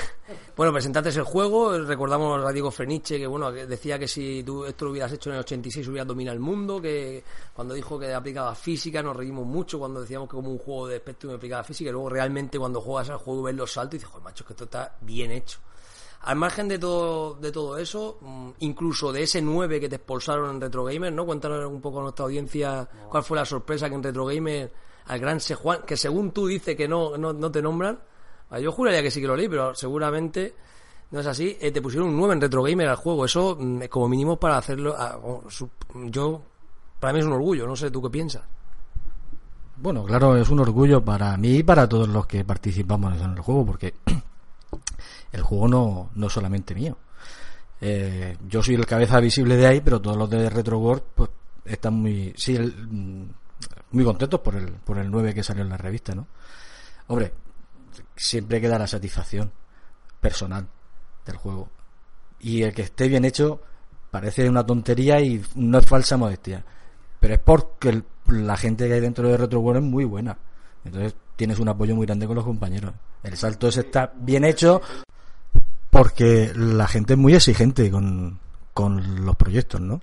bueno, 0.57 0.73
presentaste 0.73 1.09
el 1.09 1.23
juego, 1.23 1.77
recordamos 1.79 2.45
a 2.45 2.51
Diego 2.51 2.69
Freniche, 2.69 3.17
que 3.17 3.25
bueno, 3.25 3.49
decía 3.53 3.97
que 3.97 4.09
si 4.09 4.43
tú 4.43 4.65
esto 4.65 4.83
lo 4.83 4.91
hubieras 4.91 5.13
hecho 5.13 5.29
en 5.29 5.35
el 5.35 5.39
86 5.39 5.87
hubieras 5.87 6.07
dominado 6.07 6.33
el 6.33 6.41
mundo, 6.41 6.81
que 6.81 7.23
cuando 7.53 7.73
dijo 7.73 7.97
que 7.97 8.13
aplicaba 8.13 8.53
física 8.53 9.01
nos 9.01 9.15
reímos 9.15 9.45
mucho 9.45 9.79
cuando 9.79 10.01
decíamos 10.01 10.27
que 10.27 10.35
como 10.35 10.51
un 10.51 10.57
juego 10.57 10.89
de 10.89 10.97
Spectrum 10.97 11.35
aplicaba 11.35 11.63
física, 11.63 11.89
y 11.89 11.93
luego 11.93 12.09
realmente 12.09 12.59
cuando 12.59 12.81
juegas 12.81 13.09
al 13.09 13.17
juego 13.17 13.43
ves 13.43 13.55
los 13.55 13.71
saltos 13.71 13.93
y 13.93 13.97
dices, 13.99 14.09
joder, 14.09 14.25
macho, 14.25 14.45
que 14.45 14.51
esto 14.51 14.65
está 14.65 14.93
bien 14.99 15.31
hecho. 15.31 15.59
Al 16.21 16.35
margen 16.35 16.67
de 16.67 16.79
todo, 16.79 17.35
de 17.35 17.51
todo 17.51 17.77
eso, 17.77 18.17
mm, 18.21 18.49
incluso 18.59 19.11
de 19.11 19.23
ese 19.23 19.41
9 19.41 19.79
que 19.79 19.87
te 19.87 19.95
expulsaron 19.95 20.55
en 20.55 20.61
Retro 20.61 20.83
Gamer, 20.83 21.13
¿no? 21.13 21.25
Cuéntanos 21.25 21.65
un 21.65 21.79
poco 21.79 21.99
a 21.99 22.03
nuestra 22.03 22.25
audiencia 22.25 22.87
cuál 23.09 23.23
fue 23.23 23.37
la 23.37 23.45
sorpresa 23.45 23.89
que 23.89 23.95
en 23.95 24.03
Retro 24.03 24.25
Gamer 24.25 24.71
al 25.07 25.19
gran 25.19 25.39
Sejuan, 25.39 25.83
que 25.85 25.95
según 25.95 26.31
tú 26.31 26.47
dices 26.47 26.75
que 26.75 26.87
no, 26.87 27.17
no, 27.17 27.33
no 27.33 27.51
te 27.51 27.61
nombran, 27.61 27.99
ah, 28.49 28.59
yo 28.59 28.71
juraría 28.71 29.01
que 29.01 29.11
sí 29.11 29.21
que 29.21 29.27
lo 29.27 29.35
leí, 29.35 29.47
pero 29.47 29.73
seguramente 29.73 30.55
no 31.11 31.21
es 31.21 31.27
así, 31.27 31.57
eh, 31.61 31.71
te 31.71 31.81
pusieron 31.81 32.09
un 32.09 32.17
9 32.17 32.33
en 32.33 32.41
Retro 32.41 32.63
Gamer 32.63 32.89
al 32.89 32.97
juego, 32.97 33.25
eso 33.25 33.55
mm, 33.57 33.83
como 33.89 34.09
mínimo 34.09 34.37
para 34.37 34.57
hacerlo, 34.57 34.95
ah, 34.97 35.17
yo, 36.05 36.41
para 36.99 37.13
mí 37.13 37.19
es 37.19 37.25
un 37.25 37.33
orgullo, 37.33 37.65
no 37.65 37.75
sé 37.75 37.89
tú 37.89 38.01
qué 38.01 38.09
piensas. 38.09 38.43
Bueno, 39.77 40.03
claro, 40.03 40.35
es 40.35 40.49
un 40.49 40.59
orgullo 40.59 41.05
para 41.05 41.37
mí 41.37 41.57
y 41.57 41.63
para 41.63 41.87
todos 41.87 42.09
los 42.09 42.25
que 42.25 42.43
participamos 42.43 43.21
en 43.21 43.31
el 43.31 43.39
juego, 43.39 43.65
porque 43.65 43.93
el 45.31 45.41
juego 45.41 45.67
no, 45.67 46.09
no 46.15 46.29
solamente 46.29 46.73
mío. 46.75 46.97
Eh, 47.79 48.37
yo 48.47 48.63
soy 48.63 48.75
el 48.75 48.85
cabeza 48.85 49.19
visible 49.19 49.55
de 49.55 49.67
ahí, 49.67 49.81
pero 49.81 50.01
todos 50.01 50.17
los 50.17 50.29
de 50.29 50.49
Retro 50.49 50.79
World 50.79 51.03
pues, 51.15 51.29
están 51.65 51.93
muy, 51.95 52.33
sí, 52.35 52.55
el- 52.55 52.73
mm, 52.87 53.29
muy 53.91 54.03
contentos 54.03 54.39
por 54.39 54.55
el, 54.55 54.67
por 54.71 54.97
el 54.97 55.09
9 55.11 55.33
que 55.33 55.43
salió 55.43 55.63
en 55.63 55.69
la 55.69 55.77
revista, 55.77 56.15
¿no? 56.15 56.27
Hombre, 57.07 57.33
siempre 58.15 58.59
queda 58.59 58.79
la 58.79 58.87
satisfacción 58.87 59.51
personal 60.19 60.67
del 61.25 61.37
juego. 61.37 61.69
Y 62.39 62.63
el 62.63 62.73
que 62.73 62.83
esté 62.83 63.07
bien 63.07 63.25
hecho 63.25 63.61
parece 64.11 64.49
una 64.49 64.65
tontería 64.65 65.19
y 65.21 65.43
no 65.55 65.77
es 65.79 65.85
falsa 65.85 66.17
modestia. 66.17 66.63
Pero 67.19 67.33
es 67.35 67.39
porque 67.39 68.03
la 68.27 68.57
gente 68.57 68.87
que 68.87 68.93
hay 68.93 68.99
dentro 69.01 69.27
de 69.29 69.37
Retro 69.37 69.59
World 69.59 69.83
es 69.83 69.89
muy 69.89 70.05
buena. 70.05 70.37
Entonces 70.83 71.15
tienes 71.35 71.59
un 71.59 71.69
apoyo 71.69 71.95
muy 71.95 72.05
grande 72.05 72.27
con 72.27 72.35
los 72.35 72.45
compañeros. 72.45 72.93
El 73.23 73.35
salto 73.37 73.67
ese 73.67 73.81
está 73.81 74.11
bien 74.15 74.43
hecho 74.45 74.81
porque 75.89 76.51
la 76.55 76.87
gente 76.87 77.13
es 77.13 77.19
muy 77.19 77.33
exigente 77.33 77.89
con, 77.91 78.39
con 78.73 79.25
los 79.25 79.35
proyectos, 79.35 79.81
¿no? 79.81 80.01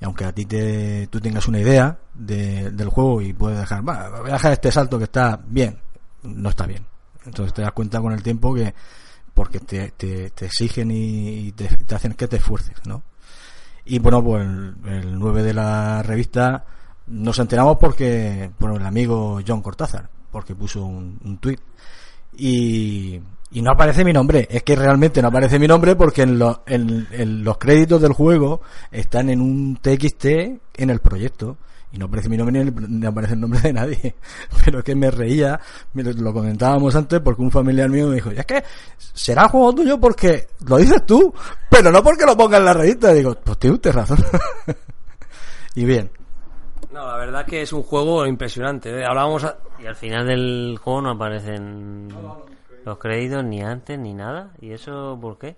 Y 0.00 0.04
aunque 0.04 0.24
a 0.24 0.32
ti 0.32 0.44
te, 0.44 1.06
tú 1.08 1.20
tengas 1.20 1.46
una 1.48 1.60
idea 1.60 1.98
de- 2.14 2.70
del 2.70 2.88
juego 2.88 3.22
y 3.22 3.32
puedes 3.32 3.58
dejar, 3.58 3.88
"Va, 3.88 4.20
voy 4.20 4.30
a 4.30 4.34
dejar 4.34 4.52
este 4.52 4.72
salto 4.72 4.98
que 4.98 5.04
está 5.04 5.40
bien, 5.46 5.78
no 6.24 6.48
está 6.50 6.66
bien. 6.66 6.84
Entonces 7.24 7.54
te 7.54 7.62
das 7.62 7.72
cuenta 7.72 8.00
con 8.00 8.12
el 8.12 8.22
tiempo 8.22 8.52
que 8.54 8.74
porque 9.32 9.58
te, 9.60 9.90
te, 9.92 10.26
exigen 10.44 10.90
y 10.92 11.50
te, 11.52 11.68
hacen 11.94 12.12
que 12.14 12.28
te 12.28 12.36
esfuerces, 12.36 12.76
¿no? 12.86 13.02
Y 13.84 13.98
bueno, 13.98 14.22
pues 14.22 14.44
el, 14.44 14.74
el 14.86 15.18
9 15.18 15.42
de 15.42 15.54
la 15.54 16.02
revista 16.02 16.64
nos 17.06 17.38
enteramos 17.38 17.76
porque 17.78 18.50
por 18.58 18.74
el 18.76 18.86
amigo 18.86 19.40
John 19.46 19.60
Cortázar, 19.62 20.08
porque 20.30 20.54
puso 20.54 20.84
un, 20.84 21.18
un 21.24 21.38
tuit 21.38 21.60
y, 22.36 23.20
y 23.54 23.62
no 23.62 23.70
aparece 23.70 24.04
mi 24.04 24.12
nombre. 24.12 24.46
Es 24.50 24.62
que 24.64 24.76
realmente 24.76 25.22
no 25.22 25.28
aparece 25.28 25.58
mi 25.58 25.66
nombre 25.66 25.96
porque 25.96 26.22
en, 26.22 26.38
lo- 26.38 26.62
en- 26.66 27.06
en 27.12 27.42
los 27.44 27.56
créditos 27.56 28.02
del 28.02 28.12
juego 28.12 28.60
están 28.90 29.30
en 29.30 29.40
un 29.40 29.78
TXT 29.80 30.24
en 30.26 30.90
el 30.90 31.00
proyecto. 31.00 31.56
Y 31.92 31.98
no 31.98 32.06
aparece 32.06 32.28
mi 32.28 32.36
nombre 32.36 32.52
ni, 32.64 32.68
el- 32.68 33.00
ni 33.00 33.06
aparece 33.06 33.34
el 33.34 33.40
nombre 33.40 33.60
de 33.60 33.72
nadie. 33.72 34.14
Pero 34.64 34.78
es 34.80 34.84
que 34.84 34.96
me 34.96 35.08
reía, 35.12 35.60
lo, 35.94 36.32
comentábamos 36.32 36.96
antes 36.96 37.20
porque 37.20 37.40
un 37.42 37.52
familiar 37.52 37.88
mío 37.88 38.08
me 38.08 38.16
dijo, 38.16 38.32
"Y 38.32 38.38
es 38.40 38.44
que 38.44 38.64
será 38.98 39.48
juego 39.48 39.72
tuyo 39.72 40.00
porque 40.00 40.48
lo 40.66 40.76
dices 40.78 41.06
tú, 41.06 41.32
pero 41.70 41.92
no 41.92 42.02
porque 42.02 42.26
lo 42.26 42.36
pongas 42.36 42.58
en 42.58 42.64
la 42.66 42.72
revista. 42.74 43.12
Y 43.12 43.18
digo, 43.18 43.36
pues 43.44 43.56
tiene 43.58 43.74
usted 43.76 43.92
razón. 43.92 44.18
y 45.76 45.84
bien, 45.84 46.10
No, 46.92 47.06
la 47.06 47.16
verdad 47.16 47.46
que 47.46 47.62
es 47.62 47.72
un 47.72 47.82
juego 47.84 48.26
impresionante. 48.26 48.90
¿eh? 48.90 49.04
Hablábamos 49.04 49.44
a- 49.44 49.56
Y 49.80 49.86
al 49.86 49.94
final 49.96 50.26
del 50.26 50.78
juego 50.82 51.00
no 51.02 51.10
aparecen 51.12 52.08
los 52.84 52.98
créditos 52.98 53.44
ni 53.44 53.62
antes 53.62 53.98
ni 53.98 54.14
nada. 54.14 54.52
¿Y 54.60 54.72
eso 54.72 55.18
por 55.20 55.38
qué? 55.38 55.56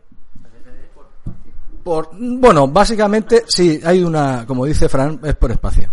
Por, 1.83 2.11
bueno, 2.19 2.67
básicamente 2.69 3.45
sí, 3.47 3.81
hay 3.85 4.03
una, 4.03 4.45
como 4.47 4.65
dice 4.67 4.89
Fran, 4.89 5.21
es 5.23 5.37
por 5.37 5.51
espacio. 5.53 5.91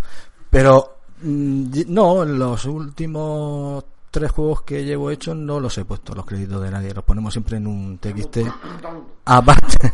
Pero 0.50 0.98
mm, 1.22 1.82
no, 1.88 2.26
los 2.26 2.66
últimos 2.66 3.84
tres 4.14 4.30
juegos 4.30 4.62
que 4.62 4.86
llevo 4.86 5.10
hechos 5.10 5.36
no 5.36 5.60
los 5.60 5.76
he 5.80 5.86
puesto 5.86 6.14
los 6.14 6.24
créditos 6.24 6.62
de 6.62 6.70
nadie, 6.70 6.94
los 6.94 7.04
ponemos 7.04 7.34
siempre 7.34 7.58
en 7.58 7.66
un 7.66 7.98
TXT 7.98 8.42
aparte. 9.26 9.92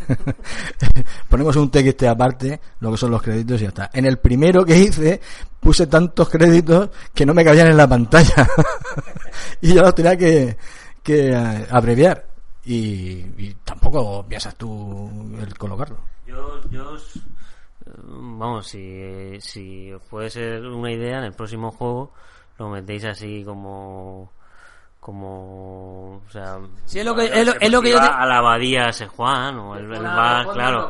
ponemos 1.29 1.55
un 1.55 1.71
TXT 1.71 2.03
aparte, 2.03 2.59
lo 2.81 2.91
que 2.91 2.97
son 2.97 3.11
los 3.11 3.21
créditos 3.21 3.61
y 3.61 3.63
ya 3.63 3.69
está. 3.69 3.89
En 3.93 4.05
el 4.05 4.17
primero 4.17 4.65
que 4.65 4.77
hice 4.77 5.21
puse 5.57 5.87
tantos 5.87 6.27
créditos 6.27 6.89
que 7.13 7.25
no 7.25 7.33
me 7.33 7.45
cabían 7.45 7.67
en 7.67 7.77
la 7.77 7.87
pantalla 7.87 8.45
y 9.61 9.73
yo 9.73 9.81
los 9.81 9.95
tenía 9.95 10.17
que, 10.17 10.57
que 11.03 11.29
eh, 11.29 11.67
abreviar 11.69 12.25
y, 12.65 13.53
tampoco 13.63 14.25
piensas 14.27 14.55
tú 14.55 15.09
el 15.39 15.57
colocarlo. 15.57 15.97
Yo, 16.27 16.61
yo 16.69 16.95
eh, 16.95 17.91
vamos, 18.03 18.67
si, 18.67 19.39
si 19.39 19.91
puede 20.09 20.29
ser 20.29 20.65
una 20.65 20.91
idea, 20.91 21.17
en 21.19 21.25
el 21.25 21.33
próximo 21.33 21.71
juego 21.71 22.13
lo 22.57 22.69
metéis 22.69 23.05
así 23.05 23.43
como 23.43 24.31
como 24.99 26.17
o 26.27 26.29
sea 26.31 26.57
Sí, 26.85 26.99
es 26.99 27.05
lo 27.05 27.15
que- 27.15 27.25
es 27.25 27.45
lo- 27.45 27.53
es 27.59 27.71
lo 27.71 27.81
que 27.81 27.91
yo 27.91 27.99
te- 27.99 28.05
a 28.05 28.25
la 28.25 28.37
abadía 28.39 28.91
San 28.91 29.07
Juan 29.07 29.57
o 29.57 29.75
el, 29.75 29.85
el 29.85 29.99
Claro, 29.99 30.15
bar 30.15 30.47
claro 30.53 30.89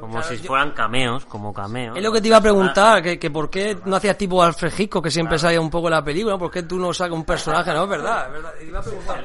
como 0.00 0.12
Claro, 0.14 0.28
si 0.28 0.38
yo- 0.38 0.44
fueran 0.48 0.70
cameos 0.72 1.24
como 1.26 1.52
cameos 1.52 1.96
Es 1.96 2.02
lo 2.02 2.10
que 2.10 2.20
te 2.20 2.28
iba 2.28 2.38
a 2.38 2.40
preguntar, 2.40 3.02
que, 3.02 3.18
que 3.18 3.30
por 3.30 3.50
qué 3.50 3.76
no 3.84 3.96
hacías 3.96 4.16
tipo 4.16 4.42
Alfred 4.42 4.72
Hitchcock, 4.76 5.04
que 5.04 5.10
siempre 5.10 5.38
salía 5.38 5.60
un 5.60 5.70
poco 5.70 5.88
en 5.88 5.92
la 5.94 6.02
película, 6.04 6.38
¿por 6.38 6.50
qué 6.50 6.62
tú 6.62 6.78
no 6.78 6.92
sacas 6.94 7.14
un 7.16 7.24
personaje? 7.24 7.72
No, 7.74 7.84
es 7.84 7.88
verdad, 7.90 8.26
es 8.26 8.32
verdad. 8.32 8.52
Te 8.58 8.66
iba 8.66 8.78
a 8.78 8.82
preguntar. 8.82 9.24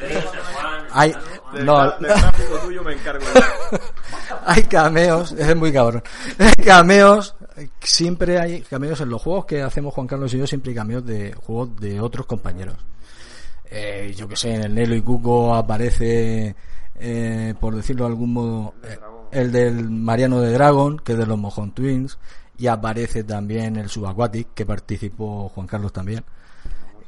Hay, 0.92 1.16
no, 1.64 1.94
tuyo 2.62 2.84
me 2.84 2.94
encargo 2.94 3.26
hay 4.46 4.64
cameos, 4.64 5.32
es 5.32 5.56
muy 5.56 5.72
cabrón. 5.74 6.04
cameos, 6.64 7.36
siempre 7.82 8.40
hay 8.40 8.62
cameos 8.62 9.00
en 9.02 9.10
los 9.10 9.22
juegos 9.22 9.46
que 9.46 9.62
hacemos 9.64 9.94
Juan 9.94 10.08
Carlos 10.08 10.34
y 10.34 10.40
yo, 10.40 10.46
siempre 10.48 10.72
hay 10.72 10.76
cameos 10.76 11.06
de 11.06 11.34
juegos 11.34 11.76
de 11.80 12.00
otros 12.02 12.26
compañeros. 12.26 12.76
Eh, 13.70 14.14
yo 14.16 14.28
que 14.28 14.36
sé, 14.36 14.54
en 14.56 14.64
el 14.64 14.76
Nelo 14.76 14.96
y 14.96 15.02
Cuco 15.02 15.54
aparece, 15.56 16.56
eh, 16.96 17.54
por 17.60 17.76
decirlo 17.76 18.06
de 18.06 18.10
algún 18.12 18.34
modo, 18.34 18.74
eh, 18.84 18.98
el 19.32 19.52
del 19.52 19.90
Mariano 19.90 20.40
de 20.42 20.52
Dragon, 20.54 20.98
que 21.00 21.14
es 21.14 21.18
de 21.18 21.26
los 21.26 21.38
Mojón 21.38 21.72
Twins, 21.74 22.18
y 22.58 22.68
aparece 22.68 23.24
también 23.24 23.76
el 23.78 23.90
Subaquatic, 23.90 24.54
que 24.54 24.66
participó 24.66 25.50
Juan 25.50 25.68
Carlos 25.68 25.92
también. 25.92 26.24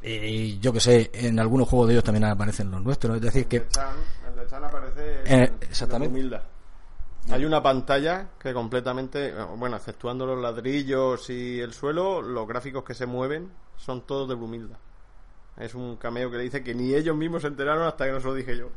Y 0.04 0.60
yo 0.60 0.72
que 0.72 0.80
sé, 0.80 1.10
en 1.14 1.40
algunos 1.40 1.68
juegos 1.68 1.88
de 1.88 1.94
ellos 1.96 2.04
también 2.04 2.24
aparecen 2.26 2.72
los 2.72 2.82
nuestros. 2.82 3.16
Es 3.18 3.22
decir, 3.22 3.48
que 3.48 3.58
El 3.58 3.68
Chan, 3.70 3.96
el 4.30 4.36
de 4.40 4.48
Chan 4.50 4.64
aparece 4.64 5.02
Eh, 5.26 5.44
en- 5.46 5.54
exactamente. 5.62 6.40
Hay 7.30 7.44
una 7.44 7.62
pantalla 7.62 8.28
que 8.40 8.54
completamente, 8.54 9.34
bueno, 9.58 9.76
exceptuando 9.76 10.26
los 10.26 10.42
ladrillos 10.42 11.30
y 11.30 11.60
el 11.60 11.74
suelo, 11.74 12.22
los 12.22 12.48
gráficos 12.48 12.86
que 12.86 12.94
se 12.94 13.06
mueven 13.06 13.52
son 13.76 14.02
todos 14.04 14.30
de 14.30 14.36
Brumilda. 14.36 14.80
Es 15.60 15.74
un 15.74 15.96
cameo 15.98 16.30
que 16.30 16.38
le 16.38 16.44
dice 16.44 16.64
que 16.64 16.76
ni 16.76 16.94
ellos 16.94 17.16
mismos 17.16 17.42
se 17.42 17.48
enteraron 17.48 17.88
hasta 17.88 18.06
que 18.06 18.12
no 18.12 18.20
se 18.20 18.28
lo 18.28 18.34
dije 18.36 18.58
yo. 18.58 18.70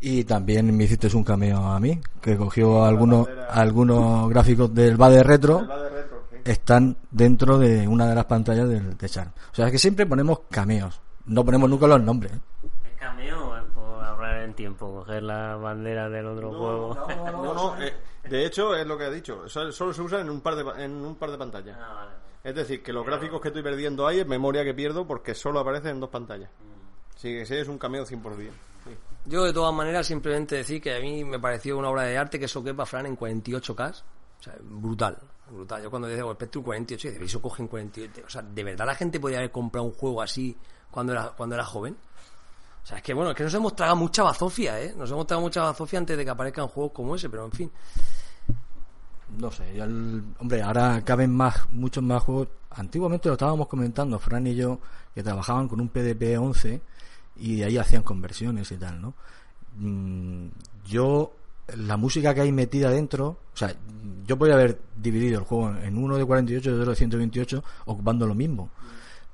Y 0.00 0.24
también 0.24 0.76
me 0.76 0.84
hiciste 0.84 1.14
un 1.16 1.24
cameo 1.24 1.58
a 1.58 1.80
mí, 1.80 1.98
que 2.20 2.36
cogió 2.36 2.84
algunos, 2.84 3.28
algunos 3.48 4.28
gráficos 4.28 4.74
del 4.74 4.96
BADE 4.96 5.22
Retro, 5.22 5.66
Va 5.66 5.82
de 5.82 5.88
retro, 5.88 6.24
sí. 6.30 6.36
están 6.44 6.96
dentro 7.10 7.58
de 7.58 7.88
una 7.88 8.06
de 8.06 8.14
las 8.14 8.26
pantallas 8.26 8.68
del 8.68 8.96
de 8.96 9.08
Char. 9.08 9.28
O 9.28 9.54
sea, 9.54 9.66
es 9.66 9.72
que 9.72 9.78
siempre 9.78 10.04
ponemos 10.04 10.40
cameos, 10.50 11.00
no 11.24 11.44
ponemos 11.44 11.70
nunca 11.70 11.86
los 11.86 12.02
nombres. 12.02 12.32
¿eh? 12.32 12.68
es 12.84 13.00
cameo 13.00 13.56
es 13.56 13.64
por 13.72 14.04
ahorrar 14.04 14.42
en 14.42 14.54
tiempo 14.54 14.92
coger 14.92 15.22
la 15.22 15.56
bandera 15.56 16.08
del 16.10 16.26
otro 16.26 16.50
juego 16.50 17.06
No, 17.32 17.54
no, 17.54 17.76
eh, 17.82 17.94
de 18.28 18.44
hecho 18.44 18.74
es 18.74 18.86
lo 18.86 18.98
que 18.98 19.04
ha 19.04 19.10
dicho. 19.10 19.48
Solo, 19.48 19.72
se 19.72 20.02
usan 20.02 20.20
en 20.20 20.30
un 20.30 20.40
par 20.40 20.56
de 20.56 20.84
en 20.84 20.92
un 20.92 21.14
par 21.14 21.30
de 21.30 21.38
pantallas. 21.38 21.78
Ah, 21.80 21.94
vale. 21.94 22.25
Es 22.46 22.54
decir, 22.54 22.80
que 22.80 22.92
los 22.92 23.04
gráficos 23.04 23.40
que 23.40 23.48
estoy 23.48 23.64
perdiendo 23.64 24.06
ahí 24.06 24.20
es 24.20 24.26
memoria 24.26 24.62
que 24.62 24.72
pierdo 24.72 25.04
porque 25.04 25.34
solo 25.34 25.58
aparecen 25.58 25.90
en 25.90 26.00
dos 26.00 26.10
pantallas. 26.10 26.48
Sí, 27.16 27.44
sí, 27.44 27.56
es 27.56 27.66
un 27.66 27.76
cameo 27.76 28.06
100%. 28.06 28.36
Sí. 28.84 28.96
Yo, 29.24 29.42
de 29.42 29.52
todas 29.52 29.74
maneras, 29.74 30.06
simplemente 30.06 30.54
decir 30.54 30.80
que 30.80 30.94
a 30.94 31.00
mí 31.00 31.24
me 31.24 31.40
pareció 31.40 31.76
una 31.76 31.90
obra 31.90 32.02
de 32.04 32.16
arte 32.16 32.38
que 32.38 32.44
eso 32.44 32.62
quepa 32.62 32.86
Fran 32.86 33.06
en 33.06 33.18
48K. 33.18 33.90
O 34.38 34.42
sea, 34.44 34.54
brutal, 34.60 35.18
brutal. 35.50 35.82
Yo 35.82 35.90
cuando 35.90 36.06
"Oh, 36.06 36.34
Spectrum 36.34 36.62
48, 36.62 37.08
y 37.20 37.24
eso 37.24 37.42
coge 37.42 37.62
en 37.62 37.68
48. 37.68 38.22
O 38.24 38.30
sea, 38.30 38.42
¿de 38.42 38.62
verdad 38.62 38.86
la 38.86 38.94
gente 38.94 39.18
podía 39.18 39.38
haber 39.38 39.50
comprado 39.50 39.84
un 39.88 39.92
juego 39.94 40.22
así 40.22 40.56
cuando 40.88 41.14
era, 41.14 41.30
cuando 41.36 41.56
era 41.56 41.64
joven? 41.64 41.96
O 42.80 42.86
sea, 42.86 42.98
es 42.98 43.02
que 43.02 43.12
bueno, 43.12 43.32
es 43.32 43.36
que 43.36 43.42
nos 43.42 43.54
hemos 43.54 43.74
tragado 43.74 43.96
mucha 43.96 44.22
bazofia, 44.22 44.80
¿eh? 44.80 44.94
Nos 44.96 45.10
hemos 45.10 45.26
tragado 45.26 45.44
mucha 45.44 45.62
bazofia 45.64 45.98
antes 45.98 46.16
de 46.16 46.24
que 46.24 46.30
aparezcan 46.30 46.68
juegos 46.68 46.92
como 46.92 47.16
ese, 47.16 47.28
pero 47.28 47.44
en 47.44 47.50
fin. 47.50 47.72
No 49.38 49.50
sé, 49.50 49.76
el- 49.78 50.22
hombre, 50.38 50.62
ahora 50.62 51.02
caben 51.04 51.34
más, 51.34 51.68
muchos 51.72 52.02
más 52.02 52.22
juegos. 52.22 52.48
Antiguamente 52.70 53.28
lo 53.28 53.34
estábamos 53.34 53.66
comentando, 53.68 54.18
Fran 54.18 54.46
y 54.46 54.54
yo, 54.54 54.78
que 55.14 55.22
trabajaban 55.22 55.68
con 55.68 55.80
un 55.80 55.88
PDP 55.88 56.38
11 56.38 56.80
y 57.36 57.56
de 57.56 57.64
ahí 57.64 57.76
hacían 57.78 58.02
conversiones 58.02 58.70
y 58.70 58.76
tal, 58.76 59.00
¿no? 59.00 59.14
Mm, 59.78 60.46
yo, 60.86 61.32
la 61.76 61.96
música 61.96 62.34
que 62.34 62.42
hay 62.42 62.52
metida 62.52 62.90
dentro, 62.90 63.26
o 63.52 63.56
sea, 63.56 63.74
yo 64.26 64.38
podría 64.38 64.54
haber 64.56 64.78
dividido 64.96 65.38
el 65.40 65.44
juego 65.44 65.74
en 65.76 65.98
uno 65.98 66.16
de 66.16 66.24
48 66.24 66.70
y 66.70 66.72
otro 66.74 66.90
de 66.90 66.96
128, 66.96 67.64
ocupando 67.86 68.26
lo 68.26 68.34
mismo. 68.34 68.70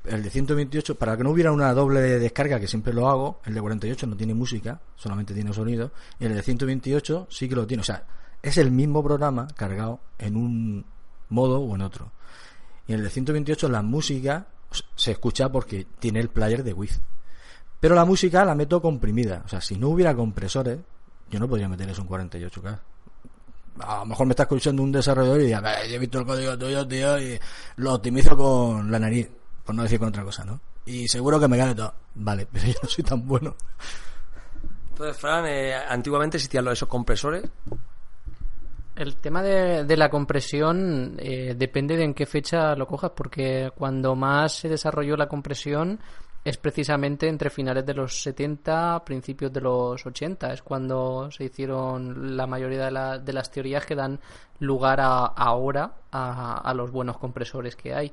El 0.05 0.23
de 0.23 0.31
128, 0.31 0.97
para 0.97 1.16
que 1.16 1.23
no 1.23 1.31
hubiera 1.31 1.52
una 1.52 1.73
doble 1.74 2.01
descarga, 2.01 2.59
que 2.59 2.66
siempre 2.66 2.93
lo 2.93 3.09
hago, 3.09 3.40
el 3.44 3.55
de 3.55 3.60
48 3.60 4.06
no 4.09 4.16
tiene 4.16 4.35
música, 4.35 4.81
solamente 4.97 5.32
tiene 5.35 5.52
sonido, 5.52 5.93
y 6.19 6.24
el 6.24 6.35
de 6.35 6.43
128 6.43 7.28
sí 7.31 7.48
que 7.48 7.55
lo 7.55 7.66
tiene. 7.66 7.82
O 7.82 7.85
sea, 7.85 8.05
es 8.43 8.59
el 8.59 8.70
mismo 8.70 9.02
programa 9.02 9.48
cargado 9.56 10.01
en 10.19 10.36
un 10.36 10.85
modo 11.28 11.60
o 11.60 11.74
en 11.74 11.82
otro. 11.82 12.10
Y 12.86 12.93
en 12.93 12.98
el 12.98 13.05
de 13.05 13.10
128 13.10 13.69
la 13.69 13.82
música 13.82 14.47
se 14.97 15.12
escucha 15.12 15.51
porque 15.51 15.86
tiene 15.98 16.20
el 16.20 16.28
player 16.28 16.64
de 16.64 16.73
Wiz. 16.73 17.01
Pero 17.81 17.94
la 17.94 18.05
música 18.05 18.44
la 18.44 18.55
meto 18.55 18.81
comprimida. 18.81 19.43
O 19.44 19.48
sea, 19.48 19.60
si 19.60 19.77
no 19.77 19.89
hubiera 19.89 20.14
compresores, 20.14 20.78
yo 21.31 21.40
no 21.40 21.48
podría 21.48 21.69
meter 21.69 21.89
eso 21.89 22.02
en 22.02 22.09
48K. 22.09 22.78
A 23.81 23.98
lo 24.01 24.06
mejor 24.06 24.27
me 24.27 24.32
está 24.32 24.44
escuchando 24.44 24.82
un 24.82 24.93
desarrollador 24.93 25.40
y 25.40 25.47
diga, 25.47 25.60
"Bah, 25.60 25.85
yo 25.89 25.97
he 25.97 25.98
visto 25.98 26.19
el 26.19 26.27
código 26.27 26.59
tuyo, 26.59 26.86
tío, 26.86 27.19
y 27.19 27.40
lo 27.77 27.94
optimizo 27.94 28.36
con 28.36 28.90
la 28.90 28.98
nariz, 28.98 29.31
por 29.64 29.74
no 29.74 29.82
decir 29.82 29.98
con 29.98 30.09
otra 30.09 30.24
cosa, 30.24 30.44
¿no? 30.44 30.60
Y 30.85 31.09
seguro 31.09 31.40
que 31.40 31.48
me 31.48 31.56
cae 31.56 31.74
todo. 31.74 31.94
Vale, 32.14 32.47
pero 32.52 32.66
yo 32.66 32.74
no 32.82 32.89
soy 32.89 33.05
tan 33.05 33.27
bueno. 33.27 33.56
Entonces, 34.90 35.16
Fran, 35.16 35.47
eh, 35.47 35.74
antiguamente 35.74 36.36
existían 36.36 36.69
esos 36.69 36.89
compresores. 36.89 37.44
El 38.94 39.16
tema 39.16 39.43
de, 39.43 39.85
de 39.85 39.97
la 39.97 40.10
compresión 40.10 41.16
eh, 41.19 41.55
depende 41.56 41.97
de 41.97 42.05
en 42.05 42.14
qué 42.14 42.27
fecha 42.27 42.74
lo 42.77 42.86
cojas, 42.86 43.12
porque 43.16 43.70
cuando 43.74 44.14
más 44.14 44.52
se 44.52 44.69
desarrolló 44.69 45.16
la 45.16 45.28
compresión 45.28 45.98
es 46.44 46.59
precisamente 46.59 47.28
entre 47.28 47.48
finales 47.51 47.86
de 47.86 47.94
los 47.94 48.20
70, 48.23 49.02
principios 49.05 49.52
de 49.52 49.60
los 49.62 50.05
80. 50.05 50.52
Es 50.52 50.62
cuando 50.62 51.31
se 51.31 51.44
hicieron 51.44 52.36
la 52.36 52.47
mayoría 52.47 52.85
de, 52.86 52.90
la- 52.90 53.19
de 53.19 53.32
las 53.32 53.51
teorías 53.51 53.86
que 53.86 53.94
dan 53.94 54.20
lugar 54.59 55.01
a, 55.01 55.24
ahora 55.27 55.93
a, 56.10 56.59
a 56.59 56.74
los 56.74 56.90
buenos 56.90 57.16
compresores 57.19 57.77
que 57.77 57.94
hay. 57.94 58.12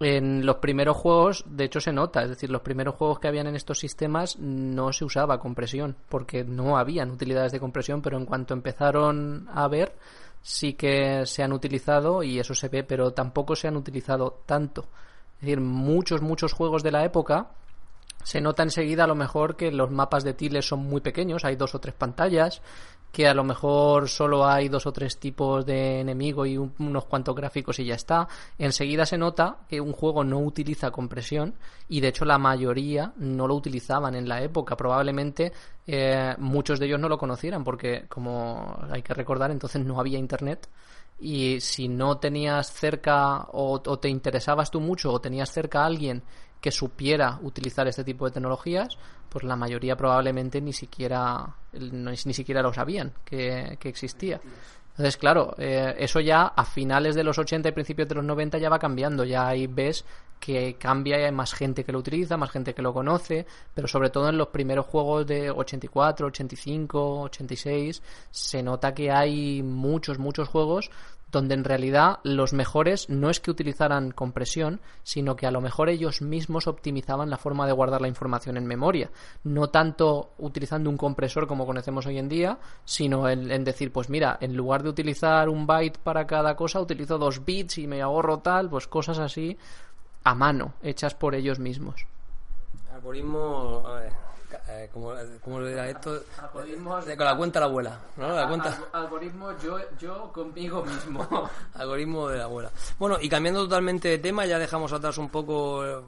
En 0.00 0.44
los 0.44 0.56
primeros 0.56 0.96
juegos, 0.96 1.44
de 1.46 1.64
hecho, 1.64 1.80
se 1.80 1.92
nota, 1.92 2.22
es 2.22 2.28
decir, 2.28 2.50
los 2.50 2.62
primeros 2.62 2.96
juegos 2.96 3.20
que 3.20 3.28
habían 3.28 3.46
en 3.46 3.54
estos 3.54 3.78
sistemas 3.78 4.38
no 4.38 4.92
se 4.92 5.04
usaba 5.04 5.38
compresión, 5.38 5.96
porque 6.08 6.44
no 6.44 6.76
habían 6.76 7.10
utilidades 7.10 7.52
de 7.52 7.60
compresión, 7.60 8.02
pero 8.02 8.18
en 8.18 8.26
cuanto 8.26 8.54
empezaron 8.54 9.48
a 9.52 9.68
ver, 9.68 9.94
sí 10.42 10.74
que 10.74 11.24
se 11.26 11.42
han 11.42 11.52
utilizado 11.52 12.22
y 12.22 12.38
eso 12.38 12.54
se 12.54 12.68
ve, 12.68 12.82
pero 12.82 13.12
tampoco 13.12 13.54
se 13.54 13.68
han 13.68 13.76
utilizado 13.76 14.42
tanto. 14.46 14.88
Es 15.36 15.42
decir, 15.42 15.60
muchos, 15.60 16.22
muchos 16.22 16.52
juegos 16.52 16.82
de 16.82 16.90
la 16.90 17.04
época 17.04 17.50
se 18.24 18.40
nota 18.40 18.62
enseguida 18.62 19.04
a 19.04 19.06
lo 19.06 19.14
mejor 19.14 19.56
que 19.56 19.70
los 19.70 19.90
mapas 19.90 20.24
de 20.24 20.34
tiles 20.34 20.66
son 20.66 20.80
muy 20.80 21.00
pequeños, 21.02 21.44
hay 21.44 21.56
dos 21.56 21.74
o 21.74 21.78
tres 21.78 21.94
pantallas, 21.94 22.62
que 23.14 23.28
a 23.28 23.32
lo 23.32 23.44
mejor 23.44 24.08
solo 24.08 24.44
hay 24.44 24.68
dos 24.68 24.86
o 24.86 24.92
tres 24.92 25.18
tipos 25.18 25.64
de 25.64 26.00
enemigo 26.00 26.44
y 26.44 26.58
un- 26.58 26.74
unos 26.80 27.04
cuantos 27.04 27.34
gráficos 27.34 27.78
y 27.78 27.84
ya 27.84 27.94
está. 27.94 28.26
Enseguida 28.58 29.06
se 29.06 29.16
nota 29.16 29.58
que 29.68 29.80
un 29.80 29.92
juego 29.92 30.24
no 30.24 30.40
utiliza 30.40 30.90
compresión 30.90 31.54
y 31.88 32.00
de 32.00 32.08
hecho 32.08 32.24
la 32.24 32.38
mayoría 32.38 33.12
no 33.16 33.46
lo 33.46 33.54
utilizaban 33.54 34.14
en 34.16 34.28
la 34.28 34.42
época. 34.42 34.76
Probablemente 34.76 35.52
eh, 35.86 36.34
muchos 36.38 36.80
de 36.80 36.86
ellos 36.86 37.00
no 37.00 37.08
lo 37.08 37.16
conocieran 37.16 37.62
porque 37.62 38.06
como 38.08 38.76
hay 38.90 39.02
que 39.02 39.14
recordar 39.14 39.50
entonces 39.52 39.84
no 39.84 40.00
había 40.00 40.18
internet 40.18 40.68
y 41.20 41.60
si 41.60 41.86
no 41.86 42.18
tenías 42.18 42.72
cerca 42.72 43.44
o, 43.52 43.80
o 43.86 43.98
te 43.98 44.08
interesabas 44.08 44.70
tú 44.72 44.80
mucho 44.80 45.12
o 45.12 45.20
tenías 45.20 45.50
cerca 45.52 45.82
a 45.82 45.86
alguien 45.86 46.22
que 46.64 46.72
supiera 46.72 47.38
utilizar 47.42 47.86
este 47.86 48.04
tipo 48.04 48.24
de 48.24 48.30
tecnologías, 48.30 48.96
pues 49.28 49.44
la 49.44 49.54
mayoría 49.54 49.98
probablemente 49.98 50.62
ni 50.62 50.72
siquiera 50.72 51.56
ni 51.74 52.32
siquiera 52.32 52.62
lo 52.62 52.72
sabían 52.72 53.12
que, 53.22 53.76
que 53.78 53.90
existía. 53.90 54.40
Entonces, 54.92 55.18
claro, 55.18 55.54
eh, 55.58 55.94
eso 55.98 56.20
ya 56.20 56.46
a 56.46 56.64
finales 56.64 57.16
de 57.16 57.22
los 57.22 57.36
80 57.36 57.68
y 57.68 57.72
principios 57.72 58.08
de 58.08 58.14
los 58.14 58.24
90 58.24 58.56
ya 58.56 58.70
va 58.70 58.78
cambiando. 58.78 59.24
Ya 59.24 59.46
ahí 59.46 59.66
ves 59.66 60.06
que 60.40 60.76
cambia 60.78 61.20
y 61.20 61.24
hay 61.24 61.32
más 61.32 61.52
gente 61.52 61.84
que 61.84 61.92
lo 61.92 61.98
utiliza, 61.98 62.38
más 62.38 62.50
gente 62.50 62.72
que 62.72 62.80
lo 62.80 62.94
conoce, 62.94 63.44
pero 63.74 63.86
sobre 63.86 64.08
todo 64.08 64.30
en 64.30 64.38
los 64.38 64.48
primeros 64.48 64.86
juegos 64.86 65.26
de 65.26 65.50
84, 65.50 66.28
85, 66.28 67.20
86, 67.24 68.02
se 68.30 68.62
nota 68.62 68.94
que 68.94 69.10
hay 69.10 69.62
muchos, 69.62 70.18
muchos 70.18 70.48
juegos 70.48 70.90
donde 71.34 71.54
en 71.54 71.64
realidad 71.64 72.20
los 72.22 72.52
mejores 72.52 73.10
no 73.10 73.28
es 73.28 73.40
que 73.40 73.50
utilizaran 73.50 74.12
compresión, 74.12 74.80
sino 75.02 75.36
que 75.36 75.46
a 75.46 75.50
lo 75.50 75.60
mejor 75.60 75.90
ellos 75.90 76.22
mismos 76.22 76.66
optimizaban 76.66 77.28
la 77.28 77.36
forma 77.36 77.66
de 77.66 77.72
guardar 77.72 78.00
la 78.00 78.08
información 78.08 78.56
en 78.56 78.66
memoria. 78.66 79.10
No 79.42 79.68
tanto 79.68 80.30
utilizando 80.38 80.88
un 80.88 80.96
compresor 80.96 81.46
como 81.46 81.66
conocemos 81.66 82.06
hoy 82.06 82.18
en 82.18 82.28
día, 82.28 82.58
sino 82.84 83.28
en, 83.28 83.50
en 83.50 83.64
decir, 83.64 83.92
pues 83.92 84.08
mira, 84.08 84.38
en 84.40 84.56
lugar 84.56 84.82
de 84.82 84.90
utilizar 84.90 85.48
un 85.48 85.66
byte 85.66 85.98
para 85.98 86.26
cada 86.26 86.56
cosa, 86.56 86.80
utilizo 86.80 87.18
dos 87.18 87.44
bits 87.44 87.78
y 87.78 87.86
me 87.86 88.00
ahorro 88.00 88.38
tal, 88.38 88.70
pues 88.70 88.86
cosas 88.86 89.18
así 89.18 89.58
a 90.22 90.34
mano, 90.34 90.74
hechas 90.82 91.14
por 91.14 91.34
ellos 91.34 91.58
mismos. 91.58 92.06
Algoritmo, 92.94 93.82
eh, 94.68 94.88
¿cómo, 94.92 95.12
cómo 95.42 95.60
lo 95.60 95.66
dirá 95.66 95.88
esto? 95.88 96.22
Algoritmos- 96.40 97.04
De- 97.04 97.16
con 97.16 97.26
la 97.26 97.36
cuenta 97.36 97.58
de 97.58 97.64
la 97.64 97.70
abuela, 97.70 98.00
¿no? 98.16 98.28
La 98.34 98.48
cuenta, 98.48 98.78
Algoritmo 98.92 99.50
yo, 99.58 99.78
yo 99.98 100.32
conmigo 100.32 100.84
mismo. 100.84 101.26
algoritmo 101.74 102.28
de 102.28 102.38
la 102.38 102.44
abuela. 102.44 102.70
Bueno, 102.98 103.18
y 103.20 103.28
cambiando 103.28 103.62
totalmente 103.64 104.08
de 104.08 104.18
tema, 104.18 104.46
ya 104.46 104.58
dejamos 104.58 104.92
atrás 104.92 105.18
un 105.18 105.28
poco 105.28 105.84
eh, 105.84 106.00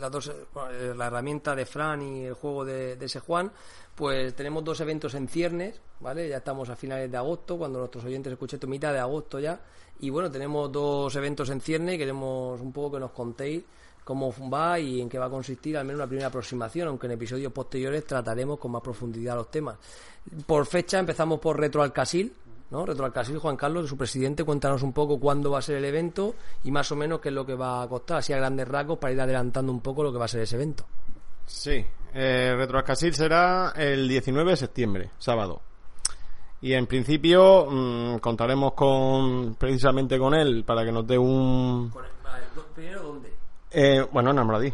las 0.00 0.10
dos, 0.10 0.28
eh, 0.28 0.46
eh, 0.72 0.94
la 0.96 1.06
herramienta 1.06 1.54
de 1.54 1.66
Fran 1.66 2.02
y 2.02 2.24
el 2.26 2.34
juego 2.34 2.64
de, 2.64 2.96
de 2.96 3.06
ese 3.06 3.20
Juan. 3.20 3.50
Pues 3.94 4.34
tenemos 4.36 4.62
dos 4.62 4.78
eventos 4.80 5.14
en 5.14 5.26
ciernes, 5.26 5.80
¿vale? 6.00 6.28
Ya 6.28 6.36
estamos 6.36 6.68
a 6.68 6.76
finales 6.76 7.10
de 7.10 7.16
agosto, 7.16 7.56
cuando 7.56 7.78
nuestros 7.78 8.04
oyentes 8.04 8.30
escuchen 8.32 8.58
esto, 8.58 8.66
mitad 8.66 8.92
de 8.92 8.98
agosto 8.98 9.38
ya. 9.40 9.58
Y 10.00 10.10
bueno, 10.10 10.30
tenemos 10.30 10.70
dos 10.70 11.16
eventos 11.16 11.48
en 11.48 11.62
ciernes 11.62 11.94
y 11.94 11.98
queremos 11.98 12.60
un 12.60 12.72
poco 12.74 12.92
que 12.96 13.00
nos 13.00 13.12
contéis 13.12 13.64
cómo 14.06 14.32
va 14.48 14.78
y 14.78 15.00
en 15.00 15.08
qué 15.08 15.18
va 15.18 15.26
a 15.26 15.28
consistir, 15.28 15.76
al 15.76 15.84
menos 15.84 15.98
una 15.98 16.06
primera 16.06 16.28
aproximación, 16.28 16.86
aunque 16.86 17.08
en 17.08 17.14
episodios 17.14 17.52
posteriores 17.52 18.04
trataremos 18.04 18.56
con 18.56 18.70
más 18.70 18.80
profundidad 18.80 19.34
los 19.34 19.50
temas. 19.50 19.78
Por 20.46 20.64
fecha 20.64 21.00
empezamos 21.00 21.40
por 21.40 21.58
Retro 21.58 21.82
Alcasil, 21.82 22.32
¿no? 22.70 22.86
Retro 22.86 23.04
Alcasil, 23.04 23.36
Juan 23.38 23.56
Carlos, 23.56 23.88
su 23.88 23.96
presidente, 23.96 24.44
cuéntanos 24.44 24.84
un 24.84 24.92
poco 24.92 25.18
cuándo 25.18 25.50
va 25.50 25.58
a 25.58 25.62
ser 25.62 25.78
el 25.78 25.84
evento 25.86 26.36
y 26.62 26.70
más 26.70 26.92
o 26.92 26.94
menos 26.94 27.18
qué 27.18 27.30
es 27.30 27.34
lo 27.34 27.44
que 27.44 27.56
va 27.56 27.82
a 27.82 27.88
costar, 27.88 28.18
así 28.18 28.32
a 28.32 28.36
grandes 28.36 28.68
rasgos, 28.68 28.96
para 28.98 29.12
ir 29.12 29.20
adelantando 29.20 29.72
un 29.72 29.80
poco 29.80 30.04
lo 30.04 30.12
que 30.12 30.18
va 30.18 30.26
a 30.26 30.28
ser 30.28 30.42
ese 30.42 30.54
evento. 30.54 30.86
Sí, 31.44 31.84
eh, 32.14 32.54
Retroascasil 32.56 33.12
será 33.12 33.72
el 33.74 34.06
19 34.06 34.52
de 34.52 34.56
septiembre, 34.56 35.10
sábado. 35.18 35.62
Y 36.60 36.74
en 36.74 36.86
principio 36.86 37.66
mm, 37.68 38.18
contaremos 38.18 38.72
con 38.74 39.56
precisamente 39.56 40.16
con 40.16 40.32
él 40.32 40.62
para 40.64 40.84
que 40.84 40.92
nos 40.92 41.04
dé 41.04 41.18
un... 41.18 41.92
Primero, 42.72 43.02
¿dónde? 43.02 43.35
Eh, 43.76 44.06
bueno, 44.12 44.30
en 44.30 44.38
Almoradí. 44.38 44.68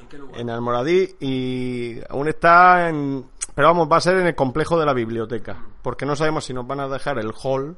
¿En 0.00 0.08
qué 0.08 0.18
lugar? 0.18 0.40
En 0.40 0.50
Almoradí 0.50 1.16
y 1.20 2.00
aún 2.08 2.28
está 2.28 2.88
en... 2.88 3.26
Pero 3.54 3.68
vamos, 3.68 3.88
va 3.90 3.98
a 3.98 4.00
ser 4.00 4.16
en 4.16 4.26
el 4.26 4.34
complejo 4.34 4.78
de 4.80 4.86
la 4.86 4.92
biblioteca. 4.94 5.56
Porque 5.82 6.06
no 6.06 6.16
sabemos 6.16 6.44
si 6.44 6.52
nos 6.54 6.66
van 6.66 6.80
a 6.80 6.88
dejar 6.88 7.18
el 7.18 7.32
hall 7.42 7.76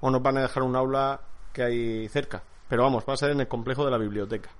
o 0.00 0.10
nos 0.10 0.22
van 0.22 0.38
a 0.38 0.42
dejar 0.42 0.62
un 0.62 0.76
aula 0.76 1.20
que 1.52 1.62
hay 1.62 2.08
cerca. 2.08 2.42
Pero 2.68 2.82
vamos, 2.84 3.04
va 3.08 3.14
a 3.14 3.16
ser 3.16 3.30
en 3.30 3.40
el 3.40 3.48
complejo 3.48 3.84
de 3.84 3.90
la 3.90 3.98
biblioteca. 3.98 4.50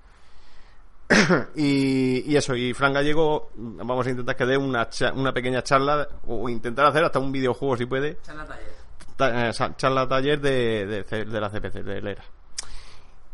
y, 1.55 2.31
y 2.31 2.37
eso, 2.37 2.55
y 2.55 2.75
Fran 2.75 2.93
Gallego, 2.93 3.51
vamos 3.57 4.07
a 4.07 4.11
intentar 4.11 4.37
que 4.37 4.45
dé 4.47 4.57
una, 4.57 4.89
cha- 4.91 5.13
una 5.13 5.33
pequeña 5.33 5.63
charla, 5.63 6.07
o 6.27 6.49
intentar 6.49 6.87
hacer 6.87 7.05
hasta 7.05 7.19
un 7.19 7.33
videojuego 7.33 7.77
si 7.77 7.87
puede, 7.87 8.19
ta- 9.17 9.49
eh, 9.49 9.53
sa- 9.53 9.75
charla 9.77 10.07
taller 10.09 10.41
de, 10.41 10.87
de, 10.87 11.25
de 11.25 11.41
la 11.41 11.49
CPC, 11.51 11.83
de 11.83 12.03
Lera. 12.03 12.23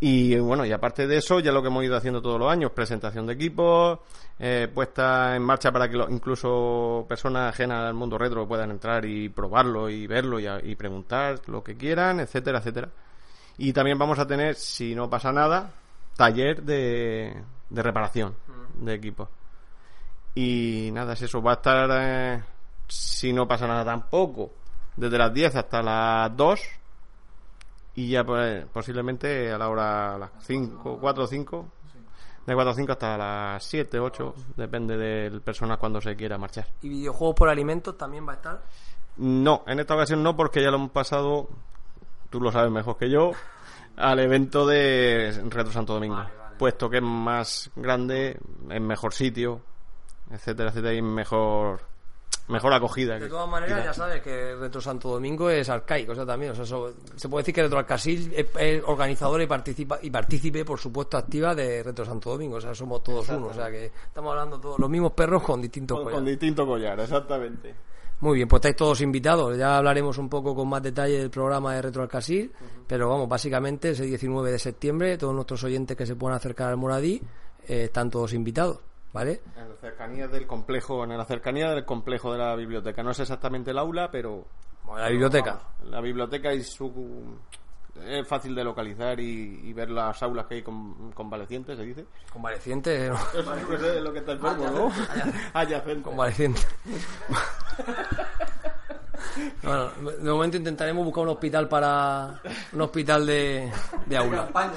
Y 0.01 0.37
bueno, 0.39 0.67
y 0.67 0.73
aparte 0.73 1.07
de 1.07 1.17
eso, 1.17 1.41
ya 1.41 1.51
lo 1.53 1.63
que 1.63 1.69
hemos 1.69 1.83
ido 1.85 1.97
haciendo 1.97 2.21
todos 2.21 2.39
los 2.39 2.51
años, 2.51 2.73
presentación 2.73 3.27
de 3.27 3.33
equipos, 3.35 4.01
eh, 4.39 4.69
puesta 4.73 5.35
en 5.35 5.43
marcha 5.43 5.73
para 5.73 5.89
que 5.89 5.97
lo- 5.97 6.11
incluso 6.11 7.07
personas 7.09 7.55
ajenas 7.55 7.87
al 7.87 7.95
mundo 7.95 8.19
retro 8.19 8.47
puedan 8.47 8.71
entrar 8.71 9.05
y 9.07 9.29
probarlo 9.31 9.89
y 9.89 10.07
verlo 10.07 10.39
y, 10.41 10.75
preguntar 10.75 11.41
lo 11.47 11.63
que 11.65 11.77
quieran, 11.77 12.21
etcétera, 12.21 12.59
etcétera. 12.59 12.89
Y 13.57 13.73
también 13.73 13.97
vamos 13.99 14.19
a 14.19 14.27
tener, 14.27 14.57
si 14.57 14.95
no 14.95 15.09
pasa 15.09 15.33
nada, 15.33 15.71
taller 16.17 16.63
de, 16.63 17.35
de 17.71 17.83
reparación 17.83 18.35
de 18.81 18.95
equipos. 18.95 19.29
Y 20.35 20.91
nada, 20.93 21.13
es 21.15 21.23
eso. 21.23 21.41
Va 21.41 21.53
a 21.53 21.55
estar, 21.55 21.89
eh, 21.93 22.43
si 22.89 23.33
no 23.33 23.47
pasa 23.47 23.67
nada 23.69 23.85
tampoco, 23.85 24.51
desde 24.97 25.17
las 25.17 25.33
10 25.33 25.55
hasta 25.57 25.83
las 25.83 26.37
2. 26.37 26.61
Y 27.95 28.11
ya 28.11 28.25
pues, 28.25 28.67
posiblemente 28.67 29.53
a 29.53 29.59
la 29.59 29.69
hora 29.69 30.15
a 30.15 30.19
las 30.19 30.31
5, 30.41 30.99
4 31.01 31.25
o 31.25 31.27
5. 31.27 31.69
De 32.47 32.55
4 32.55 32.71
o 32.71 32.75
5 32.75 32.93
hasta 32.93 33.17
las 33.17 33.65
7, 33.65 33.99
8. 34.01 34.35
Depende 34.57 34.97
del 34.97 35.41
personal 35.41 35.79
cuando 35.79 36.01
se 36.01 36.17
quiera 36.17 36.37
marchar. 36.37 36.67
¿Y 36.83 36.89
videojuegos 36.89 37.37
por 37.37 37.49
alimentos 37.49 37.97
también 37.97 38.27
va 38.27 38.33
a 38.33 38.37
estar? 38.37 38.63
No, 39.17 39.63
en 39.67 39.79
esta 39.79 39.95
ocasión 39.95 40.23
no, 40.23 40.37
porque 40.37 40.61
ya 40.61 40.71
lo 40.71 40.77
hemos 40.77 40.91
pasado, 40.91 41.49
tú 42.31 42.41
lo 42.41 42.51
sabes 42.51 42.73
mejor 42.73 42.97
que 42.97 43.09
yo, 43.09 43.31
al 43.97 44.19
evento 44.19 44.67
de 44.67 45.41
Retro 45.49 45.73
Santo 45.73 45.95
Domingo. 45.95 46.25
Puesto 46.59 46.91
que 46.91 46.99
es 46.99 47.03
más 47.03 47.71
grande, 47.77 48.39
en 48.69 48.87
mejor 48.87 49.15
sitio, 49.15 49.61
etcétera, 50.31 50.71
etcétera, 50.71 50.95
y 50.95 51.03
mejor, 51.03 51.83
mejor 52.49 52.73
acogida. 52.73 53.15
De 53.15 53.21
que- 53.21 53.29
todas 53.29 53.49
maneras, 53.49 53.85
ya 53.85 53.95
sabes 53.95 54.21
que 54.23 54.55
Retro 54.57 54.81
Santo 54.81 55.09
Domingo 55.11 55.49
es 55.51 55.69
arcaico, 55.69 56.13
o 56.13 56.15
sea, 56.15 56.27
también, 56.27 56.53
o 56.53 56.55
sea, 56.55 56.65
eso- 56.65 56.93
se 57.17 57.29
puede 57.29 57.43
decir 57.43 57.55
que 57.55 57.63
Retro 57.63 57.79
Alcasil 57.79 58.33
es, 58.37 58.47
es 58.59 58.83
organizadora 58.87 59.43
y 59.43 59.47
participa 59.47 59.99
y 60.03 60.11
partícipe, 60.11 60.65
por 60.65 60.79
supuesto, 60.79 61.17
activa 61.17 61.55
de 61.55 61.83
Retro 61.83 62.05
Santo 62.05 62.31
Domingo, 62.31 62.57
o 62.57 62.61
sea, 62.61 62.75
somos 62.75 63.03
todos 63.03 63.29
uno, 63.31 63.47
o 63.47 63.55
sea, 63.55 63.71
que 63.71 63.87
estamos 63.87 64.31
hablando 64.33 64.61
todos 64.61 64.79
los 64.79 64.91
mismos 64.91 65.13
perros 65.13 65.43
con 65.43 65.61
distintos 65.63 65.97
Con, 65.97 66.05
collares. 66.05 66.19
con 66.19 66.27
distinto 66.27 66.67
collar, 66.67 67.01
exactamente. 67.01 67.75
Muy 68.21 68.37
bien, 68.37 68.49
pues 68.49 68.59
estáis 68.61 68.77
todos 68.77 69.01
invitados. 69.03 69.57
Ya 69.59 69.77
hablaremos 69.77 70.17
un 70.19 70.31
poco 70.31 70.55
con 70.55 70.69
más 70.69 70.83
detalle 70.83 71.19
del 71.19 71.31
programa 71.31 71.75
de 71.75 71.83
Retro 71.83 72.03
Alcasil, 72.03 72.51
pero 72.87 73.09
vamos, 73.09 73.29
básicamente 73.29 73.91
ese 73.91 74.05
19 74.05 74.51
de 74.53 74.59
septiembre, 74.59 75.19
todos 75.19 75.35
nuestros 75.35 75.63
oyentes 75.65 75.95
que 75.97 76.07
se 76.07 76.15
puedan 76.17 76.37
acercar 76.37 76.69
al 76.71 76.77
Moradí 76.77 77.21
eh, 77.67 77.85
están 77.85 78.11
todos 78.11 78.33
invitados, 78.33 78.79
¿vale? 79.15 79.41
En 79.57 79.69
las 79.71 79.79
cercanías 79.79 80.31
del 80.31 80.47
complejo, 80.47 81.05
en 81.05 81.17
la 81.17 81.25
cercanía 81.25 81.71
del 81.71 81.85
complejo 81.85 82.33
de 82.33 82.39
la 82.39 82.55
biblioteca. 82.57 83.03
No 83.03 83.13
es 83.13 83.21
exactamente 83.21 83.71
el 83.71 83.79
aula, 83.79 84.11
pero 84.11 84.45
Bueno, 84.85 85.01
la 85.01 85.09
biblioteca. 85.09 85.53
Vamos, 85.53 85.91
la 85.91 86.01
biblioteca 86.01 86.53
y 86.53 86.63
su 86.63 87.39
es 88.05 88.27
fácil 88.27 88.57
de 88.57 88.65
localizar 88.65 89.21
y, 89.21 89.61
y 89.63 89.73
ver 89.73 89.89
las 89.89 90.21
aulas 90.21 90.47
que 90.47 90.57
hay 90.57 90.63
con 90.63 91.13
convalecientes, 91.13 91.79
se 91.79 91.85
dice. 91.85 92.05
Convaleciente, 92.33 93.09
¿no? 93.09 93.17
es 93.73 94.03
lo 94.03 94.13
que 94.13 94.19
está 94.19 94.33
enfermo, 94.33 94.69
¿no? 94.69 94.93
Adyacente. 95.55 96.03
Convaleciente. 96.03 96.61
Bueno, 99.63 99.91
de 100.21 100.31
momento 100.31 100.57
intentaremos 100.57 101.05
buscar 101.05 101.25
un 101.25 101.31
hospital 101.31 101.69
para 101.69 102.41
un 102.73 102.81
hospital 102.83 103.27
de, 103.27 103.73
de 104.07 104.17
aula. 104.17 104.49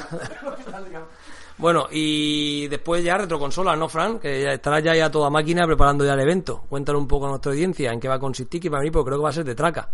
Bueno, 1.57 1.87
y 1.91 2.67
después 2.67 3.03
ya 3.03 3.17
retroconsolas, 3.17 3.77
¿no, 3.77 3.89
Fran? 3.89 4.19
Que 4.19 4.43
ya 4.43 4.51
estará 4.51 4.79
ya, 4.79 4.95
ya 4.95 5.09
toda 5.09 5.29
máquina 5.29 5.65
preparando 5.65 6.05
ya 6.05 6.13
el 6.13 6.19
evento. 6.19 6.63
Cuéntale 6.69 6.99
un 6.99 7.07
poco 7.07 7.25
a 7.25 7.29
nuestra 7.29 7.51
audiencia 7.51 7.91
en 7.91 7.99
qué 7.99 8.07
va 8.07 8.15
a 8.15 8.19
consistir, 8.19 8.61
que 8.61 8.69
para 8.69 8.83
mí 8.83 8.91
pues 8.91 9.03
creo 9.05 9.17
que 9.17 9.23
va 9.23 9.29
a 9.29 9.33
ser 9.33 9.43
de 9.43 9.55
traca. 9.55 9.89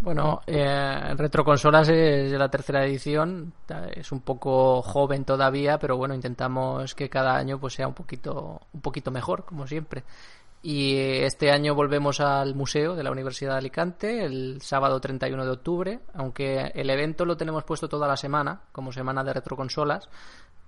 Bueno, 0.00 0.42
eh, 0.46 1.14
Retroconsolas 1.16 1.88
es 1.88 2.30
la 2.32 2.48
tercera 2.48 2.84
edición, 2.84 3.52
es 3.94 4.12
un 4.12 4.20
poco 4.20 4.80
joven 4.82 5.24
todavía, 5.24 5.78
pero 5.78 5.96
bueno, 5.96 6.14
intentamos 6.14 6.94
que 6.94 7.08
cada 7.08 7.36
año 7.36 7.58
pues 7.58 7.74
sea 7.74 7.88
un 7.88 7.94
poquito, 7.94 8.60
un 8.72 8.80
poquito 8.80 9.10
mejor, 9.10 9.44
como 9.44 9.66
siempre. 9.66 10.04
Y 10.62 10.96
este 10.96 11.50
año 11.50 11.74
volvemos 11.74 12.20
al 12.20 12.54
museo 12.54 12.96
de 12.96 13.02
la 13.04 13.12
Universidad 13.12 13.52
de 13.52 13.58
Alicante 13.58 14.24
el 14.24 14.60
sábado 14.60 15.00
31 15.00 15.44
de 15.44 15.50
octubre, 15.50 16.00
aunque 16.14 16.72
el 16.74 16.90
evento 16.90 17.24
lo 17.24 17.36
tenemos 17.36 17.64
puesto 17.64 17.88
toda 17.88 18.08
la 18.08 18.16
semana, 18.16 18.62
como 18.72 18.92
semana 18.92 19.22
de 19.22 19.34
retroconsolas, 19.34 20.08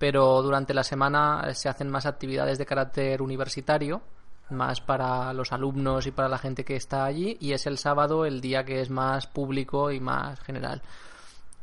pero 0.01 0.41
durante 0.41 0.73
la 0.73 0.83
semana 0.83 1.45
eh, 1.47 1.55
se 1.55 1.69
hacen 1.69 1.91
más 1.91 2.07
actividades 2.07 2.57
de 2.57 2.65
carácter 2.65 3.21
universitario, 3.21 4.01
más 4.49 4.81
para 4.81 5.31
los 5.35 5.53
alumnos 5.53 6.07
y 6.07 6.11
para 6.11 6.27
la 6.27 6.39
gente 6.39 6.65
que 6.65 6.75
está 6.75 7.05
allí 7.05 7.37
y 7.39 7.53
es 7.53 7.67
el 7.67 7.77
sábado 7.77 8.25
el 8.25 8.41
día 8.41 8.65
que 8.65 8.81
es 8.81 8.89
más 8.89 9.27
público 9.27 9.91
y 9.91 10.01
más 10.01 10.41
general. 10.41 10.81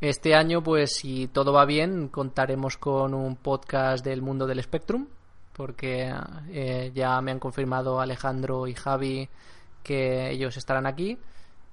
Este 0.00 0.36
año, 0.36 0.62
pues 0.62 0.94
si 0.94 1.26
todo 1.26 1.52
va 1.52 1.64
bien, 1.64 2.06
contaremos 2.10 2.76
con 2.76 3.12
un 3.12 3.34
podcast 3.34 4.04
del 4.04 4.22
mundo 4.22 4.46
del 4.46 4.62
Spectrum, 4.62 5.08
porque 5.52 6.14
eh, 6.52 6.92
ya 6.94 7.20
me 7.20 7.32
han 7.32 7.40
confirmado 7.40 8.00
Alejandro 8.00 8.68
y 8.68 8.74
Javi 8.74 9.28
que 9.82 10.30
ellos 10.30 10.56
estarán 10.56 10.86
aquí. 10.86 11.18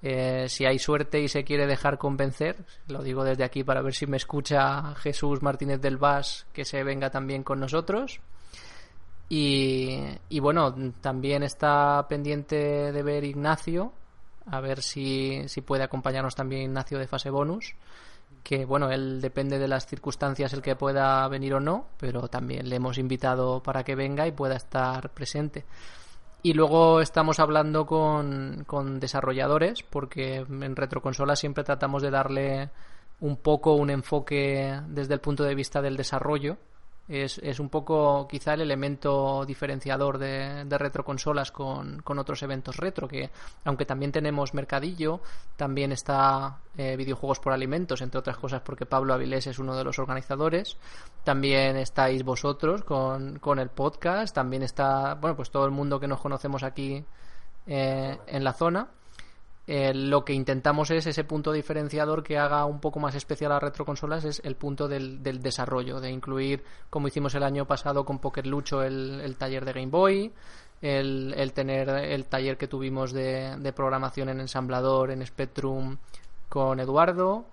Eh, 0.01 0.45
si 0.49 0.65
hay 0.65 0.77
suerte 0.77 1.19
y 1.19 1.27
se 1.27 1.43
quiere 1.43 1.65
dejar 1.65 1.97
convencer, 1.97 2.57
lo 2.87 3.01
digo 3.01 3.23
desde 3.23 3.43
aquí 3.43 3.63
para 3.63 3.81
ver 3.81 3.93
si 3.93 4.05
me 4.05 4.17
escucha 4.17 4.93
Jesús 4.95 5.41
Martínez 5.41 5.81
del 5.81 5.97
Vas, 5.97 6.45
que 6.53 6.65
se 6.65 6.83
venga 6.83 7.09
también 7.09 7.43
con 7.43 7.59
nosotros. 7.59 8.19
Y, 9.29 9.99
y 10.29 10.39
bueno, 10.39 10.75
también 11.01 11.41
está 11.41 12.05
pendiente 12.07 12.91
de 12.91 13.03
ver 13.03 13.23
Ignacio, 13.23 13.93
a 14.45 14.59
ver 14.59 14.83
si, 14.83 15.47
si 15.47 15.61
puede 15.61 15.83
acompañarnos 15.83 16.35
también 16.35 16.63
Ignacio 16.63 16.99
de 16.99 17.07
fase 17.07 17.31
bonus, 17.31 17.73
que 18.43 18.65
bueno, 18.65 18.91
él 18.91 19.21
depende 19.21 19.57
de 19.57 19.67
las 19.67 19.87
circunstancias 19.87 20.53
el 20.53 20.61
que 20.61 20.75
pueda 20.75 21.27
venir 21.27 21.55
o 21.55 21.59
no, 21.59 21.87
pero 21.97 22.27
también 22.27 22.69
le 22.69 22.75
hemos 22.75 22.99
invitado 22.99 23.63
para 23.63 23.83
que 23.83 23.95
venga 23.95 24.27
y 24.27 24.31
pueda 24.31 24.55
estar 24.55 25.09
presente. 25.09 25.65
Y 26.45 26.53
luego 26.53 27.01
estamos 27.01 27.39
hablando 27.39 27.87
con, 27.87 28.65
con 28.67 28.99
desarrolladores, 28.99 29.81
porque 29.81 30.45
en 30.47 30.75
retroconsola 30.75 31.35
siempre 31.35 31.63
tratamos 31.63 32.03
de 32.03 32.11
darle 32.11 32.69
un 33.19 33.37
poco 33.37 33.73
un 33.73 33.89
enfoque 33.89 34.79
desde 34.89 35.15
el 35.15 35.21
punto 35.21 35.43
de 35.43 35.55
vista 35.55 35.81
del 35.81 35.97
desarrollo. 35.97 36.57
Es, 37.07 37.37
es 37.37 37.59
un 37.59 37.69
poco 37.69 38.27
quizá 38.27 38.55
el 38.55 38.61
elemento 38.61 39.45
diferenciador 39.45 40.17
de, 40.17 40.65
de 40.65 40.77
retroconsolas 40.77 41.51
con, 41.51 42.01
con 42.01 42.17
otros 42.17 42.41
eventos 42.41 42.77
retro, 42.77 43.07
que 43.07 43.29
aunque 43.63 43.85
también 43.85 44.11
tenemos 44.11 44.55
mercadillo, 44.55 45.21
también 45.55 45.91
está 45.91 46.57
eh, 46.75 46.95
videojuegos 46.97 47.39
por 47.39 47.53
alimentos, 47.53 48.01
entre 48.01 48.19
otras 48.19 48.37
cosas 48.37 48.61
porque 48.61 48.87
Pablo 48.87 49.13
Avilés 49.13 49.45
es 49.45 49.59
uno 49.59 49.75
de 49.75 49.83
los 49.83 49.99
organizadores, 49.99 50.77
también 51.23 51.77
estáis 51.77 52.23
vosotros 52.23 52.83
con, 52.83 53.37
con 53.37 53.59
el 53.59 53.69
podcast, 53.69 54.33
también 54.33 54.63
está, 54.63 55.13
bueno, 55.13 55.35
pues 55.35 55.51
todo 55.51 55.65
el 55.65 55.71
mundo 55.71 55.99
que 55.99 56.07
nos 56.07 56.19
conocemos 56.19 56.63
aquí 56.63 57.05
eh, 57.67 58.17
en 58.25 58.43
la 58.43 58.53
zona. 58.53 58.87
Eh, 59.67 59.93
lo 59.95 60.23
que 60.23 60.33
intentamos 60.33 60.91
es 60.91 61.07
ese 61.07 61.23
punto 61.23 61.51
diferenciador 61.51 62.21
que 62.21 62.37
haga 62.37 62.65
un 62.65 62.79
poco 62.79 62.99
más 62.99 63.15
especial 63.15 63.51
a 63.51 63.59
retroconsolas 63.59 64.23
es 64.23 64.41
el 64.43 64.55
punto 64.55 64.87
del, 64.87 65.23
del 65.23 65.41
desarrollo, 65.41 65.99
de 65.99 66.11
incluir, 66.11 66.63
como 66.89 67.07
hicimos 67.07 67.33
el 67.33 67.43
año 67.43 67.65
pasado 67.65 68.05
con 68.05 68.19
Poker 68.19 68.45
Lucho, 68.45 68.83
el, 68.83 69.21
el 69.21 69.37
taller 69.37 69.65
de 69.65 69.73
Game 69.73 69.87
Boy, 69.87 70.31
el, 70.81 71.33
el, 71.35 71.53
tener 71.53 71.89
el 71.89 72.25
taller 72.25 72.57
que 72.57 72.67
tuvimos 72.67 73.11
de, 73.11 73.55
de, 73.57 73.73
programación 73.73 74.29
en 74.29 74.41
ensamblador 74.41 75.09
en 75.09 75.25
Spectrum 75.25 75.97
con 76.47 76.79
Eduardo. 76.79 77.45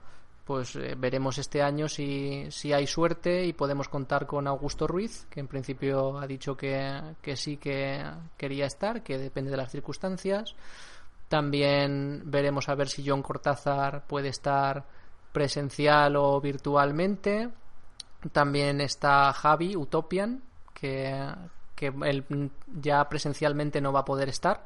Pues 0.45 0.75
eh, 0.75 0.97
veremos 0.99 1.39
este 1.39 1.63
año 1.63 1.89
si, 1.89 2.51
si 2.51 2.73
hay 2.73 2.87
suerte 2.87 3.47
y 3.47 3.53
podemos 3.53 3.89
contar 3.89 4.27
con 4.27 4.47
Augusto 4.49 4.87
Ruiz, 4.87 5.25
que 5.31 5.41
en 5.41 5.47
principio 5.47 6.19
ha 6.19 6.27
dicho 6.27 6.57
que, 6.57 7.01
que 7.23 7.37
sí 7.37 7.57
que 7.57 8.05
quería 8.37 8.67
estar, 8.67 9.03
que 9.03 9.17
depende 9.19 9.53
de 9.53 9.57
las 9.57 9.71
circunstancias. 9.71 10.55
También 11.33 12.25
veremos 12.27 12.69
a 12.69 12.75
ver 12.75 12.91
si 12.91 13.03
John 13.09 13.23
Cortázar 13.23 14.07
puede 14.07 14.29
estar 14.29 14.85
presencial 15.33 16.15
o 16.17 16.39
virtualmente. 16.43 17.49
También 18.33 18.83
está 18.83 19.33
Javi 19.33 19.75
Utopian, 19.75 20.43
que, 20.75 21.27
que 21.75 21.91
ya 22.83 23.09
presencialmente 23.09 23.81
no 23.81 23.95
va 23.95 24.01
a 24.01 24.05
poder 24.05 24.29
estar, 24.29 24.63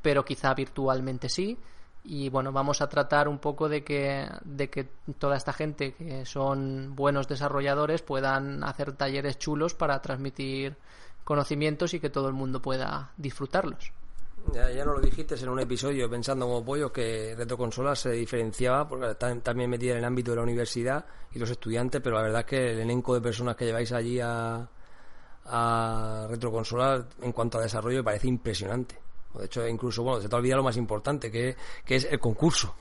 pero 0.00 0.24
quizá 0.24 0.54
virtualmente 0.54 1.28
sí. 1.28 1.58
Y 2.04 2.30
bueno, 2.30 2.52
vamos 2.52 2.80
a 2.80 2.88
tratar 2.88 3.28
un 3.28 3.38
poco 3.38 3.68
de 3.68 3.84
que, 3.84 4.26
de 4.46 4.70
que 4.70 4.84
toda 5.18 5.36
esta 5.36 5.52
gente 5.52 5.92
que 5.92 6.24
son 6.24 6.96
buenos 6.96 7.28
desarrolladores 7.28 8.00
puedan 8.00 8.64
hacer 8.64 8.92
talleres 8.92 9.38
chulos 9.38 9.74
para 9.74 10.00
transmitir 10.00 10.74
conocimientos 11.22 11.92
y 11.92 12.00
que 12.00 12.08
todo 12.08 12.28
el 12.28 12.34
mundo 12.34 12.62
pueda 12.62 13.12
disfrutarlos. 13.18 13.92
Ya, 14.50 14.70
ya 14.70 14.84
no 14.84 14.94
lo 14.94 15.00
dijiste 15.00 15.34
en 15.36 15.48
un 15.48 15.60
episodio 15.60 16.10
pensando 16.10 16.46
como 16.46 16.64
pollo 16.64 16.92
que 16.92 17.34
Retroconsolas 17.36 18.00
se 18.00 18.10
diferenciaba 18.10 18.88
porque 18.88 19.10
está 19.10 19.34
también 19.40 19.70
metida 19.70 19.92
en 19.92 19.98
el 19.98 20.04
ámbito 20.04 20.32
de 20.32 20.38
la 20.38 20.42
universidad 20.42 21.04
y 21.32 21.38
los 21.38 21.48
estudiantes, 21.50 22.00
pero 22.02 22.16
la 22.16 22.22
verdad 22.22 22.40
es 22.40 22.46
que 22.46 22.72
el 22.72 22.80
elenco 22.80 23.14
de 23.14 23.20
personas 23.20 23.56
que 23.56 23.66
lleváis 23.66 23.92
allí 23.92 24.20
a, 24.20 24.68
a 25.46 26.28
en 27.22 27.32
cuanto 27.32 27.58
a 27.58 27.62
desarrollo 27.62 28.02
parece 28.02 28.28
impresionante. 28.28 28.98
De 29.34 29.46
hecho, 29.46 29.66
incluso, 29.66 30.02
bueno, 30.02 30.20
se 30.20 30.28
te 30.28 30.34
ha 30.34 30.38
olvidado 30.38 30.58
lo 30.58 30.64
más 30.64 30.76
importante, 30.76 31.30
que, 31.30 31.56
que 31.84 31.96
es 31.96 32.04
el 32.10 32.18
concurso. 32.18 32.74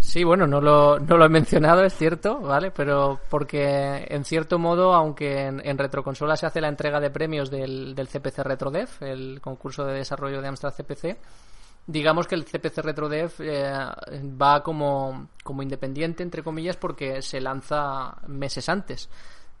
Sí, 0.00 0.22
bueno, 0.22 0.46
no 0.46 0.60
lo, 0.60 0.98
no 0.98 1.16
lo 1.16 1.24
he 1.24 1.28
mencionado, 1.28 1.82
es 1.82 1.94
cierto, 1.94 2.40
¿vale? 2.40 2.70
Pero 2.70 3.20
porque, 3.30 4.06
en 4.08 4.24
cierto 4.24 4.58
modo, 4.58 4.92
aunque 4.92 5.46
en, 5.46 5.62
en 5.64 5.78
Retroconsola 5.78 6.36
se 6.36 6.46
hace 6.46 6.60
la 6.60 6.68
entrega 6.68 7.00
de 7.00 7.10
premios 7.10 7.50
del, 7.50 7.94
del 7.94 8.08
CPC 8.08 8.38
RetroDev, 8.40 8.88
el 9.00 9.40
concurso 9.40 9.84
de 9.84 9.94
desarrollo 9.94 10.42
de 10.42 10.48
Amstrad 10.48 10.74
CPC, 10.74 11.16
digamos 11.86 12.26
que 12.26 12.34
el 12.34 12.44
CPC 12.44 12.78
RetroDev 12.78 13.32
eh, 13.40 13.72
va 14.40 14.62
como, 14.62 15.28
como 15.42 15.62
independiente, 15.62 16.22
entre 16.22 16.42
comillas, 16.42 16.76
porque 16.76 17.22
se 17.22 17.40
lanza 17.40 18.16
meses 18.26 18.68
antes. 18.68 19.08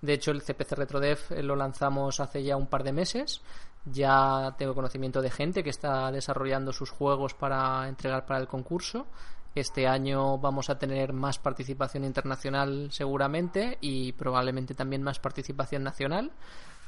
De 0.00 0.14
hecho, 0.14 0.30
el 0.30 0.42
CPC 0.42 0.72
RetroDev 0.72 1.18
lo 1.42 1.56
lanzamos 1.56 2.20
hace 2.20 2.42
ya 2.42 2.56
un 2.56 2.66
par 2.66 2.82
de 2.82 2.92
meses. 2.92 3.40
Ya 3.86 4.54
tengo 4.58 4.74
conocimiento 4.74 5.20
de 5.20 5.30
gente 5.30 5.62
que 5.62 5.70
está 5.70 6.10
desarrollando 6.10 6.72
sus 6.72 6.90
juegos 6.90 7.34
para 7.34 7.88
entregar 7.88 8.24
para 8.26 8.40
el 8.40 8.46
concurso. 8.46 9.06
Este 9.54 9.86
año 9.86 10.38
vamos 10.38 10.68
a 10.68 10.78
tener 10.78 11.12
más 11.12 11.38
participación 11.38 12.04
internacional 12.04 12.88
seguramente 12.90 13.78
y 13.80 14.12
probablemente 14.12 14.74
también 14.74 15.02
más 15.02 15.20
participación 15.20 15.84
nacional. 15.84 16.32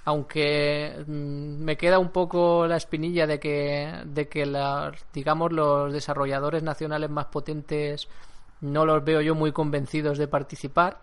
Aunque 0.05 1.05
mmm, 1.06 1.62
me 1.64 1.76
queda 1.76 1.98
un 1.98 2.10
poco 2.10 2.66
la 2.66 2.76
espinilla 2.76 3.26
de 3.26 3.38
que, 3.38 3.93
de 4.05 4.28
que 4.28 4.47
la, 4.47 4.93
digamos, 5.12 5.52
los 5.52 5.93
desarrolladores 5.93 6.62
nacionales 6.62 7.10
más 7.10 7.26
potentes 7.26 8.09
no 8.60 8.84
los 8.84 9.05
veo 9.05 9.20
yo 9.20 9.34
muy 9.34 9.52
convencidos 9.52 10.18
de 10.18 10.28
participar. 10.28 11.01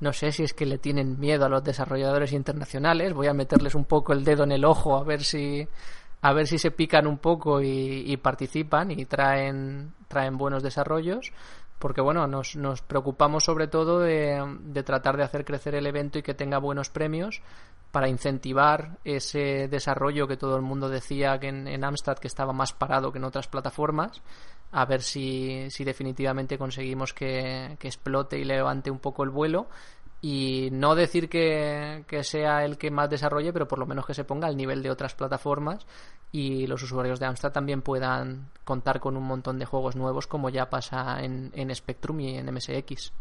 No 0.00 0.12
sé 0.12 0.32
si 0.32 0.42
es 0.42 0.52
que 0.52 0.66
le 0.66 0.76
tienen 0.76 1.18
miedo 1.18 1.46
a 1.46 1.48
los 1.48 1.64
desarrolladores 1.64 2.32
internacionales. 2.32 3.14
Voy 3.14 3.28
a 3.28 3.34
meterles 3.34 3.74
un 3.74 3.86
poco 3.86 4.12
el 4.12 4.24
dedo 4.24 4.44
en 4.44 4.52
el 4.52 4.64
ojo 4.66 4.96
a 4.96 5.04
ver 5.04 5.24
si 5.24 5.66
a 6.26 6.32
ver 6.32 6.48
si 6.48 6.58
se 6.58 6.72
pican 6.72 7.06
un 7.06 7.18
poco 7.18 7.62
y, 7.62 8.16
participan 8.16 8.90
y 8.90 9.04
traen, 9.04 9.94
traen 10.08 10.36
buenos 10.36 10.60
desarrollos 10.60 11.32
porque 11.78 12.00
bueno, 12.00 12.26
nos, 12.26 12.56
nos 12.56 12.82
preocupamos 12.82 13.44
sobre 13.44 13.68
todo 13.68 14.00
de, 14.00 14.42
de, 14.60 14.82
tratar 14.82 15.16
de 15.16 15.22
hacer 15.22 15.44
crecer 15.44 15.76
el 15.76 15.86
evento 15.86 16.18
y 16.18 16.22
que 16.22 16.34
tenga 16.34 16.58
buenos 16.58 16.90
premios 16.90 17.42
para 17.92 18.08
incentivar 18.08 18.98
ese 19.04 19.68
desarrollo 19.68 20.26
que 20.26 20.36
todo 20.36 20.56
el 20.56 20.62
mundo 20.62 20.88
decía 20.88 21.38
que 21.38 21.46
en, 21.46 21.68
en 21.68 21.84
Amstrad 21.84 22.18
que 22.18 22.26
estaba 22.26 22.52
más 22.52 22.72
parado 22.72 23.12
que 23.12 23.18
en 23.18 23.24
otras 23.24 23.46
plataformas 23.46 24.20
a 24.72 24.84
ver 24.84 25.02
si, 25.02 25.70
si 25.70 25.84
definitivamente 25.84 26.58
conseguimos 26.58 27.14
que, 27.14 27.76
que 27.78 27.86
explote 27.86 28.36
y 28.36 28.42
levante 28.42 28.90
un 28.90 28.98
poco 28.98 29.22
el 29.22 29.30
vuelo 29.30 29.68
y 30.28 30.70
no 30.72 30.96
decir 30.96 31.28
que, 31.28 32.04
que, 32.08 32.24
sea 32.24 32.64
el 32.64 32.78
que 32.78 32.90
más 32.90 33.08
desarrolle, 33.08 33.52
pero 33.52 33.68
por 33.68 33.78
lo 33.78 33.86
menos 33.86 34.04
que 34.04 34.12
se 34.12 34.24
ponga 34.24 34.48
al 34.48 34.56
nivel 34.56 34.82
de 34.82 34.90
otras 34.90 35.14
plataformas 35.14 35.86
y 36.32 36.66
los 36.66 36.82
usuarios 36.82 37.20
de 37.20 37.26
Amstrad 37.26 37.52
también 37.52 37.80
puedan 37.80 38.50
contar 38.64 38.98
con 38.98 39.16
un 39.16 39.22
montón 39.22 39.60
de 39.60 39.66
juegos 39.66 39.94
nuevos 39.94 40.26
como 40.26 40.50
ya 40.50 40.68
pasa 40.68 41.22
en, 41.22 41.52
en 41.54 41.72
Spectrum 41.72 42.18
y 42.18 42.38
en 42.38 42.52
MSX. 42.52 43.12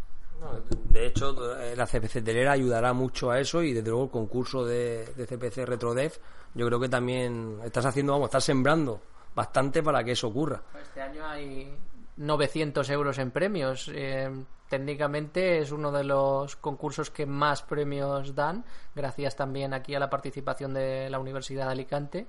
De 0.89 1.05
hecho, 1.05 1.35
la 1.75 1.85
CPC 1.85 2.23
Telera 2.23 2.53
ayudará 2.53 2.91
mucho 2.91 3.29
a 3.29 3.39
eso 3.39 3.61
y 3.61 3.71
desde 3.71 3.89
luego 3.89 4.05
el 4.05 4.09
concurso 4.11 4.65
de, 4.65 5.05
de 5.15 5.27
CPC 5.27 5.57
RetroDev 5.63 6.13
yo 6.55 6.65
creo 6.65 6.79
que 6.79 6.89
también 6.89 7.59
estás 7.63 7.85
haciendo, 7.85 8.13
vamos, 8.13 8.29
estás 8.29 8.45
sembrando 8.45 8.99
bastante 9.35 9.83
para 9.83 10.03
que 10.03 10.13
eso 10.13 10.29
ocurra. 10.29 10.63
Este 10.81 11.03
año 11.03 11.23
hay 11.23 11.71
900 12.17 12.89
euros 12.89 13.17
en 13.17 13.31
premios. 13.31 13.91
Eh, 13.93 14.29
técnicamente 14.69 15.59
es 15.59 15.71
uno 15.71 15.91
de 15.91 16.03
los 16.03 16.55
concursos 16.55 17.11
que 17.11 17.25
más 17.25 17.61
premios 17.61 18.33
dan, 18.33 18.65
gracias 18.95 19.35
también 19.35 19.73
aquí 19.73 19.93
a 19.95 19.99
la 19.99 20.09
participación 20.09 20.73
de 20.73 21.09
la 21.09 21.19
Universidad 21.19 21.65
de 21.67 21.71
Alicante. 21.71 22.27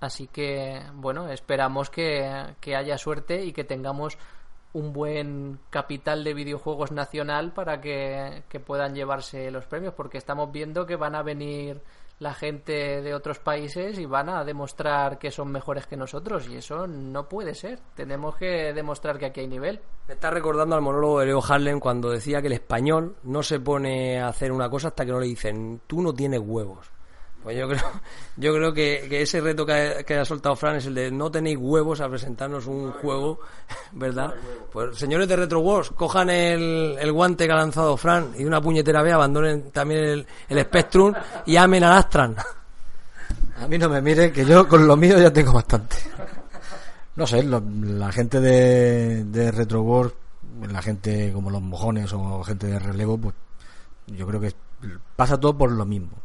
Así 0.00 0.26
que, 0.26 0.82
bueno, 0.94 1.28
esperamos 1.28 1.88
que, 1.88 2.54
que 2.60 2.74
haya 2.74 2.98
suerte 2.98 3.44
y 3.44 3.52
que 3.52 3.62
tengamos 3.62 4.18
un 4.72 4.92
buen 4.92 5.60
capital 5.70 6.24
de 6.24 6.34
videojuegos 6.34 6.92
nacional 6.92 7.52
para 7.52 7.80
que, 7.80 8.42
que 8.48 8.58
puedan 8.58 8.94
llevarse 8.94 9.50
los 9.50 9.66
premios, 9.66 9.94
porque 9.94 10.18
estamos 10.18 10.50
viendo 10.50 10.86
que 10.86 10.96
van 10.96 11.14
a 11.14 11.22
venir 11.22 11.82
la 12.22 12.34
gente 12.34 13.02
de 13.02 13.14
otros 13.14 13.40
países 13.40 13.98
y 13.98 14.06
van 14.06 14.28
a 14.28 14.44
demostrar 14.44 15.18
que 15.18 15.30
son 15.30 15.50
mejores 15.50 15.86
que 15.86 15.96
nosotros 15.96 16.48
y 16.48 16.56
eso 16.56 16.86
no 16.86 17.28
puede 17.28 17.54
ser. 17.54 17.80
Tenemos 17.94 18.36
que 18.36 18.72
demostrar 18.72 19.18
que 19.18 19.26
aquí 19.26 19.40
hay 19.40 19.48
nivel. 19.48 19.80
Me 20.06 20.14
está 20.14 20.30
recordando 20.30 20.76
al 20.76 20.82
monólogo 20.82 21.20
de 21.20 21.26
Leo 21.26 21.42
Harlem 21.46 21.80
cuando 21.80 22.10
decía 22.10 22.40
que 22.40 22.46
el 22.46 22.54
español 22.54 23.16
no 23.24 23.42
se 23.42 23.58
pone 23.58 24.20
a 24.20 24.28
hacer 24.28 24.52
una 24.52 24.70
cosa 24.70 24.88
hasta 24.88 25.04
que 25.04 25.12
no 25.12 25.20
le 25.20 25.26
dicen 25.26 25.80
tú 25.86 26.00
no 26.00 26.14
tienes 26.14 26.40
huevos. 26.40 26.90
Pues 27.42 27.58
yo 27.58 27.68
creo, 27.68 27.82
yo 28.36 28.54
creo 28.54 28.72
que, 28.72 29.06
que 29.08 29.22
ese 29.22 29.40
reto 29.40 29.66
que 29.66 29.72
ha, 29.72 30.02
que 30.04 30.16
ha, 30.16 30.24
soltado 30.24 30.54
Fran 30.54 30.76
es 30.76 30.86
el 30.86 30.94
de 30.94 31.10
no 31.10 31.30
tenéis 31.30 31.58
huevos 31.60 32.00
a 32.00 32.08
presentarnos 32.08 32.66
un 32.66 32.92
juego, 32.92 33.40
¿verdad? 33.92 34.32
Pues 34.72 34.96
señores 34.96 35.28
de 35.28 35.36
Retro 35.36 35.60
Wars, 35.60 35.90
cojan 35.90 36.30
el, 36.30 36.96
el 36.98 37.12
guante 37.12 37.46
que 37.46 37.52
ha 37.52 37.56
lanzado 37.56 37.96
Fran 37.96 38.32
y 38.38 38.44
una 38.44 38.60
puñetera 38.60 39.02
vez 39.02 39.14
abandonen 39.14 39.70
también 39.70 40.04
el, 40.04 40.26
el 40.48 40.60
Spectrum 40.62 41.12
y 41.46 41.56
amen 41.56 41.84
al 41.84 41.92
Astran. 41.94 42.36
A 43.58 43.68
mí 43.68 43.78
no 43.78 43.88
me 43.88 44.00
miren, 44.00 44.32
que 44.32 44.44
yo 44.44 44.66
con 44.66 44.86
lo 44.86 44.96
mío 44.96 45.18
ya 45.18 45.32
tengo 45.32 45.52
bastante. 45.52 45.96
No 47.14 47.26
sé, 47.26 47.42
lo, 47.42 47.62
la 47.82 48.10
gente 48.10 48.40
de, 48.40 49.24
de 49.24 49.50
Retro 49.50 49.82
Wars, 49.82 50.12
la 50.68 50.80
gente 50.80 51.30
como 51.32 51.50
los 51.50 51.60
mojones 51.60 52.12
o 52.12 52.42
gente 52.42 52.68
de 52.68 52.78
relevo, 52.78 53.18
pues 53.18 53.34
yo 54.06 54.26
creo 54.26 54.40
que 54.40 54.54
pasa 55.14 55.38
todo 55.38 55.56
por 55.56 55.70
lo 55.70 55.84
mismo, 55.84 56.16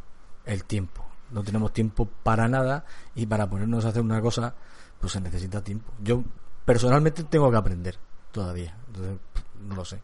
el 0.46 0.64
tiempo 0.64 1.07
no 1.30 1.42
tenemos 1.42 1.72
tiempo 1.72 2.08
para 2.22 2.48
nada 2.48 2.84
y 3.14 3.26
para 3.26 3.48
ponernos 3.48 3.84
a 3.84 3.88
hacer 3.88 4.02
una 4.02 4.20
cosa 4.20 4.54
pues 5.00 5.12
se 5.12 5.20
necesita 5.20 5.62
tiempo. 5.62 5.92
Yo 6.02 6.22
personalmente 6.64 7.24
tengo 7.24 7.50
que 7.50 7.56
aprender 7.56 7.96
todavía. 8.32 8.76
Entonces 8.88 9.18
no 9.60 9.74
lo 9.76 9.84
sé. 9.84 10.00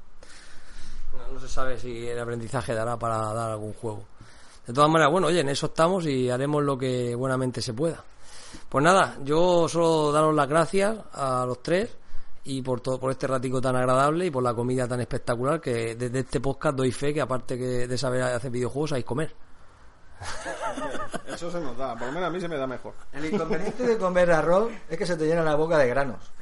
No, 1.12 1.34
no, 1.34 1.40
se 1.40 1.48
sabe 1.48 1.78
si 1.78 2.08
el 2.08 2.18
aprendizaje 2.18 2.74
dará 2.74 2.98
para 2.98 3.18
dar 3.32 3.52
algún 3.52 3.72
juego. 3.74 4.04
De 4.66 4.72
todas 4.72 4.90
maneras 4.90 5.12
bueno 5.12 5.28
oye 5.28 5.40
en 5.40 5.48
eso 5.48 5.66
estamos 5.66 6.06
y 6.06 6.30
haremos 6.30 6.62
lo 6.62 6.78
que 6.78 7.14
buenamente 7.14 7.60
se 7.60 7.74
pueda. 7.74 8.02
Pues 8.68 8.84
nada 8.84 9.18
yo 9.22 9.68
solo 9.68 10.12
daros 10.12 10.34
las 10.34 10.48
gracias 10.48 10.96
a 11.12 11.44
los 11.46 11.62
tres 11.62 11.96
y 12.44 12.60
por 12.62 12.80
todo 12.80 13.00
por 13.00 13.10
este 13.10 13.26
ratico 13.26 13.60
tan 13.60 13.74
agradable 13.74 14.26
y 14.26 14.30
por 14.30 14.42
la 14.42 14.54
comida 14.54 14.86
tan 14.86 15.00
espectacular 15.00 15.60
que 15.60 15.94
desde 15.94 16.20
este 16.20 16.40
podcast 16.40 16.76
doy 16.76 16.92
fe 16.92 17.14
que 17.14 17.20
aparte 17.20 17.56
que 17.56 17.88
de 17.88 17.98
saber 17.98 18.22
hacer 18.22 18.50
videojuegos 18.50 18.92
hay 18.92 19.02
comer. 19.02 19.34
Eso 21.26 21.50
se 21.50 21.60
nos 21.60 21.76
da, 21.76 21.94
por 21.96 22.08
lo 22.08 22.12
menos 22.12 22.28
a 22.28 22.30
mí 22.30 22.40
se 22.40 22.48
me 22.48 22.56
da 22.56 22.66
mejor. 22.66 22.94
El 23.12 23.26
inconveniente 23.26 23.86
de 23.86 23.98
comer 23.98 24.30
arroz 24.30 24.72
es 24.88 24.98
que 24.98 25.06
se 25.06 25.16
te 25.16 25.26
llena 25.26 25.42
la 25.42 25.54
boca 25.54 25.78
de 25.78 25.88
granos. 25.88 26.32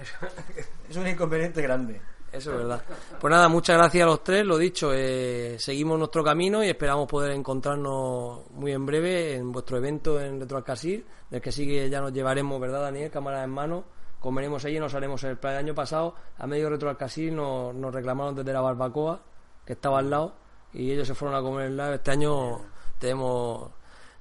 Es 0.88 0.96
un 0.96 1.06
inconveniente 1.06 1.62
grande. 1.62 2.00
Eso 2.32 2.50
es 2.52 2.59
verdad. 2.59 2.82
Pues 3.20 3.30
nada, 3.30 3.48
muchas 3.48 3.76
gracias 3.76 4.02
a 4.04 4.06
los 4.06 4.24
tres. 4.24 4.46
Lo 4.46 4.56
dicho, 4.56 4.90
eh, 4.94 5.56
seguimos 5.59 5.98
nuestro 5.98 6.24
camino 6.24 6.64
y 6.64 6.68
esperamos 6.68 7.06
poder 7.06 7.32
encontrarnos 7.32 8.50
muy 8.52 8.72
en 8.72 8.86
breve 8.86 9.34
en 9.34 9.52
vuestro 9.52 9.76
evento 9.76 10.18
en 10.18 10.40
Retroalcasir, 10.40 11.04
del 11.28 11.42
que 11.42 11.52
sí 11.52 11.66
que 11.66 11.90
ya 11.90 12.00
nos 12.00 12.12
llevaremos, 12.12 12.59
¿verdad, 12.59 12.80
Daniel? 12.80 13.10
Cámara 13.10 13.44
en 13.44 13.50
mano. 13.50 13.84
Comeremos 14.18 14.64
allí 14.64 14.76
y 14.76 14.80
nos 14.80 14.94
haremos 14.94 15.22
el 15.24 15.36
plan. 15.36 15.54
El 15.54 15.59
año 15.59 15.74
pasado, 15.74 16.14
a 16.38 16.46
medio 16.46 16.70
Retroalcasir, 16.70 17.32
nos, 17.32 17.74
nos 17.74 17.92
reclamaron 17.92 18.34
desde 18.34 18.52
la 18.52 18.62
barbacoa, 18.62 19.20
que 19.66 19.74
estaba 19.74 19.98
al 19.98 20.09
lado, 20.09 20.34
y 20.72 20.90
ellos 20.90 21.06
se 21.06 21.14
fueron 21.14 21.36
a 21.36 21.42
comer 21.42 21.66
el 21.66 21.76
lado. 21.76 21.94
Este 21.94 22.12
año 22.12 22.62
tenemos 23.03 23.70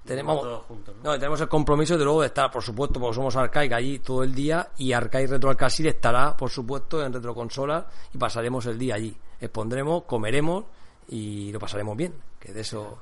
tenemos, 0.03 0.41
Todos 0.41 0.65
juntos, 0.65 0.95
¿no? 1.03 1.11
no, 1.11 1.19
tenemos 1.19 1.39
el 1.41 1.47
compromiso 1.47 1.95
de 1.95 2.03
luego 2.03 2.21
de 2.21 2.27
estar, 2.27 2.49
por 2.49 2.63
supuesto, 2.63 2.99
porque 2.99 3.15
somos 3.15 3.35
Arcaic 3.35 3.71
allí 3.71 3.99
todo 3.99 4.23
el 4.23 4.33
día 4.33 4.69
y 4.77 4.93
Arcaic 4.93 5.29
Retro 5.29 5.51
Alcasir 5.51 5.85
estará, 5.85 6.35
por 6.35 6.49
supuesto, 6.49 7.05
en 7.05 7.13
retroconsola 7.13 7.85
y 8.11 8.17
pasaremos 8.17 8.65
el 8.65 8.79
día 8.79 8.95
allí. 8.95 9.15
Expondremos, 9.39 10.03
comeremos 10.05 10.65
y 11.07 11.51
lo 11.51 11.59
pasaremos 11.59 11.95
bien, 11.95 12.15
que 12.39 12.51
de 12.51 12.61
eso 12.61 12.97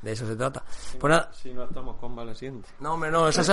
de 0.00 0.12
eso 0.12 0.26
se 0.28 0.36
trata. 0.36 0.62
Pues 1.00 1.10
nada, 1.10 1.30
Si 1.32 1.52
no 1.52 1.64
estamos 1.64 1.96
convalecientes. 1.96 2.70
no, 2.78 2.94
hombre, 2.94 3.10
no, 3.10 3.26
esas, 3.26 3.46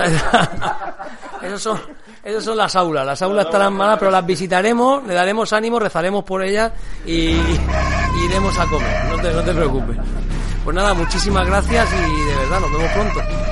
son, 1.58 1.80
esos 2.24 2.44
son 2.44 2.58
las 2.58 2.76
aulas. 2.76 3.06
Las 3.06 3.22
aulas 3.24 3.46
estarán 3.46 3.74
malas, 3.74 3.98
pero 3.98 4.12
las 4.12 4.26
visitaremos, 4.26 5.04
le 5.08 5.16
daremos 5.16 5.54
ánimo, 5.54 5.80
rezaremos 5.80 6.24
por 6.24 6.44
ellas 6.44 6.72
y, 7.06 7.32
y 7.32 8.26
iremos 8.26 8.60
a 8.60 8.66
comer. 8.70 9.06
No 9.06 9.22
te, 9.22 9.34
no 9.34 9.44
te 9.44 9.54
preocupes. 9.54 9.98
Pues 10.64 10.76
nada, 10.76 10.94
muchísimas 10.94 11.48
gracias 11.48 11.90
y 11.92 12.26
de 12.26 12.36
verdad, 12.36 12.60
nos 12.60 12.72
vemos 12.72 12.92
pronto. 12.92 13.51